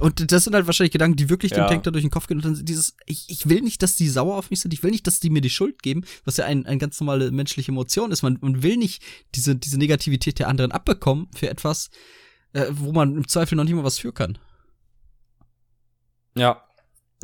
Und 0.00 0.30
das 0.30 0.44
sind 0.44 0.54
halt 0.54 0.66
wahrscheinlich 0.66 0.92
Gedanken, 0.92 1.16
die 1.16 1.30
wirklich 1.30 1.52
Ja. 1.52 1.64
dem 1.64 1.68
Tank 1.68 1.84
da 1.84 1.90
durch 1.90 2.04
den 2.04 2.10
Kopf 2.10 2.26
gehen. 2.26 2.36
Und 2.36 2.44
dann 2.44 2.64
dieses, 2.66 2.94
ich, 3.06 3.24
ich 3.28 3.48
will 3.48 3.62
nicht, 3.62 3.82
dass 3.82 3.94
die 3.96 4.10
sauer 4.10 4.36
auf 4.36 4.50
mich 4.50 4.60
sind. 4.60 4.74
Ich 4.74 4.82
will 4.82 4.90
nicht, 4.90 5.06
dass 5.06 5.20
die 5.20 5.30
mir 5.30 5.40
die 5.40 5.48
Schuld 5.48 5.82
geben, 5.82 6.04
was 6.26 6.36
ja 6.36 6.44
ein, 6.44 6.66
ein 6.66 6.78
ganz 6.78 7.00
normale 7.00 7.30
menschliche 7.30 7.72
Emotion 7.72 8.12
ist. 8.12 8.22
Man, 8.22 8.36
man 8.42 8.62
will 8.62 8.76
nicht 8.76 9.02
diese, 9.34 9.56
diese 9.56 9.78
Negativität 9.78 10.38
der 10.38 10.48
anderen 10.48 10.70
abbekommen 10.72 11.28
für 11.34 11.48
etwas, 11.48 11.88
äh, 12.52 12.66
wo 12.70 12.92
man 12.92 13.16
im 13.16 13.26
Zweifel 13.26 13.56
noch 13.56 13.64
nicht 13.64 13.74
mal 13.74 13.84
was 13.84 13.98
für 13.98 14.12
kann. 14.12 14.38
Ja, 16.36 16.62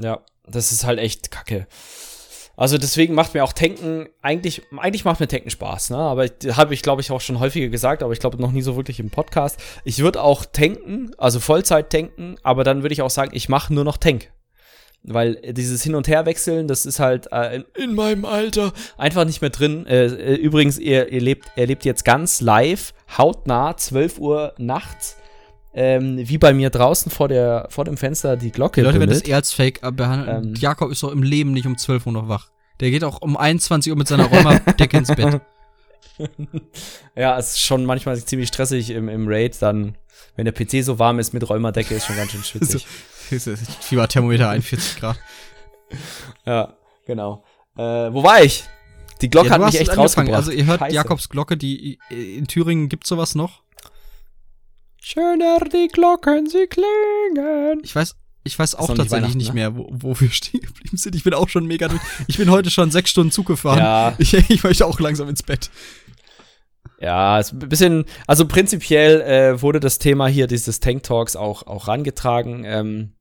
ja, 0.01 0.25
das 0.45 0.73
ist 0.73 0.85
halt 0.85 0.99
echt 0.99 1.31
kacke. 1.31 1.67
Also 2.63 2.79
deswegen 2.79 3.15
macht 3.15 3.35
mir 3.35 3.43
auch 3.43 3.53
Tanken, 3.53 4.09
eigentlich, 4.21 4.63
eigentlich 4.77 5.05
macht 5.05 5.19
mir 5.19 5.27
Tanken 5.27 5.51
Spaß, 5.51 5.91
ne? 5.91 5.97
Aber 5.97 6.29
habe 6.53 6.75
ich, 6.75 6.83
glaube 6.83 7.01
ich, 7.01 7.11
auch 7.11 7.21
schon 7.21 7.41
häufiger 7.41 7.67
gesagt, 7.67 8.05
aber 8.05 8.13
ich 8.13 8.21
glaube 8.21 8.41
noch 8.41 8.53
nie 8.53 8.63
so 8.63 8.77
wirklich 8.77 9.01
im 9.01 9.11
Podcast. 9.11 9.59
Ich 9.83 9.99
würde 9.99 10.23
auch 10.23 10.45
tanken, 10.45 11.11
also 11.19 11.41
Vollzeit 11.41 11.91
tanken, 11.91 12.37
aber 12.45 12.63
dann 12.63 12.83
würde 12.83 12.93
ich 12.93 13.03
auch 13.03 13.11
sagen, 13.11 13.33
ich 13.35 13.49
mache 13.49 13.75
nur 13.75 13.83
noch 13.83 13.97
Tank. 13.97 14.31
Weil 15.03 15.41
dieses 15.43 15.83
Hin- 15.83 15.97
und 15.97 16.07
Herwechseln, 16.07 16.69
das 16.69 16.87
ist 16.87 17.01
halt 17.01 17.33
äh, 17.33 17.57
in, 17.57 17.65
in 17.75 17.95
meinem 17.97 18.25
Alter 18.25 18.73
einfach 18.97 19.25
nicht 19.25 19.41
mehr 19.41 19.51
drin. 19.51 19.85
Äh, 19.87 20.05
äh, 20.05 20.35
übrigens, 20.37 20.79
ihr, 20.79 21.11
ihr 21.11 21.21
lebt, 21.21 21.49
er 21.57 21.67
lebt 21.67 21.85
jetzt 21.85 22.05
ganz 22.05 22.41
live, 22.41 22.95
hautnah, 23.19 23.77
12 23.77 24.21
Uhr 24.21 24.55
nachts, 24.59 25.17
ähm, 25.75 26.19
wie 26.19 26.39
bei 26.39 26.53
mir 26.53 26.71
draußen 26.71 27.11
vor, 27.11 27.29
der, 27.29 27.67
vor 27.71 27.85
dem 27.85 27.97
Fenster 27.97 28.37
die 28.37 28.51
Glocke 28.51 28.81
Die 28.81 28.85
Leute 28.85 29.01
werden 29.01 29.11
das 29.11 29.23
eher 29.23 29.37
als 29.37 29.53
Fake 29.53 29.81
behandeln. 29.97 30.45
Ähm. 30.45 30.55
Jakob 30.55 30.91
ist 30.91 31.03
doch 31.03 31.11
im 31.13 31.23
Leben 31.23 31.53
nicht 31.53 31.67
um 31.67 31.79
12 31.79 32.07
Uhr 32.07 32.13
noch 32.13 32.29
wach. 32.29 32.51
Der 32.81 32.91
geht 32.91 33.05
auch 33.05 33.23
um 33.23 33.37
21 33.37 33.91
Uhr 33.91 33.97
mit 33.97 34.09
seiner 34.09 34.27
Räumerdecke 34.27 34.97
ins 34.99 35.09
Bett. 35.09 35.41
Ja, 37.17 37.39
es 37.39 37.53
ist 37.53 37.61
schon 37.61 37.85
manchmal 37.85 38.17
ziemlich 38.23 38.49
stressig 38.49 38.91
im, 38.91 39.09
im 39.09 39.27
Raid, 39.27 39.61
dann, 39.61 39.97
wenn 40.37 40.45
der 40.45 40.53
PC 40.53 40.85
so 40.85 40.99
warm 40.99 41.19
ist 41.19 41.33
mit 41.33 41.49
Räumerdecke, 41.49 41.95
ist 41.95 42.07
schon 42.07 42.17
ganz 42.17 42.33
schön 42.33 42.45
schwitzig. 42.45 42.87
Fieberthermometer 43.81 44.51
41 44.51 44.97
Grad. 45.01 45.19
Ja, 46.47 46.75
genau. 47.07 47.45
Äh, 47.77 47.83
wo 47.83 48.23
war 48.23 48.43
ich? 48.43 48.65
Die 49.21 49.29
Glocke 49.29 49.49
Ja, 49.49 49.55
hat 49.55 49.65
mich 49.67 49.79
echt 49.79 49.95
rausgebracht. 49.95 50.35
Also 50.35 50.51
ihr 50.51 50.65
hört 50.65 50.81
Scheiße. 50.81 50.95
Jakobs 50.95 51.29
Glocke, 51.29 51.59
die 51.59 51.99
äh, 52.11 52.37
in 52.37 52.47
Thüringen 52.47 52.89
gibt's 52.89 53.11
sowas 53.11 53.35
noch. 53.35 53.63
Schöner 55.05 55.59
die 55.65 55.89
Glocken, 55.89 56.49
sie 56.49 56.69
klingen. 56.69 57.81
Ich 57.83 57.95
weiß, 57.95 58.15
ich 58.45 58.57
weiß 58.57 58.77
auch 58.77 58.89
nicht 58.89 58.99
tatsächlich 58.99 59.11
Weihnachten, 59.11 59.39
nicht 59.39 59.49
ne? 59.49 59.55
mehr, 59.55 59.77
wo, 59.77 59.89
wo 59.91 60.21
wir 60.21 60.31
stehen 60.31 60.61
geblieben 60.61 60.97
sind. 60.97 61.17
Ich 61.17 61.25
bin 61.25 61.35
auch 61.35 61.49
schon 61.49 61.67
mega 61.67 61.89
durch. 61.89 62.01
Ich 62.29 62.39
bin 62.39 62.49
heute 62.49 62.71
schon 62.71 62.93
sechs 62.93 63.11
Stunden 63.11 63.33
Zug 63.33 63.47
gefahren. 63.47 63.79
Ja, 63.79 64.15
Ich, 64.19 64.33
ich 64.33 64.63
möchte 64.63 64.87
auch 64.87 65.01
langsam 65.01 65.29
ins 65.29 65.43
Bett. 65.43 65.71
ja, 67.01 67.41
ist 67.41 67.53
ein 67.53 67.59
bisschen, 67.59 68.05
also 68.29 68.47
prinzipiell 68.47 69.21
äh, 69.23 69.61
wurde 69.61 69.81
das 69.81 69.99
Thema 69.99 70.29
hier 70.29 70.47
dieses 70.47 70.79
Tank 70.79 71.03
Talks 71.03 71.35
auch, 71.35 71.67
auch 71.67 71.89
rangetragen. 71.89 72.63
Ähm, 72.65 73.13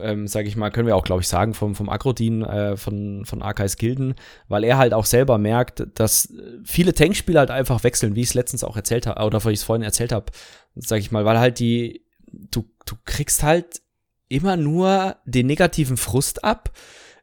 ähm, 0.00 0.26
sag 0.26 0.46
ich 0.46 0.56
mal, 0.56 0.70
können 0.70 0.88
wir 0.88 0.96
auch, 0.96 1.04
glaube 1.04 1.22
ich, 1.22 1.28
sagen, 1.28 1.54
vom, 1.54 1.76
vom 1.76 1.88
Agrodin 1.88 2.42
äh, 2.42 2.76
von, 2.76 3.24
von 3.24 3.42
Arkais 3.42 3.76
Gilden, 3.76 4.16
weil 4.48 4.64
er 4.64 4.76
halt 4.76 4.92
auch 4.92 5.06
selber 5.06 5.38
merkt, 5.38 5.86
dass 5.94 6.26
äh, 6.26 6.58
viele 6.64 6.94
Tankspieler 6.94 7.40
halt 7.40 7.50
einfach 7.50 7.84
wechseln, 7.84 8.16
wie 8.16 8.22
ich 8.22 8.28
es 8.28 8.34
letztens 8.34 8.64
auch 8.64 8.76
erzählt 8.76 9.06
habe, 9.06 9.24
oder 9.24 9.42
wie 9.44 9.50
ich 9.50 9.60
es 9.60 9.64
vorhin 9.64 9.84
erzählt 9.84 10.12
habe, 10.12 10.26
sag 10.76 11.00
ich 11.00 11.10
mal, 11.10 11.24
weil 11.24 11.38
halt 11.38 11.58
die, 11.58 12.04
du, 12.32 12.64
du 12.86 12.94
kriegst 13.04 13.42
halt 13.42 13.82
immer 14.28 14.56
nur 14.56 15.16
den 15.24 15.46
negativen 15.46 15.96
Frust 15.96 16.44
ab. 16.44 16.72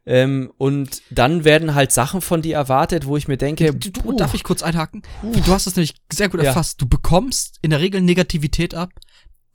Ähm, 0.05 0.51
und 0.57 1.01
dann 1.11 1.45
werden 1.45 1.75
halt 1.75 1.93
Sachen 1.93 2.19
von 2.19 2.41
dir 2.41 2.55
erwartet, 2.55 3.05
wo 3.05 3.15
ich 3.15 3.29
mir 3.29 3.37
denke, 3.37 3.73
Du, 3.73 3.89
du, 3.89 4.11
darf 4.17 4.33
ich 4.33 4.43
kurz 4.43 4.61
einhaken? 4.61 5.01
Du 5.21 5.53
hast 5.53 5.65
das 5.65 5.77
nämlich 5.77 5.95
sehr 6.11 6.27
gut 6.27 6.41
Ja. 6.41 6.47
erfasst. 6.47 6.81
Du 6.81 6.87
bekommst 6.87 7.57
in 7.61 7.69
der 7.69 7.79
Regel 7.79 8.01
Negativität 8.01 8.73
ab, 8.75 8.89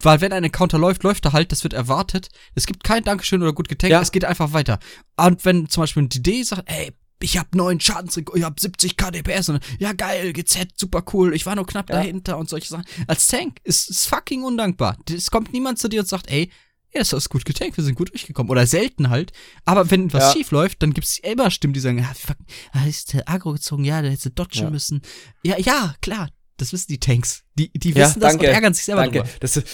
weil 0.02 0.22
wenn 0.22 0.32
ein 0.32 0.44
Encounter 0.44 0.78
läuft, 0.78 1.02
läuft 1.02 1.26
er 1.26 1.34
halt, 1.34 1.52
das 1.52 1.64
wird 1.64 1.74
erwartet. 1.74 2.28
Es 2.54 2.66
gibt 2.66 2.82
kein 2.82 3.04
Dankeschön 3.04 3.42
oder 3.42 3.52
gut 3.52 3.68
getankt, 3.68 3.92
Ja. 3.92 4.00
es 4.00 4.10
geht 4.10 4.24
einfach 4.24 4.54
weiter. 4.54 4.78
Und 5.18 5.44
wenn 5.44 5.68
zum 5.68 5.82
Beispiel 5.82 6.04
ein 6.04 6.08
DD 6.08 6.42
sagt, 6.44 6.62
ey, 6.70 6.92
ich 7.20 7.38
hab 7.38 7.54
neun 7.54 7.80
Schadensrekord, 7.80 8.38
ich 8.38 8.44
hab 8.44 8.58
70 8.60 8.96
KDPS 8.96 9.48
und 9.50 9.64
ja 9.78 9.92
geil, 9.92 10.32
GZ, 10.32 10.68
super 10.76 11.02
cool, 11.12 11.34
ich 11.34 11.46
war 11.46 11.54
nur 11.56 11.66
knapp 11.66 11.88
Ja. 11.90 11.96
dahinter 11.96 12.38
und 12.38 12.48
solche 12.48 12.68
Sachen. 12.68 12.84
Als 13.06 13.26
Tank 13.26 13.58
ist 13.64 13.90
es 13.90 14.06
fucking 14.06 14.42
undankbar. 14.42 14.96
Es 15.10 15.30
kommt 15.30 15.52
niemand 15.52 15.78
zu 15.78 15.88
dir 15.88 16.00
und 16.00 16.08
sagt, 16.08 16.30
ey, 16.30 16.50
ja, 16.94 17.00
das 17.00 17.12
ist 17.12 17.28
gut 17.28 17.44
getankt, 17.44 17.76
wir 17.76 17.84
sind 17.84 17.96
gut 17.96 18.10
durchgekommen. 18.12 18.50
Oder 18.50 18.66
selten 18.66 19.10
halt. 19.10 19.32
Aber 19.66 19.90
wenn 19.90 20.10
was 20.12 20.22
Ja. 20.24 20.32
schief 20.32 20.50
läuft, 20.52 20.82
dann 20.82 20.94
gibt's 20.94 21.18
immer 21.18 21.50
Stimmen, 21.50 21.74
die 21.74 21.80
sagen, 21.80 21.98
ja, 21.98 22.10
fuck, 22.14 22.38
ah, 22.72 22.86
ist 22.86 23.12
der 23.12 23.28
Agro 23.28 23.52
gezogen, 23.52 23.84
ja, 23.84 24.00
der 24.00 24.10
hätte 24.10 24.30
dodgen 24.30 24.62
Ja. 24.62 24.70
müssen. 24.70 25.02
Ja, 25.42 25.58
ja, 25.58 25.94
klar, 26.00 26.30
das 26.56 26.72
wissen 26.72 26.86
die 26.88 26.98
Tanks. 26.98 27.42
Die, 27.58 27.70
die 27.72 27.90
Ja, 27.90 28.08
wissen 28.08 28.20
das 28.20 28.32
danke, 28.32 28.46
und 28.48 28.54
ärgern 28.54 28.72
sich 28.74 28.84
selber 28.86 29.02
danke. 29.02 29.18
drüber. 29.20 29.30
Das 29.40 29.56
ist 29.58 29.66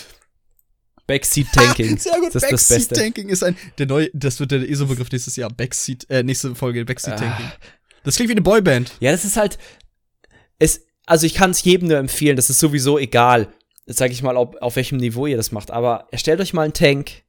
Backseat 1.07 1.47
Tanking. 1.53 1.99
Sehr 1.99 2.19
gut, 2.21 2.35
Das 2.35 2.43
ist 2.43 2.53
das 2.53 2.69
Beste. 2.69 2.95
Tanking 2.95 3.29
ist 3.29 3.43
ein, 3.43 3.57
der 3.79 3.87
neue, 3.87 4.11
das 4.13 4.41
wird 4.41 4.51
der 4.51 4.69
ESO-Begriff 4.69 5.11
nächstes 5.11 5.37
Jahr. 5.37 5.51
Backseat, 5.51 6.09
äh, 6.11 6.23
nächste 6.23 6.55
Folge 6.55 6.85
Backseat 6.85 7.19
Tanking. 7.19 7.47
Ah. 7.47 7.53
Das 8.05 8.17
klingt 8.17 8.29
wie 8.29 8.35
eine 8.35 8.43
Boyband. 8.43 8.93
Ja, 9.01 9.13
das 9.13 9.25
ist 9.25 9.37
halt. 9.37 9.59
Es, 10.59 10.87
also 11.07 11.27
ich 11.27 11.35
kann 11.35 11.51
es 11.51 11.63
jedem 11.65 11.89
nur 11.89 11.99
empfehlen, 11.99 12.37
das 12.37 12.49
ist 12.49 12.59
sowieso 12.59 12.99
egal, 12.99 13.49
sag 13.87 14.11
ich 14.11 14.23
mal, 14.23 14.37
ob, 14.37 14.57
auf 14.63 14.77
welchem 14.77 14.99
Niveau 14.99 15.27
ihr 15.27 15.37
das 15.37 15.53
macht. 15.53 15.71
Aber 15.71 16.09
erstellt 16.11 16.41
euch 16.41 16.53
mal 16.53 16.63
einen 16.63 16.73
Tank, 16.73 17.23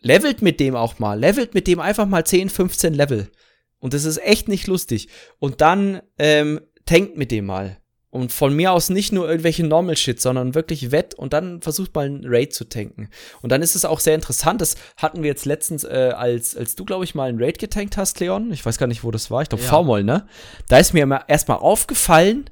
levelt 0.00 0.42
mit 0.42 0.60
dem 0.60 0.76
auch 0.76 0.98
mal. 0.98 1.18
Levelt 1.18 1.54
mit 1.54 1.66
dem 1.66 1.80
einfach 1.80 2.06
mal 2.06 2.24
10, 2.24 2.50
15 2.50 2.94
Level. 2.94 3.30
Und 3.78 3.94
das 3.94 4.04
ist 4.04 4.18
echt 4.18 4.48
nicht 4.48 4.66
lustig. 4.68 5.08
Und 5.38 5.60
dann 5.60 6.02
ähm, 6.18 6.60
tankt 6.86 7.16
mit 7.16 7.30
dem 7.30 7.46
mal. 7.46 7.78
Und 8.12 8.30
von 8.30 8.54
mir 8.54 8.72
aus 8.72 8.90
nicht 8.90 9.10
nur 9.10 9.26
irgendwelche 9.26 9.64
Normal 9.64 9.96
Shit, 9.96 10.20
sondern 10.20 10.54
wirklich 10.54 10.90
Wett 10.90 11.14
und 11.14 11.32
dann 11.32 11.62
versucht 11.62 11.94
mal 11.94 12.04
einen 12.04 12.24
Raid 12.26 12.52
zu 12.52 12.68
tanken. 12.68 13.08
Und 13.40 13.50
dann 13.50 13.62
ist 13.62 13.74
es 13.74 13.86
auch 13.86 14.00
sehr 14.00 14.14
interessant, 14.14 14.60
das 14.60 14.76
hatten 14.98 15.22
wir 15.22 15.30
jetzt 15.30 15.46
letztens, 15.46 15.82
äh, 15.84 16.12
als, 16.14 16.54
als 16.54 16.76
du, 16.76 16.84
glaube 16.84 17.04
ich, 17.04 17.14
mal 17.14 17.30
einen 17.30 17.42
Raid 17.42 17.58
getankt 17.58 17.96
hast, 17.96 18.20
Leon. 18.20 18.52
Ich 18.52 18.66
weiß 18.66 18.76
gar 18.76 18.86
nicht, 18.86 19.02
wo 19.02 19.10
das 19.10 19.30
war. 19.30 19.40
Ich 19.40 19.48
glaube, 19.48 19.64
ja. 19.64 19.70
V-Moll, 19.70 20.04
ne? 20.04 20.26
Da 20.68 20.76
ist 20.76 20.92
mir 20.92 21.24
erstmal 21.26 21.56
aufgefallen, 21.56 22.50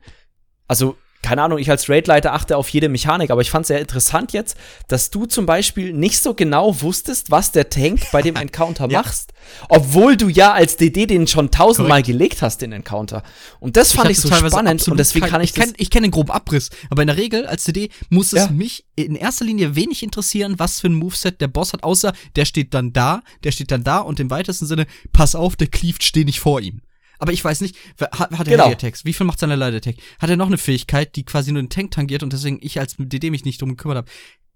also 0.66 0.96
keine 1.22 1.42
Ahnung, 1.42 1.58
ich 1.58 1.70
als 1.70 1.88
Raidleiter 1.88 2.32
achte 2.32 2.56
auf 2.56 2.68
jede 2.70 2.88
Mechanik, 2.88 3.30
aber 3.30 3.42
ich 3.42 3.50
fand 3.50 3.64
es 3.64 3.68
sehr 3.68 3.80
interessant 3.80 4.32
jetzt, 4.32 4.56
dass 4.88 5.10
du 5.10 5.26
zum 5.26 5.44
Beispiel 5.46 5.92
nicht 5.92 6.22
so 6.22 6.34
genau 6.34 6.80
wusstest, 6.80 7.30
was 7.30 7.52
der 7.52 7.68
Tank 7.68 8.00
bei 8.10 8.22
dem 8.22 8.36
Encounter 8.40 8.88
ja. 8.90 9.02
machst, 9.02 9.32
obwohl 9.68 10.16
du 10.16 10.28
ja 10.28 10.52
als 10.52 10.76
DD 10.76 11.06
den 11.06 11.26
schon 11.26 11.50
tausendmal 11.50 12.02
gelegt 12.02 12.42
hast, 12.42 12.62
den 12.62 12.72
Encounter. 12.72 13.22
Und 13.60 13.76
das 13.76 13.92
fand 13.92 14.10
ich, 14.10 14.16
ich 14.16 14.22
so 14.22 14.32
spannend 14.32 14.86
und 14.88 14.96
deswegen 14.96 15.26
kann 15.26 15.42
ich 15.42 15.50
Ich 15.50 15.54
kenne 15.54 15.72
kenn 15.72 16.02
den 16.04 16.10
groben 16.10 16.30
Abriss, 16.30 16.70
aber 16.88 17.02
in 17.02 17.08
der 17.08 17.16
Regel 17.16 17.46
als 17.46 17.64
DD 17.64 17.90
muss 18.08 18.32
es 18.32 18.46
ja. 18.46 18.50
mich 18.50 18.86
in 18.96 19.14
erster 19.14 19.44
Linie 19.44 19.76
wenig 19.76 20.02
interessieren, 20.02 20.54
was 20.58 20.80
für 20.80 20.88
ein 20.88 20.94
Moveset 20.94 21.40
der 21.40 21.48
Boss 21.48 21.72
hat, 21.72 21.84
außer 21.84 22.12
der 22.36 22.44
steht 22.46 22.72
dann 22.72 22.92
da, 22.92 23.22
der 23.44 23.52
steht 23.52 23.70
dann 23.70 23.84
da 23.84 23.98
und 23.98 24.20
im 24.20 24.30
weitesten 24.30 24.66
Sinne, 24.66 24.86
pass 25.12 25.34
auf, 25.34 25.56
der 25.56 25.66
cleaved, 25.66 26.02
steh 26.02 26.24
nicht 26.24 26.40
vor 26.40 26.60
ihm. 26.60 26.80
Aber 27.20 27.32
ich 27.32 27.44
weiß 27.44 27.60
nicht, 27.60 27.76
hat, 28.00 28.30
hat 28.32 28.48
er 28.48 28.56
genau. 28.56 28.70
Attacks? 28.70 29.04
Wie 29.04 29.12
viel 29.12 29.26
macht 29.26 29.38
seine 29.38 29.56
Light 29.56 29.74
Attack? 29.74 29.96
Hat 30.18 30.30
er 30.30 30.36
noch 30.36 30.46
eine 30.46 30.58
Fähigkeit, 30.58 31.14
die 31.16 31.24
quasi 31.24 31.52
nur 31.52 31.62
den 31.62 31.68
Tank 31.68 31.92
tangiert 31.92 32.22
und 32.22 32.32
deswegen 32.32 32.58
ich 32.62 32.80
als 32.80 32.96
DD 32.98 33.30
mich 33.30 33.44
nicht 33.44 33.60
drum 33.60 33.70
gekümmert 33.70 33.98
habe? 33.98 34.10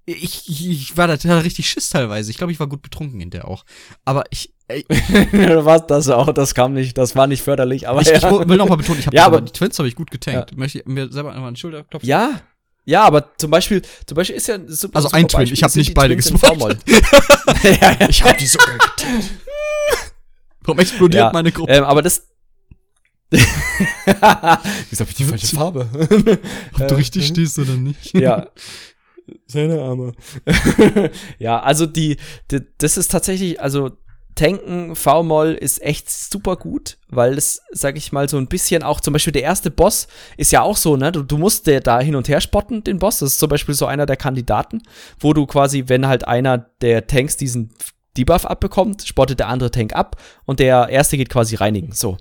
Ich, 0.07 0.49
ich, 0.49 0.69
ich 0.69 0.97
war 0.97 1.07
da, 1.07 1.17
da 1.17 1.39
richtig 1.39 1.69
Schiss 1.69 1.91
teilweise. 1.91 2.31
Ich 2.31 2.37
glaube, 2.37 2.53
ich 2.53 2.61
war 2.61 2.67
gut 2.67 2.83
betrunken 2.83 3.21
in 3.21 3.31
der 3.31 3.49
auch. 3.49 3.65
Aber 4.05 4.25
ich, 4.31 4.53
Was 4.69 5.87
das 5.87 6.09
auch, 6.09 6.33
das 6.33 6.55
kam 6.55 6.73
nicht, 6.73 6.97
das 6.97 7.15
war 7.15 7.27
nicht 7.27 7.43
förderlich, 7.43 7.87
aber 7.87 8.01
ich, 8.01 8.09
ja. 8.09 8.17
ich 8.17 8.49
will 8.49 8.57
noch 8.57 8.69
mal 8.69 8.77
betonen, 8.77 9.01
ich 9.01 9.07
habe 9.07 9.17
ja, 9.17 9.27
aber 9.27 9.43
die 9.43 9.53
Twins 9.53 9.79
habe 9.79 9.89
ich 9.89 9.95
gut 9.95 10.11
getankt. 10.11 10.53
Ja. 10.53 10.57
Möchte 10.57 10.79
ich 10.79 10.87
mir 10.87 11.13
selber 11.13 11.33
einmal 11.33 11.49
einen 11.49 11.57
Schulter 11.57 11.85
klopfen? 11.85 12.09
Ja. 12.09 12.41
Ja, 12.87 13.03
aber 13.05 13.35
zum 13.37 13.51
Beispiel, 13.51 13.83
zum 14.07 14.17
Beispiel 14.17 14.37
ist 14.37 14.47
ja 14.47 14.59
super, 14.67 14.97
Also 14.97 15.11
ein 15.11 15.27
Twin, 15.29 15.53
ich 15.53 15.63
habe 15.63 15.79
nicht 15.79 15.95
beide 15.95 16.15
ja, 17.63 17.97
ja. 18.01 18.09
Ich 18.09 18.23
habe 18.23 18.37
die 18.39 18.47
sogar 18.47 18.75
getankt. 18.75 19.31
Warum 20.63 20.79
explodiert 20.79 21.33
meine 21.33 21.53
Gruppe? 21.53 21.73
Ähm, 21.73 21.85
aber 21.85 22.03
das, 22.03 22.27
Wieso 24.91 25.05
hab 25.05 25.09
ich 25.09 25.15
die 25.15 25.25
falsche 25.25 25.47
Farbe? 25.49 25.89
Ob 26.81 26.89
du 26.89 26.95
richtig 26.97 27.27
hm? 27.29 27.35
stehst 27.35 27.59
oder 27.59 27.75
nicht? 27.75 28.15
Ja. 28.15 28.49
Seine 29.47 29.81
Arme. 29.81 30.13
ja, 31.39 31.61
also 31.61 31.87
die, 31.87 32.19
die, 32.51 32.61
das 32.79 32.99
ist 32.99 33.11
tatsächlich, 33.11 33.61
also 33.61 33.93
Tanken, 34.35 34.97
V-Moll 34.97 35.53
ist 35.53 35.81
echt 35.83 36.11
super 36.11 36.57
gut, 36.57 36.99
weil 37.09 37.39
es, 37.39 37.63
sag 37.71 37.97
ich 37.97 38.13
mal, 38.13 38.29
so 38.29 38.37
ein 38.37 38.49
bisschen 38.49 38.83
auch, 38.83 39.01
zum 39.01 39.13
Beispiel 39.13 39.33
der 39.33 39.43
erste 39.43 39.71
Boss 39.71 40.09
ist 40.37 40.53
ja 40.53 40.63
auch 40.63 40.77
so, 40.77 40.97
ne? 40.97 41.13
Du, 41.13 41.23
du 41.23 41.39
musst 41.39 41.67
der 41.67 41.81
da 41.81 42.01
hin 42.01 42.17
und 42.17 42.29
her 42.29 42.41
spotten, 42.41 42.83
den 42.83 42.99
Boss. 42.99 43.21
Das 43.21 43.33
ist 43.33 43.39
zum 43.39 43.49
Beispiel 43.49 43.75
so 43.75 43.87
einer 43.87 44.07
der 44.07 44.17
Kandidaten, 44.17 44.83
wo 45.21 45.33
du 45.33 45.47
quasi, 45.47 45.85
wenn 45.87 46.09
halt 46.09 46.27
einer 46.27 46.59
der 46.81 47.07
Tanks 47.07 47.37
diesen 47.37 47.71
Debuff 48.17 48.45
abbekommt, 48.45 49.03
spottet 49.07 49.41
der 49.41 49.49
andere 49.49 49.71
Tank 49.71 49.95
ab 49.95 50.21
und 50.47 50.61
der 50.61 50.89
erste 50.89 51.17
geht 51.17 51.29
quasi 51.29 51.55
reinigen. 51.57 51.93
So. 51.93 52.17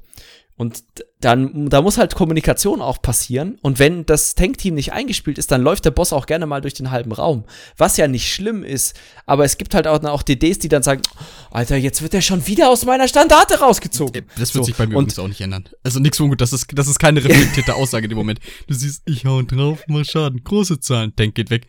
Und 0.55 0.83
dann, 1.19 1.69
da 1.69 1.81
muss 1.81 1.97
halt 1.97 2.13
Kommunikation 2.13 2.81
auch 2.81 3.01
passieren. 3.01 3.57
Und 3.61 3.79
wenn 3.79 4.05
das 4.05 4.35
Tankteam 4.35 4.75
nicht 4.75 4.93
eingespielt 4.93 5.37
ist, 5.37 5.51
dann 5.51 5.61
läuft 5.61 5.85
der 5.85 5.91
Boss 5.91 6.13
auch 6.13 6.25
gerne 6.25 6.45
mal 6.45 6.61
durch 6.61 6.75
den 6.75 6.91
halben 6.91 7.11
Raum. 7.11 7.45
Was 7.77 7.97
ja 7.97 8.07
nicht 8.07 8.31
schlimm 8.31 8.63
ist. 8.63 8.95
Aber 9.25 9.45
es 9.45 9.57
gibt 9.57 9.73
halt 9.73 9.87
auch, 9.87 10.03
auch 10.03 10.21
DDs, 10.21 10.59
die 10.59 10.69
dann 10.69 10.83
sagen, 10.83 11.01
Alter, 11.49 11.77
jetzt 11.77 12.01
wird 12.01 12.13
er 12.13 12.21
schon 12.21 12.45
wieder 12.45 12.69
aus 12.69 12.85
meiner 12.85 13.07
Standarte 13.07 13.59
rausgezogen. 13.59 14.25
Das 14.37 14.53
wird 14.53 14.63
so. 14.63 14.67
sich 14.67 14.75
bei 14.75 14.85
mir 14.85 14.97
und, 14.97 15.03
übrigens 15.03 15.19
auch 15.19 15.27
nicht 15.27 15.41
ändern. 15.41 15.69
Also 15.81 15.99
nichts 15.99 16.19
ungut, 16.19 16.39
das 16.39 16.53
ist, 16.53 16.67
das 16.73 16.87
ist 16.87 16.99
keine 16.99 17.23
reflektierte 17.23 17.73
Aussage 17.73 18.05
in 18.05 18.09
dem 18.09 18.17
Moment. 18.17 18.39
Du 18.67 18.73
siehst, 18.75 19.01
ich 19.05 19.25
hau 19.25 19.41
drauf, 19.41 19.83
mach 19.87 20.05
Schaden. 20.05 20.43
Große 20.43 20.79
Zahlen. 20.81 21.15
Tank 21.15 21.33
geht 21.35 21.49
weg. 21.49 21.65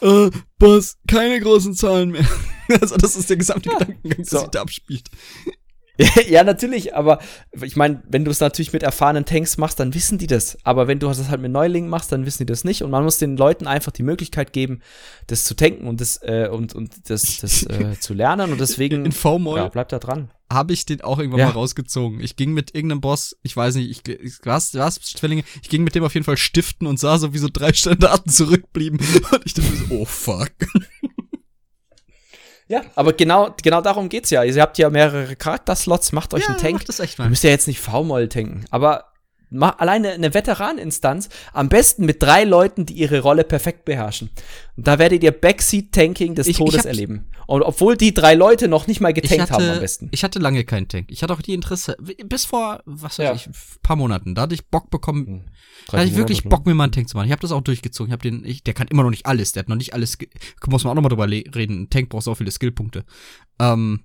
Äh, 0.00 0.30
Boss, 0.58 0.96
keine 1.06 1.38
großen 1.40 1.74
Zahlen 1.74 2.12
mehr. 2.12 2.26
also 2.80 2.96
das 2.96 3.16
ist 3.16 3.28
der 3.28 3.36
gesamte 3.36 3.68
ja, 3.68 3.78
Gedankengang, 3.78 4.16
der 4.16 4.24
so. 4.24 4.38
sich 4.38 4.48
da 4.48 4.62
abspielt. 4.62 5.10
ja, 6.28 6.44
natürlich, 6.44 6.94
aber 6.94 7.18
ich 7.60 7.76
meine, 7.76 8.02
wenn 8.08 8.24
du 8.24 8.30
es 8.30 8.40
natürlich 8.40 8.72
mit 8.72 8.82
erfahrenen 8.82 9.24
Tanks 9.24 9.56
machst, 9.56 9.80
dann 9.80 9.94
wissen 9.94 10.18
die 10.18 10.26
das. 10.26 10.58
Aber 10.64 10.88
wenn 10.88 10.98
du 10.98 11.08
das 11.08 11.28
halt 11.28 11.40
mit 11.40 11.52
Neulingen 11.52 11.90
machst, 11.90 12.12
dann 12.12 12.26
wissen 12.26 12.38
die 12.42 12.46
das 12.46 12.64
nicht. 12.64 12.82
Und 12.82 12.90
man 12.90 13.04
muss 13.04 13.18
den 13.18 13.36
Leuten 13.36 13.66
einfach 13.66 13.92
die 13.92 14.02
Möglichkeit 14.02 14.52
geben, 14.52 14.80
das 15.26 15.44
zu 15.44 15.54
tanken 15.54 15.86
und 15.86 16.00
das, 16.00 16.18
äh, 16.22 16.48
und, 16.50 16.74
und 16.74 17.10
das, 17.10 17.38
das 17.40 17.64
äh, 17.64 17.96
zu 18.00 18.14
lernen. 18.14 18.52
Und 18.52 18.60
deswegen 18.60 19.04
In 19.04 19.12
v 19.12 19.56
ja, 19.56 19.68
bleibt 19.68 19.92
da 19.92 19.98
dran. 19.98 20.30
Habe 20.50 20.74
ich 20.74 20.84
den 20.84 21.00
auch 21.00 21.18
irgendwann 21.18 21.40
ja. 21.40 21.46
mal 21.46 21.52
rausgezogen. 21.52 22.20
Ich 22.20 22.36
ging 22.36 22.52
mit 22.52 22.74
irgendeinem 22.74 23.00
Boss, 23.00 23.36
ich 23.42 23.56
weiß 23.56 23.76
nicht, 23.76 23.90
ich, 23.90 24.20
ich 24.20 24.34
was, 24.44 24.74
was, 24.74 25.00
Zwillinge, 25.00 25.44
ich 25.62 25.70
ging 25.70 25.82
mit 25.82 25.94
dem 25.94 26.04
auf 26.04 26.12
jeden 26.12 26.24
Fall 26.24 26.36
stiften 26.36 26.86
und 26.86 27.00
sah 27.00 27.18
so, 27.18 27.32
wie 27.32 27.38
so 27.38 27.48
drei 27.50 27.72
Standarten 27.72 28.30
zurückblieben. 28.30 28.98
Und 29.32 29.42
ich 29.44 29.54
dachte 29.54 29.74
so, 29.74 29.94
oh 29.94 30.04
fuck. 30.04 30.52
Ja, 32.68 32.82
aber 32.94 33.12
genau, 33.12 33.54
genau 33.62 33.80
darum 33.80 34.08
geht's 34.08 34.30
ja. 34.30 34.42
Ihr 34.44 34.60
habt 34.62 34.78
ja 34.78 34.88
mehrere 34.90 35.36
Charakterslots, 35.36 36.12
macht 36.12 36.32
euch 36.34 36.42
ja, 36.42 36.48
einen 36.48 36.58
Tank. 36.58 36.74
Macht 36.74 36.88
das 36.88 37.00
echt 37.00 37.18
mal. 37.18 37.26
Ihr 37.26 37.30
müsst 37.30 37.44
ja 37.44 37.50
jetzt 37.50 37.68
nicht 37.68 37.80
V-Moll 37.80 38.28
tanken. 38.28 38.64
Aber 38.70 39.11
alleine 39.60 40.12
eine 40.12 40.34
Veteraninstanz, 40.34 41.28
am 41.52 41.68
besten 41.68 42.04
mit 42.06 42.22
drei 42.22 42.44
Leuten, 42.44 42.86
die 42.86 42.94
ihre 42.94 43.20
Rolle 43.20 43.44
perfekt 43.44 43.84
beherrschen. 43.84 44.30
Und 44.76 44.86
da 44.86 44.98
werdet 44.98 45.22
ihr 45.22 45.32
Backseat-Tanking 45.32 46.34
des 46.34 46.46
ich, 46.46 46.56
Todes 46.56 46.80
ich 46.80 46.86
erleben. 46.86 47.26
Und 47.46 47.62
obwohl 47.62 47.96
die 47.96 48.14
drei 48.14 48.34
Leute 48.34 48.68
noch 48.68 48.86
nicht 48.86 49.00
mal 49.00 49.12
getankt 49.12 49.50
hatte, 49.50 49.52
haben 49.52 49.74
am 49.74 49.80
besten. 49.80 50.08
Ich 50.12 50.24
hatte 50.24 50.38
lange 50.38 50.64
keinen 50.64 50.88
Tank. 50.88 51.10
Ich 51.10 51.22
hatte 51.22 51.34
auch 51.34 51.42
die 51.42 51.54
Interesse, 51.54 51.96
bis 52.26 52.44
vor, 52.44 52.82
was 52.86 53.18
weiß 53.18 53.26
ja. 53.26 53.34
ich, 53.34 53.48
paar 53.82 53.96
Monaten. 53.96 54.34
Da 54.34 54.42
hatte 54.42 54.54
ich 54.54 54.66
Bock 54.68 54.90
bekommen, 54.90 55.26
hm. 55.26 55.42
da 55.88 55.98
hatte 55.98 56.08
ich 56.08 56.16
wirklich 56.16 56.44
Bock, 56.44 56.66
mir 56.66 56.74
mal 56.74 56.84
einen 56.84 56.92
Tank 56.92 57.08
zu 57.08 57.16
machen. 57.16 57.26
Ich 57.26 57.32
habe 57.32 57.42
das 57.42 57.52
auch 57.52 57.60
durchgezogen. 57.60 58.10
Ich 58.10 58.12
habe 58.12 58.22
den, 58.22 58.44
ich, 58.44 58.62
der 58.62 58.74
kann 58.74 58.88
immer 58.88 59.02
noch 59.02 59.10
nicht 59.10 59.26
alles. 59.26 59.52
Der 59.52 59.60
hat 59.60 59.68
noch 59.68 59.76
nicht 59.76 59.94
alles, 59.94 60.18
muss 60.66 60.84
man 60.84 60.92
auch 60.92 60.94
noch 60.94 61.02
mal 61.02 61.08
drüber 61.08 61.28
reden. 61.28 61.82
Ein 61.82 61.90
Tank 61.90 62.08
braucht 62.08 62.24
so 62.24 62.34
viele 62.34 62.50
Skillpunkte. 62.50 63.04
Ähm, 63.58 64.04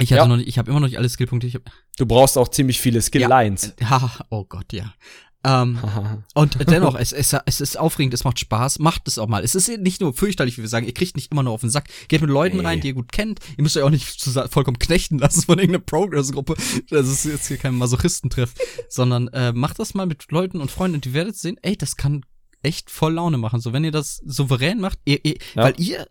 ich 0.00 0.12
hatte 0.12 0.22
ja. 0.22 0.26
noch 0.26 0.36
nicht, 0.36 0.48
ich 0.48 0.58
habe 0.58 0.70
immer 0.70 0.80
noch 0.80 0.88
nicht 0.88 0.98
alle 0.98 1.08
Skillpunkte. 1.08 1.46
Ich 1.46 1.54
hab, 1.54 1.62
du 1.98 2.06
brauchst 2.06 2.38
auch 2.38 2.48
ziemlich 2.48 2.80
viele 2.80 3.00
Skill-Lines. 3.02 3.74
Ja, 3.80 4.10
oh 4.30 4.44
Gott, 4.44 4.72
ja. 4.72 4.94
Ähm, 5.42 5.78
und 6.34 6.70
dennoch, 6.70 6.94
es, 6.94 7.12
es, 7.12 7.34
es 7.46 7.60
ist 7.60 7.78
aufregend, 7.78 8.12
es 8.12 8.24
macht 8.24 8.38
Spaß, 8.38 8.78
macht 8.78 9.08
es 9.08 9.18
auch 9.18 9.28
mal. 9.28 9.42
Es 9.42 9.54
ist 9.54 9.68
nicht 9.78 10.00
nur 10.00 10.12
fürchterlich, 10.12 10.58
wie 10.58 10.62
wir 10.62 10.68
sagen, 10.68 10.86
ihr 10.86 10.94
kriegt 10.94 11.16
nicht 11.16 11.32
immer 11.32 11.42
nur 11.42 11.52
auf 11.52 11.62
den 11.62 11.70
Sack. 11.70 11.88
Geht 12.08 12.20
mit 12.20 12.30
Leuten 12.30 12.58
nee. 12.58 12.64
rein, 12.64 12.80
die 12.80 12.88
ihr 12.88 12.94
gut 12.94 13.12
kennt. 13.12 13.40
Ihr 13.56 13.62
müsst 13.62 13.76
euch 13.76 13.82
auch 13.82 13.90
nicht 13.90 14.22
vollkommen 14.50 14.78
knechten 14.78 15.18
lassen 15.18 15.42
von 15.42 15.58
irgendeiner 15.58 15.84
Progress-Gruppe. 15.84 16.56
Das 16.90 17.08
ist 17.08 17.24
jetzt 17.24 17.48
hier 17.48 17.56
kein 17.56 17.74
Masochistin-Treff. 17.76 18.54
sondern 18.88 19.28
äh, 19.28 19.52
macht 19.52 19.78
das 19.78 19.94
mal 19.94 20.06
mit 20.06 20.30
Leuten 20.30 20.60
und 20.60 20.70
Freunden 20.70 20.96
und 20.96 21.06
ihr 21.06 21.14
werdet 21.14 21.36
sehen, 21.36 21.56
ey, 21.62 21.76
das 21.76 21.96
kann 21.96 22.24
echt 22.62 22.90
voll 22.90 23.14
Laune 23.14 23.38
machen. 23.38 23.60
So, 23.60 23.72
wenn 23.72 23.84
ihr 23.84 23.92
das 23.92 24.20
souverän 24.26 24.80
macht, 24.80 24.98
ihr, 25.04 25.24
ihr, 25.24 25.36
ja. 25.54 25.64
weil 25.64 25.74
ihr 25.78 26.06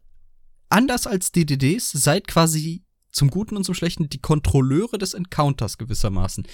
anders 0.69 1.07
als 1.07 1.31
DDDs 1.31 1.91
seid 1.91 2.27
quasi 2.27 2.83
zum 3.11 3.29
Guten 3.29 3.57
und 3.57 3.63
zum 3.63 3.75
Schlechten 3.75 4.09
die 4.09 4.21
Kontrolleure 4.21 4.97
des 4.97 5.13
Encounters 5.13 5.77
gewissermaßen. 5.77 6.47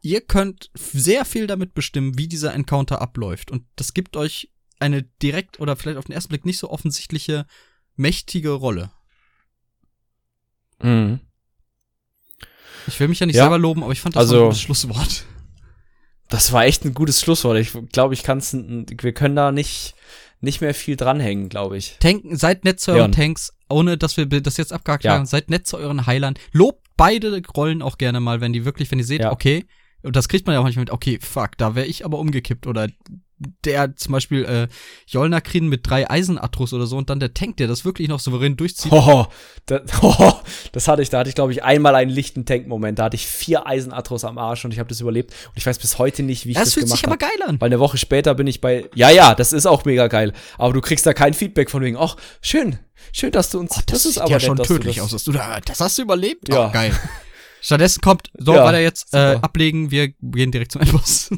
Ihr 0.00 0.20
könnt 0.20 0.70
sehr 0.74 1.24
viel 1.24 1.46
damit 1.46 1.74
bestimmen, 1.74 2.18
wie 2.18 2.28
dieser 2.28 2.54
Encounter 2.54 3.00
abläuft. 3.00 3.50
Und 3.50 3.64
das 3.76 3.94
gibt 3.94 4.16
euch 4.16 4.50
eine 4.80 5.04
direkt 5.22 5.60
oder 5.60 5.76
vielleicht 5.76 5.98
auf 5.98 6.06
den 6.06 6.12
ersten 6.12 6.30
Blick 6.30 6.44
nicht 6.44 6.58
so 6.58 6.70
offensichtliche, 6.70 7.46
mächtige 7.94 8.50
Rolle. 8.50 8.90
Mhm. 10.82 11.20
Ich 12.88 12.98
will 12.98 13.08
mich 13.08 13.20
ja 13.20 13.26
nicht 13.26 13.36
ja. 13.36 13.44
selber 13.44 13.58
loben, 13.58 13.84
aber 13.84 13.92
ich 13.92 14.00
fand 14.00 14.16
das 14.16 14.22
also, 14.22 14.36
ein 14.36 14.44
gutes 14.46 14.60
Schlusswort. 14.60 15.24
Das 16.28 16.52
war 16.52 16.64
echt 16.64 16.84
ein 16.84 16.94
gutes 16.94 17.20
Schlusswort. 17.20 17.58
Ich 17.58 17.72
glaube, 17.92 18.14
ich 18.14 18.22
kann 18.22 18.38
es, 18.38 18.52
wir 18.54 19.12
können 19.12 19.36
da 19.36 19.52
nicht, 19.52 19.94
nicht 20.40 20.60
mehr 20.60 20.74
viel 20.74 20.96
dranhängen, 20.96 21.48
glaube 21.48 21.76
ich. 21.76 21.98
Tanken, 22.00 22.36
seid 22.36 22.64
nett 22.64 22.80
zu 22.80 22.92
euren. 22.92 23.12
Tanks, 23.12 23.52
ohne 23.72 23.98
dass 23.98 24.16
wir 24.16 24.26
das 24.26 24.56
jetzt 24.56 24.72
abgehakt 24.72 25.04
ja. 25.04 25.12
haben. 25.12 25.26
Seid 25.26 25.50
nett 25.50 25.66
zu 25.66 25.76
euren 25.76 26.06
Heilern. 26.06 26.34
Lobt 26.52 26.86
beide 26.96 27.42
Rollen 27.56 27.82
auch 27.82 27.98
gerne 27.98 28.20
mal, 28.20 28.40
wenn 28.40 28.52
die 28.52 28.64
wirklich, 28.64 28.90
wenn 28.90 28.98
ihr 28.98 29.04
seht, 29.04 29.22
ja. 29.22 29.32
okay, 29.32 29.64
und 30.02 30.16
das 30.16 30.28
kriegt 30.28 30.46
man 30.46 30.54
ja 30.54 30.60
auch 30.60 30.64
manchmal 30.64 30.82
mit, 30.82 30.90
okay, 30.90 31.18
fuck, 31.20 31.56
da 31.58 31.74
wäre 31.74 31.86
ich 31.86 32.04
aber 32.04 32.18
umgekippt 32.18 32.66
oder 32.66 32.88
der 33.64 33.96
zum 33.96 34.12
Beispiel 34.12 34.44
äh, 34.44 34.68
Jolnakrin 35.06 35.68
mit 35.68 35.88
drei 35.88 36.08
Eisenatros 36.10 36.72
oder 36.72 36.86
so 36.86 36.96
und 36.96 37.10
dann 37.10 37.20
der 37.20 37.34
Tank, 37.34 37.56
der 37.56 37.68
das 37.68 37.84
wirklich 37.84 38.08
noch 38.08 38.20
souverän 38.20 38.56
durchzieht. 38.56 38.92
Oh, 38.92 39.26
das, 39.66 39.82
oh, 40.02 40.32
das 40.72 40.88
hatte 40.88 41.02
ich, 41.02 41.10
da 41.10 41.20
hatte 41.20 41.28
ich 41.28 41.34
glaube 41.34 41.52
ich 41.52 41.62
einmal 41.62 41.94
einen 41.94 42.10
lichten 42.10 42.44
Tank-Moment, 42.44 42.98
da 42.98 43.04
hatte 43.04 43.16
ich 43.16 43.26
vier 43.26 43.66
Eisenatros 43.66 44.24
am 44.24 44.38
Arsch 44.38 44.64
und 44.64 44.72
ich 44.72 44.78
habe 44.78 44.88
das 44.88 45.00
überlebt 45.00 45.32
und 45.48 45.56
ich 45.56 45.66
weiß 45.66 45.78
bis 45.78 45.98
heute 45.98 46.22
nicht, 46.22 46.46
wie 46.46 46.50
ich 46.50 46.56
das, 46.56 46.66
das 46.66 46.74
gemacht 46.74 46.90
habe. 46.90 46.90
Das 46.90 47.00
fühlt 47.00 47.20
sich 47.20 47.26
aber 47.28 47.38
geil 47.38 47.48
an. 47.48 47.60
Weil 47.60 47.66
eine 47.66 47.80
Woche 47.80 47.98
später 47.98 48.34
bin 48.34 48.46
ich 48.46 48.60
bei, 48.60 48.88
ja, 48.94 49.10
ja, 49.10 49.34
das 49.34 49.52
ist 49.52 49.66
auch 49.66 49.84
mega 49.84 50.08
geil, 50.08 50.32
aber 50.58 50.72
du 50.72 50.80
kriegst 50.80 51.06
da 51.06 51.12
kein 51.12 51.34
Feedback 51.34 51.70
von 51.70 51.82
wegen, 51.82 51.96
ach, 51.96 52.16
schön, 52.40 52.78
schön, 53.12 53.32
dass 53.32 53.50
du 53.50 53.60
uns, 53.60 53.72
oh, 53.72 53.80
das, 53.86 54.02
das 54.02 54.06
ist 54.06 54.18
aber 54.18 54.30
ja 54.30 54.40
schon 54.40 54.56
nett, 54.56 54.66
tödlich 54.66 55.00
aus, 55.00 55.10
dass 55.10 55.24
du 55.24 55.32
da, 55.32 55.60
das 55.60 55.80
hast 55.80 55.98
du 55.98 56.02
überlebt? 56.02 56.48
Ja. 56.48 56.68
Oh, 56.68 56.72
geil. 56.72 56.92
Stattdessen 57.60 58.00
kommt, 58.00 58.28
so, 58.36 58.54
ja, 58.54 58.64
weiter 58.64 58.80
jetzt, 58.80 59.14
äh, 59.14 59.38
ablegen, 59.40 59.90
wir 59.90 60.08
gehen 60.08 60.50
direkt 60.50 60.72
zum 60.72 60.82
Endboss. 60.82 61.30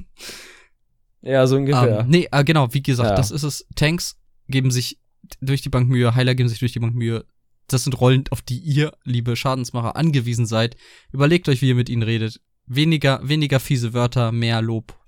Ja, 1.24 1.46
so 1.46 1.56
ungefähr. 1.56 2.00
Ähm, 2.00 2.08
nee, 2.08 2.28
äh, 2.30 2.44
genau, 2.44 2.72
wie 2.72 2.82
gesagt, 2.82 3.10
ja. 3.10 3.16
das 3.16 3.30
ist 3.30 3.42
es. 3.42 3.66
Tanks 3.74 4.16
geben 4.48 4.70
sich 4.70 4.98
durch 5.40 5.62
die 5.62 5.70
Bank 5.70 5.88
Mühe, 5.88 6.14
Heiler 6.14 6.34
geben 6.34 6.48
sich 6.48 6.58
durch 6.58 6.72
die 6.72 6.80
Bank 6.80 6.94
Mühe. 6.94 7.24
das 7.66 7.84
sind 7.84 7.98
Rollen, 7.98 8.24
auf 8.30 8.42
die 8.42 8.58
ihr, 8.58 8.92
liebe 9.04 9.36
Schadensmacher, 9.36 9.96
angewiesen 9.96 10.44
seid. 10.44 10.76
Überlegt 11.12 11.48
euch, 11.48 11.62
wie 11.62 11.68
ihr 11.68 11.74
mit 11.74 11.88
ihnen 11.88 12.02
redet. 12.02 12.40
Weniger, 12.66 13.26
weniger 13.26 13.58
fiese 13.58 13.94
Wörter, 13.94 14.32
mehr 14.32 14.60
Lob. 14.60 14.98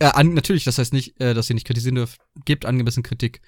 Äh, 0.00 0.06
an, 0.06 0.34
natürlich, 0.34 0.64
das 0.64 0.76
heißt 0.76 0.92
nicht, 0.92 1.18
äh, 1.18 1.32
dass 1.32 1.48
ihr 1.48 1.54
nicht 1.54 1.66
kritisieren 1.66 1.94
dürft. 1.94 2.20
Gebt 2.44 2.66
angemessen 2.66 3.02
Kritik. 3.02 3.40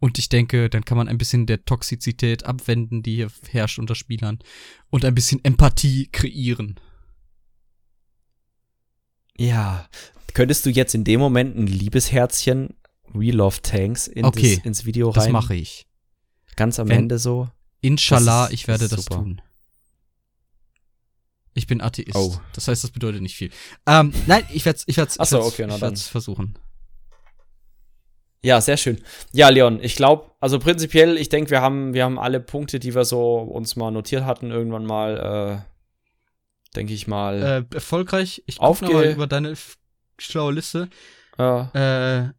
Und 0.00 0.18
ich 0.18 0.28
denke, 0.28 0.68
dann 0.68 0.84
kann 0.84 0.96
man 0.96 1.06
ein 1.06 1.18
bisschen 1.18 1.46
der 1.46 1.64
Toxizität 1.64 2.44
abwenden, 2.44 3.04
die 3.04 3.14
hier 3.14 3.30
herrscht 3.50 3.78
unter 3.78 3.94
Spielern. 3.94 4.40
Und 4.90 5.04
ein 5.04 5.14
bisschen 5.14 5.44
Empathie 5.44 6.08
kreieren. 6.10 6.80
Ja. 9.42 9.88
Könntest 10.34 10.64
du 10.64 10.70
jetzt 10.70 10.94
in 10.94 11.04
dem 11.04 11.18
Moment 11.20 11.56
ein 11.56 11.66
Liebesherzchen 11.66 12.74
We 13.12 13.32
Love 13.32 13.60
Tanks 13.60 14.06
in 14.06 14.24
Okay, 14.24 14.56
das, 14.56 14.64
ins 14.64 14.84
Video 14.84 15.10
rein? 15.10 15.24
Das 15.24 15.32
mache 15.32 15.54
ich. 15.54 15.86
Ganz 16.56 16.78
am 16.78 16.88
Wenn- 16.88 17.00
Ende 17.00 17.18
so. 17.18 17.48
Inshallah, 17.80 18.46
ist- 18.46 18.52
ich 18.52 18.68
werde 18.68 18.88
das 18.88 19.04
super. 19.04 19.16
tun. 19.16 19.42
Ich 21.54 21.66
bin 21.66 21.80
Atheist. 21.82 22.14
Oh. 22.14 22.38
Das 22.54 22.68
heißt, 22.68 22.82
das 22.84 22.92
bedeutet 22.92 23.20
nicht 23.20 23.34
viel. 23.36 23.50
Ähm, 23.86 24.14
nein, 24.26 24.44
ich 24.52 24.64
werde 24.64 24.78
es 24.78 24.84
ich 24.86 24.96
werd's, 24.96 25.18
ich 25.20 25.28
so, 25.28 25.36
werd's, 25.38 25.48
okay, 25.48 25.66
ich 25.74 25.80
werd's 25.82 26.06
versuchen. 26.08 26.56
Ja, 28.42 28.60
sehr 28.60 28.76
schön. 28.76 29.02
Ja, 29.32 29.50
Leon, 29.50 29.80
ich 29.82 29.94
glaube, 29.96 30.30
also 30.40 30.58
prinzipiell, 30.58 31.16
ich 31.18 31.28
denke, 31.28 31.50
wir 31.50 31.60
haben, 31.60 31.94
wir 31.94 32.04
haben 32.04 32.18
alle 32.18 32.40
Punkte, 32.40 32.78
die 32.80 32.94
wir 32.94 33.04
so 33.04 33.38
uns 33.38 33.76
mal 33.76 33.90
notiert 33.90 34.24
hatten, 34.24 34.50
irgendwann 34.50 34.86
mal, 34.86 35.64
äh, 35.66 35.71
denke 36.76 36.92
ich 36.94 37.06
mal. 37.06 37.42
Äh, 37.70 37.74
erfolgreich. 37.74 38.42
Ich 38.46 38.58
gucke 38.58 38.84
nochmal 38.84 39.10
über 39.10 39.26
deine 39.26 39.54
schlaue 40.18 40.52
Liste. 40.52 40.88
Äh, 41.38 41.42
Äh, 41.74 42.30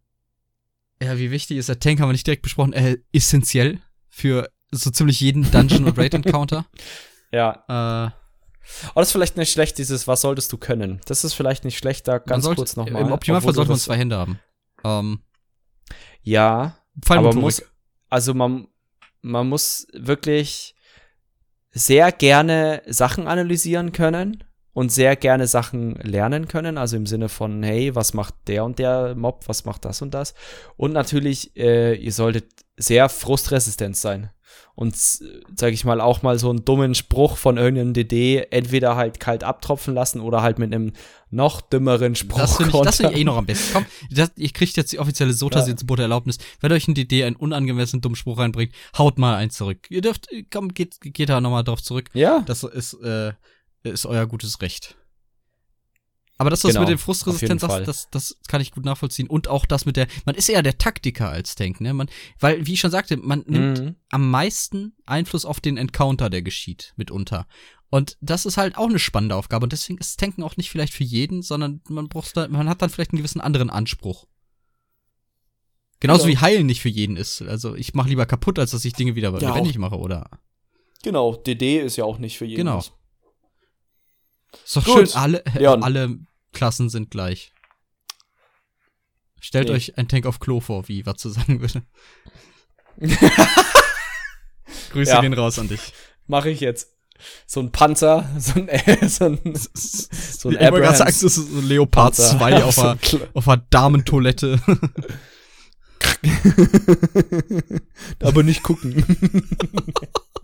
ja, 1.01 1.17
wie 1.17 1.31
wichtig 1.31 1.57
ist 1.57 1.69
der 1.69 1.79
Tank, 1.79 1.99
haben 1.99 2.07
wir 2.09 2.13
nicht 2.13 2.25
direkt 2.27 2.43
besprochen. 2.43 2.73
Äh, 2.73 2.97
essentiell 3.11 3.79
für 4.09 4.49
so 4.71 4.89
ziemlich 4.89 5.19
jeden 5.19 5.49
Dungeon 5.51 5.85
und 5.85 5.97
Raid 5.97 6.13
Encounter. 6.13 6.65
ja. 7.31 7.63
Äh, 7.67 7.71
Aber 7.73 8.13
das 8.95 9.07
ist 9.09 9.11
vielleicht 9.11 9.35
nicht 9.37 9.51
schlecht, 9.51 9.77
dieses, 9.77 10.07
was 10.07 10.21
solltest 10.21 10.51
du 10.53 10.57
können? 10.57 11.01
Das 11.05 11.23
ist 11.23 11.33
vielleicht 11.33 11.65
nicht 11.65 11.77
schlecht, 11.77 12.07
da 12.07 12.13
man 12.13 12.23
ganz 12.25 12.45
sollte, 12.45 12.61
kurz 12.61 12.75
nochmal. 12.77 13.01
Im 13.01 13.11
Optimalfall 13.11 13.53
sollte 13.53 13.71
man 13.71 13.79
zwei 13.79 13.97
Hände 13.97 14.17
haben. 14.17 14.39
Ähm, 14.85 15.19
Ja, 16.21 16.77
aber 16.95 17.05
Fallmotorik. 17.05 17.41
muss, 17.41 17.63
also 18.09 18.33
man, 18.33 18.67
man 19.21 19.49
muss 19.49 19.87
wirklich 19.93 20.75
sehr 21.73 22.11
gerne 22.11 22.81
Sachen 22.87 23.27
analysieren 23.27 23.91
können 23.91 24.43
und 24.73 24.91
sehr 24.91 25.15
gerne 25.15 25.47
Sachen 25.47 25.95
lernen 25.95 26.47
können. 26.47 26.77
Also 26.77 26.97
im 26.97 27.05
Sinne 27.05 27.29
von, 27.29 27.63
hey, 27.63 27.95
was 27.95 28.13
macht 28.13 28.35
der 28.47 28.63
und 28.63 28.79
der 28.79 29.15
Mob, 29.15 29.43
was 29.47 29.65
macht 29.65 29.85
das 29.85 30.01
und 30.01 30.13
das. 30.13 30.33
Und 30.77 30.93
natürlich, 30.93 31.55
äh, 31.57 31.95
ihr 31.95 32.11
solltet 32.11 32.62
sehr 32.77 33.09
frustresistent 33.09 33.97
sein. 33.97 34.29
Und, 34.75 34.95
sag 34.95 35.71
ich 35.71 35.85
mal, 35.85 36.01
auch 36.01 36.23
mal 36.23 36.39
so 36.39 36.49
einen 36.49 36.65
dummen 36.65 36.95
Spruch 36.95 37.37
von 37.37 37.57
irgendeinem 37.57 37.93
DD 37.93 38.47
entweder 38.49 38.95
halt 38.95 39.19
kalt 39.19 39.43
abtropfen 39.43 39.93
lassen 39.93 40.19
oder 40.19 40.41
halt 40.41 40.57
mit 40.57 40.73
einem 40.73 40.93
noch 41.29 41.61
dümmeren 41.61 42.15
Spruch. 42.15 42.39
Das 42.39 42.57
finde 42.57 42.75
ich, 42.75 42.83
das 42.83 42.97
find 42.97 43.11
ich 43.11 43.17
eh 43.17 43.23
noch 43.23 43.37
am 43.37 43.45
besten. 43.45 43.73
Komm, 43.73 43.85
das, 44.09 44.31
ihr 44.35 44.49
kriegt 44.49 44.75
jetzt 44.75 44.91
die 44.91 44.99
offizielle 44.99 45.33
sota 45.33 45.59
Ja. 45.59 45.75
Wenn 46.59 46.71
euch 46.71 46.87
ein 46.87 46.95
DD 46.95 47.23
einen 47.23 47.35
unangemessenen 47.35 48.01
dummen 48.01 48.15
Spruch 48.15 48.39
reinbringt, 48.39 48.73
haut 48.97 49.19
mal 49.19 49.35
einen 49.35 49.51
zurück. 49.51 49.85
Ihr 49.89 50.01
dürft, 50.01 50.27
komm, 50.51 50.73
geht, 50.73 50.97
geht 51.01 51.29
da 51.29 51.39
nochmal 51.39 51.63
drauf 51.63 51.81
zurück. 51.83 52.09
Ja, 52.13 52.39
Das 52.45 52.63
ist, 52.63 52.95
äh, 52.95 53.33
ist 53.83 54.07
euer 54.07 54.25
gutes 54.25 54.61
Recht. 54.61 54.95
Aber 56.43 56.49
das, 56.49 56.63
was 56.63 56.71
Genau, 56.71 56.81
mit 56.81 56.89
den 56.89 56.95
auf 56.95 57.01
Frustresistenz 57.01 57.61
sagst, 57.61 57.87
das, 57.87 58.09
das 58.11 58.37
kann 58.47 58.59
ich 58.61 58.71
gut 58.71 58.83
nachvollziehen. 58.85 59.27
Und 59.27 59.47
auch 59.47 59.65
das 59.65 59.85
mit 59.85 59.95
der, 59.95 60.07
man 60.25 60.35
ist 60.35 60.49
eher 60.49 60.61
der 60.61 60.77
Taktiker 60.77 61.29
als 61.29 61.55
Tank, 61.55 61.79
ne? 61.81 61.93
Man, 61.93 62.09
weil, 62.39 62.65
wie 62.67 62.73
ich 62.73 62.79
schon 62.81 62.91
sagte, 62.91 63.15
man 63.17 63.43
nimmt 63.47 63.79
Mhm. 63.79 63.95
am 64.09 64.29
meisten 64.29 64.93
Einfluss 65.05 65.45
auf 65.45 65.61
den 65.61 65.77
Encounter, 65.77 66.29
der 66.29 66.41
geschieht, 66.41 66.93
mitunter. 66.97 67.47
Und 67.89 68.17
das 68.21 68.45
ist 68.45 68.57
halt 68.57 68.77
auch 68.77 68.89
eine 68.89 68.99
spannende 68.99 69.35
Aufgabe. 69.35 69.63
Und 69.65 69.71
deswegen 69.71 69.99
ist 69.99 70.19
Tanken 70.19 70.43
auch 70.43 70.57
nicht 70.57 70.69
vielleicht 70.69 70.93
für 70.93 71.03
jeden, 71.05 71.41
sondern 71.43 71.81
man 71.87 72.09
braucht 72.09 72.35
da, 72.35 72.47
man 72.49 72.67
hat 72.67 72.81
dann 72.81 72.89
vielleicht 72.89 73.11
einen 73.11 73.19
gewissen 73.19 73.39
anderen 73.41 73.69
Anspruch. 73.69 74.25
Genauso 75.99 76.25
Genau. 76.25 76.33
wie 76.33 76.41
Heilen 76.41 76.65
nicht 76.65 76.81
für 76.81 76.89
jeden 76.89 77.15
ist. 77.15 77.41
Also 77.43 77.75
ich 77.75 77.93
mache 77.93 78.09
lieber 78.09 78.25
kaputt, 78.25 78.59
als 78.59 78.71
dass 78.71 78.83
ich 78.83 78.93
Dinge 78.93 79.15
wieder 79.15 79.31
Ja, 79.39 79.49
lebendig 79.49 79.77
mache, 79.77 79.97
oder? 79.97 80.29
Genau, 81.03 81.35
DD 81.35 81.79
ist 81.79 81.95
ja 81.95 82.03
auch 82.03 82.17
nicht 82.17 82.37
für 82.37 82.45
jeden. 82.45 82.57
Genau. 82.65 82.79
Ist 82.79 82.91
doch 84.75 84.83
Gut. 84.85 85.09
schön, 85.09 85.17
alle, 85.17 85.43
Leon. 85.57 85.83
alle 85.83 86.17
Klassen 86.53 86.89
sind 86.89 87.11
gleich. 87.11 87.51
Stellt 89.41 89.67
Nee. 89.67 89.73
euch 89.75 89.97
ein 89.97 90.07
Tank 90.07 90.25
auf 90.25 90.39
Klo 90.39 90.61
vor, 90.61 90.87
wie 90.87 91.05
Watze 91.05 91.29
sagen 91.29 91.59
würde. 91.59 91.83
Grüße 94.91 95.11
Ja. 95.11 95.21
gehen 95.21 95.33
raus 95.33 95.59
an 95.59 95.67
dich. 95.67 95.93
Mache 96.27 96.49
ich 96.49 96.61
jetzt. 96.61 96.89
So 97.45 97.59
ein 97.61 97.71
Panzer, 97.71 98.29
so 98.37 98.53
ein, 98.55 98.67
äh, 98.67 99.07
so 99.09 99.25
ein, 99.25 99.39
so 99.73 100.49
ein 100.49 100.57
Abrahams 100.57 101.21
ist 101.23 101.35
so 101.35 101.41
ein 101.59 101.67
Leopard 101.67 102.15
Panzer. 102.15 102.37
2 102.37 102.63
auf 102.63 102.75
So 102.75 102.81
einer 102.81 102.91
ein 102.91 102.99
Kle- 102.99 103.27
auf 103.33 103.47
einer 103.47 103.65
Damentoilette. 103.69 104.61
Aber 108.21 108.43
nicht 108.43 108.63
gucken. 108.63 109.05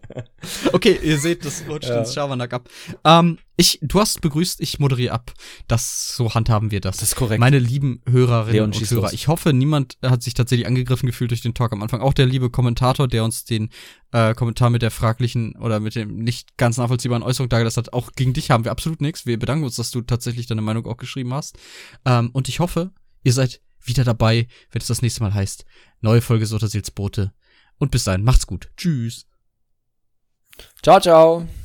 okay, 0.74 1.00
ihr 1.04 1.20
seht, 1.20 1.46
das 1.46 1.64
rutscht 1.68 1.90
Ja. 1.90 2.00
ins 2.00 2.14
Schabernack 2.14 2.54
ab. 2.54 2.70
Ähm, 3.04 3.38
ich, 3.58 3.80
du 3.82 4.00
hast 4.00 4.22
begrüßt, 4.22 4.62
ich 4.62 4.80
moderiere 4.80 5.14
ab. 5.14 5.34
Das, 5.68 6.16
so 6.16 6.34
handhaben 6.34 6.72
wir 6.72 6.80
das. 6.82 6.98
Das 6.98 7.10
ist 7.10 7.16
korrekt. 7.16 7.40
Meine 7.40 7.60
lieben 7.60 8.02
Hörerinnen 8.10 8.54
Leon, 8.54 8.72
und 8.74 8.90
Hörer, 8.90 9.02
los. 9.04 9.14
ich 9.14 9.28
hoffe, 9.28 9.54
niemand 9.54 9.98
hat 10.04 10.24
sich 10.24 10.34
tatsächlich 10.34 10.66
angegriffen 10.68 11.08
gefühlt 11.08 11.32
durch 11.32 11.42
den 11.42 11.54
Talk 11.54 11.74
am 11.74 11.84
Anfang. 11.84 12.02
Auch 12.02 12.14
der 12.14 12.26
liebe 12.26 12.50
Kommentator, 12.50 13.08
der 13.08 13.24
uns 13.24 13.44
den 13.46 13.70
äh, 14.12 14.34
Kommentar 14.34 14.70
mit 14.70 14.82
der 14.82 14.92
fraglichen 14.92 15.56
oder 15.58 15.80
mit 15.80 15.96
dem 15.96 16.18
nicht 16.20 16.58
ganz 16.58 16.78
nachvollziehbaren 16.78 17.24
Äußerung 17.24 17.50
dargelassen 17.50 17.84
hat. 17.84 17.94
Auch 17.94 18.12
gegen 18.14 18.34
dich 18.34 18.50
haben 18.52 18.64
wir 18.64 18.72
absolut 18.72 19.02
nichts. 19.02 19.26
Wir 19.26 19.38
bedanken 19.38 19.66
uns, 19.66 19.76
dass 19.76 19.92
du 19.92 20.02
tatsächlich 20.02 20.48
deine 20.48 20.62
Meinung 20.62 20.86
auch 20.86 20.98
geschrieben 20.98 21.34
hast. 21.34 21.58
Ähm, 22.06 22.30
und 22.32 22.48
ich 22.48 22.60
hoffe, 22.60 22.92
ihr 23.24 23.34
seid 23.34 23.62
wieder 23.84 24.04
dabei, 24.04 24.48
wenn 24.72 24.82
es 24.82 24.88
das 24.88 25.02
nächste 25.02 25.22
Mal 25.24 25.34
heißt. 25.34 25.66
Neue 26.02 26.22
Folge 26.22 26.46
Sotterseelsbote. 26.46 27.34
Und 27.78 27.92
bis 27.92 28.04
dahin, 28.04 28.24
macht's 28.24 28.46
gut. 28.48 28.70
Tschüss. 28.78 29.26
Ciao, 30.82 31.00
ciao. 31.00 31.50